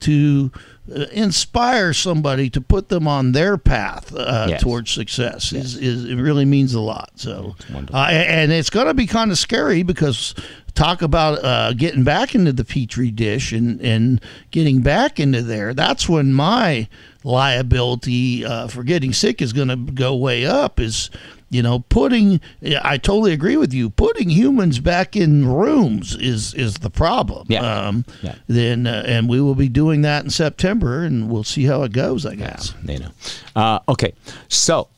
to 0.00 0.50
uh, 0.94 1.06
inspire 1.12 1.92
somebody 1.92 2.50
to 2.50 2.60
put 2.60 2.88
them 2.90 3.08
on 3.08 3.32
their 3.32 3.56
path 3.58 4.14
uh, 4.14 4.46
Yes. 4.50 4.62
towards 4.62 4.90
success 4.90 5.52
is, 5.52 5.74
is 5.76 6.04
it 6.04 6.16
really 6.16 6.44
means 6.44 6.74
a 6.74 6.80
lot 6.80 7.10
so 7.16 7.56
uh, 7.94 7.96
and 8.10 8.52
it's 8.52 8.68
going 8.70 8.86
to 8.86 8.92
be 8.94 9.06
kind 9.06 9.30
of 9.32 9.38
scary 9.38 9.82
because 9.82 10.34
talk 10.76 11.02
about 11.02 11.42
uh, 11.44 11.72
getting 11.72 12.04
back 12.04 12.34
into 12.34 12.52
the 12.52 12.64
petri 12.64 13.10
dish 13.10 13.50
and, 13.52 13.80
and 13.80 14.20
getting 14.52 14.80
back 14.82 15.18
into 15.18 15.42
there 15.42 15.74
that's 15.74 16.08
when 16.08 16.32
my 16.32 16.86
liability 17.24 18.44
uh, 18.44 18.68
for 18.68 18.82
getting 18.84 19.12
sick 19.12 19.40
is 19.42 19.52
going 19.52 19.68
to 19.68 19.76
go 19.76 20.14
way 20.14 20.44
up 20.46 20.78
is 20.80 21.10
you 21.48 21.62
know 21.62 21.78
putting 21.88 22.40
i 22.82 22.98
totally 22.98 23.32
agree 23.32 23.56
with 23.56 23.72
you 23.72 23.88
putting 23.88 24.28
humans 24.28 24.80
back 24.80 25.14
in 25.16 25.46
rooms 25.48 26.16
is 26.16 26.52
is 26.54 26.74
the 26.78 26.90
problem 26.90 27.46
Yeah. 27.48 27.60
um, 27.88 28.04
Yeah. 28.22 28.34
then 28.48 28.86
uh, 28.86 29.04
and 29.06 29.28
we 29.28 29.40
will 29.40 29.54
be 29.54 29.68
doing 29.68 30.02
that 30.02 30.24
in 30.24 30.30
september 30.30 31.04
and 31.04 31.30
we'll 31.30 31.44
see 31.44 31.64
how 31.64 31.82
it 31.84 31.92
goes 31.92 32.26
i 32.26 32.34
guess 32.34 32.74
you 32.84 32.98
know. 32.98 33.10
Uh, 33.54 33.78
okay, 33.88 34.12
so 34.48 34.88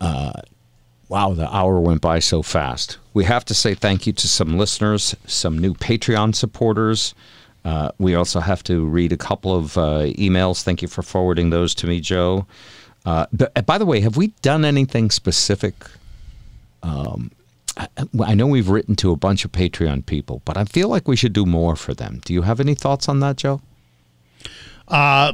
uh, 0.00 0.32
wow, 1.08 1.32
the 1.32 1.52
hour 1.54 1.80
went 1.80 2.00
by 2.00 2.18
so 2.18 2.42
fast. 2.42 2.98
We 3.14 3.24
have 3.24 3.44
to 3.46 3.54
say 3.54 3.74
thank 3.74 4.06
you 4.06 4.12
to 4.12 4.28
some 4.28 4.58
listeners, 4.58 5.14
some 5.26 5.58
new 5.58 5.74
Patreon 5.74 6.34
supporters. 6.34 7.14
Uh, 7.64 7.90
we 7.98 8.14
also 8.14 8.40
have 8.40 8.62
to 8.64 8.84
read 8.86 9.12
a 9.12 9.16
couple 9.16 9.54
of 9.54 9.76
uh, 9.76 10.06
emails. 10.18 10.62
Thank 10.62 10.82
you 10.82 10.88
for 10.88 11.02
forwarding 11.02 11.50
those 11.50 11.74
to 11.76 11.86
me, 11.86 12.00
Joe. 12.00 12.46
Uh, 13.04 13.26
but, 13.32 13.66
by 13.66 13.78
the 13.78 13.86
way, 13.86 14.00
have 14.00 14.16
we 14.16 14.28
done 14.42 14.64
anything 14.64 15.10
specific? 15.10 15.74
Um, 16.82 17.30
I, 17.76 17.88
I 18.24 18.34
know 18.34 18.46
we've 18.46 18.68
written 18.68 18.96
to 18.96 19.10
a 19.10 19.16
bunch 19.16 19.44
of 19.44 19.52
Patreon 19.52 20.06
people, 20.06 20.42
but 20.44 20.56
I 20.56 20.64
feel 20.64 20.88
like 20.88 21.08
we 21.08 21.16
should 21.16 21.32
do 21.32 21.46
more 21.46 21.76
for 21.76 21.94
them. 21.94 22.20
Do 22.24 22.32
you 22.32 22.42
have 22.42 22.60
any 22.60 22.74
thoughts 22.74 23.08
on 23.08 23.20
that, 23.20 23.36
Joe? 23.36 23.60
Uh, 24.88 25.32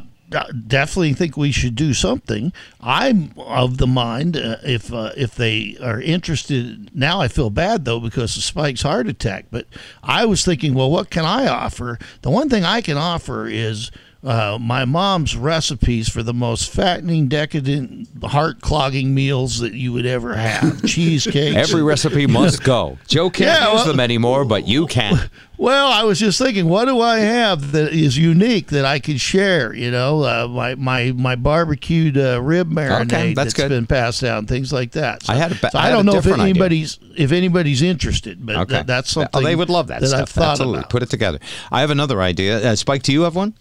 definitely 0.66 1.14
think 1.14 1.36
we 1.36 1.52
should 1.52 1.74
do 1.74 1.94
something. 1.94 2.52
I'm 2.80 3.32
of 3.36 3.78
the 3.78 3.86
mind 3.86 4.36
uh, 4.36 4.56
if 4.64 4.92
uh, 4.92 5.12
if 5.16 5.34
they 5.34 5.76
are 5.82 6.00
interested. 6.00 6.90
Now 6.94 7.20
I 7.20 7.28
feel 7.28 7.50
bad 7.50 7.84
though 7.84 8.00
because 8.00 8.36
of 8.36 8.42
Spike's 8.42 8.82
heart 8.82 9.08
attack. 9.08 9.46
But 9.50 9.66
I 10.02 10.24
was 10.24 10.44
thinking, 10.44 10.74
well, 10.74 10.90
what 10.90 11.10
can 11.10 11.24
I 11.24 11.46
offer? 11.46 11.98
The 12.22 12.30
one 12.30 12.48
thing 12.48 12.64
I 12.64 12.80
can 12.80 12.96
offer 12.96 13.46
is. 13.46 13.90
Uh, 14.24 14.56
my 14.60 14.84
mom's 14.84 15.36
recipes 15.36 16.08
for 16.08 16.22
the 16.22 16.32
most 16.32 16.70
fattening, 16.72 17.26
decadent, 17.26 18.06
heart 18.22 18.60
clogging 18.60 19.12
meals 19.12 19.58
that 19.58 19.72
you 19.74 19.92
would 19.92 20.06
ever 20.06 20.34
have. 20.34 20.80
Cheesecake. 20.86 21.56
Every 21.56 21.82
recipe 21.82 22.28
must 22.28 22.62
go. 22.62 22.98
Joe 23.08 23.30
can't 23.30 23.48
Yeah, 23.60 23.72
use 23.72 23.78
well- 23.80 23.86
them 23.88 23.98
anymore, 24.00 24.44
but 24.44 24.68
you 24.68 24.86
can. 24.86 25.28
Well, 25.58 25.86
I 25.92 26.02
was 26.02 26.18
just 26.18 26.38
thinking, 26.38 26.68
what 26.68 26.86
do 26.86 27.00
I 27.00 27.18
have 27.18 27.70
that 27.72 27.92
is 27.92 28.18
unique 28.18 28.68
that 28.68 28.84
I 28.84 28.98
could 28.98 29.20
share? 29.20 29.72
You 29.72 29.92
know, 29.92 30.22
uh, 30.22 30.48
my 30.48 30.74
my 30.74 31.12
my 31.12 31.36
barbecued 31.36 32.16
uh, 32.18 32.42
rib 32.42 32.68
marinade 32.72 33.34
that's 33.36 33.52
that's 33.52 33.54
good. 33.54 33.68
been 33.68 33.86
passed 33.86 34.22
down, 34.22 34.46
things 34.46 34.72
like 34.72 34.92
that. 34.92 35.28
I 35.30 35.34
had 35.36 35.52
a 35.52 35.54
so 35.56 35.68
I 35.74 35.78
I, 35.78 35.82
had 35.82 35.92
a 35.92 35.96
don't 35.96 36.06
know 36.06 36.12
if 36.16 36.24
different 36.24 36.40
idea. 36.42 36.50
anybody's 36.50 36.98
if 37.16 37.30
anybody's 37.30 37.80
interested, 37.80 38.44
but 38.44 38.56
Okay, 38.56 38.74
th- 38.76 38.86
that's 38.86 39.10
something. 39.10 39.30
Oh, 39.34 39.40
they 39.44 39.54
would 39.54 39.68
love 39.70 39.86
that, 39.88 40.00
that 40.00 40.08
stuff. 40.08 40.20
I've 40.22 40.28
thought 40.30 40.50
Absolutely, 40.52 40.78
about. 40.80 40.90
put 40.90 41.02
it 41.04 41.10
together. 41.10 41.38
I 41.70 41.80
have 41.80 41.90
another 41.90 42.20
idea. 42.20 42.72
Uh, 42.72 42.74
Spike, 42.74 43.02
do 43.04 43.12
you 43.12 43.22
have 43.22 43.36
one? 43.36 43.54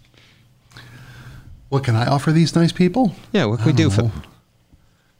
What 1.72 1.86
can 1.86 1.96
I 1.96 2.06
offer 2.06 2.34
these 2.34 2.54
nice 2.54 2.74
people? 2.74 3.16
Yeah, 3.32 3.46
what 3.46 3.60
can 3.60 3.68
we 3.68 3.72
do 3.72 3.90
for. 3.90 4.12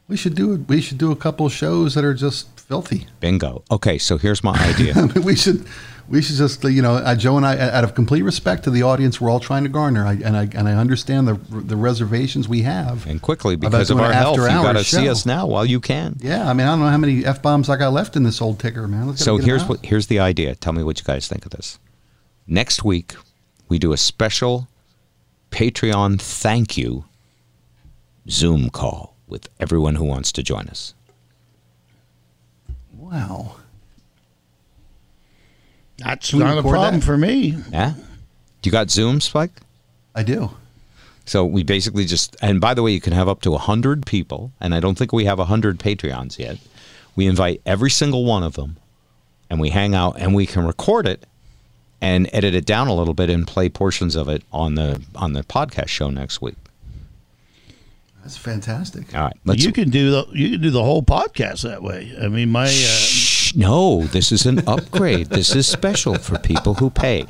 We 0.06 0.18
should 0.18 0.34
do. 0.34 0.56
We 0.68 0.82
should 0.82 0.98
do 0.98 1.10
a 1.10 1.16
couple 1.16 1.46
of 1.46 1.52
shows 1.52 1.94
that 1.94 2.04
are 2.04 2.12
just 2.12 2.60
filthy. 2.60 3.06
bingo? 3.20 3.64
Okay, 3.70 3.96
so 3.96 4.18
here's 4.18 4.44
my 4.44 4.52
idea. 4.62 4.92
I 4.96 5.06
mean, 5.06 5.24
we 5.24 5.34
should, 5.34 5.64
we 6.10 6.20
should 6.20 6.36
just, 6.36 6.62
you 6.64 6.82
know, 6.82 6.96
uh, 6.96 7.14
Joe 7.14 7.38
and 7.38 7.46
I, 7.46 7.58
out 7.58 7.84
of 7.84 7.94
complete 7.94 8.20
respect 8.20 8.64
to 8.64 8.70
the 8.70 8.82
audience, 8.82 9.18
we're 9.18 9.30
all 9.30 9.40
trying 9.40 9.62
to 9.62 9.70
garner, 9.70 10.06
I, 10.06 10.12
and 10.12 10.36
I 10.36 10.42
and 10.52 10.68
I 10.68 10.74
understand 10.74 11.26
the 11.26 11.38
the 11.48 11.74
reservations 11.74 12.50
we 12.50 12.60
have. 12.60 13.06
and 13.06 13.22
quickly, 13.22 13.56
because 13.56 13.88
of 13.88 13.98
our 13.98 14.12
health, 14.12 14.36
you 14.36 14.44
got 14.44 14.74
to 14.74 14.84
see 14.84 15.08
us 15.08 15.24
now 15.24 15.46
while 15.46 15.64
you 15.64 15.80
can. 15.80 16.18
Yeah, 16.20 16.46
I 16.46 16.52
mean, 16.52 16.66
I 16.66 16.72
don't 16.72 16.80
know 16.80 16.88
how 16.88 16.98
many 16.98 17.24
f 17.24 17.40
bombs 17.40 17.70
I 17.70 17.78
got 17.78 17.94
left 17.94 18.14
in 18.14 18.24
this 18.24 18.42
old 18.42 18.60
ticker, 18.60 18.86
man. 18.86 19.06
Let's 19.06 19.24
So 19.24 19.38
here's 19.38 19.64
what 19.64 19.86
here's 19.86 20.08
the 20.08 20.18
idea. 20.18 20.54
Tell 20.54 20.74
me 20.74 20.82
what 20.82 20.98
you 20.98 21.04
guys 21.04 21.28
think 21.28 21.46
of 21.46 21.52
this. 21.52 21.78
Next 22.46 22.84
week, 22.84 23.14
we 23.70 23.78
do 23.78 23.94
a 23.94 23.96
special 23.96 24.68
Patreon 25.52 26.20
thank 26.20 26.76
you 26.76 27.04
Zoom 28.28 28.70
call 28.70 29.14
with 29.28 29.48
everyone 29.60 29.94
who 29.94 30.04
wants 30.04 30.32
to 30.32 30.42
join 30.42 30.66
us. 30.68 30.94
Wow. 32.96 33.56
That's 35.98 36.32
we 36.32 36.40
not 36.40 36.58
a 36.58 36.62
problem 36.62 37.00
that? 37.00 37.06
for 37.06 37.16
me. 37.16 37.56
Yeah, 37.70 37.94
you 38.64 38.72
got 38.72 38.90
Zoom, 38.90 39.20
Spike? 39.20 39.52
I 40.14 40.22
do. 40.22 40.50
So 41.24 41.44
we 41.44 41.62
basically 41.62 42.04
just, 42.04 42.36
and 42.42 42.60
by 42.60 42.74
the 42.74 42.82
way, 42.82 42.90
you 42.90 43.00
can 43.00 43.12
have 43.12 43.28
up 43.28 43.42
to 43.42 43.52
100 43.52 44.06
people, 44.06 44.50
and 44.60 44.74
I 44.74 44.80
don't 44.80 44.98
think 44.98 45.12
we 45.12 45.26
have 45.26 45.38
100 45.38 45.78
Patreons 45.78 46.38
yet. 46.38 46.58
We 47.14 47.26
invite 47.26 47.60
every 47.64 47.90
single 47.90 48.24
one 48.24 48.42
of 48.42 48.54
them, 48.54 48.78
and 49.48 49.60
we 49.60 49.68
hang 49.68 49.94
out, 49.94 50.16
and 50.18 50.34
we 50.34 50.46
can 50.46 50.66
record 50.66 51.06
it 51.06 51.24
and 52.02 52.28
edit 52.32 52.52
it 52.52 52.66
down 52.66 52.88
a 52.88 52.94
little 52.94 53.14
bit 53.14 53.30
and 53.30 53.46
play 53.46 53.68
portions 53.68 54.16
of 54.16 54.28
it 54.28 54.42
on 54.52 54.74
the 54.74 55.00
on 55.14 55.32
the 55.32 55.42
podcast 55.42 55.88
show 55.88 56.10
next 56.10 56.42
week. 56.42 56.56
That's 58.22 58.36
fantastic. 58.36 59.14
All 59.14 59.22
right, 59.22 59.36
let's. 59.44 59.64
you 59.64 59.72
can 59.72 59.88
do 59.88 60.10
the 60.10 60.26
you 60.32 60.50
can 60.50 60.60
do 60.60 60.70
the 60.70 60.82
whole 60.82 61.02
podcast 61.02 61.62
that 61.62 61.82
way. 61.82 62.12
I 62.20 62.28
mean, 62.28 62.50
my 62.50 62.64
uh, 62.64 62.68
Shh, 62.68 63.31
no, 63.54 64.02
this 64.04 64.32
is 64.32 64.46
an 64.46 64.66
upgrade. 64.68 65.28
this 65.28 65.54
is 65.54 65.66
special 65.66 66.14
for 66.16 66.38
people 66.38 66.74
who 66.74 66.90
pay. 66.90 67.26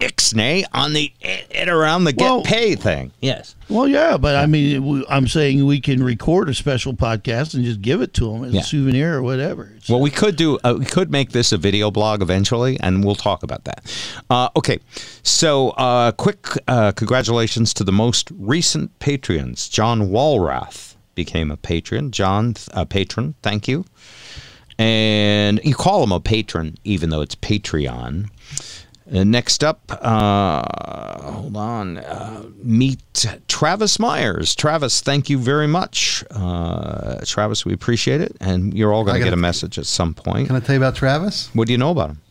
Ixnay 0.00 0.64
on 0.72 0.94
the 0.94 1.12
it, 1.20 1.46
it 1.50 1.68
around 1.68 2.04
the 2.04 2.14
get 2.14 2.24
Well- 2.24 2.42
pay 2.42 2.74
thing. 2.74 3.12
Yes. 3.20 3.54
well, 3.68 3.86
yeah, 3.86 4.16
but 4.16 4.34
I 4.34 4.46
mean, 4.46 4.86
we, 4.86 5.04
I'm 5.10 5.28
saying 5.28 5.66
we 5.66 5.78
can 5.78 6.02
record 6.02 6.48
a 6.48 6.54
special 6.54 6.94
podcast 6.94 7.52
and 7.52 7.64
just 7.64 7.82
give 7.82 8.00
it 8.00 8.14
to 8.14 8.32
them 8.32 8.44
as 8.44 8.54
Yeah. 8.54 8.60
a 8.60 8.64
souvenir 8.64 9.14
or 9.16 9.22
whatever. 9.22 9.64
It's- 9.64 9.90
Well, 9.90 10.00
we 10.00 10.10
could 10.10 10.36
do. 10.36 10.58
Uh, 10.64 10.76
we 10.78 10.86
could 10.86 11.10
make 11.10 11.32
this 11.32 11.52
a 11.52 11.58
video 11.58 11.90
blog 11.90 12.22
eventually, 12.22 12.78
and 12.80 13.04
we'll 13.04 13.14
talk 13.14 13.42
about 13.42 13.64
that. 13.64 13.84
Uh, 14.30 14.48
okay, 14.56 14.78
so 15.22 15.70
uh, 15.70 16.12
quick 16.12 16.46
uh, 16.66 16.92
congratulations 16.92 17.74
to 17.74 17.84
the 17.84 17.92
most 17.92 18.30
recent 18.38 18.98
patrons. 19.00 19.68
John 19.68 20.08
Walrath 20.10 20.94
became 21.14 21.50
a 21.50 21.58
patron. 21.58 22.10
John, 22.10 22.54
a 22.72 22.86
patron. 22.86 23.34
Thank 23.42 23.68
you. 23.68 23.84
And 24.80 25.60
you 25.62 25.74
call 25.74 26.02
him 26.02 26.10
a 26.10 26.20
patron, 26.20 26.78
even 26.84 27.10
though 27.10 27.20
it's 27.20 27.34
Patreon. 27.34 28.30
Uh, 29.12 29.24
next 29.24 29.62
up, 29.62 29.82
uh, 30.00 31.30
hold 31.32 31.54
on. 31.54 31.98
Uh, 31.98 32.44
meet 32.62 33.26
Travis 33.46 33.98
Myers. 33.98 34.54
Travis, 34.54 35.02
thank 35.02 35.28
you 35.28 35.36
very 35.36 35.66
much. 35.66 36.24
Uh, 36.30 37.18
Travis, 37.26 37.66
we 37.66 37.74
appreciate 37.74 38.22
it. 38.22 38.34
And 38.40 38.72
you're 38.72 38.90
all 38.90 39.04
going 39.04 39.18
to 39.18 39.24
get 39.24 39.34
a 39.34 39.36
message 39.36 39.78
at 39.78 39.84
some 39.84 40.14
point. 40.14 40.46
Can 40.46 40.56
I 40.56 40.60
tell 40.60 40.74
you 40.74 40.80
about 40.80 40.94
Travis? 40.94 41.50
What 41.52 41.66
do 41.66 41.72
you 41.72 41.78
know 41.78 41.90
about 41.90 42.10
him? 42.10 42.22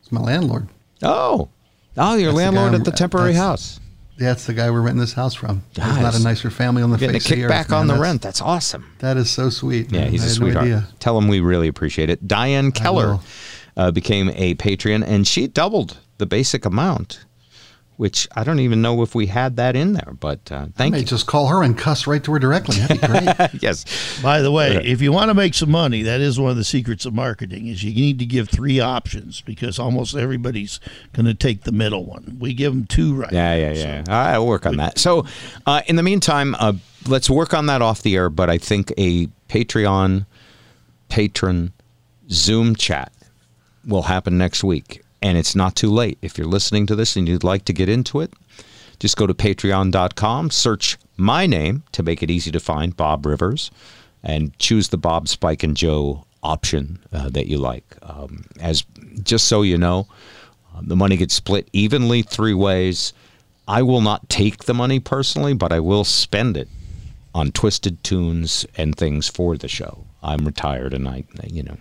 It's 0.00 0.10
my 0.10 0.22
landlord. 0.22 0.68
Oh, 1.02 1.50
oh, 1.98 2.14
your 2.14 2.32
That's 2.32 2.32
the 2.32 2.32
landlord 2.32 2.72
guy 2.72 2.78
at 2.78 2.84
the 2.86 2.92
temporary 2.92 3.34
house. 3.34 3.78
That's 4.20 4.44
the 4.46 4.52
guy 4.52 4.70
we're 4.70 4.82
renting 4.82 5.00
this 5.00 5.14
house 5.14 5.34
from. 5.34 5.62
There's 5.74 5.98
not 5.98 6.14
a 6.14 6.22
nicer 6.22 6.50
family 6.50 6.82
on 6.82 6.90
the 6.90 6.98
Getting 6.98 7.16
a 7.16 7.20
face 7.20 7.30
of 7.32 7.36
the 7.38 7.44
earth, 7.44 7.50
kickback 7.52 7.70
man. 7.70 7.78
on 7.80 7.86
the 7.86 7.94
That's- 7.94 8.02
rent. 8.10 8.22
That's 8.22 8.40
awesome. 8.42 8.92
That 8.98 9.16
is 9.16 9.30
so 9.30 9.48
sweet. 9.50 9.90
Yeah, 9.90 10.00
man. 10.02 10.10
he's 10.10 10.22
I 10.22 10.26
a 10.26 10.28
had 10.28 10.32
no 10.40 10.44
sweetheart. 10.46 10.64
idea. 10.66 10.88
Tell 11.00 11.16
him 11.18 11.26
we 11.28 11.40
really 11.40 11.68
appreciate 11.68 12.10
it. 12.10 12.28
Diane 12.28 12.70
Keller 12.70 13.06
will. 13.12 13.22
uh, 13.76 13.90
became 13.90 14.30
a 14.34 14.54
Patreon, 14.56 15.02
and 15.06 15.26
she 15.26 15.46
doubled 15.46 15.96
the 16.18 16.26
basic 16.26 16.64
amount. 16.66 17.24
Which 18.00 18.26
I 18.34 18.44
don't 18.44 18.60
even 18.60 18.80
know 18.80 19.02
if 19.02 19.14
we 19.14 19.26
had 19.26 19.56
that 19.56 19.76
in 19.76 19.92
there. 19.92 20.14
But 20.18 20.50
uh, 20.50 20.54
I 20.54 20.68
thank 20.74 20.92
may 20.92 21.00
you. 21.00 21.04
just 21.04 21.26
call 21.26 21.48
her 21.48 21.62
and 21.62 21.76
cuss 21.76 22.06
right 22.06 22.24
to 22.24 22.32
her 22.32 22.38
directly. 22.38 22.76
That'd 22.78 22.98
be 23.02 23.06
great. 23.06 23.62
yes. 23.62 23.84
By 24.22 24.40
the 24.40 24.50
way, 24.50 24.76
Right. 24.76 24.86
if 24.86 25.02
you 25.02 25.12
want 25.12 25.28
to 25.28 25.34
make 25.34 25.52
some 25.52 25.70
money, 25.70 26.00
that 26.04 26.22
is 26.22 26.40
one 26.40 26.50
of 26.50 26.56
the 26.56 26.64
secrets 26.64 27.04
of 27.04 27.12
marketing. 27.12 27.66
Is 27.66 27.84
you 27.84 27.92
need 27.94 28.18
to 28.20 28.24
give 28.24 28.48
three 28.48 28.80
options 28.80 29.42
because 29.42 29.78
almost 29.78 30.16
everybody's 30.16 30.80
going 31.12 31.26
to 31.26 31.34
take 31.34 31.64
the 31.64 31.72
middle 31.72 32.06
one. 32.06 32.38
We 32.40 32.54
give 32.54 32.72
them 32.72 32.86
two 32.86 33.16
right. 33.16 33.32
Yeah, 33.32 33.54
yeah, 33.54 33.72
now, 33.74 33.78
yeah. 33.78 34.04
so- 34.04 34.12
I'll 34.40 34.46
work 34.46 34.64
on 34.64 34.78
that. 34.78 34.98
So, 34.98 35.26
uh, 35.66 35.82
in 35.86 35.96
the 35.96 36.02
meantime, 36.02 36.54
uh, 36.58 36.72
let's 37.06 37.28
work 37.28 37.52
on 37.52 37.66
that 37.66 37.82
off 37.82 38.00
the 38.00 38.16
air. 38.16 38.30
But 38.30 38.48
I 38.48 38.56
think 38.56 38.94
a 38.96 39.26
Patreon 39.50 40.24
patron 41.10 41.74
Zoom 42.30 42.76
chat 42.76 43.12
will 43.86 44.02
happen 44.04 44.38
next 44.38 44.64
week, 44.64 45.02
and 45.22 45.36
it's 45.36 45.54
not 45.54 45.76
too 45.76 45.90
late. 45.90 46.18
If 46.22 46.38
you're 46.38 46.46
listening 46.46 46.86
to 46.86 46.96
this 46.96 47.16
and 47.16 47.28
you'd 47.28 47.44
like 47.44 47.64
to 47.66 47.72
get 47.72 47.88
into 47.88 48.20
it, 48.20 48.32
just 48.98 49.16
go 49.16 49.26
to 49.26 49.34
patreon.com, 49.34 50.50
search 50.50 50.98
my 51.16 51.46
name 51.46 51.82
to 51.92 52.02
make 52.02 52.22
it 52.22 52.30
easy 52.30 52.50
to 52.50 52.60
find, 52.60 52.96
Bob 52.96 53.24
Rivers, 53.26 53.70
and 54.22 54.56
choose 54.58 54.88
the 54.88 54.98
Bob, 54.98 55.28
Spike, 55.28 55.62
and 55.62 55.76
Joe 55.76 56.24
option 56.42 56.98
uh, 57.12 57.28
that 57.30 57.46
you 57.46 57.58
like. 57.58 57.96
Um, 58.02 58.44
as 58.60 58.84
just 59.22 59.48
so 59.48 59.62
you 59.62 59.78
know, 59.78 60.06
um, 60.74 60.86
the 60.86 60.96
money 60.96 61.16
gets 61.16 61.34
split 61.34 61.68
evenly 61.72 62.22
three 62.22 62.54
ways. 62.54 63.12
I 63.66 63.82
will 63.82 64.00
not 64.00 64.28
take 64.28 64.64
the 64.64 64.74
money 64.74 65.00
personally, 65.00 65.54
but 65.54 65.72
I 65.72 65.80
will 65.80 66.04
spend 66.04 66.56
it 66.56 66.68
on 67.34 67.52
twisted 67.52 68.02
tunes 68.02 68.66
and 68.76 68.96
things 68.96 69.28
for 69.28 69.56
the 69.56 69.68
show. 69.68 70.04
I'm 70.22 70.44
retired, 70.44 70.92
and 70.92 71.08
I, 71.08 71.24
you 71.46 71.62
know, 71.62 71.76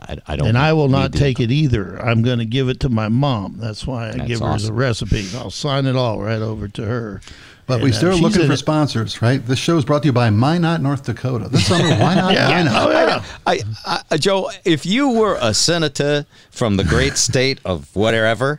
I, 0.00 0.16
I 0.26 0.36
don't. 0.36 0.48
And 0.48 0.58
I 0.58 0.72
will 0.72 0.88
not 0.88 1.12
take 1.12 1.40
it 1.40 1.50
either. 1.50 1.96
I'm 2.02 2.22
going 2.22 2.38
to 2.38 2.44
give 2.46 2.68
it 2.68 2.80
to 2.80 2.88
my 2.88 3.08
mom. 3.08 3.56
That's 3.58 3.86
why 3.86 4.08
I 4.08 4.12
That's 4.12 4.26
give 4.28 4.40
her 4.40 4.58
the 4.58 4.72
recipe. 4.72 5.26
I'll 5.34 5.50
sign 5.50 5.86
it 5.86 5.96
all 5.96 6.20
right 6.20 6.40
over 6.42 6.68
to 6.68 6.84
her. 6.84 7.20
But 7.66 7.82
we 7.82 7.86
And, 7.90 7.94
uh, 7.94 7.96
still 7.98 8.12
she's 8.14 8.20
looking 8.22 8.46
for 8.48 8.52
it. 8.54 8.56
sponsors, 8.56 9.22
right? 9.22 9.44
This 9.46 9.58
show 9.60 9.76
is 9.76 9.84
brought 9.84 10.02
to 10.02 10.06
you 10.08 10.12
by 10.12 10.28
Minot, 10.30 10.80
North 10.80 11.04
Dakota. 11.04 11.48
This 11.48 11.66
summer, 11.66 11.88
why 12.00 12.16
not 12.16 12.32
Yeah. 12.32 12.48
Minot? 12.48 12.72
Oh, 12.74 12.90
yeah. 12.90 13.24
I, 13.46 14.02
I, 14.10 14.16
Joe, 14.16 14.50
if 14.64 14.84
you 14.84 15.10
were 15.10 15.38
a 15.40 15.54
senator 15.54 16.26
from 16.50 16.76
the 16.76 16.84
great 16.84 17.16
state 17.16 17.60
of 17.64 17.94
whatever, 17.94 18.58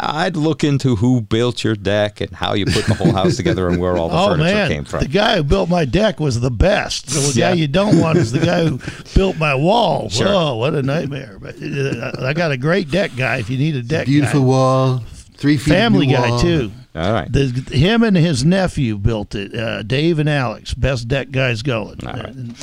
I'd 0.00 0.36
look 0.36 0.64
into 0.64 0.96
who 0.96 1.20
built 1.20 1.62
your 1.62 1.74
deck 1.76 2.20
and 2.20 2.30
how 2.32 2.54
you 2.54 2.64
put 2.66 2.86
the 2.86 2.94
whole 2.94 3.12
house 3.12 3.36
together 3.38 3.68
and 3.68 3.78
where 3.80 3.96
all 3.96 4.08
the 4.08 4.16
Oh 4.16 4.28
furniture 4.28 4.54
man, 4.54 4.68
came 4.70 4.84
from. 4.84 5.00
the 5.00 5.08
guy 5.08 5.36
who 5.36 5.42
built 5.42 5.68
my 5.68 5.84
deck 5.84 6.18
was 6.20 6.40
the 6.40 6.50
best. 6.50 7.06
The 7.08 7.32
Yeah. 7.38 7.50
guy 7.50 7.54
you 7.56 7.68
don't 7.68 7.98
want 8.00 8.18
is 8.18 8.32
the 8.32 8.38
guy 8.40 8.64
who 8.66 8.80
built 9.14 9.36
my 9.38 9.54
wall. 9.54 10.08
Sure. 10.08 10.26
Oh, 10.28 10.56
what 10.56 10.74
a 10.74 10.82
nightmare! 10.82 11.38
But 11.40 11.56
uh, 11.62 12.12
I 12.20 12.32
got 12.32 12.52
a 12.52 12.56
great 12.56 12.90
deck 12.90 13.12
guy. 13.16 13.36
If 13.38 13.50
you 13.50 13.58
need 13.58 13.76
a 13.76 13.82
deck 13.82 14.06
Beautiful 14.06 14.40
guy. 14.40 14.46
wall, 14.46 14.98
three 15.36 15.56
feet. 15.56 15.72
of 15.72 15.76
family 15.78 16.06
new 16.06 16.14
guy 16.16 16.30
wall. 16.30 16.40
too. 16.40 16.72
all 16.94 17.12
right. 17.12 17.30
The, 17.32 17.44
him 17.76 18.02
and 18.02 18.16
his 18.16 18.44
nephew 18.44 18.96
built 18.98 19.34
it. 19.34 19.54
Uh, 19.54 19.82
Dave 19.82 20.18
and 20.18 20.28
Alex, 20.28 20.74
best 20.74 21.06
deck 21.08 21.30
guys 21.30 21.62
going. 21.62 21.98
All 22.06 22.12
right. 22.14 22.26
And- 22.26 22.56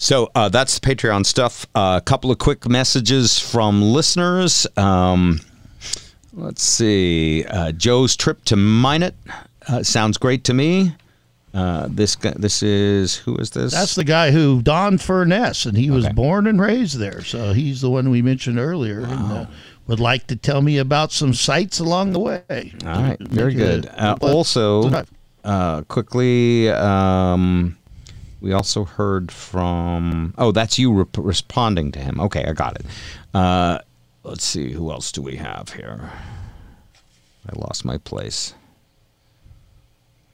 So 0.00 0.30
uh, 0.36 0.48
that's 0.48 0.78
the 0.78 0.86
Patreon 0.94 1.26
stuff. 1.26 1.66
Uh, 1.74 1.98
a 2.00 2.04
couple 2.04 2.30
of 2.30 2.38
quick 2.38 2.68
messages 2.68 3.38
from 3.40 3.82
listeners. 3.82 4.64
Um, 4.76 5.40
let's 6.38 6.62
see. 6.62 7.44
Uh, 7.44 7.72
Joe's 7.72 8.16
trip 8.16 8.44
to 8.46 8.56
Minot 8.56 9.14
uh, 9.68 9.82
sounds 9.82 10.16
great 10.18 10.44
to 10.44 10.54
me. 10.54 10.94
Uh, 11.54 11.88
this 11.90 12.14
guy, 12.14 12.34
this 12.36 12.62
is 12.62 13.16
who 13.16 13.34
is 13.36 13.50
this? 13.50 13.72
That's 13.72 13.94
the 13.94 14.04
guy 14.04 14.30
who 14.30 14.60
Don 14.62 14.98
Furness, 14.98 15.64
and 15.66 15.76
he 15.76 15.90
was 15.90 16.04
Okay. 16.04 16.14
born 16.14 16.46
and 16.46 16.60
raised 16.60 16.98
there. 16.98 17.22
So 17.24 17.52
he's 17.52 17.80
the 17.80 17.90
one 17.90 18.10
we 18.10 18.22
mentioned 18.22 18.58
earlier, 18.58 19.00
and 19.00 19.32
uh, 19.32 19.46
would 19.86 19.98
like 19.98 20.26
to 20.28 20.36
tell 20.36 20.60
me 20.62 20.76
about 20.78 21.10
some 21.10 21.32
sights 21.32 21.80
along 21.80 22.12
the 22.12 22.20
way. 22.20 22.72
All 22.84 23.02
right, 23.02 23.16
very 23.20 23.54
good. 23.54 23.86
Uh, 23.96 24.16
also, 24.20 25.04
uh, 25.42 25.82
quickly, 25.84 26.68
um, 26.70 27.76
we 28.42 28.52
also 28.52 28.84
heard 28.84 29.32
from. 29.32 30.34
Oh, 30.36 30.52
that's 30.52 30.78
you 30.78 30.92
rep- 30.92 31.16
responding 31.16 31.92
to 31.92 31.98
him. 31.98 32.20
Okay, 32.20 32.44
I 32.44 32.52
got 32.52 32.78
it. 32.78 32.86
Let's 34.28 34.44
see, 34.44 34.72
who 34.72 34.90
else 34.90 35.10
do 35.10 35.22
we 35.22 35.36
have 35.36 35.70
here? 35.70 36.10
I 37.48 37.58
lost 37.58 37.84
my 37.84 37.96
place. 37.96 38.54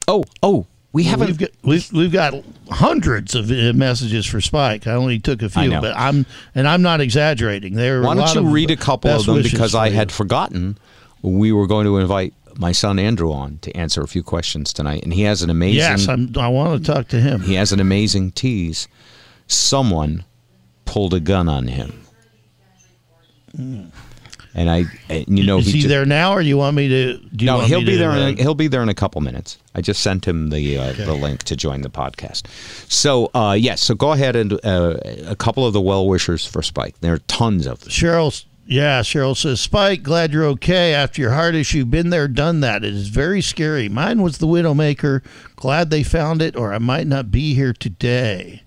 Oh, 0.07 0.25
oh, 0.43 0.67
we 0.91 1.03
haven't. 1.03 1.27
We've 1.27 1.37
got, 1.37 1.49
we've, 1.63 1.93
we've 1.93 2.11
got 2.11 2.33
hundreds 2.69 3.35
of 3.35 3.49
uh, 3.49 3.73
messages 3.73 4.25
for 4.25 4.41
Spike. 4.41 4.85
I 4.85 4.91
only 4.91 5.19
took 5.19 5.41
a 5.41 5.49
few, 5.49 5.71
but 5.71 5.95
I'm 5.95 6.25
and 6.53 6.67
I'm 6.67 6.81
not 6.81 7.01
exaggerating. 7.01 7.75
There. 7.75 7.99
Are 7.99 8.03
Why 8.03 8.13
a 8.13 8.15
don't 8.15 8.25
lot 8.25 8.35
you 8.35 8.49
read 8.49 8.69
a 8.69 8.75
couple 8.75 9.11
of 9.11 9.25
them 9.25 9.41
because 9.41 9.73
I 9.73 9.87
you. 9.87 9.93
had 9.95 10.11
forgotten 10.11 10.77
we 11.21 11.51
were 11.51 11.67
going 11.67 11.85
to 11.85 11.97
invite 11.97 12.33
my 12.57 12.71
son 12.71 12.99
Andrew 12.99 13.31
on 13.31 13.59
to 13.59 13.75
answer 13.75 14.01
a 14.01 14.07
few 14.07 14.23
questions 14.23 14.71
tonight, 14.73 15.03
and 15.03 15.13
he 15.13 15.23
has 15.23 15.41
an 15.41 15.49
amazing. 15.49 15.77
Yes, 15.77 16.07
I'm, 16.07 16.31
I 16.37 16.49
want 16.49 16.85
to 16.85 16.93
talk 16.93 17.07
to 17.09 17.19
him. 17.19 17.41
he 17.41 17.55
has 17.55 17.71
an 17.71 17.79
amazing 17.79 18.31
tease. 18.31 18.87
Someone 19.47 20.25
pulled 20.85 21.13
a 21.13 21.19
gun 21.19 21.49
on 21.49 21.67
him, 21.67 22.04
and 23.57 24.69
I, 24.69 24.85
and, 25.09 25.37
you 25.39 25.45
know, 25.45 25.57
Is 25.59 25.67
he, 25.67 25.81
ju- 25.81 25.87
there 25.87 26.05
now, 26.05 26.33
or 26.33 26.41
you 26.41 26.57
want 26.57 26.75
me 26.75 26.87
to? 26.87 27.17
Do 27.17 27.45
you 27.45 27.51
No, 27.51 27.57
want 27.57 27.67
he'll 27.67 27.79
me 27.79 27.85
be 27.85 27.91
to, 27.93 27.97
there. 27.97 28.11
In 28.11 28.37
a, 28.39 28.41
he'll 28.41 28.55
be 28.55 28.67
there 28.67 28.81
in 28.83 28.89
a 28.89 28.93
couple 28.93 29.21
minutes. 29.21 29.57
I 29.73 29.81
just 29.81 30.01
sent 30.01 30.25
him 30.25 30.49
the 30.49 30.77
uh, 30.77 30.93
the 30.93 31.13
link 31.13 31.43
to 31.43 31.55
join 31.55 31.81
the 31.81 31.89
podcast. 31.89 32.47
So 32.91 33.31
uh, 33.33 33.55
yes, 33.59 33.81
so 33.81 33.95
go 33.95 34.13
ahead 34.13 34.35
and 34.35 34.53
uh, 34.65 34.97
a 35.27 35.35
couple 35.35 35.65
of 35.67 35.73
the 35.73 35.81
well 35.81 36.07
wishers 36.07 36.45
for 36.45 36.61
Spike. 36.61 36.99
There 37.01 37.13
are 37.13 37.19
tons 37.19 37.65
of 37.67 37.81
them. 37.81 37.89
Cheryl, 37.89 38.45
yeah, 38.67 39.01
Cheryl 39.01 39.35
says, 39.37 39.61
Spike, 39.61 40.01
glad 40.01 40.31
you're 40.33 40.45
okay 40.45 40.93
after 40.93 41.21
your 41.21 41.31
heart 41.33 41.53
issue. 41.53 41.85
Been 41.85 42.09
there, 42.09 42.27
done 42.27 42.61
that. 42.61 42.83
It 42.83 42.93
is 42.93 43.09
very 43.09 43.41
scary. 43.41 43.89
Mine 43.89 44.21
was 44.23 44.39
the 44.39 44.47
Widowmaker. 44.47 45.21
Glad 45.55 45.89
they 45.91 46.01
found 46.01 46.41
it, 46.41 46.55
or 46.55 46.73
I 46.73 46.79
might 46.79 47.05
not 47.07 47.29
be 47.29 47.53
here 47.53 47.73
today. 47.73 48.63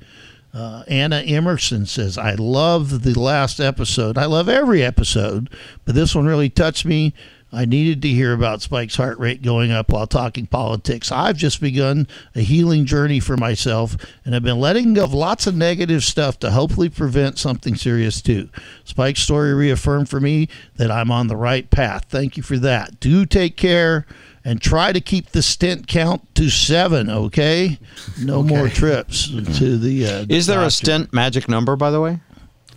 Uh, 0.53 0.83
Anna 0.89 1.19
Emerson 1.21 1.87
says, 1.87 2.17
I 2.17 2.35
love 2.35 3.03
the 3.03 3.19
last 3.19 3.61
episode. 3.61 4.17
I 4.17 4.25
love 4.25 4.49
every 4.49 4.83
episode, 4.83 5.51
but 5.85 5.95
this 5.95 6.15
one 6.15 6.27
really 6.27 6.49
touched 6.49 6.85
me. 6.85 7.13
I 7.51 7.65
needed 7.65 8.03
to 8.03 8.09
hear 8.09 8.35
about 8.35 8.61
Spike's 8.61 8.97
heart 8.97 9.19
rate 9.19 9.41
going 9.41 9.71
up 9.71 9.91
while 9.91 10.07
talking 10.07 10.47
politics. 10.47 11.11
I've 11.11 11.37
just 11.37 11.61
begun 11.63 12.07
a 12.35 12.41
healing 12.41 12.85
journey 12.85 13.21
for 13.21 13.39
myself 13.39 13.97
and 14.25 14.35
have 14.35 14.43
been 14.43 14.61
letting 14.61 14.95
go 14.95 15.05
of 15.05 15.15
lots 15.15 15.47
of 15.47 15.55
negative 15.55 16.05
stuff 16.05 16.39
to 16.41 16.51
hopefully 16.51 16.91
prevent 16.91 17.39
something 17.39 17.75
serious 17.75 18.21
too. 18.21 18.51
Spike's 18.85 19.23
story 19.23 19.55
reaffirmed 19.55 20.11
for 20.11 20.21
me 20.21 20.49
that 20.77 20.91
I'm 20.91 21.11
on 21.11 21.29
the 21.29 21.37
right 21.37 21.71
path. 21.71 22.05
Thank 22.11 22.37
you 22.37 22.43
for 22.43 22.59
that. 22.59 23.01
Do 23.01 23.25
take 23.25 23.57
care 23.57 24.05
and 24.45 24.61
try 24.61 24.93
to 24.93 25.01
keep 25.01 25.31
the 25.31 25.43
stent 25.43 25.87
count 25.87 26.35
to 26.37 26.49
seven, 26.51 27.11
okay? 27.11 27.79
No 28.21 28.43
more 28.43 28.69
trips 28.69 29.29
to 29.59 29.77
the. 29.79 30.07
Uh, 30.07 30.27
Is 30.29 30.47
there 30.47 30.59
a 30.59 30.63
doctor. 30.63 30.71
stent 30.71 31.13
magic 31.13 31.49
number, 31.49 31.77
by 31.77 31.91
the 31.91 32.01
way? 32.01 32.21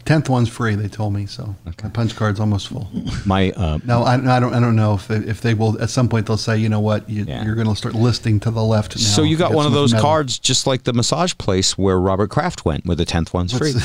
Tenth 0.05 0.29
one's 0.29 0.49
free. 0.49 0.75
They 0.75 0.87
told 0.87 1.13
me 1.13 1.25
so. 1.27 1.55
My 1.65 1.71
punch 1.89 2.15
card's 2.15 2.39
almost 2.39 2.67
full. 2.69 2.89
My 3.25 3.51
uh, 3.51 3.77
No, 3.85 4.01
I, 4.03 4.15
I 4.15 4.39
don't. 4.39 4.53
I 4.53 4.59
don't 4.59 4.75
know 4.75 4.95
if 4.95 5.07
they, 5.07 5.17
if 5.17 5.41
they 5.41 5.53
will. 5.53 5.79
At 5.81 5.89
some 5.89 6.09
point, 6.09 6.25
they'll 6.25 6.37
say, 6.37 6.57
you 6.57 6.69
know 6.69 6.79
what, 6.79 7.07
you, 7.09 7.23
Yeah. 7.25 7.45
you're 7.45 7.55
going 7.55 7.67
to 7.67 7.75
start 7.75 7.93
listing 7.95 8.39
to 8.41 8.51
the 8.51 8.63
left. 8.63 8.95
Now 8.95 9.01
so 9.01 9.21
you 9.23 9.37
got 9.37 9.53
one 9.53 9.65
of 9.67 9.73
those 9.73 9.93
metal. 9.93 10.05
cards, 10.07 10.39
just 10.39 10.65
like 10.65 10.83
the 10.83 10.93
massage 10.93 11.33
place 11.37 11.77
where 11.77 11.99
Robert 11.99 12.29
Kraft 12.31 12.65
went, 12.65 12.85
where 12.85 12.95
the 12.95 13.05
tenth 13.05 13.33
one's 13.33 13.55
free. 13.57 13.73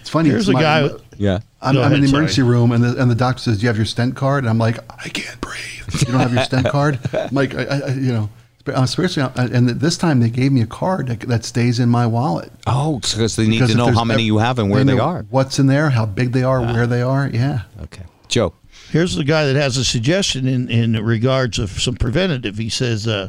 It's 0.00 0.10
funny. 0.10 0.28
Here's 0.30 0.42
it's 0.42 0.50
a 0.50 0.52
my- 0.52 0.60
guy. 0.62 0.88
yeah. 1.16 1.38
I'm, 1.60 1.74
Go 1.74 1.82
I'm 1.82 1.86
in 1.86 1.92
ahead, 1.92 2.02
the 2.02 2.08
sorry. 2.08 2.18
emergency 2.22 2.42
room, 2.42 2.72
and 2.72 2.82
the, 2.82 3.00
and 3.00 3.10
the 3.10 3.14
doctor 3.14 3.40
says, 3.40 3.58
"Do 3.58 3.62
you 3.62 3.68
have 3.68 3.76
your 3.76 3.86
stent 3.86 4.16
card?" 4.16 4.42
And 4.44 4.50
I'm 4.50 4.58
like, 4.58 4.78
"I 4.92 5.08
can't 5.08 5.40
breathe. 5.40 5.60
You 6.00 6.06
don't 6.12 6.20
have 6.20 6.32
your 6.34 6.42
stent 6.44 6.66
card." 6.68 6.98
I'm 7.14 7.32
like, 7.34 7.54
I, 7.54 7.62
I, 7.62 7.88
you 7.92 8.12
know, 8.12 8.28
I'm 8.66 8.84
especially, 8.84 9.22
uh, 9.22 9.30
uh, 9.36 9.48
and 9.52 9.68
this 9.68 9.96
time 9.96 10.20
they 10.20 10.30
gave 10.30 10.52
me 10.52 10.62
a 10.62 10.66
card 10.66 11.08
that, 11.08 11.20
that 11.20 11.44
stays 11.44 11.78
in 11.80 11.88
my 11.88 12.06
wallet 12.06 12.52
Oh, 12.66 12.98
because 13.00 13.36
they 13.36 13.46
need 13.46 13.56
Because 13.60 13.70
to 13.72 13.76
know 13.76 13.90
how 13.92 14.04
many 14.04 14.22
you 14.22 14.38
have 14.38 14.58
and 14.58 14.70
where 14.70 14.84
they, 14.84 14.94
know 14.94 15.02
are. 15.02 15.26
what's 15.30 15.58
in 15.58 15.66
there, 15.66 15.90
how 15.90 16.06
big 16.06 16.32
they 16.32 16.42
are, 16.42 16.60
ah. 16.60 16.72
where 16.72 16.86
they 16.86 17.02
are. 17.02 17.28
Yeah, 17.32 17.62
Okay, 17.82 18.02
Joe. 18.28 18.54
Here's 18.90 19.14
the 19.14 19.24
guy 19.24 19.46
that 19.46 19.56
has 19.56 19.76
a 19.78 19.84
suggestion 19.84 20.46
in, 20.46 20.68
in 20.70 21.02
regards 21.02 21.58
of 21.58 21.70
some 21.70 21.96
preventative. 21.96 22.58
He 22.58 22.68
says, 22.68 23.06
uh, 23.08 23.28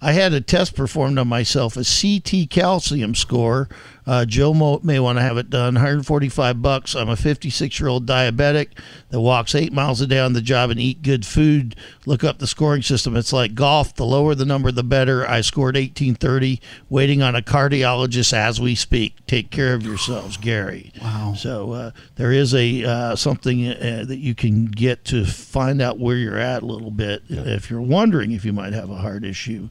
I 0.00 0.12
had 0.12 0.32
a 0.32 0.40
test 0.40 0.74
performed 0.74 1.18
on 1.18 1.28
myself, 1.28 1.76
a 1.76 1.84
CT 1.84 2.48
calcium 2.50 3.14
score. 3.14 3.68
Uh, 4.06 4.24
Joe 4.24 4.52
Mo- 4.52 4.80
may 4.82 4.98
want 4.98 5.18
to 5.18 5.22
have 5.22 5.36
it 5.36 5.50
done. 5.50 5.74
145 5.74 6.60
bucks. 6.60 6.94
I'm 6.94 7.08
a 7.08 7.16
56 7.16 7.78
year 7.78 7.88
old 7.88 8.06
diabetic 8.06 8.68
that 9.10 9.20
walks 9.20 9.54
eight 9.54 9.72
miles 9.72 10.00
a 10.00 10.06
day 10.06 10.18
on 10.18 10.32
the 10.32 10.40
job 10.40 10.70
and 10.70 10.80
eat 10.80 11.02
good 11.02 11.24
food. 11.24 11.76
Look 12.06 12.24
up 12.24 12.38
the 12.38 12.46
scoring 12.46 12.82
system. 12.82 13.16
It's 13.16 13.32
like 13.32 13.54
golf. 13.54 13.94
The 13.94 14.04
lower 14.04 14.34
the 14.34 14.44
number, 14.44 14.72
the 14.72 14.82
better. 14.82 15.26
I 15.28 15.40
scored 15.40 15.76
1830. 15.76 16.60
Waiting 16.88 17.22
on 17.22 17.36
a 17.36 17.42
cardiologist 17.42 18.32
as 18.32 18.60
we 18.60 18.74
speak. 18.74 19.24
Take 19.26 19.50
care 19.50 19.74
of 19.74 19.84
yourselves, 19.84 20.36
Gary. 20.36 20.92
Wow. 21.00 21.34
So 21.36 21.72
uh, 21.72 21.90
there 22.16 22.32
is 22.32 22.54
a 22.54 22.84
uh, 22.84 23.16
something 23.16 23.68
uh, 23.68 24.04
that 24.06 24.18
you 24.18 24.34
can 24.34 24.66
get 24.66 25.04
to 25.06 25.24
find 25.24 25.80
out 25.80 25.98
where 25.98 26.16
you're 26.16 26.38
at 26.38 26.62
a 26.62 26.66
little 26.66 26.90
bit 26.90 27.22
if 27.28 27.70
you're 27.70 27.80
wondering 27.80 28.32
if 28.32 28.44
you 28.44 28.52
might 28.52 28.72
have 28.72 28.90
a 28.90 28.96
heart 28.96 29.24
issue. 29.24 29.68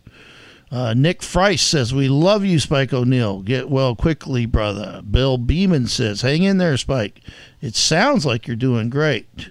Uh, 0.71 0.93
Nick 0.93 1.21
Frice 1.21 1.61
says, 1.61 1.93
We 1.93 2.07
love 2.07 2.45
you, 2.45 2.57
Spike 2.57 2.93
O'Neill. 2.93 3.41
Get 3.41 3.69
well 3.69 3.93
quickly, 3.95 4.45
brother. 4.45 5.01
Bill 5.01 5.37
Beeman 5.37 5.87
says, 5.87 6.21
Hang 6.21 6.43
in 6.43 6.59
there, 6.59 6.77
Spike. 6.77 7.21
It 7.59 7.75
sounds 7.75 8.25
like 8.25 8.47
you're 8.47 8.55
doing 8.55 8.89
great. 8.89 9.49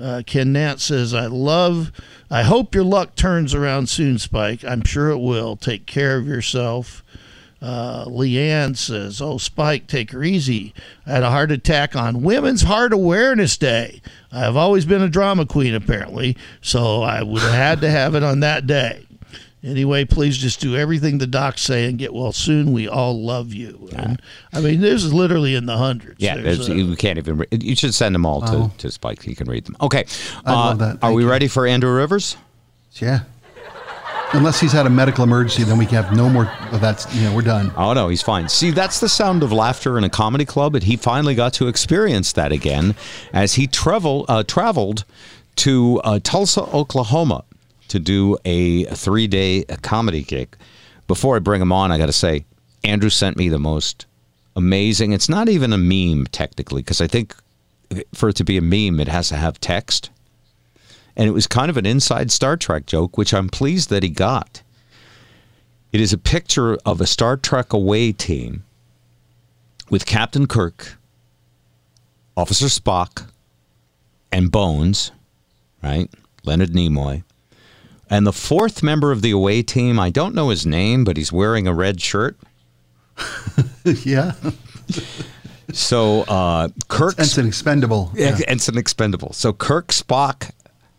Uh, 0.00 0.22
Ken 0.26 0.52
Nance 0.52 0.84
says, 0.84 1.14
I 1.14 1.26
love, 1.26 1.92
I 2.30 2.42
hope 2.42 2.74
your 2.74 2.84
luck 2.84 3.14
turns 3.14 3.54
around 3.54 3.88
soon, 3.88 4.18
Spike. 4.18 4.64
I'm 4.64 4.84
sure 4.84 5.10
it 5.10 5.18
will. 5.18 5.56
Take 5.56 5.86
care 5.86 6.16
of 6.16 6.26
yourself. 6.26 7.04
Uh, 7.60 8.04
Leanne 8.04 8.76
says, 8.76 9.20
Oh, 9.20 9.38
Spike, 9.38 9.86
take 9.86 10.12
her 10.12 10.22
easy. 10.22 10.72
I 11.06 11.12
had 11.12 11.22
a 11.24 11.30
heart 11.30 11.50
attack 11.50 11.96
on 11.96 12.22
Women's 12.22 12.62
Heart 12.62 12.92
Awareness 12.92 13.56
Day. 13.56 14.00
I've 14.30 14.56
always 14.56 14.84
been 14.84 15.02
a 15.02 15.08
drama 15.08 15.46
queen, 15.46 15.74
apparently, 15.74 16.36
so 16.60 17.02
I 17.02 17.22
would 17.22 17.42
have 17.42 17.52
had 17.52 17.80
to 17.80 17.90
have 17.90 18.14
it 18.14 18.22
on 18.22 18.40
that 18.40 18.66
day. 18.66 19.07
Anyway, 19.64 20.04
please 20.04 20.38
just 20.38 20.60
do 20.60 20.76
everything 20.76 21.18
the 21.18 21.26
docs 21.26 21.62
say 21.62 21.88
and 21.88 21.98
get 21.98 22.14
well 22.14 22.32
soon. 22.32 22.72
We 22.72 22.86
all 22.88 23.20
love 23.20 23.52
you. 23.52 23.88
And, 23.96 24.22
I 24.52 24.60
mean, 24.60 24.80
this 24.80 25.02
is 25.02 25.12
literally 25.12 25.56
in 25.56 25.66
the 25.66 25.76
hundreds. 25.76 26.20
Yeah, 26.20 26.36
There's, 26.36 26.60
it's- 26.60 26.70
uh, 26.70 26.74
you 26.74 26.94
can't 26.96 27.18
even. 27.18 27.38
Re- 27.38 27.46
you 27.50 27.74
should 27.74 27.92
send 27.94 28.14
them 28.14 28.24
all 28.24 28.40
Wow. 28.40 28.68
to, 28.68 28.76
to 28.78 28.90
Spike. 28.92 29.22
He 29.22 29.34
can 29.34 29.48
read 29.48 29.64
them. 29.64 29.76
Okay. 29.80 30.04
I 30.44 30.52
love 30.52 30.80
uh, 30.80 30.86
that. 30.94 30.98
Are 31.02 31.12
we 31.12 31.24
you. 31.24 31.30
ready 31.30 31.48
for 31.48 31.66
Andrew 31.66 31.92
Rivers? 31.92 32.36
Yeah. 32.94 33.20
Unless 34.34 34.60
he's 34.60 34.72
had 34.72 34.84
a 34.86 34.90
medical 34.90 35.24
emergency, 35.24 35.64
then 35.64 35.78
we 35.78 35.86
can 35.86 36.02
have 36.04 36.14
no 36.14 36.28
more 36.28 36.52
of 36.70 36.82
that. 36.82 37.06
You 37.14 37.22
know, 37.22 37.34
we're 37.34 37.40
done. 37.42 37.72
Oh 37.78 37.94
no, 37.94 38.08
he's 38.08 38.20
fine. 38.20 38.46
See, 38.50 38.70
that's 38.70 39.00
the 39.00 39.08
sound 39.08 39.42
of 39.42 39.52
laughter 39.52 39.96
in 39.96 40.04
a 40.04 40.10
comedy 40.10 40.44
club, 40.44 40.74
and 40.74 40.84
he 40.84 40.96
finally 40.96 41.34
got 41.34 41.54
to 41.54 41.66
experience 41.66 42.32
that 42.34 42.52
again 42.52 42.94
as 43.32 43.54
he 43.54 43.66
travel 43.66 44.26
uh, 44.28 44.42
traveled 44.42 45.04
to 45.56 46.00
uh, 46.04 46.20
Tulsa, 46.22 46.60
Oklahoma, 46.60 47.44
to 47.88 47.98
do 47.98 48.36
a 48.44 48.84
three-day 48.84 49.64
comedy 49.82 50.22
gig. 50.22 50.56
Before 51.06 51.36
I 51.36 51.38
bring 51.38 51.62
him 51.62 51.72
on, 51.72 51.90
I 51.90 51.98
got 51.98 52.06
to 52.06 52.12
say, 52.12 52.44
Andrew 52.84 53.10
sent 53.10 53.36
me 53.36 53.48
the 53.48 53.58
most 53.58 54.06
amazing. 54.56 55.12
It's 55.12 55.28
not 55.28 55.48
even 55.48 55.72
a 55.72 55.78
meme 55.78 56.26
technically, 56.26 56.82
because 56.82 57.00
I 57.00 57.06
think 57.06 57.34
for 58.14 58.28
it 58.28 58.36
to 58.36 58.44
be 58.44 58.56
a 58.56 58.62
meme, 58.62 59.00
it 59.00 59.08
has 59.08 59.28
to 59.28 59.36
have 59.36 59.60
text. 59.60 60.10
And 61.16 61.26
it 61.26 61.32
was 61.32 61.46
kind 61.46 61.70
of 61.70 61.76
an 61.76 61.86
inside 61.86 62.30
Star 62.30 62.56
Trek 62.56 62.86
joke, 62.86 63.18
which 63.18 63.34
I'm 63.34 63.48
pleased 63.48 63.90
that 63.90 64.02
he 64.02 64.08
got. 64.08 64.62
It 65.92 66.00
is 66.00 66.12
a 66.12 66.18
picture 66.18 66.76
of 66.84 67.00
a 67.00 67.06
Star 67.06 67.36
Trek 67.36 67.72
away 67.72 68.12
team 68.12 68.64
with 69.90 70.04
Captain 70.04 70.46
Kirk, 70.46 70.96
Officer 72.36 72.66
Spock, 72.66 73.26
and 74.30 74.52
Bones, 74.52 75.10
right? 75.82 76.10
Leonard 76.44 76.72
Nimoy. 76.72 77.24
And 78.10 78.26
the 78.26 78.32
fourth 78.32 78.82
member 78.82 79.12
of 79.12 79.22
the 79.22 79.30
away 79.30 79.62
team, 79.62 79.98
I 79.98 80.10
don't 80.10 80.34
know 80.34 80.48
his 80.48 80.64
name, 80.64 81.04
but 81.04 81.16
he's 81.16 81.32
wearing 81.32 81.66
a 81.66 81.74
red 81.74 82.00
shirt. 82.00 82.38
yeah. 83.84 84.32
So 85.72 86.22
uh, 86.22 86.68
Kirk, 86.88 87.18
Ensign 87.18 87.46
expendable. 87.46 88.10
Yeah, 88.14 88.38
Ensign 88.48 88.78
Expendable. 88.78 89.32
So 89.32 89.52
Kirk, 89.52 89.88
Spock, 89.88 90.50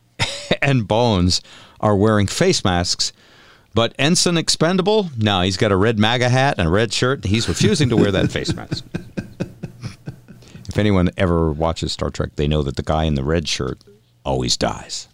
and 0.61 0.87
Bones 0.87 1.41
are 1.79 1.95
wearing 1.95 2.27
face 2.27 2.63
masks, 2.63 3.11
but 3.73 3.95
Ensign 3.97 4.37
Expendable, 4.37 5.09
no, 5.17 5.41
he's 5.41 5.57
got 5.57 5.71
a 5.71 5.75
red 5.75 5.97
MAGA 5.97 6.29
hat 6.29 6.55
and 6.57 6.67
a 6.67 6.71
red 6.71 6.93
shirt. 6.93 7.19
And 7.19 7.25
He's 7.25 7.49
refusing 7.49 7.89
to 7.89 7.97
wear 7.97 8.11
that 8.11 8.31
face 8.31 8.53
mask. 8.53 8.85
If 10.67 10.77
anyone 10.77 11.09
ever 11.17 11.51
watches 11.51 11.91
Star 11.91 12.11
Trek, 12.11 12.35
they 12.35 12.47
know 12.47 12.61
that 12.61 12.75
the 12.75 12.83
guy 12.83 13.05
in 13.05 13.15
the 13.15 13.23
red 13.23 13.47
shirt 13.47 13.79
always 14.23 14.55
dies. 14.55 15.08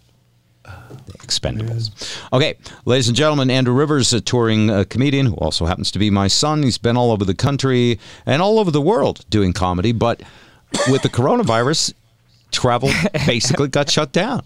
The 1.06 1.12
Expendables. 1.18 2.20
Okay, 2.32 2.56
ladies 2.84 3.08
and 3.08 3.16
gentlemen, 3.16 3.50
Andrew 3.50 3.74
Rivers, 3.74 4.12
a 4.12 4.20
touring 4.20 4.70
uh, 4.70 4.84
comedian 4.88 5.26
who 5.26 5.34
also 5.36 5.66
happens 5.66 5.90
to 5.92 5.98
be 5.98 6.10
my 6.10 6.26
son. 6.26 6.62
He's 6.62 6.78
been 6.78 6.96
all 6.96 7.12
over 7.12 7.24
the 7.24 7.34
country 7.34 7.98
and 8.26 8.42
all 8.42 8.58
over 8.58 8.70
the 8.70 8.80
world 8.80 9.24
doing 9.30 9.52
comedy, 9.52 9.92
but 9.92 10.22
with 10.88 11.02
the 11.02 11.08
coronavirus, 11.08 11.94
travel 12.50 12.90
basically 13.26 13.68
got 13.68 13.90
shut 13.90 14.12
down. 14.12 14.42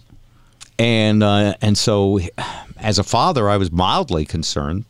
And 0.79 1.23
uh, 1.23 1.55
and 1.61 1.77
so, 1.77 2.21
as 2.79 2.99
a 2.99 3.05
father, 3.05 3.49
I 3.49 3.57
was 3.57 3.71
mildly 3.71 4.25
concerned 4.25 4.85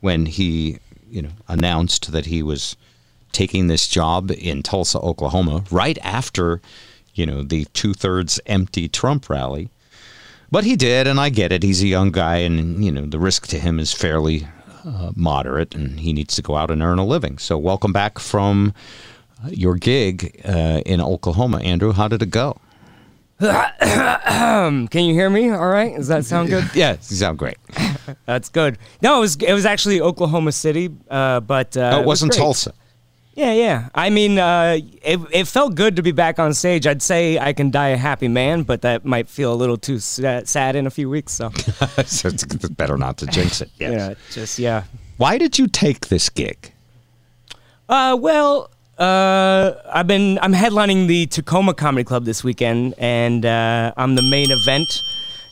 when 0.00 0.26
he, 0.26 0.78
you 1.08 1.22
know, 1.22 1.30
announced 1.48 2.12
that 2.12 2.26
he 2.26 2.42
was 2.42 2.76
taking 3.32 3.66
this 3.66 3.86
job 3.86 4.30
in 4.30 4.62
Tulsa, 4.62 4.98
Oklahoma, 4.98 5.64
right 5.70 5.98
after, 6.02 6.60
you 7.14 7.26
know, 7.26 7.42
the 7.42 7.66
two 7.66 7.94
thirds 7.94 8.40
empty 8.46 8.88
Trump 8.88 9.28
rally. 9.28 9.70
But 10.50 10.64
he 10.64 10.76
did, 10.76 11.06
and 11.06 11.20
I 11.20 11.28
get 11.28 11.52
it. 11.52 11.62
He's 11.62 11.82
a 11.82 11.86
young 11.86 12.10
guy, 12.10 12.36
and 12.38 12.82
you 12.84 12.90
know 12.90 13.04
the 13.04 13.18
risk 13.18 13.46
to 13.48 13.58
him 13.58 13.78
is 13.78 13.92
fairly 13.92 14.46
uh, 14.84 15.12
moderate, 15.14 15.74
and 15.74 16.00
he 16.00 16.12
needs 16.12 16.34
to 16.36 16.42
go 16.42 16.56
out 16.56 16.70
and 16.70 16.82
earn 16.82 16.98
a 16.98 17.04
living. 17.04 17.36
So, 17.38 17.58
welcome 17.58 17.92
back 17.92 18.18
from 18.18 18.72
uh, 19.44 19.48
your 19.50 19.74
gig 19.74 20.40
uh, 20.48 20.80
in 20.86 21.00
Oklahoma, 21.02 21.58
Andrew. 21.58 21.92
How 21.92 22.08
did 22.08 22.22
it 22.22 22.30
go? 22.30 22.56
Can 23.40 24.88
you 24.92 25.12
hear 25.14 25.30
me? 25.30 25.50
All 25.50 25.68
right. 25.68 25.94
Does 25.96 26.08
that 26.08 26.24
sound 26.24 26.48
good? 26.48 26.64
Yeah, 26.74 26.92
you 26.92 27.16
sound 27.16 27.38
great. 27.38 27.56
That's 28.26 28.48
good. 28.48 28.78
No, 29.02 29.18
it 29.18 29.20
was 29.20 29.36
it 29.36 29.52
was 29.52 29.66
actually 29.66 30.00
Oklahoma 30.00 30.52
City, 30.52 30.90
uh, 31.10 31.40
but 31.40 31.76
uh, 31.76 31.92
Oh, 31.96 32.00
it 32.00 32.06
wasn't 32.06 32.30
was. 32.30 32.36
Tulsa. 32.38 32.72
Yeah, 33.38 33.52
yeah. 33.52 33.88
I 33.94 34.10
mean, 34.10 34.36
uh, 34.36 34.80
it 35.00 35.20
it 35.30 35.46
felt 35.46 35.76
good 35.76 35.94
to 35.94 36.02
be 36.02 36.10
back 36.10 36.40
on 36.40 36.52
stage. 36.54 36.88
I'd 36.88 37.00
say 37.00 37.38
I 37.38 37.52
can 37.52 37.70
die 37.70 37.90
a 37.90 37.96
happy 37.96 38.26
man, 38.26 38.64
but 38.64 38.82
that 38.82 39.04
might 39.04 39.28
feel 39.28 39.52
a 39.52 39.54
little 39.54 39.76
too 39.76 40.00
sad, 40.00 40.48
sad 40.48 40.74
in 40.74 40.88
a 40.88 40.90
few 40.90 41.08
weeks. 41.08 41.34
So 41.34 41.50
so 42.04 42.28
it's 42.30 42.44
better 42.70 42.96
not 42.96 43.16
to 43.18 43.26
jinx 43.26 43.60
it. 43.60 43.70
Yes. 43.78 43.92
yeah, 43.92 44.14
just 44.32 44.58
yeah. 44.58 44.82
Why 45.18 45.38
did 45.38 45.56
you 45.56 45.68
take 45.68 46.08
this 46.08 46.28
gig? 46.28 46.72
Uh, 47.88 48.18
well, 48.20 48.72
uh, 48.98 49.74
I've 49.88 50.08
been 50.08 50.40
I'm 50.42 50.52
headlining 50.52 51.06
the 51.06 51.26
Tacoma 51.26 51.74
Comedy 51.74 52.02
Club 52.02 52.24
this 52.24 52.42
weekend, 52.42 52.94
and 52.98 53.46
uh, 53.46 53.92
I'm 53.96 54.16
the 54.16 54.22
main 54.22 54.50
event. 54.50 54.88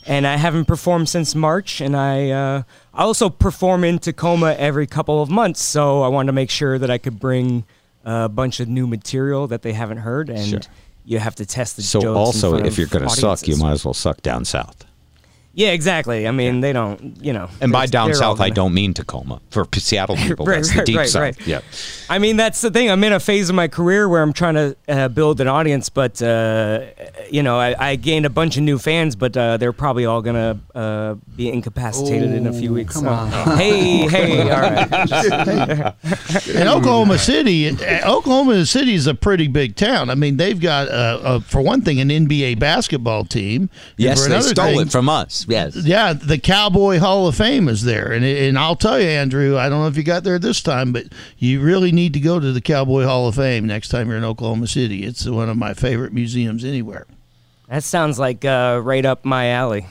And 0.09 0.25
I 0.25 0.37
haven't 0.37 0.65
performed 0.65 1.09
since 1.09 1.35
March, 1.35 1.81
and 1.81 1.95
I 1.95 2.29
uh, 2.31 2.63
I 2.93 3.03
also 3.03 3.29
perform 3.29 3.85
in 3.85 3.99
Tacoma 3.99 4.55
every 4.57 4.87
couple 4.87 5.21
of 5.21 5.29
months. 5.29 5.61
So 5.61 6.01
I 6.01 6.09
wanted 6.09 6.27
to 6.27 6.33
make 6.33 6.49
sure 6.49 6.77
that 6.77 6.89
I 6.89 6.97
could 6.97 7.19
bring 7.19 7.65
a 8.07 8.29
bunch 8.29 8.59
of 8.59 8.67
new 8.69 8.87
material 8.87 9.47
that 9.47 9.61
they 9.61 9.73
haven't 9.73 9.97
heard, 9.97 10.29
and 10.29 10.47
Sure. 10.47 10.59
you 11.05 11.19
have 11.19 11.35
to 11.35 11.45
test 11.45 11.75
the 11.75 11.83
So 11.83 12.15
also, 12.15 12.55
if 12.55 12.77
you're 12.77 12.87
going 12.87 13.03
to 13.03 13.09
suck, 13.09 13.47
you 13.47 13.57
might 13.57 13.71
as 13.73 13.83
well 13.85 13.93
suck 13.93 14.21
down 14.21 14.45
south. 14.45 14.85
Yeah, 15.57 15.69
exactly. 15.69 16.27
I 16.27 16.31
mean, 16.31 16.59
they 16.59 16.71
don't, 16.71 17.17
you 17.19 17.33
know. 17.33 17.49
And 17.61 17.71
by 17.71 17.87
down 17.87 18.13
south, 18.13 18.39
I 18.39 18.51
don't 18.51 18.75
mean 18.75 18.93
Tacoma. 18.93 19.41
For 19.49 19.65
Seattle 19.73 20.15
people, 20.27 20.45
Right, 20.45 20.57
that's 20.57 20.71
the 20.71 20.77
right, 20.77 20.85
deep 20.85 20.97
right, 20.97 21.09
south. 21.09 21.21
right. 21.21 21.47
Yeah. 21.47 21.61
I 22.11 22.19
mean, 22.19 22.37
that's 22.37 22.61
the 22.61 22.69
thing. 22.69 22.91
I'm 22.91 23.03
in 23.03 23.11
a 23.11 23.19
phase 23.19 23.49
of 23.49 23.55
my 23.55 23.67
career 23.67 24.07
where 24.07 24.21
I'm 24.21 24.33
trying 24.33 24.53
to 24.53 24.77
uh, 24.87 25.07
build 25.07 25.41
an 25.41 25.47
audience, 25.47 25.89
but 25.89 26.21
uh, 26.21 26.81
you 27.31 27.41
know, 27.41 27.57
I, 27.59 27.75
I 27.91 27.95
gained 27.95 28.27
a 28.27 28.29
bunch 28.29 28.55
of 28.57 28.61
new 28.63 28.77
fans, 28.77 29.15
but 29.15 29.35
uh, 29.35 29.57
they're 29.57 29.73
probably 29.73 30.05
all 30.05 30.21
gonna 30.21 30.59
uh, 30.75 31.15
be 31.35 31.49
incapacitated 31.51 32.31
in 32.33 32.45
a 32.45 32.53
few 32.53 32.71
weeks. 32.71 32.93
come 32.93 33.05
so- 33.05 33.09
on. 33.09 33.27
Hey, 33.57 34.07
hey, 34.07 34.41
all 34.51 34.61
right. 34.61 35.93
in 36.53 36.67
Oklahoma 36.67 37.17
City, 37.17 37.69
uh, 37.69 38.11
Oklahoma 38.11 38.63
City 38.67 38.93
is 38.93 39.07
a 39.07 39.15
pretty 39.15 39.47
big 39.47 39.75
town. 39.75 40.11
I 40.11 40.15
mean, 40.15 40.37
they've 40.37 40.59
got, 40.59 40.87
uh, 40.89 40.91
uh, 40.91 41.39
for 41.39 41.61
one 41.61 41.81
thing, 41.81 41.99
an 41.99 42.09
NBA 42.09 42.59
basketball 42.59 43.25
team. 43.25 43.71
Yes, 43.97 44.27
they 44.27 44.39
stole 44.41 44.65
thing- 44.65 44.81
it 44.81 44.91
from 44.91 45.09
us. 45.09 45.46
Yes. 45.47 45.77
Yeah, 45.77 46.11
the 46.11 46.37
Cowboy 46.37 46.99
Hall 46.99 47.27
of 47.27 47.35
Fame 47.35 47.69
is 47.69 47.83
there, 47.83 48.11
and 48.11 48.25
and 48.25 48.59
I'll 48.59 48.75
tell 48.75 48.99
you, 48.99 49.07
Andrew, 49.07 49.57
I 49.57 49.69
don't 49.69 49.79
know 49.79 49.87
if 49.87 49.95
you 49.95 50.03
got 50.03 50.25
there 50.25 50.37
this 50.37 50.61
time, 50.61 50.91
but 50.91 51.05
you 51.37 51.61
really 51.61 51.93
need 51.93 52.13
to 52.13 52.19
go 52.19 52.37
to 52.37 52.51
the 52.51 52.59
Cowboy 52.59 53.05
Hall 53.05 53.29
of 53.29 53.35
Fame 53.35 53.65
next 53.65 53.87
time 53.87 54.09
you're 54.09 54.17
in 54.17 54.25
Oklahoma 54.25 54.67
City. 54.67 55.05
It's 55.05 55.25
one 55.25 55.47
of 55.49 55.55
my 55.55 55.73
favorite 55.73 56.11
museums 56.11 56.65
anywhere. 56.65 57.07
That 57.69 57.83
sounds 57.83 58.19
like 58.19 58.43
uh, 58.43 58.81
right 58.83 59.05
up 59.05 59.23
my 59.23 59.49
alley. 59.51 59.85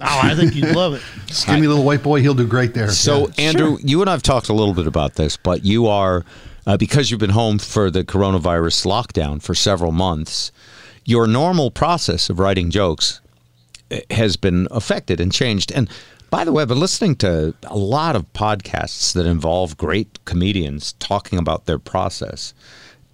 Oh, 0.00 0.20
I 0.22 0.36
think 0.36 0.54
you'd 0.54 0.76
love 0.76 0.94
it. 0.94 1.02
Skinny 1.32 1.66
little 1.66 1.84
white 1.84 2.02
boy, 2.04 2.20
he'll 2.20 2.34
do 2.34 2.46
great 2.46 2.72
there. 2.74 2.90
So, 2.90 3.28
Yeah. 3.36 3.48
Andrew, 3.48 3.78
you 3.82 4.00
and 4.00 4.08
I 4.08 4.12
have 4.12 4.22
talked 4.22 4.48
a 4.48 4.52
little 4.52 4.74
bit 4.74 4.86
about 4.86 5.14
this, 5.14 5.36
but 5.36 5.64
you 5.64 5.88
are, 5.88 6.24
uh, 6.66 6.76
because 6.76 7.10
you've 7.10 7.20
been 7.20 7.30
home 7.30 7.58
for 7.58 7.90
the 7.90 8.04
coronavirus 8.04 8.86
lockdown 8.86 9.42
for 9.42 9.54
several 9.54 9.90
months, 9.90 10.52
your 11.04 11.26
normal 11.26 11.70
process 11.70 12.30
of 12.30 12.38
writing 12.38 12.70
jokes 12.70 13.20
has 14.10 14.36
been 14.36 14.68
affected 14.70 15.20
and 15.20 15.32
changed. 15.32 15.72
And 15.72 15.88
by 16.30 16.44
the 16.44 16.52
way, 16.52 16.62
I've 16.62 16.68
been 16.68 16.80
listening 16.80 17.16
to 17.16 17.54
a 17.64 17.76
lot 17.76 18.14
of 18.14 18.30
podcasts 18.32 19.12
that 19.14 19.26
involve 19.26 19.76
great 19.76 20.24
comedians 20.24 20.92
talking 20.94 21.38
about 21.38 21.64
their 21.64 21.78
process. 21.78 22.52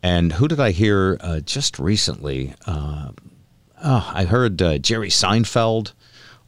And 0.03 0.33
who 0.33 0.49
did 0.49 0.61
I 0.61 0.73
hear 0.73 1.17
uh, 1.21 1.41
just 1.41 1.79
recently? 1.79 2.55
Uh, 2.67 3.13
oh, 3.83 4.11
I 4.13 4.25
heard 4.25 4.61
uh, 4.61 4.79
Jerry 4.79 5.09
Seinfeld 5.09 5.93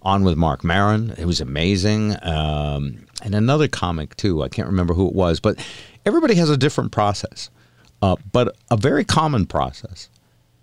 on 0.02 0.24
with 0.24 0.36
Marc 0.36 0.62
Maron. 0.64 1.14
It 1.16 1.24
was 1.24 1.40
amazing. 1.40 2.16
Um, 2.22 3.06
and 3.22 3.34
another 3.34 3.68
comic, 3.68 4.16
too. 4.16 4.42
I 4.42 4.48
can't 4.48 4.68
remember 4.68 4.94
who 4.94 5.08
it 5.08 5.14
was, 5.14 5.40
but 5.40 5.64
everybody 6.04 6.34
has 6.34 6.50
a 6.50 6.56
different 6.56 6.92
process. 6.92 7.48
Uh, 8.02 8.16
but 8.30 8.56
a 8.70 8.76
very 8.76 9.04
common 9.04 9.46
process 9.46 10.10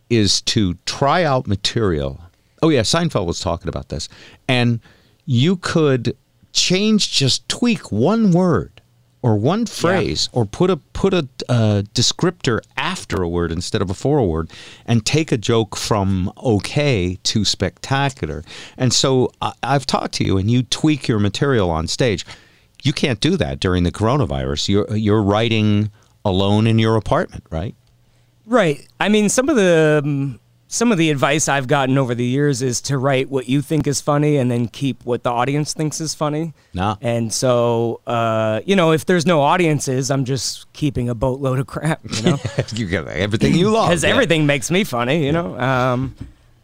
is 0.09 0.41
to 0.41 0.75
try 0.85 1.23
out 1.23 1.47
material. 1.47 2.21
Oh, 2.63 2.69
yeah, 2.69 2.81
Seinfeld 2.81 3.25
was 3.25 3.41
talking 3.41 3.67
about 3.67 3.89
this. 3.89 4.07
And 4.47 4.79
you 5.25 5.57
could 5.57 6.15
change, 6.53 7.11
just 7.11 7.47
tweak 7.49 7.91
one 7.91 8.31
word 8.31 8.81
or 9.21 9.35
one 9.35 9.65
phrase 9.65 10.29
or 10.31 10.45
put 10.45 10.69
a 10.69 10.77
put 10.77 11.13
a 11.13 11.27
uh, 11.49 11.81
descriptor 11.93 12.61
after 12.77 13.21
a 13.21 13.27
word 13.27 13.51
instead 13.51 13.81
of 13.81 13.87
before 13.89 14.17
a 14.17 14.25
word 14.25 14.49
and 14.85 15.05
take 15.05 15.31
a 15.33 15.37
joke 15.37 15.75
from 15.75 16.31
okay 16.41 17.17
to 17.23 17.43
spectacular. 17.43 18.43
And 18.77 18.93
so 18.93 19.31
I, 19.41 19.53
i've 19.63 19.85
talked 19.85 20.13
to 20.15 20.25
you 20.25 20.37
and 20.37 20.49
you 20.49 20.63
tweak 20.63 21.07
your 21.07 21.19
material 21.19 21.69
on 21.69 21.87
stage. 21.87 22.25
You 22.81 22.93
can't 22.93 23.19
do 23.19 23.35
that 23.37 23.59
during 23.59 23.83
the 23.83 23.91
coronavirus. 23.91 24.69
You're 24.69 24.95
you're 24.95 25.23
writing 25.23 25.91
alone 26.23 26.65
in 26.65 26.79
your 26.79 26.95
apartment 26.95 27.43
right? 27.49 27.75
Right. 28.45 28.85
I 28.99 29.07
mean, 29.09 29.29
some 29.29 29.47
of 29.47 29.55
the 29.55 30.01
um, 30.03 30.39
some 30.73 30.91
of 30.91 30.97
the 30.97 31.11
advice 31.11 31.47
I've 31.47 31.67
gotten 31.67 31.99
over 31.99 32.15
the 32.15 32.25
years 32.25 32.63
is 32.63 32.81
to 32.81 32.97
write 32.97 33.29
what 33.29 33.47
you 33.47 33.61
think 33.61 33.85
is 33.85 34.01
funny 34.01 34.37
and 34.37 34.49
then 34.49 34.67
keep 34.67 35.05
what 35.05 35.21
the 35.21 35.29
audience 35.29 35.71
thinks 35.71 36.01
is 36.01 36.15
funny. 36.15 36.55
Nah. 36.73 36.95
And 36.99 37.31
so, 37.31 38.01
uh, 38.07 38.61
you 38.65 38.75
know, 38.75 38.91
if 38.91 39.05
there's 39.05 39.27
no 39.27 39.41
audiences, 39.41 40.09
I'm 40.09 40.25
just 40.25 40.71
keeping 40.73 41.09
a 41.09 41.13
boatload 41.13 41.59
of 41.59 41.67
crap. 41.67 41.99
You 42.09 42.23
know, 42.23 42.39
you 42.73 42.87
got 42.87 43.07
everything 43.07 43.53
you 43.53 43.69
love 43.69 43.89
because 43.89 44.03
yeah. 44.03 44.09
everything 44.09 44.47
makes 44.47 44.71
me 44.71 44.83
funny. 44.83 45.23
You 45.23 45.31
know. 45.31 45.59
Um, 45.59 46.15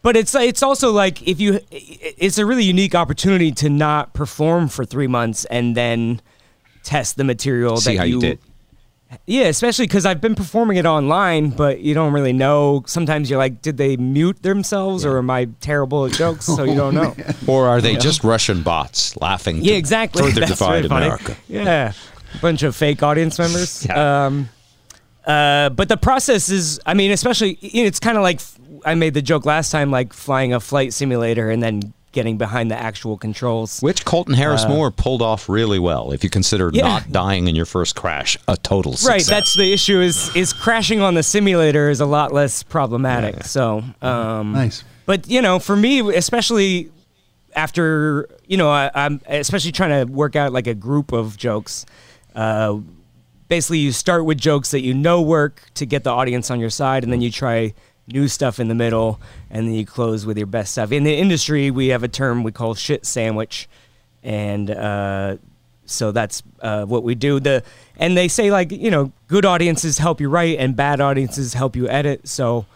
but 0.02 0.16
it's 0.16 0.34
it's 0.34 0.64
also 0.64 0.90
like 0.90 1.22
if 1.28 1.38
you, 1.40 1.60
it's 1.70 2.38
a 2.38 2.44
really 2.44 2.64
unique 2.64 2.96
opportunity 2.96 3.52
to 3.52 3.70
not 3.70 4.12
perform 4.12 4.66
for 4.66 4.84
three 4.84 5.06
months 5.06 5.44
and 5.44 5.76
then 5.76 6.20
test 6.82 7.16
the 7.16 7.22
material 7.24 7.76
see 7.76 7.96
that 7.96 8.08
you 8.08 8.18
did 8.18 8.40
yeah, 9.26 9.44
especially 9.46 9.86
because 9.86 10.06
I've 10.06 10.20
been 10.20 10.34
performing 10.34 10.76
it 10.76 10.86
online, 10.86 11.50
but 11.50 11.80
you 11.80 11.94
don't 11.94 12.12
really 12.12 12.32
know. 12.32 12.82
Sometimes 12.86 13.28
you're 13.28 13.38
like, 13.38 13.60
did 13.62 13.76
they 13.76 13.96
mute 13.96 14.42
themselves 14.42 15.04
or 15.04 15.18
am 15.18 15.30
I 15.30 15.46
terrible 15.60 16.06
at 16.06 16.12
jokes? 16.12 16.46
So 16.46 16.62
you 16.64 16.74
don't 16.76 16.94
know. 17.00 17.14
or 17.46 17.66
are 17.68 17.80
they 17.80 17.96
just 17.96 18.22
russian 18.24 18.62
bots 18.62 19.16
laughing 19.16 19.58
Yeah, 19.62 19.74
exactly. 19.74 20.22
further 20.22 20.40
That's 20.40 20.52
divide 20.52 20.74
really 20.76 20.88
funny. 20.88 21.06
america 21.06 21.36
Yeah, 21.48 21.92
bunch 22.40 22.62
of 22.62 22.76
fake 22.76 23.02
audience 23.02 23.38
members. 23.38 23.86
Yeah. 23.88 24.26
Um, 24.26 24.48
uh, 25.26 25.68
but 25.70 25.88
the 25.88 25.96
process 25.98 26.48
is, 26.48 26.80
I 26.86 26.94
mean, 26.94 27.10
especially 27.10 27.58
you 27.60 27.82
know, 27.82 27.86
it's 27.88 28.00
kind 28.00 28.16
of 28.16 28.22
like 28.22 28.40
I 28.84 28.94
made 28.94 29.14
the 29.14 29.22
joke 29.22 29.44
last 29.44 29.70
time, 29.70 29.90
like 29.90 30.12
flying 30.12 30.54
a 30.54 30.60
flight 30.60 30.92
simulator 30.92 31.50
and 31.50 31.62
then 31.62 31.92
getting 32.12 32.36
behind 32.38 32.70
the 32.70 32.76
actual 32.76 33.16
controls. 33.16 33.80
Which 33.80 34.04
Colton 34.04 34.34
Harris 34.34 34.66
Moore 34.66 34.90
pulled 34.90 35.22
off 35.22 35.48
really 35.48 35.78
well, 35.78 36.10
if 36.12 36.24
you 36.24 36.30
consider 36.30 36.68
Uh, 36.68 36.72
Yeah. 36.74 36.82
not 36.88 37.12
dying 37.12 37.46
in 37.46 37.54
your 37.54 37.66
first 37.66 37.94
crash 37.94 38.36
a 38.48 38.56
total 38.56 38.92
success. 38.92 39.08
Right, 39.08 39.24
that's 39.26 39.54
the 39.54 39.72
issue. 39.72 40.00
Is 40.00 40.34
is 40.34 40.52
crashing 40.52 41.00
on 41.00 41.14
the 41.14 41.22
simulator 41.22 41.88
is 41.88 42.00
a 42.00 42.06
lot 42.06 42.32
less 42.32 42.62
problematic. 42.64 43.44
So, 43.44 43.84
um, 44.02 44.52
Nice. 44.52 44.82
But 45.06 45.28
you 45.28 45.40
know, 45.42 45.58
for 45.58 45.76
me, 45.76 46.00
especially 46.14 46.90
after 47.54 48.28
you 48.46 48.56
know, 48.56 48.70
I, 48.70 48.90
I'm 48.94 49.20
especially 49.28 49.72
trying 49.72 50.06
to 50.06 50.12
work 50.12 50.36
out 50.36 50.52
like 50.52 50.66
a 50.66 50.74
group 50.74 51.12
of 51.12 51.36
jokes. 51.36 51.86
Uh, 52.34 52.78
basically, 53.48 53.78
you 53.78 53.92
start 53.92 54.24
with 54.24 54.38
jokes 54.38 54.70
that 54.72 54.82
you 54.82 54.94
know 54.94 55.20
work 55.22 55.62
to 55.74 55.86
get 55.86 56.04
the 56.04 56.10
audience 56.10 56.50
on 56.50 56.60
your 56.60 56.70
side, 56.70 57.02
and 57.04 57.12
then 57.12 57.20
you 57.20 57.30
try 57.30 57.74
new 58.12 58.28
stuff 58.28 58.58
in 58.60 58.68
the 58.68 58.74
middle, 58.74 59.20
and 59.50 59.66
then 59.66 59.74
you 59.74 59.86
close 59.86 60.26
with 60.26 60.36
your 60.36 60.46
best 60.46 60.72
stuff. 60.72 60.92
In 60.92 61.04
the 61.04 61.14
industry, 61.16 61.70
we 61.70 61.88
have 61.88 62.02
a 62.02 62.08
term 62.08 62.42
we 62.42 62.52
call 62.52 62.74
shit 62.74 63.06
sandwich, 63.06 63.68
and 64.22 64.70
uh, 64.70 65.36
so 65.86 66.12
that's 66.12 66.42
uh, 66.60 66.84
what 66.84 67.02
we 67.02 67.14
do. 67.14 67.40
The 67.40 67.62
and 67.96 68.16
they 68.16 68.28
say 68.28 68.50
like 68.50 68.70
you 68.72 68.90
know, 68.90 69.12
good 69.28 69.44
audiences 69.44 69.98
help 69.98 70.20
you 70.20 70.28
write, 70.28 70.58
and 70.58 70.76
bad 70.76 71.00
audiences 71.00 71.54
help 71.54 71.76
you 71.76 71.88
edit. 71.88 72.28
So. 72.28 72.66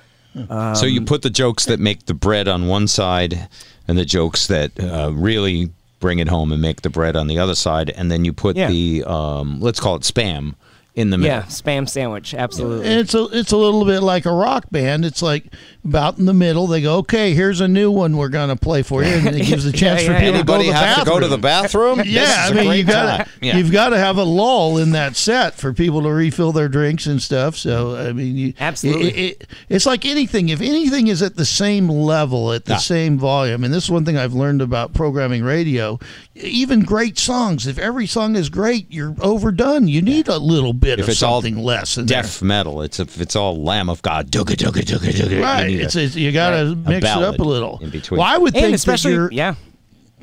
so 0.75 0.85
you 0.85 1.01
put 1.03 1.23
the 1.23 1.31
jokes 1.31 1.67
that 1.67 1.79
make 1.79 2.07
the 2.07 2.15
bread 2.15 2.49
on 2.49 2.67
one 2.67 2.89
side 2.89 3.49
and 3.87 3.97
the 3.97 4.05
jokes 4.05 4.49
that 4.49 4.73
uh, 4.81 5.13
really 5.13 5.71
bring 6.01 6.19
it 6.19 6.27
home 6.29 6.51
and 6.53 6.61
make 6.61 6.83
the 6.83 6.91
bread 6.91 7.17
on 7.17 7.29
the 7.29 7.39
other 7.39 7.55
side, 7.55 7.89
and 7.91 8.11
then 8.11 8.25
you 8.25 8.33
put 8.33 8.57
Yeah. 8.57 8.69
the, 8.69 9.05
um, 9.05 9.61
let's 9.61 9.79
call 9.81 9.95
it 9.97 10.03
spam, 10.03 10.55
in 10.95 11.11
the 11.11 11.19
middle. 11.19 11.37
Yeah, 11.39 11.43
spam 11.47 11.89
sandwich, 11.89 12.35
absolutely. 12.35 12.87
And 12.87 13.01
it's 13.01 13.15
a 13.15 13.25
it's 13.33 13.51
a 13.51 13.57
little 13.57 13.85
bit 13.85 14.01
like 14.01 14.27
a 14.27 14.33
rock 14.33 14.67
band. 14.71 15.05
It's 15.05 15.23
like 15.23 15.47
about 15.85 16.19
in 16.19 16.25
the 16.27 16.33
middle. 16.35 16.69
They 16.69 16.83
go, 16.83 16.99
okay, 16.99 17.35
here's 17.35 17.61
a 17.61 17.67
new 17.67 17.91
one 17.91 18.17
we're 18.17 18.29
gonna 18.29 18.55
play 18.55 18.83
for 18.83 19.03
you, 19.03 19.11
and 19.11 19.35
it 19.35 19.45
gives 19.47 19.67
a 19.67 19.73
chance 19.73 20.03
Yeah, 20.03 20.07
for 20.07 20.13
yeah, 20.13 20.19
people 20.21 20.35
Anybody 20.37 20.65
to 20.67 20.71
go 20.71 20.73
to 20.73 20.73
the 20.73 20.73
have 20.75 20.97
bathroom. 20.99 21.05
to 21.05 21.11
go 21.11 21.21
to 21.21 21.29
the 21.29 21.39
bathroom? 21.39 22.03
Yeah, 22.05 22.47
I 22.49 22.53
mean 22.53 22.73
you 22.79 22.85
got 22.85 23.29
yeah. 23.43 23.57
you've 23.57 23.73
got 23.73 23.89
to 23.89 23.99
have 23.99 24.19
a 24.19 24.23
lull 24.25 24.79
in 24.79 24.93
that 24.93 25.17
set 25.17 25.55
for 25.55 25.73
people 25.73 26.03
to 26.03 26.13
refill 26.13 26.53
their 26.53 26.69
drinks 26.69 27.07
and 27.07 27.21
stuff. 27.21 27.57
So 27.57 27.97
I 27.97 28.13
mean, 28.13 28.37
you, 28.37 28.55
Absolutely. 28.61 29.09
it- 29.09 29.17
it- 29.41 29.49
it's 29.69 29.87
like 29.87 30.05
anything. 30.07 30.49
If 30.51 30.61
anything 30.61 31.09
is 31.09 31.23
at 31.23 31.35
the 31.37 31.45
same 31.45 31.89
level, 31.89 32.53
at 32.53 32.67
the 32.67 32.75
Yeah. 32.75 32.79
same 32.79 33.19
volume, 33.19 33.65
and 33.65 33.75
this 33.75 33.85
is 33.85 33.91
one 33.91 34.05
thing 34.05 34.17
I've 34.17 34.35
learned 34.35 34.63
about 34.63 34.95
programming 34.95 35.43
radio. 35.43 35.99
Even 36.37 36.81
great 36.83 37.19
songs, 37.19 37.67
if 37.67 37.79
every 37.79 38.07
song 38.07 38.37
is 38.37 38.49
great, 38.49 38.87
you're 38.93 39.15
overdone. 39.21 39.89
You 39.89 40.03
need 40.03 40.29
a 40.29 40.39
little 40.39 40.73
bit 40.85 40.99
If 40.99 41.07
of 41.07 41.09
it's 41.11 41.23
all 41.23 41.43
something 41.43 41.63
less 41.63 41.99
in 41.99 42.07
Deaf 42.07 42.43
metal. 42.43 42.83
It's 42.83 43.01
if 43.01 43.21
it's 43.21 43.35
all 43.35 43.63
Lamb 43.63 43.89
of 43.89 44.03
God. 44.03 44.31
Dugga, 44.31 44.55
dugga, 44.55 44.83
dugga, 44.83 45.11
dugga. 45.11 45.29
there. 45.29 45.39
You 45.39 45.43
Right, 45.43 45.71
it's, 45.71 45.97
it's 45.97 46.15
you 46.15 46.31
got 46.33 46.51
to 46.51 46.75
mix 46.75 47.05
it 47.05 47.23
up 47.23 47.39
a 47.39 47.43
little. 47.43 47.79
in 47.83 47.91
between. 47.91 48.19
Well, 48.19 48.27
I 48.29 48.39
would 48.39 48.53
think 48.53 48.65
and 48.65 48.73
that 48.73 48.77
especially, 48.77 49.13
you're, 49.15 49.33
yeah, 49.33 49.55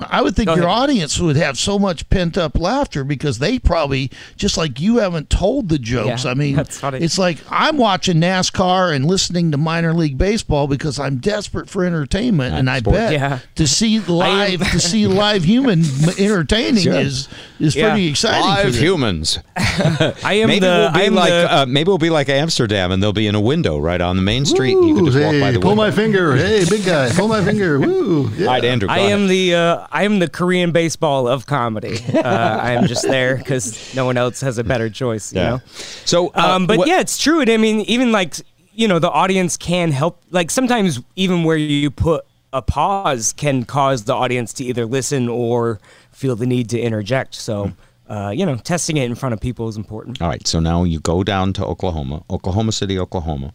I 0.10 0.22
would 0.22 0.36
think 0.36 0.48
Go 0.48 0.56
your 0.56 0.66
ahead. 0.68 0.80
audience 0.80 1.20
would 1.20 1.36
have 1.36 1.58
so 1.58 1.78
much 1.80 2.10
pent 2.10 2.38
up 2.38 2.58
laughter 2.58 3.04
because 3.04 3.40
they 3.40 3.60
probably 3.60 4.10
just 4.36 4.58
like 4.58 4.80
you 4.80 4.98
haven't 4.98 5.30
told 5.30 5.70
the 5.70 5.78
jokes. 5.80 6.26
Yeah, 6.26 6.32
I 6.32 6.34
mean, 6.34 6.56
that's 6.56 6.80
funny. 6.80 7.00
it's 7.00 7.18
like 7.18 7.38
I'm 7.50 7.78
watching 7.78 8.18
NASCAR 8.18 8.96
and 8.96 9.06
listening 9.06 9.52
to 9.52 9.58
minor 9.58 9.94
league 9.94 10.18
baseball 10.18 10.68
because 10.68 11.00
I'm 11.00 11.18
desperate 11.18 11.70
for 11.70 11.86
entertainment, 11.86 12.56
and 12.56 12.70
I 12.70 12.80
sports. 12.80 12.98
bet 12.98 13.14
Yeah. 13.14 13.40
to 13.56 13.68
see 13.68 14.00
live 14.00 14.60
to 14.72 14.80
see 14.80 15.08
live 15.22 15.44
human 15.44 15.84
entertaining 16.18 16.84
Sure. 16.84 16.94
is 17.00 17.28
is 17.60 17.76
Yeah. 17.76 17.90
pretty 17.92 18.08
exciting. 18.08 18.42
for 18.42 18.48
Live 18.66 18.74
them. 18.74 18.84
humans. 18.84 19.40
I 19.58 20.34
am 20.42 20.48
Maybe 20.48 20.60
the. 20.60 20.68
we'll 20.94 21.02
I 21.04 21.06
am 21.06 21.16
like 21.16 21.30
the, 21.30 21.54
uh, 21.54 21.66
maybe 21.68 21.88
we'll 21.90 21.98
be 21.98 22.10
like 22.10 22.30
Amsterdam, 22.30 22.92
and 22.92 23.02
they'll 23.02 23.14
be 23.14 23.28
in 23.28 23.36
a 23.36 23.42
window 23.42 23.78
right 23.80 24.02
on 24.02 24.16
the 24.16 24.22
main 24.22 24.46
street. 24.46 24.74
and 24.76 24.88
you 24.88 24.96
can 24.96 25.04
Ooh, 25.08 25.12
just 25.12 25.18
walk 25.24 25.32
by 25.34 25.38
hey, 25.48 25.52
the 25.52 25.60
pull 25.60 25.72
window. 25.72 25.84
my 25.84 25.92
finger. 25.92 26.36
Hey, 26.36 26.66
big 26.70 26.86
guy, 26.86 27.10
pull 27.12 27.28
my 27.28 27.44
finger. 27.44 27.80
Woo. 27.80 28.30
Yeah. 28.36 28.46
All 28.48 28.54
right, 28.54 28.66
Andrew. 28.66 28.88
Go 28.88 28.94
I 28.94 28.98
ahead. 29.00 29.12
am 29.12 29.28
the. 29.28 29.56
Uh, 29.56 29.88
I 29.92 30.04
am 30.04 30.20
the 30.20 30.30
Korean 30.30 30.72
baseball 30.72 31.28
of 31.28 31.46
comedy. 31.46 31.98
Uh, 32.14 32.22
I 32.24 32.72
am 32.74 32.88
just 32.88 33.04
there 33.04 33.36
because 33.38 33.94
no 33.96 34.06
one 34.06 34.18
else 34.18 34.42
has 34.42 34.58
a 34.58 34.64
better 34.64 34.90
choice. 34.90 35.34
You 35.34 35.40
Yeah. 35.42 35.50
know. 35.50 35.62
So, 36.06 36.28
uh, 36.30 36.56
Um, 36.56 36.68
but 36.68 36.78
what- 36.80 36.88
yeah, 36.88 37.00
it's 37.02 37.18
true. 37.18 37.42
And 37.42 37.50
I 37.50 37.58
mean, 37.58 37.82
even 37.82 38.12
like 38.12 38.36
you 38.74 38.88
know, 38.88 39.00
the 39.00 39.12
audience 39.12 39.58
can 39.58 39.92
help. 39.92 40.22
Like 40.32 40.50
sometimes, 40.50 41.02
even 41.18 41.44
where 41.44 41.58
you 41.58 41.92
put 41.92 42.24
a 42.54 42.62
pause 42.62 43.34
can 43.34 43.64
cause 43.66 44.04
the 44.06 44.14
audience 44.14 44.54
to 44.54 44.64
either 44.64 44.86
listen 44.86 45.28
or 45.28 45.80
feel 46.12 46.36
the 46.38 46.46
need 46.46 46.70
to 46.70 46.80
interject. 46.80 47.36
So, 47.36 47.74
uh, 48.10 48.32
you 48.34 48.46
know, 48.46 48.56
testing 48.56 48.96
it 48.98 49.04
in 49.06 49.16
front 49.16 49.34
of 49.34 49.42
people 49.42 49.68
is 49.68 49.76
important. 49.76 50.22
All 50.22 50.30
right, 50.30 50.46
so 50.48 50.60
now 50.62 50.84
you 50.86 51.00
go 51.02 51.22
down 51.24 51.52
to 51.54 51.66
Oklahoma, 51.66 52.24
Oklahoma 52.30 52.72
City, 52.72 52.98
Oklahoma. 52.98 53.54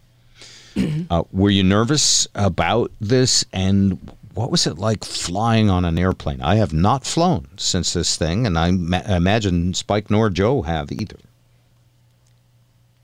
uh, 1.09 1.23
were 1.31 1.49
you 1.49 1.63
nervous 1.63 2.27
about 2.35 2.91
this, 3.01 3.43
and 3.51 3.97
what 4.37 4.51
was 4.51 4.67
it 4.67 4.77
like 4.77 5.03
flying 5.03 5.69
on 5.69 5.83
an 5.83 5.97
airplane? 5.97 6.41
I 6.41 6.55
have 6.55 6.71
not 6.71 7.05
flown 7.05 7.47
since 7.57 7.93
this 7.93 8.15
thing, 8.15 8.45
and 8.45 8.57
I 8.57 8.71
ma- 8.71 9.01
imagine 9.07 9.73
Spike 9.73 10.11
nor 10.11 10.29
Joe 10.29 10.61
have 10.61 10.91
either. 10.91 11.17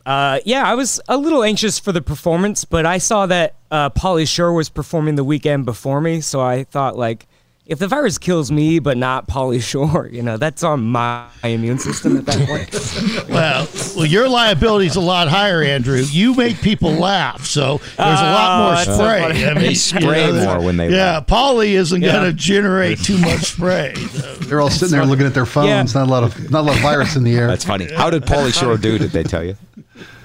Uh, 0.05 0.39
yeah, 0.45 0.63
I 0.63 0.75
was 0.75 1.01
a 1.07 1.17
little 1.17 1.43
anxious 1.43 1.79
for 1.79 1.91
the 1.91 2.01
performance, 2.01 2.65
but 2.65 2.85
I 2.85 2.99
saw 2.99 3.25
that 3.25 3.55
uh, 3.71 3.89
Pauly 3.89 4.27
Shore 4.27 4.53
was 4.53 4.69
performing 4.69 5.15
the 5.15 5.23
weekend 5.23 5.65
before 5.65 6.01
me, 6.01 6.21
so 6.21 6.39
I 6.39 6.65
thought 6.65 6.97
like, 6.97 7.25
if 7.65 7.79
the 7.79 7.87
virus 7.87 8.17
kills 8.17 8.51
me 8.51 8.79
but 8.79 8.97
not 8.97 9.27
Pauly 9.27 9.61
Shore, 9.61 10.09
you 10.11 10.21
know, 10.21 10.35
that's 10.37 10.63
on 10.63 10.83
my 10.83 11.25
immune 11.43 11.79
system 11.79 12.17
at 12.17 12.25
that 12.25 12.47
point. 12.47 12.69
Well, 13.29 13.67
well, 13.95 14.05
your 14.05 14.27
liability's 14.29 14.95
a 14.95 15.01
lot 15.01 15.27
higher, 15.27 15.61
Andrew. 15.63 15.97
You 15.97 16.35
make 16.35 16.61
people 16.61 16.91
laugh, 16.91 17.45
so 17.45 17.77
there's 17.77 17.97
a 17.97 18.23
lot 18.23 18.59
Oh, 18.59 18.63
more 18.63 18.71
that's 18.75 18.85
so 18.85 18.93
spray. 18.95 19.45
I 19.47 19.53
mean, 19.53 19.63
They 19.63 19.73
spray 19.73 20.27
you 20.27 20.33
know, 20.33 20.45
more 20.45 20.61
when 20.65 20.77
they 20.77 20.89
Yeah, 20.89 21.13
laugh. 21.13 21.27
Pauly 21.27 21.69
isn't 21.71 22.01
Yeah. 22.01 22.11
going 22.13 22.25
to 22.25 22.33
generate 22.33 22.99
too 22.99 23.17
much 23.17 23.41
spray. 23.53 23.93
They're 24.41 24.61
all 24.61 24.69
sitting 24.69 24.91
there 24.91 25.05
looking 25.05 25.25
at 25.25 25.33
their 25.33 25.45
phones. 25.45 25.93
Yeah. 25.95 26.01
Not 26.01 26.07
a 26.07 26.11
lot 26.11 26.23
of 26.23 26.51
not 26.51 26.59
a 26.61 26.63
lot 26.63 26.75
of 26.75 26.81
virus 26.81 27.15
in 27.15 27.23
the 27.23 27.35
air. 27.35 27.47
That's 27.47 27.65
funny. 27.65 27.91
How 27.91 28.09
did 28.09 28.23
Pauly 28.23 28.53
Shore 28.53 28.77
do? 28.77 28.97
Did 28.97 29.11
they 29.11 29.23
tell 29.23 29.43
you? 29.43 29.55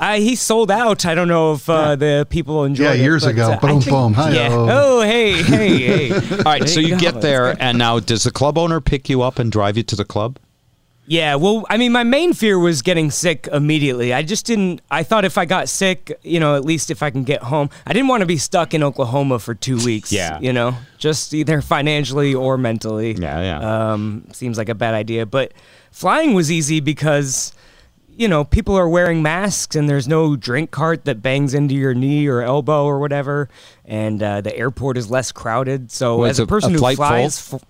Uh, 0.01 0.15
he 0.15 0.35
sold 0.35 0.71
out. 0.71 1.05
I 1.05 1.15
don't 1.15 1.29
know 1.29 1.53
if 1.53 1.69
uh, 1.69 1.95
the 1.97 2.27
people 2.31 2.65
enjoyed 2.65 2.85
Yeah, 2.85 2.93
it. 2.95 3.01
years 3.01 3.25
but, 3.25 3.31
ago. 3.33 3.51
uh, 3.53 3.61
Boom, 3.61 3.81
think- 3.81 3.91
boom. 3.91 4.13
Hi-yo. 4.15 4.35
Yeah. 4.35 4.49
Oh, 4.53 5.01
hey, 5.03 5.43
hey, 5.43 5.79
hey. 6.09 6.13
All 6.39 6.43
right, 6.45 6.69
so 6.69 6.81
you 6.81 6.91
go. 6.91 6.99
get 6.99 7.21
there, 7.21 7.55
and 7.63 7.77
now 7.79 7.99
does 8.01 8.25
the 8.25 8.31
club 8.31 8.57
owner 8.57 8.81
pick 8.81 9.09
you 9.09 9.23
up 9.23 9.39
and 9.39 9.53
drive 9.53 9.77
you 9.77 9.83
to 9.83 9.97
the 9.97 10.05
club? 10.05 10.39
Yeah, 11.11 11.37
well, 11.37 11.65
I 11.71 11.79
mean, 11.79 11.93
my 11.93 12.03
main 12.05 12.35
fear 12.35 12.59
was 12.59 12.83
getting 12.83 13.11
sick 13.11 13.49
immediately. 13.51 14.13
I 14.13 14.23
just 14.23 14.45
didn't. 14.45 14.83
I 14.91 15.03
thought 15.03 15.25
if 15.25 15.39
I 15.39 15.47
got 15.47 15.71
sick, 15.71 16.13
you 16.23 16.39
know, 16.39 16.55
at 16.55 16.67
least 16.67 16.91
if 16.91 17.03
I 17.03 17.09
can 17.09 17.25
get 17.25 17.43
home, 17.43 17.71
I 17.87 17.95
didn't 17.95 18.09
want 18.09 18.21
to 18.21 18.27
be 18.27 18.37
stuck 18.37 18.75
in 18.75 18.83
Oklahoma 18.83 19.39
for 19.39 19.55
two 19.55 19.77
weeks. 19.87 20.13
Yeah. 20.13 20.39
you 20.39 20.53
know, 20.53 20.77
just 20.99 21.33
either 21.33 21.63
financially 21.63 22.35
or 22.35 22.59
mentally. 22.59 23.13
Yeah, 23.13 23.41
yeah. 23.41 23.93
Um, 23.93 24.25
seems 24.33 24.59
like 24.59 24.69
a 24.69 24.75
bad 24.75 24.93
idea, 24.93 25.25
but 25.25 25.53
flying 25.93 26.35
was 26.35 26.51
easy 26.53 26.81
because. 26.81 27.53
You 28.19 28.27
know, 28.27 28.43
people 28.45 28.77
are 28.77 28.89
wearing 28.89 29.23
masks, 29.23 29.77
and 29.77 29.89
there's 29.89 30.09
no 30.09 30.35
drink 30.35 30.73
cart 30.73 31.05
that 31.05 31.23
bangs 31.23 31.55
into 31.55 31.75
your 31.77 31.95
knee 31.95 32.27
or 32.27 32.43
elbow 32.43 32.85
or 32.85 32.99
whatever. 32.99 33.49
And 33.85 34.21
uh, 34.23 34.41
the 34.41 34.55
airport 34.57 34.97
is 34.99 35.09
less 35.09 35.31
crowded. 35.31 35.93
So, 35.93 36.19
Well, 36.19 36.27
as 36.31 36.41
a 36.41 36.43
a- 36.43 36.47
person 36.47 36.71
a 36.75 36.79
who 36.79 36.95
flies, 36.97 37.53
f- 37.55 37.63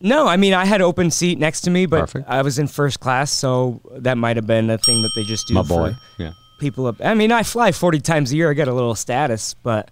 No, 0.00 0.26
I 0.28 0.36
mean 0.36 0.54
I 0.54 0.64
had 0.64 0.80
open 0.80 1.10
seat 1.10 1.38
next 1.40 1.62
to 1.62 1.70
me, 1.70 1.86
but 1.86 2.00
Perfect. 2.02 2.28
I 2.28 2.42
was 2.42 2.58
in 2.60 2.68
first 2.68 3.00
class, 3.00 3.32
so 3.32 3.80
that 3.96 4.16
might 4.16 4.36
have 4.36 4.46
been 4.46 4.70
a 4.70 4.78
thing 4.78 5.02
that 5.02 5.10
they 5.16 5.24
just 5.24 5.48
do 5.48 5.54
My 5.54 5.62
for 5.64 5.90
boy. 5.90 5.94
Yeah. 6.18 6.32
people 6.60 6.86
up. 6.86 6.96
I 7.04 7.14
mean, 7.14 7.32
I 7.32 7.42
fly 7.42 7.72
40 7.72 7.98
times 8.00 8.30
a 8.32 8.36
year. 8.36 8.48
I 8.50 8.54
get 8.54 8.68
a 8.68 8.72
little 8.74 8.94
status, 8.94 9.54
but 9.64 9.90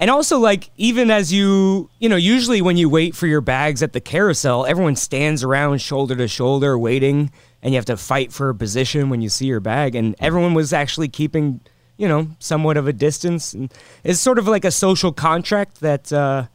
and 0.00 0.10
also 0.10 0.38
like 0.40 0.70
even 0.76 1.10
as 1.10 1.32
you, 1.32 1.88
you 2.00 2.08
know, 2.08 2.16
usually 2.16 2.62
when 2.62 2.76
you 2.76 2.88
wait 2.88 3.14
for 3.16 3.26
your 3.28 3.40
bags 3.40 3.82
at 3.82 3.92
the 3.92 4.00
carousel, 4.00 4.66
everyone 4.66 4.96
stands 4.96 5.42
around 5.44 5.80
shoulder 5.80 6.14
to 6.16 6.26
shoulder 6.28 6.76
waiting 6.78 7.30
and 7.62 7.72
you 7.72 7.76
have 7.78 7.84
to 7.86 7.96
fight 7.96 8.32
for 8.32 8.48
a 8.50 8.54
position 8.54 9.10
when 9.10 9.20
you 9.20 9.28
see 9.28 9.46
your 9.46 9.60
bag 9.60 9.94
and 9.94 10.14
everyone 10.20 10.54
was 10.54 10.72
actually 10.72 11.08
keeping, 11.08 11.60
you 11.96 12.06
know, 12.08 12.28
somewhat 12.38 12.76
of 12.76 12.86
a 12.86 12.92
distance 12.92 13.52
and 13.54 13.72
it's 14.04 14.20
sort 14.20 14.38
of 14.38 14.46
like 14.46 14.64
a 14.64 14.70
social 14.70 15.12
contract 15.12 15.80
that 15.80 16.12
uh 16.12 16.46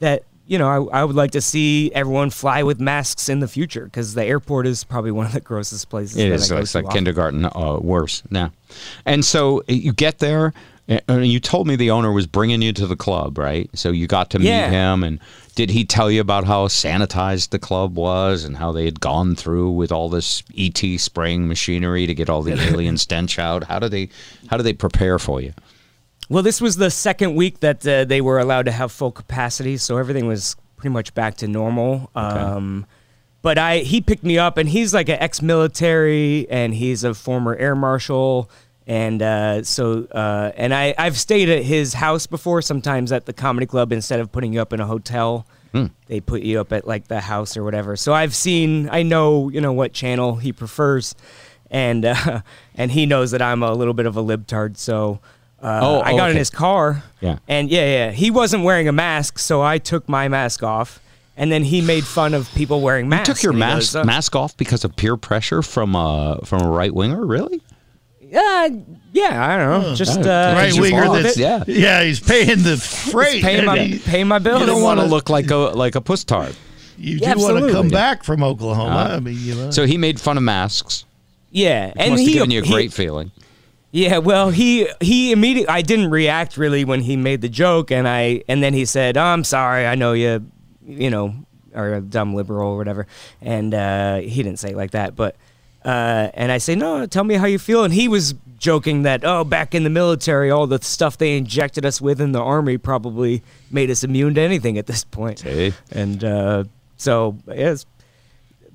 that 0.00 0.24
you 0.44 0.58
know, 0.58 0.90
I, 0.90 1.00
I 1.00 1.04
would 1.04 1.14
like 1.16 1.30
to 1.30 1.40
see 1.40 1.92
everyone 1.94 2.28
fly 2.30 2.64
with 2.64 2.80
masks 2.80 3.28
in 3.28 3.38
the 3.38 3.46
future 3.48 3.84
because 3.84 4.12
the 4.14 4.24
airport 4.24 4.66
is 4.66 4.82
probably 4.84 5.12
one 5.12 5.24
of 5.24 5.32
the 5.32 5.40
grossest 5.40 5.88
places. 5.88 6.16
It 6.18 6.30
is. 6.32 6.50
I 6.50 6.56
go 6.56 6.60
It's 6.60 6.72
to 6.72 6.78
like 6.78 6.86
often. 6.86 6.96
kindergarten, 6.96 7.44
uh, 7.46 7.78
worse 7.80 8.24
now. 8.28 8.52
And 9.06 9.24
so 9.24 9.60
uh, 9.60 9.62
you 9.68 9.92
get 9.92 10.18
there, 10.18 10.52
and 10.88 11.26
you 11.26 11.40
told 11.40 11.66
me 11.66 11.76
the 11.76 11.90
owner 11.90 12.12
was 12.12 12.26
bringing 12.26 12.60
you 12.62 12.72
to 12.74 12.86
the 12.86 12.96
club, 12.96 13.38
right? 13.38 13.70
So 13.74 13.90
you 13.90 14.06
got 14.06 14.30
to 14.30 14.38
meet 14.38 14.48
Yeah. 14.48 14.68
him, 14.70 15.02
and 15.04 15.20
did 15.54 15.70
he 15.70 15.84
tell 15.84 16.10
you 16.10 16.20
about 16.20 16.44
how 16.44 16.66
sanitized 16.66 17.50
the 17.50 17.58
club 17.58 17.94
was 17.96 18.44
and 18.44 18.56
how 18.56 18.72
they 18.72 18.84
had 18.84 19.00
gone 19.00 19.36
through 19.36 19.70
with 19.70 19.92
all 19.92 20.08
this 20.08 20.42
ET 20.56 20.98
spraying 20.98 21.46
machinery 21.48 22.06
to 22.06 22.14
get 22.14 22.28
all 22.28 22.42
the 22.42 22.52
alien 22.70 22.96
stench 22.98 23.38
out? 23.38 23.64
How 23.64 23.78
did 23.78 23.90
they, 23.92 24.08
how 24.48 24.56
did 24.56 24.64
they 24.64 24.72
prepare 24.72 25.18
for 25.18 25.40
you? 25.40 25.52
Well, 26.28 26.42
this 26.42 26.60
was 26.60 26.76
the 26.76 26.90
second 26.90 27.34
week 27.34 27.60
that 27.60 27.86
uh, 27.86 28.04
they 28.04 28.20
were 28.20 28.38
allowed 28.38 28.64
to 28.66 28.72
have 28.72 28.90
full 28.90 29.12
capacity, 29.12 29.76
so 29.76 29.98
everything 29.98 30.26
was 30.26 30.56
pretty 30.76 30.92
much 30.92 31.14
back 31.14 31.36
to 31.38 31.48
normal. 31.48 32.10
Um, 32.14 32.86
but 33.42 33.58
I, 33.58 33.78
he 33.78 34.00
picked 34.00 34.24
me 34.24 34.38
up, 34.38 34.56
and 34.56 34.68
he's 34.68 34.94
like 34.94 35.08
an 35.08 35.18
ex-military, 35.20 36.48
and 36.50 36.74
he's 36.74 37.04
a 37.04 37.12
former 37.14 37.54
air 37.56 37.74
marshal, 37.76 38.50
and 38.86 39.22
uh, 39.22 39.62
so 39.62 40.06
uh, 40.12 40.52
and 40.56 40.74
I, 40.74 40.94
I've 40.98 41.18
stayed 41.18 41.48
at 41.48 41.62
his 41.62 41.94
house 41.94 42.26
before. 42.26 42.62
Sometimes 42.62 43.12
at 43.12 43.26
the 43.26 43.32
comedy 43.32 43.66
club, 43.66 43.92
instead 43.92 44.20
of 44.20 44.32
putting 44.32 44.52
you 44.52 44.60
up 44.60 44.72
in 44.72 44.80
a 44.80 44.86
hotel, 44.86 45.46
they 46.06 46.20
put 46.20 46.42
you 46.42 46.60
up 46.60 46.72
at 46.72 46.86
like 46.86 47.08
the 47.08 47.20
house 47.20 47.56
or 47.56 47.64
whatever. 47.64 47.96
So 47.96 48.12
I've 48.12 48.34
seen, 48.34 48.88
I 48.90 49.02
know, 49.02 49.48
you 49.48 49.60
know 49.60 49.72
what 49.72 49.92
channel 49.92 50.36
he 50.36 50.52
prefers, 50.52 51.14
and 51.70 52.04
uh, 52.04 52.42
and 52.74 52.90
he 52.92 53.06
knows 53.06 53.30
that 53.30 53.40
I'm 53.42 53.62
a 53.62 53.72
little 53.72 53.94
bit 53.94 54.06
of 54.06 54.16
a 54.16 54.22
libtard, 54.22 54.76
so. 54.76 55.20
Uh, 55.62 55.78
Oh, 55.80 56.00
I 56.00 56.16
got 56.16 56.28
in 56.32 56.36
his 56.36 56.50
car. 56.50 57.04
Yeah. 57.20 57.38
And 57.46 57.70
yeah, 57.70 57.84
yeah. 57.84 58.10
He 58.10 58.32
wasn't 58.32 58.64
wearing 58.64 58.88
a 58.88 58.92
mask, 58.92 59.38
so 59.38 59.62
I 59.62 59.78
took 59.78 60.08
my 60.08 60.26
mask 60.26 60.64
off. 60.64 60.98
And 61.36 61.52
then 61.52 61.62
he 61.62 61.80
made 61.80 62.02
fun 62.04 62.34
of 62.34 62.52
people 62.56 62.80
wearing 62.80 63.08
masks. 63.08 63.28
You 63.28 63.34
took 63.34 63.42
your 63.44 63.52
mask 63.52 63.92
goes, 63.92 63.96
"Uh, 63.96 64.02
mask 64.04 64.34
off 64.34 64.56
because 64.56 64.84
of 64.84 64.96
peer 64.96 65.16
pressure 65.16 65.62
from 65.62 65.94
a 65.94 66.40
from 66.44 66.62
a 66.62 66.68
right 66.68 66.92
winger, 66.92 67.24
really? 67.24 67.62
Uh, 68.34 68.70
yeah, 69.12 69.46
I 69.46 69.56
don't 69.58 69.82
know. 69.82 69.94
Just 69.94 70.20
uh, 70.20 70.54
right 70.56 70.72
winger. 70.78 71.04
bald. 71.04 71.24
That's 71.24 71.36
Yeah. 71.36 71.64
yeah. 71.66 72.02
He's 72.02 72.18
paying 72.20 72.62
the 72.62 72.76
freight. 72.78 73.42
paying 73.42 73.58
and 73.58 73.66
my 73.66 73.78
he- 73.78 73.98
paying 73.98 74.26
my 74.28 74.38
bills. 74.38 74.60
You 74.60 74.66
don't 74.66 74.76
don't 74.76 74.82
want 74.84 75.00
to 75.00 75.06
look 75.06 75.28
like 75.28 75.50
a 75.50 75.56
like 75.56 75.94
a 75.96 76.00
puss 76.00 76.24
tart. 76.24 76.56
you 76.96 77.18
Yeah, 77.20 77.34
do 77.34 77.40
want 77.40 77.50
to 77.50 77.54
absolutely. 77.56 77.72
come 77.72 77.88
back 77.90 78.24
from 78.24 78.42
Oklahoma. 78.42 78.96
Uh, 79.12 79.16
I 79.16 79.20
mean, 79.20 79.36
you 79.38 79.54
know. 79.54 79.70
So 79.70 79.86
he 79.86 79.98
made 79.98 80.18
fun 80.20 80.36
of 80.38 80.42
masks. 80.42 81.04
Yeah, 81.50 81.92
and 81.96 82.12
Must 82.12 82.20
he 82.22 82.28
have 82.28 82.34
given 82.34 82.50
you 82.52 82.60
a 82.60 82.64
he- 82.64 82.72
great 82.72 82.92
feeling. 82.92 83.32
Yeah, 83.90 84.18
well, 84.18 84.48
he 84.48 84.88
he 85.02 85.32
immediately 85.32 85.68
I 85.68 85.82
didn't 85.82 86.08
react 86.10 86.56
really 86.56 86.86
when 86.86 87.02
he 87.02 87.14
made 87.18 87.42
the 87.42 87.50
joke, 87.50 87.90
and 87.90 88.08
I 88.08 88.42
and 88.48 88.62
then 88.62 88.72
he 88.72 88.86
said, 88.86 89.18
oh, 89.18 89.22
"I'm 89.22 89.44
sorry, 89.44 89.84
I 89.86 89.94
know 89.96 90.14
you, 90.14 90.46
you 90.86 91.10
know, 91.10 91.34
are 91.74 91.92
a 91.96 92.00
dumb 92.00 92.32
liberal 92.34 92.70
or 92.70 92.76
whatever," 92.78 93.06
and 93.42 93.74
uh, 93.74 94.16
he 94.20 94.42
didn't 94.42 94.58
say 94.60 94.70
it 94.70 94.76
like 94.78 94.92
that, 94.92 95.14
but 95.14 95.36
uh, 95.84 96.30
and 96.34 96.50
I 96.52 96.58
say, 96.58 96.74
"No, 96.74 97.06
tell 97.06 97.24
me 97.24 97.34
how 97.34 97.46
you 97.46 97.58
feel," 97.58 97.84
and 97.84 97.92
he 97.92 98.08
was 98.08 98.34
joking 98.58 99.02
that, 99.02 99.24
"Oh, 99.24 99.44
back 99.44 99.74
in 99.74 99.84
the 99.84 99.90
military, 99.90 100.50
all 100.50 100.66
the 100.66 100.80
stuff 100.82 101.18
they 101.18 101.36
injected 101.36 101.84
us 101.84 102.00
with 102.00 102.20
in 102.20 102.32
the 102.32 102.40
army 102.40 102.78
probably 102.78 103.42
made 103.70 103.90
us 103.90 104.04
immune 104.04 104.34
to 104.34 104.40
anything 104.40 104.78
at 104.78 104.86
this 104.86 105.04
point," 105.04 105.40
See? 105.40 105.72
and 105.90 106.22
uh, 106.24 106.64
so 106.96 107.36
it's 107.48 107.86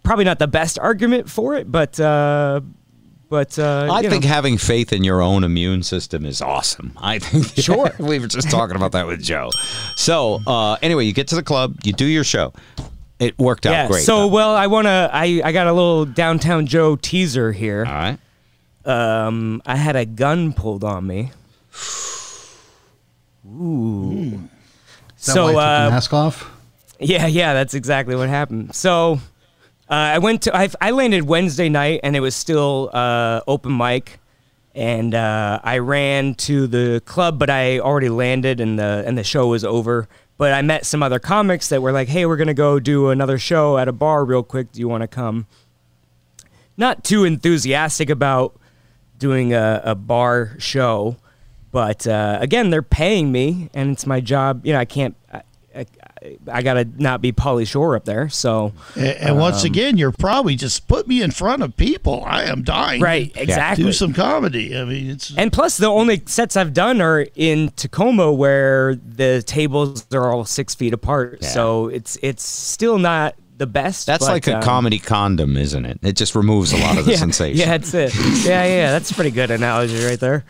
probably 0.03 0.25
not 0.25 0.39
the 0.39 0.47
best 0.47 0.77
argument 0.79 1.29
for 1.29 1.55
it, 1.55 1.71
but. 1.71 1.99
Uh, 1.99 2.61
but 3.29 3.59
uh, 3.59 3.89
I 3.91 4.03
think 4.07 4.23
know. 4.23 4.29
having 4.29 4.57
faith 4.57 4.93
in 4.93 5.03
your 5.03 5.21
own 5.21 5.43
immune 5.43 5.83
system 5.83 6.25
is 6.25 6.41
awesome. 6.41 6.93
I 6.95 7.19
think 7.19 7.47
Sure. 7.61 7.91
we 7.99 8.19
were 8.19 8.27
just 8.27 8.49
talking 8.49 8.77
about 8.77 8.93
that 8.93 9.05
with 9.05 9.21
Joe. 9.21 9.49
So 9.97 10.39
uh, 10.47 10.77
anyway, 10.81 11.03
you 11.03 11.11
get 11.11 11.27
to 11.27 11.35
the 11.35 11.43
club, 11.43 11.75
you 11.83 11.91
do 11.91 12.05
your 12.05 12.23
show. 12.23 12.53
It 13.19 13.37
worked 13.39 13.65
out 13.65 13.71
yeah. 13.71 13.87
great. 13.87 14.03
So 14.03 14.21
though. 14.21 14.27
well, 14.27 14.55
I 14.55 14.67
wanna. 14.67 15.09
I 15.11 15.41
I 15.43 15.51
got 15.51 15.67
a 15.67 15.73
little 15.73 16.05
downtown 16.05 16.65
Joe 16.67 16.95
teaser 16.95 17.51
here. 17.51 17.85
all 17.85 17.93
right. 17.93 18.19
Um, 18.85 19.61
I 19.65 19.75
had 19.75 19.95
a 19.95 20.05
gun 20.05 20.53
pulled 20.53 20.83
on 20.83 21.05
me. 21.05 21.31
Ooh. 23.45 24.11
Is 25.17 25.25
that 25.25 25.33
So 25.33 25.45
why 25.45 25.49
you 25.49 25.55
took 25.55 25.63
uh, 25.63 25.85
the 25.85 25.91
mask 25.91 26.13
off? 26.13 26.51
yeah, 26.99 27.27
yeah, 27.27 27.53
that's 27.53 27.73
exactly 27.73 28.15
what 28.15 28.29
happened. 28.29 28.75
So 28.75 29.19
uh, 29.89 29.93
I 29.93 30.19
went 30.19 30.43
to. 30.43 30.55
I, 30.55 30.69
I 30.81 30.91
landed 30.91 31.23
Wednesday 31.23 31.69
night, 31.69 32.01
and 32.03 32.15
it 32.15 32.19
was 32.19 32.35
still 32.35 32.89
uh, 32.93 33.41
open 33.47 33.75
mic. 33.75 34.19
And 34.75 35.15
uh, 35.15 35.59
I 35.63 35.79
ran 35.79 36.35
to 36.35 36.67
the 36.67 37.01
club, 37.05 37.39
but 37.39 37.49
I 37.49 37.79
already 37.79 38.09
landed, 38.09 38.59
and 38.61 38.77
the 38.77 39.03
and 39.07 39.17
the 39.17 39.23
show 39.23 39.47
was 39.47 39.63
over. 39.63 40.07
But 40.37 40.53
I 40.53 40.61
met 40.61 40.85
some 40.85 41.01
other 41.01 41.19
comics 41.19 41.69
that 41.69 41.81
were 41.81 41.91
like, 41.91 42.07
"Hey, 42.07 42.25
we're 42.25 42.37
gonna 42.37 42.53
go 42.53 42.79
do 42.79 43.09
another 43.09 43.37
show 43.37 43.77
at 43.77 43.87
a 43.87 43.91
bar 43.91 44.23
real 44.23 44.43
quick. 44.43 44.71
Do 44.71 44.79
you 44.79 44.87
want 44.87 45.01
to 45.01 45.07
come?" 45.07 45.47
Not 46.77 47.03
too 47.03 47.23
enthusiastic 47.23 48.09
about 48.09 48.55
doing 49.17 49.53
a, 49.53 49.81
a 49.83 49.95
bar 49.95 50.55
show, 50.59 51.17
but 51.71 52.05
uh, 52.05 52.37
again, 52.39 52.69
they're 52.69 52.83
paying 52.83 53.31
me, 53.31 53.69
and 53.73 53.91
it's 53.91 54.05
my 54.05 54.19
job. 54.19 54.65
You 54.65 54.73
know, 54.73 54.79
I 54.79 54.85
can't. 54.85 55.15
I, 56.47 56.51
I, 56.51 56.57
I 56.57 56.61
gotta 56.61 56.87
not 56.97 57.21
be 57.21 57.31
Pauly 57.31 57.67
Shore 57.67 57.95
up 57.95 58.05
there. 58.05 58.29
So 58.29 58.73
and, 58.95 59.05
and 59.05 59.39
once 59.39 59.61
um, 59.61 59.67
again, 59.67 59.97
you're 59.97 60.11
probably 60.11 60.55
just 60.55 60.87
put 60.87 61.07
me 61.07 61.21
in 61.21 61.31
front 61.31 61.63
of 61.63 61.75
people. 61.77 62.23
I 62.25 62.43
am 62.43 62.63
dying. 62.63 63.01
right, 63.01 63.31
exactly. 63.35 63.85
Do 63.85 63.93
some 63.93 64.13
comedy. 64.13 64.77
I 64.77 64.85
mean, 64.85 65.11
it's 65.11 65.35
And 65.35 65.51
plus, 65.51 65.77
the 65.77 65.87
only 65.87 66.21
sets 66.25 66.57
I've 66.57 66.73
done 66.73 67.01
are 67.01 67.25
in 67.35 67.69
Tacoma, 67.75 68.31
where 68.31 68.95
the 68.95 69.43
tables 69.45 70.05
are 70.13 70.31
all 70.31 70.45
six 70.45 70.75
feet 70.75 70.93
apart. 70.93 71.43
So 71.43 71.87
it's 71.87 72.17
it's 72.21 72.47
still 72.47 72.97
not 72.97 73.35
the 73.57 73.67
best. 73.67 74.07
That's 74.07 74.25
but, 74.25 74.31
like 74.31 74.47
a 74.47 74.57
um, 74.57 74.63
comedy 74.63 74.99
condom, 74.99 75.57
isn't 75.57 75.85
it? 75.85 75.99
It 76.01 76.15
just 76.15 76.35
removes 76.35 76.73
a 76.73 76.77
lot 76.77 76.97
of 76.97 77.05
the 77.05 77.11
yeah, 77.13 77.17
sensation. 77.17 77.59
Yeah, 77.59 77.77
that's 77.77 77.93
it. 77.93 78.13
Yeah, 78.45 78.65
yeah, 78.65 78.91
that's 78.91 79.11
a 79.11 79.13
pretty 79.13 79.31
good 79.31 79.51
analogy 79.51 80.03
right 80.03 80.19
there. 80.19 80.45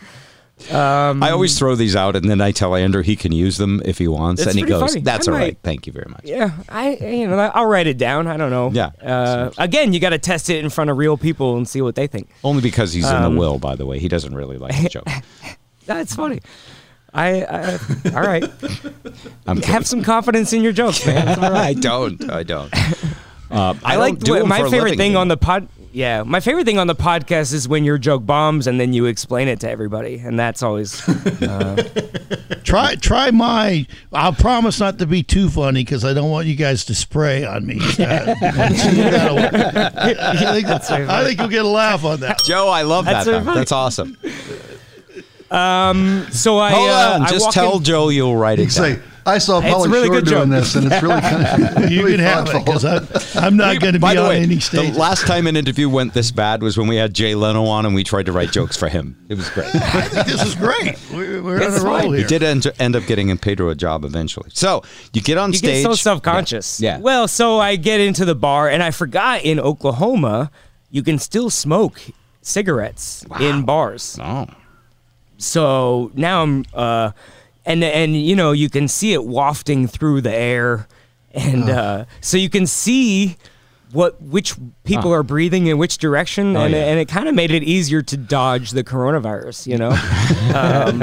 Um, 0.72 1.22
I 1.22 1.30
always 1.32 1.58
throw 1.58 1.76
these 1.76 1.96
out, 1.96 2.16
and 2.16 2.28
then 2.30 2.42
I 2.42 2.52
tell 2.52 2.76
Andrew 2.76 3.04
he 3.04 3.16
can 3.16 3.32
use 3.32 3.58
them 3.58 3.80
if 3.86 4.00
he 4.00 4.08
wants, 4.08 4.44
and 4.46 4.56
he 4.58 4.64
goes, 4.64 4.92
funny. 4.92 5.02
"That's 5.02 5.28
I 5.28 5.32
all 5.32 5.38
right. 5.38 5.48
might- 5.50 5.60
Thank 5.62 5.86
you 5.86 5.94
very 5.94 6.08
much." 6.10 6.22
Yeah, 6.26 6.52
I 6.68 6.96
you 6.96 7.28
know 7.28 7.38
I'll 7.38 7.68
write 7.68 7.86
it 7.86 7.98
down. 8.00 8.26
I 8.26 8.38
don't 8.38 8.50
know. 8.50 8.72
Yeah. 8.74 8.88
Uh, 9.02 9.52
again, 9.60 9.94
you 9.94 10.00
got 10.00 10.10
to 10.10 10.18
test 10.18 10.50
it 10.50 10.64
in 10.64 10.70
front 10.72 10.90
of 10.90 10.98
real 10.98 11.16
people 11.16 11.58
and 11.58 11.68
see 11.68 11.82
what 11.82 11.94
they 11.96 12.08
think. 12.08 12.30
Only 12.44 12.62
because 12.64 12.92
he's 12.92 13.08
in 13.08 13.16
Um, 13.16 13.34
the 13.36 13.40
will, 13.40 13.60
by 13.60 13.76
the 13.76 13.86
way. 13.86 14.00
He 14.00 14.08
doesn't 14.08 14.34
really 14.34 14.58
like 14.58 14.76
the 14.82 14.90
joke. 14.98 15.08
That's 15.86 16.16
funny. 16.16 16.40
I, 17.14 17.44
I 17.44 17.80
all 18.16 18.22
right. 18.22 18.44
I'm 19.48 19.62
Have 19.62 19.86
some 19.88 20.04
confidence 20.04 20.54
in 20.54 20.64
your 20.64 20.74
jokes, 20.74 21.06
man. 21.06 21.40
Right. 21.40 21.54
I 21.54 21.74
don't. 21.74 22.30
I 22.32 22.44
don't. 22.44 22.74
Uh, 23.50 23.74
I, 23.84 23.94
I, 23.94 23.96
like 23.96 24.22
my 24.46 24.70
favorite 24.70 24.98
thing 24.98 25.16
on 25.16 25.28
the 25.30 25.38
pod. 25.38 25.70
Yeah, 25.98 26.22
my 26.22 26.42
favorite 26.42 26.66
thing 26.66 26.78
on 26.78 26.86
the 26.86 26.94
podcast 26.94 27.54
is 27.54 27.68
when 27.68 27.84
your 27.84 27.98
joke 27.98 28.24
bombs 28.24 28.68
and 28.68 28.80
then 28.80 28.94
you 28.94 29.06
explain 29.08 29.48
it 29.48 29.62
to 29.62 29.70
everybody, 29.72 30.20
and 30.20 30.38
that's 30.40 30.62
always 30.62 31.02
try 32.64 32.94
try 32.94 33.32
my. 33.32 33.88
I'll 34.14 34.34
promise 34.34 34.80
not 34.80 35.00
to 35.00 35.08
be 35.08 35.24
too 35.24 35.50
funny 35.50 35.84
because 35.84 36.06
I 36.06 36.14
don't 36.14 36.30
want 36.30 36.46
you 36.46 36.56
guys 36.56 36.86
to 36.86 36.94
spray 36.94 37.44
on 37.44 37.66
me. 37.66 37.80
Uh, 37.98 38.36
I 40.30 40.52
think, 40.54 40.68
I 40.70 41.24
think 41.24 41.40
you'll 41.40 41.48
get 41.48 41.66
a 41.66 41.68
laugh 41.68 42.04
on 42.06 42.20
that. 42.20 42.44
Joe, 42.44 42.68
I 42.70 42.84
love 42.84 43.06
That's 43.06 43.26
that. 43.26 43.32
so 43.32 43.40
though. 43.40 43.46
funny. 43.46 43.58
That's 43.58 43.72
awesome. 43.72 44.18
so. 46.32 46.60
I 46.60 46.72
Hold 46.72 46.90
uh, 46.90 47.14
on, 47.16 47.22
I 47.24 47.30
just 47.30 47.52
tell 47.52 47.78
in- 47.78 47.84
Joe 47.84 48.10
you'll 48.10 48.38
write 48.38 48.60
it 48.60 48.66
You 48.66 48.70
say, 48.70 48.94
down. 48.98 49.04
I 49.28 49.38
saw 49.40 49.60
It's 49.60 49.68
Pauly 49.68 49.92
really 49.92 50.08
Shore 50.08 50.22
doing 50.22 50.50
joke. 50.50 50.50
this, 50.50 50.76
and 50.76 50.92
it's 50.92 51.04
really 51.04 51.20
kind 51.22 51.46
of 51.86 51.92
You 51.92 52.00
really 52.06 52.12
can 52.18 52.20
have 52.26 52.48
it 52.48 52.52
thoughtful. 52.52 52.64
because 53.04 53.36
I'm 53.36 53.58
not 53.58 53.80
going 53.82 53.94
to 53.94 54.00
By 54.00 54.14
be 54.14 54.18
the 54.18 54.24
on 54.24 54.30
way, 54.30 54.38
any 54.42 54.60
stage. 54.60 54.80
the 54.80 54.86
stage. 54.88 54.96
last 54.96 55.28
time 55.28 55.48
an 55.48 55.56
interview 55.58 55.90
went 55.90 56.14
this 56.14 56.32
bad 56.32 56.64
was 56.64 56.78
when 56.78 56.88
we 56.88 56.96
had 56.96 57.14
Jay 57.14 57.36
Leno 57.36 57.66
on 57.66 57.86
and 57.86 57.94
we 57.94 58.04
tried 58.06 58.26
to 58.28 58.32
write 58.32 58.52
jokes 58.52 58.78
for 58.78 58.88
him. 58.88 59.18
It 59.30 59.36
was 59.38 59.50
great. 59.50 59.68
I 59.76 60.02
think 60.02 60.28
this 60.28 60.44
is 60.46 60.56
great. 60.56 60.98
We're, 61.14 61.44
we're 61.44 61.58
on 61.58 61.74
a 61.74 61.84
roll 61.84 62.00
fine. 62.00 62.12
He 62.14 62.18
here. 62.20 62.28
did 62.28 62.42
end, 62.44 62.66
end 62.80 62.96
up 62.96 63.06
getting 63.06 63.38
Pedro 63.38 63.70
a 63.70 63.76
job 63.76 64.06
eventually. 64.06 64.50
So 64.54 64.84
you 65.12 65.22
get 65.22 65.38
on 65.38 65.52
You 65.52 65.58
stage. 65.58 65.84
get 65.84 65.90
so 65.92 65.96
self-conscious. 65.96 66.80
Yeah. 66.80 66.96
yeah. 66.96 67.02
Well, 67.02 67.28
so 67.28 67.60
I 67.60 67.76
get 67.76 68.00
into 68.00 68.24
the 68.24 68.36
bar, 68.36 68.70
and 68.70 68.82
I 68.82 68.92
forgot 68.92 69.42
in 69.44 69.60
Oklahoma, 69.60 70.52
you 70.90 71.04
can 71.04 71.20
still 71.20 71.50
smoke 71.50 72.00
cigarettes 72.42 73.26
in 73.42 73.64
bars. 73.64 74.18
Oh. 74.22 74.48
So 75.38 76.12
now 76.16 76.44
I'm, 76.44 76.66
uh, 76.74 77.12
and 77.68 77.84
and 77.84 78.16
you 78.16 78.36
know 78.36 78.52
you 78.52 78.70
can 78.70 78.88
see 78.88 79.14
it 79.14 79.24
wafting 79.26 79.86
through 79.88 80.22
the 80.22 80.34
air, 80.34 80.88
and 81.32 81.70
uh, 81.70 82.06
so 82.22 82.38
you 82.38 82.50
can 82.50 82.66
see 82.66 83.38
what 83.92 84.22
which 84.22 84.56
people 84.84 85.14
are 85.14 85.24
breathing 85.24 85.68
in 85.68 85.78
which 85.78 85.98
direction, 85.98 86.58
Oh, 86.58 86.62
and, 86.66 86.74
yeah. 86.74 86.86
and 86.86 87.00
it 87.00 87.08
kind 87.08 87.30
of 87.30 87.36
made 87.36 87.52
it 87.52 87.64
easier 87.64 88.02
to 88.02 88.18
dodge 88.18 88.72
the 88.72 88.84
coronavirus. 88.84 89.68
You 89.68 89.78
know, 89.78 89.92
um, 90.56 91.00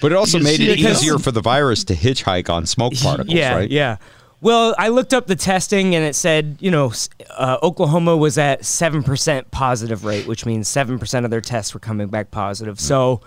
But 0.00 0.12
it 0.12 0.16
also 0.16 0.38
made 0.38 0.60
it 0.60 0.70
it 0.70 0.78
easier 0.80 1.18
for 1.18 1.30
the 1.30 1.40
virus 1.40 1.84
to 1.84 1.94
hitchhike 1.94 2.50
on 2.50 2.66
smoke 2.66 2.94
particles, 3.00 3.34
yeah, 3.34 3.54
right? 3.54 3.70
yeah. 3.70 3.96
Well, 4.40 4.74
I 4.76 4.88
looked 4.88 5.14
up 5.14 5.26
the 5.26 5.36
testing 5.36 5.94
and 5.94 6.04
it 6.04 6.14
said, 6.14 6.58
you 6.60 6.70
know, 6.70 6.92
uh, 7.30 7.56
Oklahoma 7.62 8.14
was 8.14 8.36
at 8.36 8.60
7% 8.60 9.50
positive 9.50 10.04
rate, 10.04 10.26
which 10.26 10.44
means 10.44 10.68
7% 10.68 11.24
of 11.24 11.30
their 11.30 11.40
tests 11.40 11.72
were 11.72 11.80
coming 11.80 12.08
back 12.08 12.30
positive. 12.30 12.78
So 12.78 13.22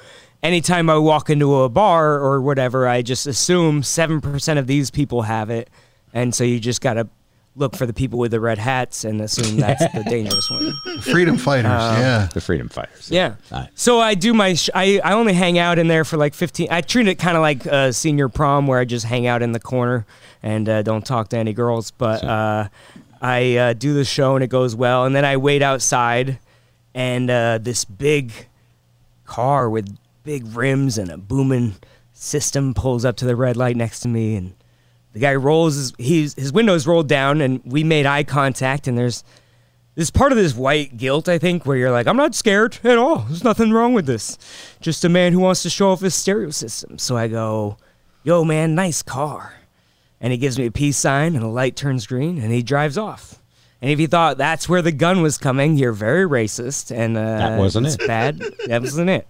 anytime 0.48 0.90
I 0.90 0.98
walk 0.98 1.30
into 1.30 1.62
a 1.62 1.70
bar 1.70 2.16
or 2.20 2.42
whatever, 2.42 2.88
I 2.88 3.02
just 3.02 3.28
assume 3.28 3.82
7% 3.82 4.58
of 4.58 4.66
these 4.68 4.90
people 4.90 5.24
have 5.24 5.50
it. 5.50 5.70
And 6.14 6.34
so 6.34 6.44
you 6.44 6.60
just 6.60 6.82
got 6.82 6.94
to 6.96 7.08
look 7.56 7.76
for 7.76 7.86
the 7.86 7.94
people 7.94 8.18
with 8.20 8.32
the 8.32 8.40
red 8.40 8.58
hats 8.58 9.04
and 9.04 9.20
assume 9.20 9.58
that's 9.58 9.82
the 9.94 10.04
dangerous 10.10 10.50
one. 10.50 10.74
Freedom 11.02 11.38
fighters. 11.38 11.72
yeah. 11.72 12.30
The 12.34 12.40
freedom 12.42 12.70
fighters. 12.70 13.10
Yeah. 13.12 13.36
Aye. 13.52 13.68
So 13.76 14.00
I 14.00 14.14
do 14.14 14.34
my. 14.34 14.54
Sh- 14.54 14.70
I 14.74 15.02
I 15.04 15.14
only 15.14 15.34
hang 15.34 15.58
out 15.60 15.80
in 15.80 15.88
there 15.88 16.06
for 16.06 16.18
like 16.18 16.34
fifteen. 16.34 16.68
I 16.72 16.82
treat 16.82 17.08
it 17.08 17.16
kind 17.16 17.36
of 17.36 17.42
like 17.42 17.66
a 17.66 17.92
senior 17.92 18.30
prom 18.30 18.68
where 18.68 18.80
I 18.80 18.86
just 18.86 19.06
hang 19.06 19.26
out 19.28 19.42
in 19.42 19.52
the 19.54 19.60
corner 19.60 20.06
and 20.44 20.70
uh, 20.70 20.82
don't 20.84 21.06
talk 21.06 21.30
to 21.30 21.38
any 21.38 21.52
girls. 21.54 21.90
But 21.92 22.24
uh, 22.24 22.68
I 23.22 23.56
uh, 23.58 23.74
do 23.74 23.94
the 23.96 24.06
show 24.06 24.36
and 24.36 24.44
it 24.44 24.50
goes 24.50 24.76
well, 24.76 25.06
and 25.06 25.16
then 25.16 25.26
I 25.26 25.38
wait 25.38 25.64
outside, 25.64 26.38
and 26.94 27.28
uh, 27.30 27.58
this 27.60 27.86
big 27.86 28.32
car 29.26 29.68
with 29.70 29.98
big 30.28 30.46
rims 30.58 30.98
and 30.98 31.10
a 31.10 31.18
booming 31.18 31.74
system 32.12 32.74
pulls 32.74 33.06
up 33.06 33.16
to 33.16 33.24
the 33.26 33.34
red 33.34 33.56
light 33.56 33.78
next 33.78 34.02
to 34.02 34.10
me, 34.10 34.36
and 34.36 34.54
the 35.14 35.20
guy 35.20 35.34
rolls 35.34 35.76
his 35.76 35.94
he's, 35.98 36.34
his 36.34 36.52
windows 36.52 36.86
rolled 36.86 37.08
down, 37.08 37.40
and 37.40 37.62
we 37.64 37.82
made 37.82 38.06
eye 38.06 38.26
contact, 38.26 38.90
and 38.90 38.98
there's 38.98 39.24
this 39.96 40.12
part 40.12 40.34
of 40.34 40.38
this 40.38 40.54
white 40.54 40.98
guilt, 40.98 41.30
I 41.30 41.38
think, 41.38 41.66
where 41.66 41.78
you're 41.78 41.92
like, 41.92 42.08
I'm 42.08 42.18
not 42.18 42.36
scared 42.36 42.78
at 42.84 42.98
all. 42.98 43.20
There's 43.20 43.46
nothing 43.46 43.72
wrong 43.72 43.94
with 43.94 44.06
this. 44.06 44.38
Just 44.82 45.06
a 45.06 45.10
man 45.10 45.32
who 45.32 45.40
wants 45.40 45.64
to 45.64 45.70
show 45.70 45.92
off 45.92 46.02
his 46.02 46.14
stereo 46.14 46.50
system. 46.50 46.98
So 46.98 47.16
I 47.16 47.30
go, 47.30 47.78
Yo, 48.24 48.44
man, 48.44 48.76
nice 48.76 49.02
car. 49.02 49.54
And 50.20 50.34
he 50.34 50.38
gives 50.38 50.60
me 50.60 50.66
a 50.66 50.72
peace 50.72 50.98
sign, 50.98 51.36
and 51.36 51.44
the 51.44 51.48
light 51.48 51.78
turns 51.78 52.06
green, 52.06 52.38
and 52.38 52.52
he 52.52 52.62
drives 52.62 52.98
off. 52.98 53.42
And 53.82 53.90
if 53.90 54.00
you 54.02 54.08
thought 54.08 54.38
that's 54.38 54.68
where 54.68 54.82
the 54.82 54.92
gun 54.92 55.22
was 55.22 55.38
coming, 55.38 55.78
you're 55.78 55.94
very 55.94 56.28
racist, 56.28 56.94
and 56.94 57.16
uh, 57.16 57.38
That 57.38 57.58
wasn't 57.58 57.88
it. 57.88 58.06
Bad. 58.06 58.40
that 58.68 58.82
wasn't 58.82 59.10
it. 59.10 59.26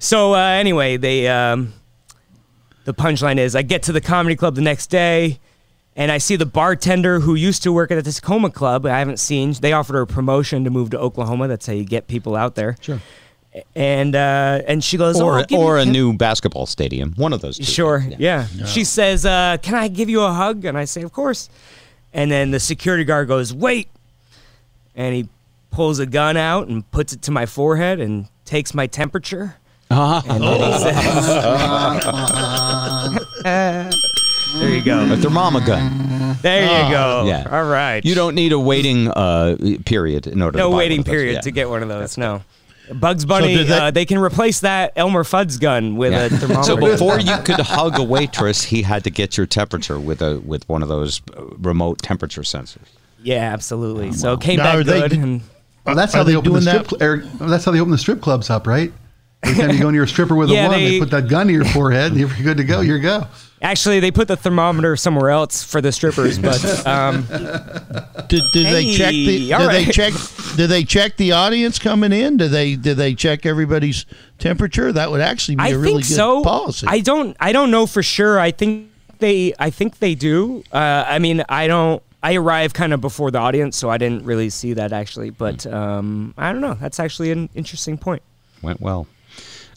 So 0.00 0.34
uh, 0.34 0.38
anyway, 0.38 0.96
they 0.96 1.28
um, 1.28 1.72
the 2.84 2.94
punchline 2.94 3.38
is 3.38 3.54
I 3.54 3.62
get 3.62 3.84
to 3.84 3.92
the 3.92 4.00
comedy 4.00 4.34
club 4.34 4.54
the 4.56 4.62
next 4.62 4.88
day 4.88 5.38
and 5.94 6.10
I 6.10 6.18
see 6.18 6.36
the 6.36 6.46
bartender 6.46 7.20
who 7.20 7.34
used 7.34 7.62
to 7.64 7.72
work 7.72 7.90
at 7.90 8.02
the 8.02 8.10
Tacoma 8.10 8.50
Club. 8.50 8.86
I 8.86 8.98
haven't 8.98 9.18
seen. 9.18 9.52
They 9.52 9.72
offered 9.74 9.94
her 9.94 10.00
a 10.02 10.06
promotion 10.06 10.64
to 10.64 10.70
move 10.70 10.90
to 10.90 10.98
Oklahoma. 10.98 11.48
That's 11.48 11.66
how 11.66 11.74
you 11.74 11.84
get 11.84 12.06
people 12.06 12.34
out 12.34 12.54
there. 12.54 12.76
Sure. 12.80 13.00
And 13.74 14.14
uh, 14.16 14.62
and 14.66 14.82
she 14.82 14.96
goes, 14.96 15.20
oh, 15.20 15.26
Or, 15.26 15.38
I'll 15.40 15.46
or 15.54 15.78
a 15.78 15.82
can- 15.84 15.92
new 15.92 16.12
basketball 16.16 16.66
stadium. 16.66 17.12
One 17.16 17.32
of 17.32 17.40
those 17.42 17.58
two. 17.58 17.64
Sure. 17.64 18.02
Yeah. 18.18 18.46
She 18.64 18.84
says, 18.84 19.26
uh, 19.26 19.56
"Can 19.60 19.74
I 19.74 19.88
give 19.88 20.08
you 20.08 20.22
a 20.22 20.32
hug?" 20.32 20.64
And 20.64 20.78
I 20.78 20.84
say, 20.84 21.02
"Of 21.02 21.12
course." 21.12 21.50
And 22.14 22.30
then 22.30 22.52
the 22.52 22.60
security 22.60 23.02
guard 23.04 23.26
goes, 23.28 23.52
"Wait!" 23.52 23.88
And 24.94 25.14
he 25.14 25.28
pulls 25.72 25.98
a 25.98 26.06
gun 26.06 26.36
out 26.36 26.68
and 26.68 26.88
puts 26.92 27.12
it 27.12 27.22
to 27.22 27.30
my 27.32 27.44
forehead 27.44 28.00
and 28.00 28.28
takes 28.44 28.72
my 28.72 28.86
temperature. 28.86 29.56
And 29.90 30.42
then 30.42 30.72
he 30.72 30.78
says, 30.78 31.26
"There 33.42 34.70
you 34.74 34.82
go. 34.82 35.00
A 35.04 35.16
thermoma 35.16 35.64
gun. 35.66 36.36
There 36.42 36.62
you 36.62 36.90
go. 36.92 37.24
Yeah. 37.26 37.48
All 37.50 37.64
right. 37.64 38.04
You 38.04 38.14
don't 38.14 38.34
need 38.34 38.52
a 38.52 38.58
waiting 38.58 39.08
uh, 39.08 39.56
period 39.84 40.26
in 40.26 40.42
order 40.42 40.58
to 40.58 40.64
no 40.64 40.70
buy 40.70 40.76
waiting 40.76 40.98
one 40.98 41.00
of 41.00 41.06
those. 41.06 41.12
period 41.12 41.32
Yeah. 41.34 41.40
to 41.40 41.50
get 41.50 41.68
one 41.70 41.82
of 41.82 41.88
those. 41.88 42.16
No. 42.18 42.42
Bugs 42.92 43.24
Bunny, 43.24 43.54
did 43.56 43.68
they- 43.68 43.78
uh, 43.78 43.90
they 43.92 44.04
can 44.04 44.18
replace 44.18 44.60
that 44.60 44.92
Elmer 44.96 45.22
Fudd's 45.22 45.58
gun 45.58 45.96
with 45.96 46.12
Yeah. 46.12 46.24
a 46.24 46.28
thermometer. 46.28 46.62
So 46.64 46.76
before 46.76 47.20
you 47.20 47.36
could 47.44 47.60
hug 47.60 47.98
a 48.00 48.02
waitress, 48.02 48.64
he 48.64 48.82
had 48.82 49.04
to 49.04 49.10
get 49.10 49.36
your 49.36 49.46
temperature 49.46 49.98
with 50.00 50.20
a 50.22 50.40
with 50.40 50.68
one 50.68 50.82
of 50.82 50.88
those 50.88 51.20
uh, 51.36 51.44
remote 51.58 52.02
temperature 52.02 52.42
sensors. 52.42 52.88
yeah, 53.22 53.52
absolutely. 53.52 54.12
So 54.12 54.32
it 54.34 54.40
came 54.40 54.56
Now, 54.58 54.64
back 54.64 54.74
are 54.76 54.84
they- 54.84 55.00
good. 55.02 55.12
and 55.12 55.40
Well, 55.86 55.94
that's 55.94 56.14
Are 56.14 56.18
how 56.18 56.24
they, 56.24 56.32
they 56.32 56.36
open 56.38 56.52
the 56.54 56.60
strip. 56.62 56.82
that? 56.88 56.90
Cl- 56.90 57.02
Eric, 57.02 57.24
that's 57.40 57.64
how 57.64 57.70
they 57.70 57.80
open 57.80 57.92
the 57.92 57.98
strip 57.98 58.20
clubs 58.20 58.50
up, 58.50 58.66
right? 58.66 58.92
Every 59.42 59.56
time 59.56 59.70
you 59.74 59.80
go 59.80 59.88
into 59.88 59.96
your 59.96 60.06
stripper 60.06 60.34
with 60.34 60.48
Yeah, 60.50 60.66
a 60.66 60.68
one, 60.68 60.78
they, 60.78 60.90
they- 60.90 60.98
put 61.00 61.10
that 61.10 61.28
gun 61.28 61.46
to 61.46 61.52
your 61.52 61.64
forehead, 61.64 62.12
and 62.12 62.20
you're 62.20 62.28
good 62.42 62.58
to 62.58 62.64
go. 62.64 62.80
You're 62.80 62.98
go. 62.98 63.26
actually, 63.62 63.98
they 64.00 64.10
put 64.10 64.28
the 64.28 64.36
thermometer 64.36 64.96
somewhere 64.96 65.30
else 65.30 65.62
for 65.64 65.80
the 65.80 65.92
strippers, 65.92 66.38
but 66.38 66.86
um, 66.86 67.22
Did, 68.28 68.42
did 68.52 68.66
they 68.66 68.94
check 68.94 69.12
the? 69.12 69.38
Did 69.48 69.52
all 69.52 69.68
they 69.68 69.86
check? 69.86 70.12
Did 70.56 70.66
they 70.68 70.84
check 70.84 71.16
the 71.16 71.32
audience 71.32 71.78
coming 71.78 72.12
in? 72.12 72.36
Did 72.36 72.50
they? 72.50 72.76
Did 72.76 72.96
they 72.96 73.14
check 73.14 73.44
everybody's 73.46 74.06
temperature? 74.38 74.92
That 74.92 75.10
would 75.10 75.20
actually 75.20 75.56
be 75.56 75.62
I 75.62 75.68
a 75.68 75.78
really 75.78 76.02
good 76.02 76.04
so. 76.14 76.44
policy. 76.44 76.86
I 76.88 77.00
don't. 77.00 77.36
I 77.40 77.52
don't 77.52 77.70
know 77.70 77.86
for 77.86 78.02
sure. 78.02 78.38
I 78.38 78.50
think 78.52 78.90
they. 79.18 79.54
I 79.58 79.70
think 79.70 79.98
they 79.98 80.14
do. 80.14 80.62
Uh, 80.72 81.04
I 81.06 81.18
mean, 81.18 81.42
I 81.48 81.66
don't. 81.66 82.02
I 82.22 82.34
arrived 82.34 82.74
kind 82.74 82.92
of 82.92 83.00
before 83.00 83.30
the 83.30 83.38
audience, 83.38 83.76
so 83.76 83.88
I 83.90 83.96
didn't 83.98 84.24
really 84.24 84.50
see 84.50 84.74
that 84.74 84.92
actually. 84.92 85.30
But 85.30 85.66
um, 85.66 86.34
I 86.36 86.52
don't 86.52 86.60
know. 86.60 86.74
That's 86.74 87.00
actually 87.00 87.30
an 87.32 87.48
interesting 87.54 87.96
point. 87.98 88.22
Went 88.62 88.80
well. 88.80 89.06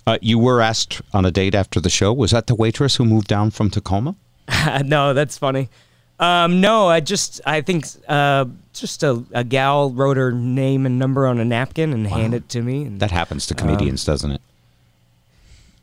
Uh, 0.06 0.18
you 0.22 0.38
were 0.38 0.62
asked 0.62 1.02
on 1.14 1.26
a 1.26 1.32
date 1.32 1.56
after 1.56 1.80
the 1.80 1.90
show. 1.90 2.12
Was 2.12 2.32
that 2.32 2.48
the 2.48 2.56
waitress 2.56 2.98
who 2.98 3.06
moved 3.06 3.28
down 3.28 3.52
from 3.52 3.70
Tacoma? 3.70 4.16
no, 4.84 5.14
that's 5.14 5.38
funny. 5.38 5.70
Um, 6.20 6.62
no, 6.62 6.88
I 6.88 7.00
just 7.00 7.42
I 7.46 7.62
think 7.62 7.86
uh, 8.08 8.46
just 8.74 9.02
a, 9.04 9.24
a 9.34 9.44
gal 9.44 9.92
wrote 9.92 10.18
her 10.18 10.32
name 10.32 10.86
and 10.86 11.00
number 11.00 11.26
on 11.26 11.40
a 11.40 11.46
napkin 11.46 11.92
and 11.94 12.06
handed 12.08 12.44
it 12.44 12.50
to 12.50 12.62
me. 12.62 12.84
And 12.84 13.00
That 13.00 13.12
happens 13.12 13.48
to 13.48 13.56
comedians, 13.56 14.04
doesn't 14.06 14.32
it? 14.32 14.42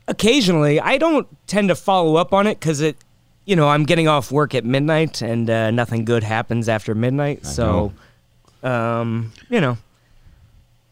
occasionally, 0.07 0.79
I 0.79 0.97
don't 0.97 1.27
tend 1.47 1.69
to 1.69 1.75
follow 1.75 2.15
up 2.15 2.33
on 2.33 2.47
it 2.47 2.59
because 2.59 2.81
it, 2.81 2.97
you 3.45 3.55
know, 3.55 3.69
I'm 3.69 3.85
getting 3.85 4.07
off 4.07 4.31
work 4.31 4.53
at 4.55 4.65
midnight 4.65 5.21
and 5.21 5.49
uh, 5.49 5.71
nothing 5.71 6.05
good 6.05 6.23
happens 6.23 6.67
after 6.67 6.93
midnight. 6.95 7.45
so, 7.45 7.93
um, 8.63 9.31
you 9.49 9.61
know, 9.61 9.77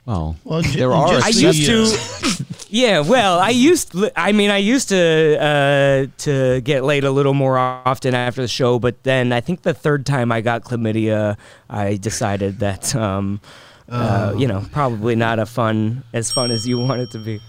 Well, 0.09 0.35
Well, 0.43 0.61
there 0.63 0.91
are. 0.91 1.21
I 1.21 1.29
used 1.29 1.65
to. 1.67 2.45
Yeah, 2.71 2.99
well, 2.99 3.39
I 3.39 3.49
used. 3.49 3.95
I 4.15 4.31
mean, 4.31 4.51
I 4.51 4.57
used 4.57 4.89
to 4.89 5.37
uh, 5.41 6.05
to 6.25 6.61
get 6.61 6.83
laid 6.83 7.03
a 7.03 7.09
little 7.09 7.33
more 7.33 7.57
often 7.57 8.13
after 8.13 8.43
the 8.43 8.47
show, 8.47 8.77
but 8.77 9.01
then 9.01 9.33
I 9.33 9.41
think 9.41 9.63
the 9.63 9.73
third 9.73 10.05
time 10.05 10.31
I 10.31 10.41
got 10.41 10.65
chlamydia, 10.65 11.35
I 11.67 11.97
decided 11.97 12.59
that, 12.59 12.95
um, 12.95 13.41
uh, 13.89 14.35
you 14.37 14.45
know, 14.45 14.63
probably 14.71 15.15
not 15.15 15.39
a 15.39 15.47
fun 15.47 16.03
as 16.13 16.31
fun 16.31 16.51
as 16.51 16.67
you 16.67 16.77
want 16.77 17.01
it 17.01 17.09
to 17.13 17.17
be. 17.17 17.39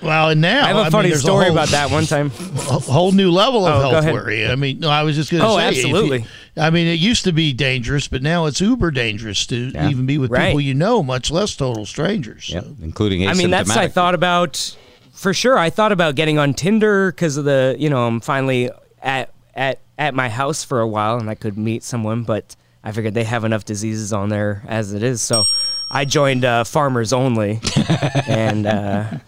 Well, 0.00 0.30
and 0.30 0.40
now 0.40 0.64
I 0.64 0.68
have 0.68 0.76
a 0.76 0.82
mean, 0.84 0.90
funny 0.92 1.08
there's 1.08 1.22
story 1.22 1.46
whole, 1.46 1.54
about 1.54 1.68
that 1.70 1.90
one 1.90 2.06
time. 2.06 2.26
A 2.28 2.78
whole 2.78 3.10
new 3.12 3.30
level 3.32 3.66
of 3.66 3.84
Oh, 3.84 3.90
health 4.00 4.12
worry. 4.12 4.46
I 4.46 4.54
mean, 4.54 4.78
no, 4.80 4.88
I 4.88 5.02
was 5.02 5.16
just 5.16 5.30
going 5.30 5.42
to 5.42 5.48
Oh, 5.48 5.56
say. 5.56 5.68
if 5.70 5.76
you- 5.78 5.84
absolutely. 5.86 6.26
I 6.56 6.70
mean, 6.70 6.86
it 6.86 6.98
used 7.00 7.24
to 7.24 7.32
be 7.32 7.52
dangerous, 7.52 8.08
but 8.08 8.22
now 8.22 8.46
it's 8.46 8.60
uber 8.60 8.90
dangerous 8.90 9.46
to 9.46 9.70
Yeah. 9.74 9.88
even 9.90 10.06
be 10.06 10.18
with 10.18 10.30
Right. 10.30 10.46
people 10.48 10.60
you 10.60 10.74
know, 10.74 11.02
much 11.02 11.30
less 11.30 11.54
total 11.56 11.84
strangers. 11.86 12.48
yeah, 12.48 12.60
So. 12.60 12.76
including 12.82 13.20
asymptomatic. 13.22 13.30
I 13.30 13.34
mean, 13.34 13.50
that's 13.50 13.70
I 13.76 13.88
thought 13.88 14.14
about 14.14 14.76
for 15.12 15.34
sure. 15.34 15.58
I 15.58 15.70
thought 15.70 15.90
about 15.92 16.14
getting 16.14 16.38
on 16.38 16.54
Tinder 16.54 17.10
because 17.12 17.36
of 17.36 17.44
the 17.44 17.74
you 17.78 17.90
know 17.90 18.06
I'm 18.06 18.20
finally 18.20 18.70
at 19.02 19.30
at 19.54 19.80
at 19.98 20.14
my 20.14 20.28
house 20.28 20.62
for 20.62 20.80
a 20.80 20.86
while 20.86 21.18
and 21.18 21.28
I 21.28 21.34
could 21.34 21.58
meet 21.58 21.82
someone, 21.82 22.22
but 22.22 22.54
I 22.84 22.92
figured 22.92 23.14
they 23.14 23.24
have 23.24 23.44
enough 23.44 23.64
diseases 23.64 24.12
on 24.12 24.28
there 24.28 24.62
as 24.68 24.92
it 24.92 25.02
is, 25.02 25.20
so. 25.20 25.44
I 25.90 26.04
joined 26.04 26.44
uh, 26.44 26.64
Farmers 26.64 27.12
Only, 27.12 27.60
and 28.28 28.64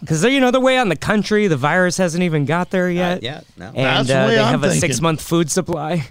because 0.00 0.20
they're 0.20 0.30
you 0.30 0.40
know 0.40 0.50
they're 0.50 0.60
way 0.60 0.76
out 0.76 0.82
in 0.82 0.88
the 0.90 0.96
country, 0.96 1.46
the 1.46 1.56
virus 1.56 1.96
hasn't 1.96 2.22
even 2.22 2.44
got 2.44 2.70
there 2.70 2.90
yet. 2.90 3.22
yeah, 3.22 3.40
no. 3.56 3.66
and 3.68 3.76
That's 3.76 4.08
the 4.08 4.18
uh, 4.20 4.26
way 4.26 4.34
they 4.34 4.40
I'm 4.40 4.50
have 4.60 4.64
a 4.64 4.72
six 4.74 5.00
month 5.00 5.22
food 5.22 5.50
supply. 5.50 6.06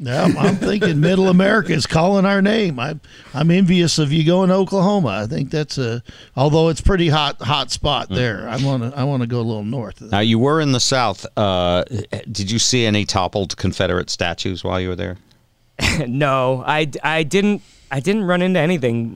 Yeah, 0.00 0.22
I'm- 0.22 0.38
I'm 0.38 0.56
thinking 0.56 1.00
Middle 1.00 1.28
America 1.36 1.72
is 1.72 1.84
calling 1.86 2.24
our 2.24 2.40
name. 2.40 2.78
I, 2.78 2.94
I'm 3.34 3.50
envious 3.50 3.98
of 3.98 4.12
you 4.12 4.24
going 4.24 4.48
to 4.48 4.54
Oklahoma. 4.54 5.08
I 5.08 5.26
think 5.26 5.50
that's 5.50 5.76
a, 5.76 6.04
although 6.36 6.68
it's 6.68 6.80
pretty 6.80 7.08
hot, 7.08 7.42
hot 7.42 7.72
spot 7.72 8.08
there. 8.08 8.48
I 8.48 8.58
want 8.64 8.84
to, 8.84 8.96
I 8.96 9.02
want 9.02 9.22
to 9.22 9.26
go 9.26 9.40
a 9.40 9.42
little 9.42 9.64
north. 9.64 10.00
Now 10.00 10.20
you 10.20 10.38
were 10.38 10.60
in 10.60 10.70
the 10.70 10.78
South. 10.78 11.26
Uh, 11.36 11.82
did 12.30 12.48
you 12.48 12.60
see 12.60 12.86
any 12.86 13.04
toppled 13.04 13.56
Confederate 13.56 14.08
statues 14.08 14.62
while 14.62 14.80
you 14.80 14.90
were 14.90 14.94
there? 14.96 15.16
no, 16.06 16.62
I, 16.64 16.88
I 17.02 17.24
didn't 17.24 17.62
I 17.90 18.00
didn't 18.00 18.24
run 18.24 18.42
into 18.42 18.60
anything. 18.60 19.14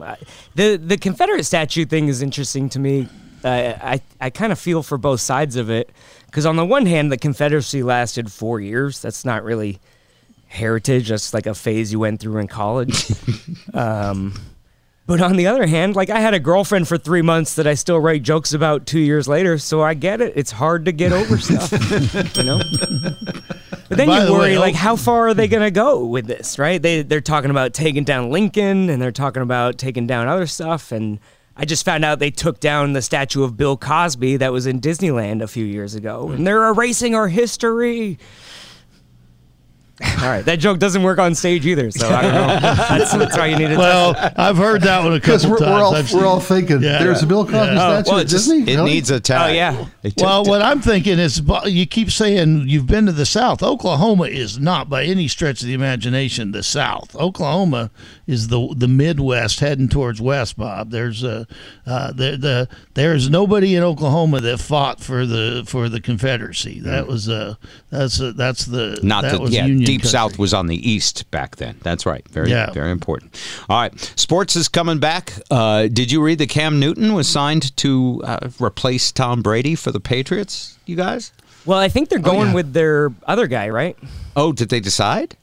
The 0.55 0.77
The 0.77 0.97
Confederate 0.97 1.43
statue 1.43 1.85
thing 1.85 2.07
is 2.07 2.21
interesting 2.21 2.69
to 2.69 2.79
me. 2.79 3.07
Uh, 3.43 3.77
I 3.81 4.01
I 4.21 4.29
kind 4.29 4.51
of 4.51 4.59
feel 4.59 4.83
for 4.83 4.97
both 4.97 5.19
sides 5.21 5.55
of 5.55 5.69
it 5.69 5.89
because 6.27 6.45
on 6.45 6.55
the 6.55 6.65
one 6.65 6.85
hand, 6.85 7.11
the 7.11 7.17
Confederacy 7.17 7.83
lasted 7.83 8.31
four 8.31 8.59
years. 8.59 9.01
That's 9.01 9.25
not 9.25 9.43
really 9.43 9.79
heritage. 10.47 11.09
That's 11.09 11.33
like 11.33 11.45
a 11.45 11.53
phase 11.53 11.91
you 11.91 11.99
went 11.99 12.19
through 12.19 12.37
in 12.37 12.47
college. 12.47 13.11
um, 13.73 14.33
but 15.05 15.19
on 15.21 15.35
the 15.35 15.47
other 15.47 15.67
hand, 15.67 15.95
like 15.95 16.09
I 16.09 16.19
had 16.19 16.33
a 16.33 16.39
girlfriend 16.39 16.87
for 16.87 16.97
three 16.97 17.21
months 17.21 17.55
that 17.55 17.67
I 17.67 17.73
still 17.73 17.99
write 17.99 18.23
jokes 18.23 18.53
about 18.53 18.85
two 18.85 18.99
years 18.99 19.27
later. 19.27 19.57
So 19.57 19.81
I 19.81 19.93
get 19.93 20.21
it. 20.21 20.33
It's 20.35 20.51
hard 20.51 20.85
to 20.85 20.91
get 20.91 21.11
over 21.11 21.37
stuff, 21.37 21.71
you 22.37 22.43
know. 22.43 22.59
But 23.89 23.97
then 23.97 24.09
you 24.09 24.25
the 24.25 24.33
way, 24.33 24.39
worry, 24.39 24.55
oh. 24.57 24.59
like, 24.59 24.75
oh- 24.75 24.77
how 24.77 24.95
far 24.95 25.27
are 25.27 25.33
they 25.33 25.47
going 25.47 25.63
to 25.63 25.71
go 25.71 26.05
with 26.05 26.25
this, 26.25 26.57
right? 26.57 26.81
They 26.81 27.01
they're 27.01 27.21
talking 27.21 27.51
about 27.51 27.73
taking 27.73 28.03
down 28.03 28.31
Lincoln, 28.31 28.89
and 28.89 29.01
they're 29.01 29.11
talking 29.11 29.41
about 29.41 29.77
taking 29.77 30.07
down 30.07 30.27
other 30.27 30.47
stuff, 30.47 30.91
and 30.91 31.19
I 31.55 31.65
just 31.65 31.85
found 31.85 32.03
out 32.03 32.19
they 32.19 32.31
took 32.31 32.59
down 32.59 32.93
the 32.93 33.01
statue 33.01 33.43
of 33.43 33.55
Bill 33.55 33.77
Cosby 33.77 34.37
that 34.37 34.51
was 34.51 34.65
in 34.65 34.81
Disneyland 34.81 35.41
a 35.41 35.47
few 35.47 35.65
years 35.65 35.95
ago, 35.95 36.29
and 36.29 36.39
hmm. 36.39 36.43
they're 36.43 36.67
erasing 36.67 37.15
our 37.15 37.27
history. 37.27 38.17
All 40.01 40.29
right, 40.29 40.43
that 40.45 40.57
joke 40.59 40.79
doesn't 40.79 41.03
work 41.03 41.19
on 41.19 41.35
stage 41.35 41.65
either, 41.67 41.91
so 41.91 42.09
I 42.09 42.21
don't 42.23 42.33
know. 42.33 42.47
That's, 42.61 43.13
that's 43.15 43.37
why 43.37 43.45
you 43.45 43.57
need 43.57 43.67
to. 43.69 43.77
Well, 43.77 44.15
I've 44.35 44.57
heard 44.57 44.81
that 44.81 45.03
one 45.03 45.13
a 45.13 45.15
Because 45.15 45.43
couple 45.43 45.51
we're, 45.51 45.59
times. 45.59 45.71
we're 45.71 45.83
all 45.83 45.95
I've 45.95 46.13
we're 46.13 46.25
all 46.25 46.39
thinking 46.39 46.81
Yeah. 46.81 46.97
there's 47.03 47.21
a 47.21 47.27
Bill 47.27 47.45
Cosby 47.45 47.75
Yeah. 47.75 48.01
statue 48.01 48.09
well, 48.09 48.19
at 48.19 48.25
it, 48.25 48.29
just, 48.29 48.49
it 48.49 48.65
Really? 48.65 48.91
needs 48.91 49.11
a 49.11 49.19
tag. 49.19 49.51
Oh, 49.51 49.53
yeah. 49.53 49.85
They 50.01 50.11
Well, 50.17 50.43
the- 50.43 50.49
what 50.49 50.61
I'm 50.63 50.81
thinking 50.81 51.19
is, 51.19 51.41
you 51.65 51.85
keep 51.85 52.09
saying 52.09 52.63
you've 52.67 52.87
been 52.87 53.05
to 53.05 53.11
the 53.11 53.25
South. 53.25 53.61
Oklahoma 53.61 54.23
is 54.25 54.57
not 54.59 54.89
by 54.89 55.03
any 55.03 55.27
stretch 55.27 55.61
of 55.61 55.67
the 55.67 55.73
imagination 55.73 56.51
the 56.53 56.63
South. 56.63 57.15
Oklahoma 57.15 57.91
is 58.25 58.47
the 58.47 58.73
the 58.75 58.87
Midwest 58.87 59.59
heading 59.59 59.89
towards 59.89 60.19
West. 60.19 60.57
Bob, 60.57 60.89
there's 60.89 61.23
a 61.23 61.45
uh, 61.85 62.07
the, 62.13 62.35
the 62.37 62.67
there's 62.95 63.29
nobody 63.29 63.75
in 63.75 63.83
Oklahoma 63.83 64.41
that 64.41 64.59
fought 64.59 64.99
for 65.01 65.25
the 65.27 65.63
for 65.67 65.87
the 65.87 66.01
Confederacy. 66.01 66.79
That 66.79 67.05
was 67.07 67.29
uh 67.29 67.55
that's 67.91 68.19
uh, 68.19 68.31
that's 68.35 68.65
the 68.65 68.99
Not 69.03 69.21
that 69.23 69.33
the 69.33 69.39
was 69.41 69.51
yeah. 69.53 69.65
Union 69.65 69.82
Deep 69.85 70.01
country. 70.01 70.09
South 70.11 70.37
was 70.39 70.53
on 70.53 70.67
the 70.67 70.89
east 70.89 71.29
back 71.31 71.55
then. 71.57 71.77
That's 71.83 72.05
right. 72.05 72.27
Very 72.29 72.49
Yeah. 72.49 72.71
very 72.71 72.91
important. 72.91 73.35
All 73.69 73.79
right, 73.79 73.99
sports 74.15 74.55
is 74.55 74.67
coming 74.69 74.99
back. 74.99 75.33
Uh, 75.51 75.87
did 75.87 76.11
you 76.11 76.21
read 76.21 76.37
that 76.39 76.49
Cam 76.49 76.79
Newton 76.79 77.13
was 77.13 77.27
signed 77.27 77.75
to 77.77 78.21
uh, 78.23 78.49
replace 78.59 79.11
Tom 79.11 79.41
Brady 79.41 79.75
for 79.75 79.91
the 79.91 79.99
Patriots? 79.99 80.77
You 80.85 80.95
guys? 80.95 81.31
well, 81.65 81.79
I 81.79 81.87
think 81.87 82.09
they're 82.09 82.19
going 82.19 82.49
yeah. 82.49 82.53
with 82.55 82.73
their 82.73 83.13
other 83.25 83.47
guy, 83.47 83.69
right? 83.69 83.97
Oh, 84.35 84.51
did 84.51 84.67
they 84.69 84.79
decide? 84.81 85.37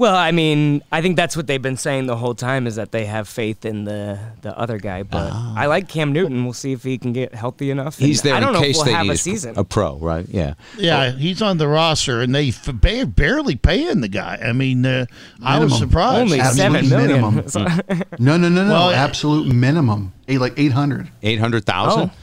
Well, 0.00 0.16
I 0.16 0.32
mean, 0.32 0.82
I 0.90 1.02
think 1.02 1.16
that's 1.16 1.36
what 1.36 1.46
they've 1.46 1.60
been 1.60 1.76
saying 1.76 2.06
the 2.06 2.16
whole 2.16 2.34
time 2.34 2.66
is 2.66 2.76
that 2.76 2.90
they 2.90 3.04
have 3.04 3.28
faith 3.28 3.66
in 3.66 3.84
the 3.84 4.18
the 4.40 4.58
other 4.58 4.78
guy. 4.78 5.02
But 5.02 5.30
I 5.30 5.66
like 5.66 5.90
Cam 5.90 6.14
Newton. 6.14 6.42
We'll 6.44 6.54
see 6.54 6.72
if 6.72 6.82
he 6.82 6.96
can 6.96 7.12
get 7.12 7.34
healthy 7.34 7.70
enough. 7.70 7.98
And 7.98 8.06
He's 8.06 8.22
there 8.22 8.34
I 8.34 8.40
don't 8.40 8.48
in 8.48 8.54
know 8.54 8.60
case 8.62 8.70
if 8.70 8.76
we'll 8.78 8.84
they 8.86 8.92
have 8.92 9.04
need 9.04 9.12
a 9.12 9.16
season. 9.18 9.58
a 9.58 9.62
pro, 9.64 9.98
right? 9.98 10.24
Yeah. 10.26 10.54
Yeah, 10.78 11.10
he's 11.10 11.42
on 11.42 11.58
the 11.58 11.68
roster, 11.68 12.22
and 12.22 12.34
they 12.34 12.48
f- 12.48 12.70
ba- 12.72 13.04
barely 13.04 13.56
paying 13.56 14.00
the 14.00 14.08
guy. 14.08 14.38
I 14.42 14.52
mean, 14.54 14.86
uh, 14.86 15.04
I 15.44 15.58
was 15.58 15.76
surprised. 15.76 16.18
Only 16.22 16.40
Absolute 16.40 16.86
seven 16.86 16.88
million. 16.88 17.20
minimum. 17.46 17.80
No, 18.18 18.38
no, 18.38 18.48
no, 18.48 18.64
no. 18.64 18.72
Well, 18.72 18.90
absolute 18.92 19.52
minimum. 19.54 20.14
Eight, 20.28 20.38
like 20.40 20.58
800. 20.58 21.10
Eight 21.22 21.40
hundred 21.40 21.66
thousand. 21.66 22.10
Oh. 22.10 22.16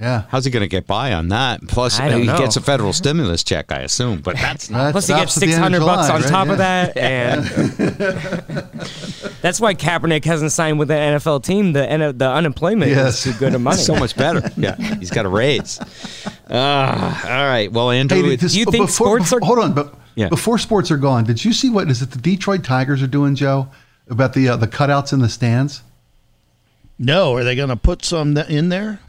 Yeah. 0.00 0.24
How's 0.28 0.44
he 0.44 0.50
going 0.50 0.60
to 0.62 0.68
get 0.68 0.86
by 0.86 1.14
on 1.14 1.28
that? 1.28 1.66
Plus, 1.68 1.98
I 1.98 2.10
don't 2.10 2.20
he 2.20 2.26
know. 2.26 2.36
gets 2.36 2.56
a 2.56 2.60
federal 2.60 2.92
stimulus 2.92 3.42
check, 3.42 3.72
I 3.72 3.78
assume. 3.80 4.20
But 4.20 4.36
that's 4.36 4.68
not. 4.70 4.84
That 4.84 4.92
Plus, 4.92 5.06
he 5.06 5.14
gets 5.14 5.32
stops 5.32 5.36
at 5.36 5.40
the 5.40 5.46
six 5.52 5.54
end 5.64 5.74
of 5.74 5.82
hundred 5.82 5.86
bucks 5.86 6.06
July, 6.08 6.16
on 6.16 6.22
right? 6.22 6.30
top 6.30 6.46
Yeah. 6.46 6.52
of 6.52 6.58
that, 6.58 6.96
and 8.10 9.40
that's 9.42 9.60
why 9.60 9.74
Kaepernick 9.74 10.24
hasn't 10.24 10.52
signed 10.52 10.78
with 10.78 10.88
the 10.88 10.94
NFL 10.94 11.42
team. 11.44 11.72
The 11.72 12.12
the 12.16 12.28
unemployment 12.30 12.90
Yes. 12.90 13.24
is 13.26 13.32
too 13.32 13.38
good 13.38 13.54
of 13.54 13.60
money. 13.60 13.76
so 13.80 13.94
much 13.96 14.16
better. 14.16 14.50
Yeah, 14.56 14.76
he's 14.98 15.10
got 15.10 15.24
a 15.26 15.28
raise. 15.28 15.80
Uh, 16.50 16.54
all 17.24 17.46
right. 17.46 17.70
Well, 17.72 17.90
Andrew, 17.90 18.22
Hey, 18.22 18.36
this- 18.36 18.52
Do 18.52 18.58
you 18.58 18.64
think 18.66 18.86
before, 18.88 19.18
sports 19.20 19.32
are- 19.32 19.40
Hold 19.40 19.58
on, 19.60 19.72
but 19.72 19.94
Yeah. 20.14 20.28
before 20.28 20.58
sports 20.58 20.90
are 20.90 20.96
gone, 20.98 21.24
did 21.24 21.44
you 21.44 21.52
see 21.52 21.70
what 21.70 21.90
is 21.90 22.02
it 22.02 22.10
the 22.10 22.18
Detroit 22.18 22.64
Tigers 22.64 23.02
are 23.02 23.06
doing, 23.08 23.34
Joe, 23.34 23.68
about 24.08 24.34
the 24.34 24.48
uh, 24.50 24.56
the 24.56 24.68
cutouts 24.68 25.12
in 25.12 25.20
the 25.20 25.28
stands? 25.28 25.82
No, 26.98 27.34
are 27.34 27.44
they 27.44 27.54
going 27.56 27.68
to 27.68 27.76
put 27.76 28.04
some 28.04 28.36
in 28.36 28.68
there? 28.70 29.00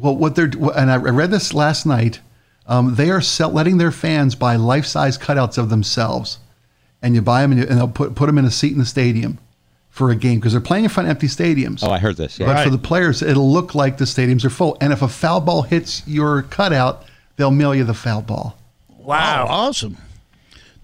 Well, 0.00 0.16
what 0.16 0.36
they're 0.36 0.50
and 0.76 0.90
I 0.90 0.96
read 0.96 1.30
this 1.30 1.52
last 1.54 1.86
night. 1.86 2.20
Um, 2.66 2.96
they 2.96 3.10
are 3.10 3.22
sell, 3.22 3.50
letting 3.50 3.78
their 3.78 3.90
fans 3.90 4.34
buy 4.34 4.56
life 4.56 4.84
size 4.84 5.16
cutouts 5.16 5.56
of 5.56 5.70
themselves, 5.70 6.38
and 7.00 7.14
you 7.14 7.22
buy 7.22 7.40
them 7.40 7.52
and, 7.52 7.60
you, 7.62 7.66
and 7.66 7.78
they'll 7.78 7.88
put 7.88 8.14
put 8.14 8.26
them 8.26 8.36
in 8.38 8.44
a 8.44 8.50
seat 8.50 8.72
in 8.72 8.78
the 8.78 8.84
stadium 8.84 9.38
for 9.88 10.10
a 10.10 10.16
game 10.16 10.38
because 10.38 10.52
they're 10.52 10.60
playing 10.60 10.84
in 10.84 10.90
front 10.90 11.08
of 11.08 11.10
empty 11.10 11.26
stadiums. 11.26 11.82
oh, 11.82 11.90
I 11.90 11.98
heard 11.98 12.16
this. 12.16 12.38
Yeah. 12.38 12.46
But 12.46 12.62
for 12.64 12.70
the 12.70 12.78
players, 12.78 13.22
it'll 13.22 13.50
look 13.50 13.74
like 13.74 13.96
the 13.98 14.04
stadiums 14.04 14.44
are 14.44 14.50
full. 14.50 14.76
And 14.80 14.92
if 14.92 15.02
a 15.02 15.08
foul 15.08 15.40
ball 15.40 15.62
hits 15.62 16.06
your 16.06 16.42
cutout, 16.42 17.04
they'll 17.36 17.50
mail 17.50 17.74
you 17.74 17.84
the 17.84 17.94
foul 17.94 18.22
ball. 18.22 18.56
wow. 18.88 19.46
Oh, 19.48 19.52
awesome. 19.52 19.96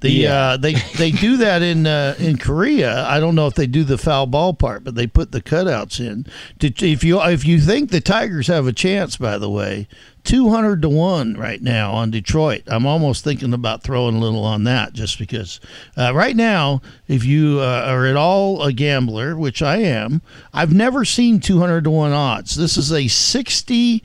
The 0.05 0.11
Yeah. 0.11 0.35
uh, 0.35 0.57
they 0.59 0.75
they 0.99 1.11
do 1.11 1.37
that 1.39 1.63
in 1.63 1.87
uh, 1.87 2.15
in 2.19 2.37
Korea. 2.37 3.05
I 3.07 3.21
don't 3.21 3.35
know 3.35 3.47
if 3.47 3.55
they 3.55 3.67
do 3.67 3.85
the 3.85 3.97
foul 3.97 4.27
ball 4.27 4.53
part, 4.53 4.85
but 4.85 4.95
they 4.95 5.07
put 5.07 5.33
the 5.33 5.41
cutouts 5.41 5.99
in. 5.99 6.27
Did, 6.59 6.83
if 6.83 7.03
you 7.03 7.23
if 7.23 7.47
you 7.47 7.59
think 7.59 7.91
the 7.91 8.03
Tigers 8.03 8.49
have 8.49 8.67
a 8.67 8.73
chance, 8.73 9.17
by 9.17 9.39
the 9.39 9.49
way, 9.49 9.89
two 10.23 10.51
hundred 10.51 10.83
to 10.83 10.91
one 10.91 11.35
right 11.39 11.63
now 11.63 11.93
on 11.93 12.11
Detroit. 12.11 12.65
I'm 12.67 12.85
almost 12.85 13.25
thinking 13.25 13.55
about 13.55 13.83
throwing 13.83 14.15
a 14.17 14.21
little 14.21 14.45
on 14.45 14.65
that, 14.65 14.93
just 14.93 15.19
because 15.19 15.59
uh, 15.97 16.13
right 16.15 16.37
now, 16.37 16.83
if 17.09 17.25
you 17.25 17.61
uh, 17.61 17.85
are 17.87 18.05
at 18.05 18.17
all 18.17 18.63
a 18.63 18.75
gambler, 18.75 19.39
which 19.39 19.63
I 19.63 19.79
am, 19.79 20.21
I've 20.53 20.75
never 20.75 21.07
seen 21.07 21.41
two 21.41 21.61
hundred 21.61 21.85
to 21.85 21.91
one 21.91 22.13
odds. 22.13 22.57
This 22.57 22.77
is 22.77 22.93
a 22.93 23.09
sixty 23.09 24.03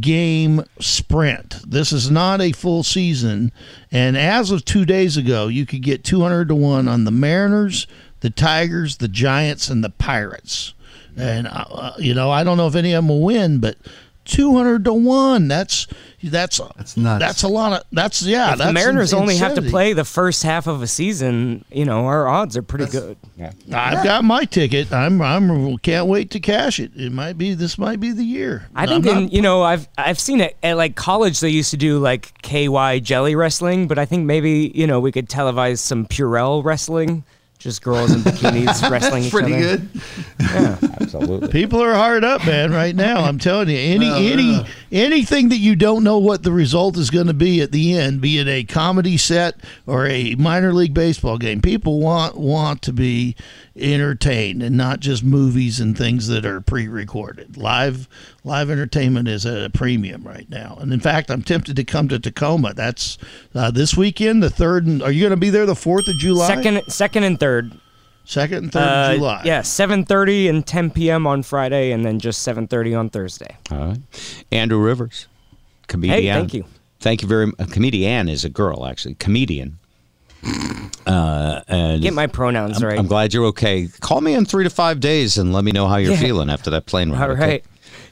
game 0.00 0.64
sprint. 0.80 1.58
This 1.68 1.92
is 1.92 2.10
not 2.10 2.40
a 2.40 2.52
full 2.52 2.82
season. 2.82 3.52
And 3.90 4.16
as 4.16 4.50
of 4.50 4.64
two 4.64 4.84
days 4.84 5.16
ago, 5.16 5.48
you 5.48 5.66
could 5.66 5.82
get 5.82 6.04
200 6.04 6.48
to 6.48 6.54
1 6.54 6.88
on 6.88 7.04
the 7.04 7.10
Mariners, 7.10 7.86
the 8.20 8.30
Tigers, 8.30 8.96
the 8.98 9.08
Giants, 9.08 9.68
and 9.68 9.82
the 9.84 9.90
Pirates. 9.90 10.74
And, 11.16 11.46
uh, 11.46 11.64
uh, 11.70 11.94
you 11.98 12.14
know, 12.14 12.30
I 12.30 12.44
don't 12.44 12.56
know 12.56 12.66
if 12.66 12.74
any 12.74 12.92
of 12.92 13.04
them 13.04 13.08
will 13.08 13.22
win, 13.22 13.58
but 13.58 13.76
200 14.24 14.84
to 14.84 14.92
1. 14.92 15.48
That's. 15.48 15.86
That's 16.24 16.58
That's 16.76 16.96
nuts. 16.96 17.18
That's 17.20 17.42
a 17.42 17.48
lot 17.48 17.72
of. 17.72 17.82
That's 17.90 18.22
yeah. 18.22 18.52
If 18.52 18.58
that's 18.58 18.68
the 18.68 18.72
Mariners 18.72 19.12
in- 19.12 19.18
only 19.18 19.36
have 19.38 19.54
to 19.56 19.62
play 19.62 19.92
the 19.92 20.04
first 20.04 20.44
half 20.44 20.68
of 20.68 20.80
a 20.80 20.86
season, 20.86 21.64
you 21.72 21.84
know, 21.84 22.06
our 22.06 22.28
odds 22.28 22.56
are 22.56 22.62
pretty 22.62 22.86
good. 22.86 23.16
yeah 23.36 23.50
I've 23.72 24.04
got 24.04 24.22
my 24.22 24.44
ticket. 24.44 24.92
I'm. 24.92 25.20
I'm. 25.20 25.78
Can't 25.78 26.06
wait 26.06 26.30
to 26.30 26.38
cash 26.38 26.78
it. 26.78 26.92
It 26.94 27.10
might 27.10 27.36
be. 27.38 27.54
This 27.54 27.76
might 27.76 27.98
be 27.98 28.12
the 28.12 28.22
year. 28.22 28.68
I 28.72 28.86
think 28.86 29.04
not- 29.04 29.16
in, 29.16 29.28
you 29.30 29.42
know 29.42 29.62
I've 29.62 29.88
I've 29.98 30.20
seen 30.20 30.40
it 30.40 30.56
at 30.62 30.76
like 30.76 30.94
college 30.94 31.40
they 31.40 31.48
used 31.48 31.72
to 31.72 31.76
do 31.76 31.98
like 31.98 32.40
KY 32.42 33.00
jelly 33.00 33.34
wrestling, 33.34 33.88
but 33.88 33.98
I 33.98 34.04
think 34.04 34.24
maybe 34.24 34.70
you 34.76 34.86
know 34.86 35.00
we 35.00 35.10
could 35.10 35.28
televise 35.28 35.80
some 35.80 36.06
Purell 36.06 36.62
wrestling, 36.62 37.24
just 37.62 37.82
girls 37.82 38.12
in 38.12 38.20
bikinis 38.20 38.88
wrestling 38.90 39.24
each 39.24 39.32
Pretty 39.32 39.54
other. 39.54 39.76
good. 39.78 39.88
Yeah, 40.40 40.76
absolutely. 41.00 41.48
People 41.48 41.82
are 41.82 41.94
hard 41.94 42.24
up, 42.24 42.44
man, 42.44 42.72
right 42.72 42.94
now. 42.94 43.20
I'm 43.22 43.38
telling 43.38 43.68
you, 43.68 43.76
any 43.78 44.08
Oh, 44.10 44.16
any 44.16 44.52
yeah. 44.52 44.66
anything 44.90 45.48
that 45.50 45.58
you 45.58 45.76
don't 45.76 46.02
know 46.04 46.18
what 46.18 46.42
the 46.42 46.52
result 46.52 46.96
is 46.96 47.10
going 47.10 47.28
to 47.28 47.34
be 47.34 47.60
at 47.60 47.72
the 47.72 47.96
end, 47.96 48.20
be 48.20 48.38
it 48.38 48.48
a 48.48 48.64
comedy 48.64 49.16
set 49.16 49.54
or 49.86 50.06
a 50.06 50.34
minor 50.34 50.72
league 50.72 50.94
baseball 50.94 51.38
game, 51.38 51.62
people 51.62 52.00
want 52.00 52.36
want 52.36 52.82
to 52.82 52.92
be 52.92 53.36
entertained 53.76 54.62
and 54.62 54.76
not 54.76 55.00
just 55.00 55.24
movies 55.24 55.80
and 55.80 55.96
things 55.96 56.28
that 56.28 56.44
are 56.44 56.60
pre-recorded. 56.60 57.56
Live 57.56 58.08
live 58.44 58.68
entertainment 58.70 59.28
is 59.28 59.46
at 59.46 59.62
a 59.62 59.70
premium 59.70 60.22
right 60.24 60.48
now, 60.50 60.76
and 60.80 60.92
in 60.92 61.00
fact, 61.00 61.30
I'm 61.30 61.42
tempted 61.42 61.76
to 61.76 61.84
come 61.84 62.08
to 62.08 62.18
Tacoma. 62.18 62.74
That's 62.74 63.18
uh, 63.54 63.70
this 63.70 63.96
weekend, 63.96 64.42
the 64.42 64.50
third. 64.50 64.86
And, 64.86 65.02
are 65.02 65.10
you 65.12 65.22
going 65.22 65.30
to 65.30 65.36
be 65.36 65.50
there 65.50 65.66
the 65.66 65.74
fourth 65.74 66.06
of 66.08 66.16
July? 66.18 66.48
Second, 66.48 66.82
second 66.88 67.24
and 67.24 67.40
third. 67.40 67.72
second 68.24 68.58
and 68.64 68.72
third 68.72 68.82
Uh, 68.82 69.10
of 69.12 69.16
July. 69.16 69.42
Yeah, 69.44 69.62
seven 69.62 70.04
thirty 70.04 70.48
and 70.48 70.66
ten 70.66 70.90
p.m. 70.90 71.26
on 71.26 71.42
Friday, 71.42 71.92
and 71.92 72.04
then 72.04 72.18
just 72.18 72.42
seven 72.42 72.66
thirty 72.68 72.94
on 72.94 73.10
Thursday. 73.10 73.56
All 73.70 73.78
right. 73.78 73.98
Andrew 74.50 74.78
Rivers, 74.78 75.28
comedian. 75.86 76.34
thank 76.36 76.54
you. 76.54 76.64
Thank 77.00 77.22
you 77.22 77.28
very 77.28 77.46
much. 77.46 77.70
Comedian 77.70 78.28
is 78.28 78.44
a 78.44 78.48
girl, 78.48 78.86
actually. 78.86 79.14
Comedian. 79.14 79.78
Uh, 81.06 81.60
and 81.68 82.02
Get 82.02 82.14
my 82.14 82.26
pronouns 82.26 82.82
I'm, 82.82 82.88
right. 82.88 82.98
I'm 82.98 83.06
glad 83.06 83.32
you're 83.34 83.46
okay. 83.46 83.88
Call 84.00 84.20
me 84.20 84.34
in 84.34 84.44
three 84.44 84.64
to 84.64 84.70
five 84.70 85.00
days 85.00 85.38
and 85.38 85.52
let 85.52 85.64
me 85.64 85.72
know 85.72 85.86
how 85.88 85.96
you're 85.96 86.12
Yeah. 86.12 86.20
feeling 86.20 86.50
after 86.50 86.70
that 86.70 86.86
plane 86.86 87.10
ride. 87.10 87.22
All 87.22 87.30
okay? 87.30 87.40
right. 87.40 87.64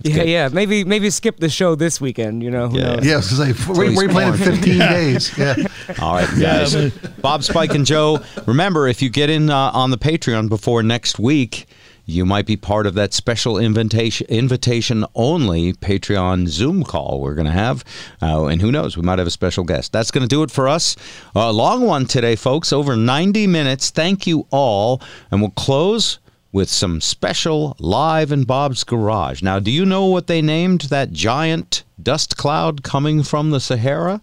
Yeah, 0.02 0.14
good. 0.14 0.28
yeah. 0.28 0.48
Maybe 0.48 0.82
maybe 0.84 1.10
skip 1.10 1.38
the 1.38 1.48
show 1.48 1.74
this 1.74 2.00
weekend. 2.00 2.42
You 2.42 2.50
know. 2.50 2.68
Who 2.68 2.78
Yeah. 2.78 2.94
knows? 2.96 3.04
Yes, 3.06 3.24
because 3.30 3.40
I 3.68 3.72
we, 3.78 3.88
he's 3.88 3.96
we're 3.96 4.08
playing 4.08 4.32
in 4.34 4.38
born. 4.38 4.56
15 4.56 4.78
days. 4.78 5.32
Yeah. 5.38 5.56
All 6.00 6.14
right, 6.14 6.28
guys. 6.40 6.74
Bob, 7.20 7.42
Spike, 7.44 7.74
and 7.74 7.84
Joe. 7.86 8.20
Remember, 8.46 8.88
if 8.88 9.02
you 9.02 9.08
get 9.10 9.28
in 9.30 9.50
uh, 9.50 9.70
on 9.74 9.90
the 9.90 9.98
Patreon 9.98 10.48
before 10.48 10.82
next 10.82 11.18
week, 11.18 11.66
you 12.10 12.26
might 12.26 12.46
be 12.46 12.56
part 12.56 12.86
of 12.86 12.94
that 12.94 13.14
special 13.14 13.58
invitation 13.58 14.26
invitation 14.28 15.04
only 15.14 15.72
Patreon 15.72 16.48
Zoom 16.48 16.84
call 16.84 17.20
we're 17.20 17.34
going 17.34 17.46
to 17.46 17.52
have. 17.52 17.84
Uh, 18.20 18.46
and 18.46 18.60
who 18.60 18.72
knows, 18.72 18.96
we 18.96 19.02
might 19.02 19.18
have 19.18 19.28
a 19.28 19.30
special 19.30 19.64
guest. 19.64 19.92
That's 19.92 20.10
going 20.10 20.22
to 20.22 20.28
do 20.28 20.42
it 20.42 20.50
for 20.50 20.68
us. 20.68 20.96
A 21.34 21.52
long 21.52 21.86
one 21.86 22.06
today, 22.06 22.36
folks, 22.36 22.72
over 22.72 22.96
90 22.96 23.46
minutes. 23.46 23.90
Thank 23.90 24.26
you 24.26 24.46
all. 24.50 25.00
And 25.30 25.40
we'll 25.40 25.50
close 25.50 26.18
with 26.52 26.68
some 26.68 27.00
special 27.00 27.76
live 27.78 28.32
in 28.32 28.44
Bob's 28.44 28.84
garage. 28.84 29.42
Now, 29.42 29.58
do 29.58 29.70
you 29.70 29.86
know 29.86 30.06
what 30.06 30.26
they 30.26 30.42
named 30.42 30.82
that 30.82 31.12
giant 31.12 31.84
dust 32.02 32.36
cloud 32.36 32.82
coming 32.82 33.22
from 33.22 33.50
the 33.50 33.60
Sahara? 33.60 34.20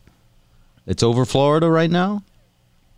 It's 0.86 1.04
over 1.04 1.26
Florida 1.26 1.70
right 1.70 1.92
now. 1.92 2.24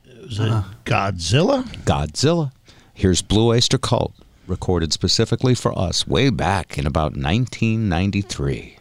Is 0.05 0.39
it 0.39 0.63
Godzilla? 0.85 1.63
Godzilla. 1.85 2.51
Here's 2.93 3.21
Blue 3.21 3.47
Oyster 3.47 3.77
Cult, 3.77 4.13
recorded 4.49 4.91
specifically 4.91 5.53
for 5.53 5.77
us 5.77 6.07
way 6.07 6.29
back 6.29 6.77
in 6.77 6.87
about 6.87 7.15
1993. 7.15 8.78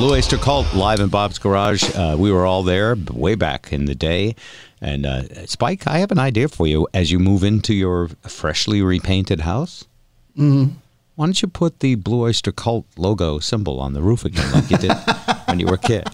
Blue 0.00 0.14
Oyster 0.14 0.38
Cult 0.38 0.72
live 0.72 0.98
in 1.00 1.10
Bob's 1.10 1.38
Garage. 1.38 1.84
Uh, 1.94 2.16
we 2.18 2.32
were 2.32 2.46
all 2.46 2.62
there 2.62 2.96
way 3.12 3.34
back 3.34 3.70
in 3.70 3.84
the 3.84 3.94
day. 3.94 4.34
And 4.80 5.04
uh, 5.04 5.44
Spike, 5.44 5.86
I 5.86 5.98
have 5.98 6.10
an 6.10 6.18
idea 6.18 6.48
for 6.48 6.66
you 6.66 6.88
as 6.94 7.12
you 7.12 7.18
move 7.18 7.44
into 7.44 7.74
your 7.74 8.08
freshly 8.22 8.80
repainted 8.80 9.40
house. 9.40 9.84
Mm-hmm. 10.38 10.72
Why 11.16 11.26
don't 11.26 11.42
you 11.42 11.48
put 11.48 11.80
the 11.80 11.96
Blue 11.96 12.22
Oyster 12.22 12.50
Cult 12.50 12.86
logo 12.96 13.40
symbol 13.40 13.78
on 13.78 13.92
the 13.92 14.00
roof 14.00 14.24
again, 14.24 14.50
like 14.52 14.70
you 14.70 14.78
did 14.78 14.92
when 15.44 15.60
you 15.60 15.66
were 15.66 15.74
a 15.74 15.78
kid? 15.78 16.08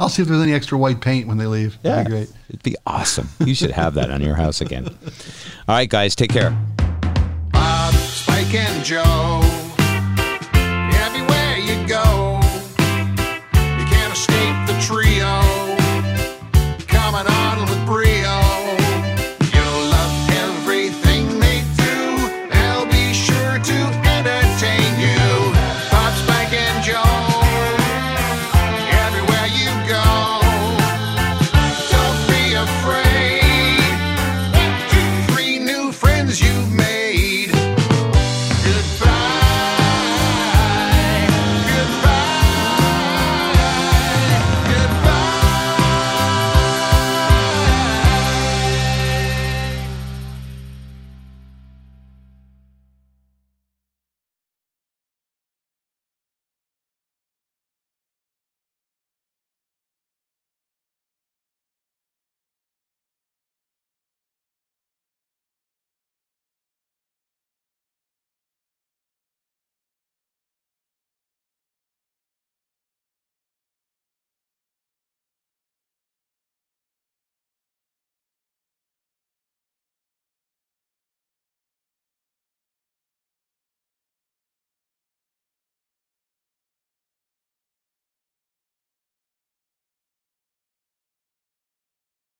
I'll 0.00 0.08
see 0.08 0.22
if 0.22 0.26
there's 0.26 0.42
any 0.42 0.52
extra 0.52 0.76
white 0.76 1.00
paint 1.00 1.28
when 1.28 1.38
they 1.38 1.46
leave. 1.46 1.80
That'd 1.82 2.06
be 2.06 2.10
great. 2.10 2.32
It'd 2.48 2.64
be 2.64 2.74
awesome. 2.84 3.28
You 3.38 3.54
should 3.54 3.70
have 3.70 3.94
that 3.94 4.10
on 4.10 4.22
your 4.22 4.34
house 4.34 4.60
again. 4.60 4.86
All 5.68 5.76
right, 5.76 5.88
guys, 5.88 6.16
take 6.16 6.30
care. 6.30 6.50
Bob, 7.52 7.94
Spike, 7.94 8.52
and 8.54 8.84
Joe. 8.84 9.47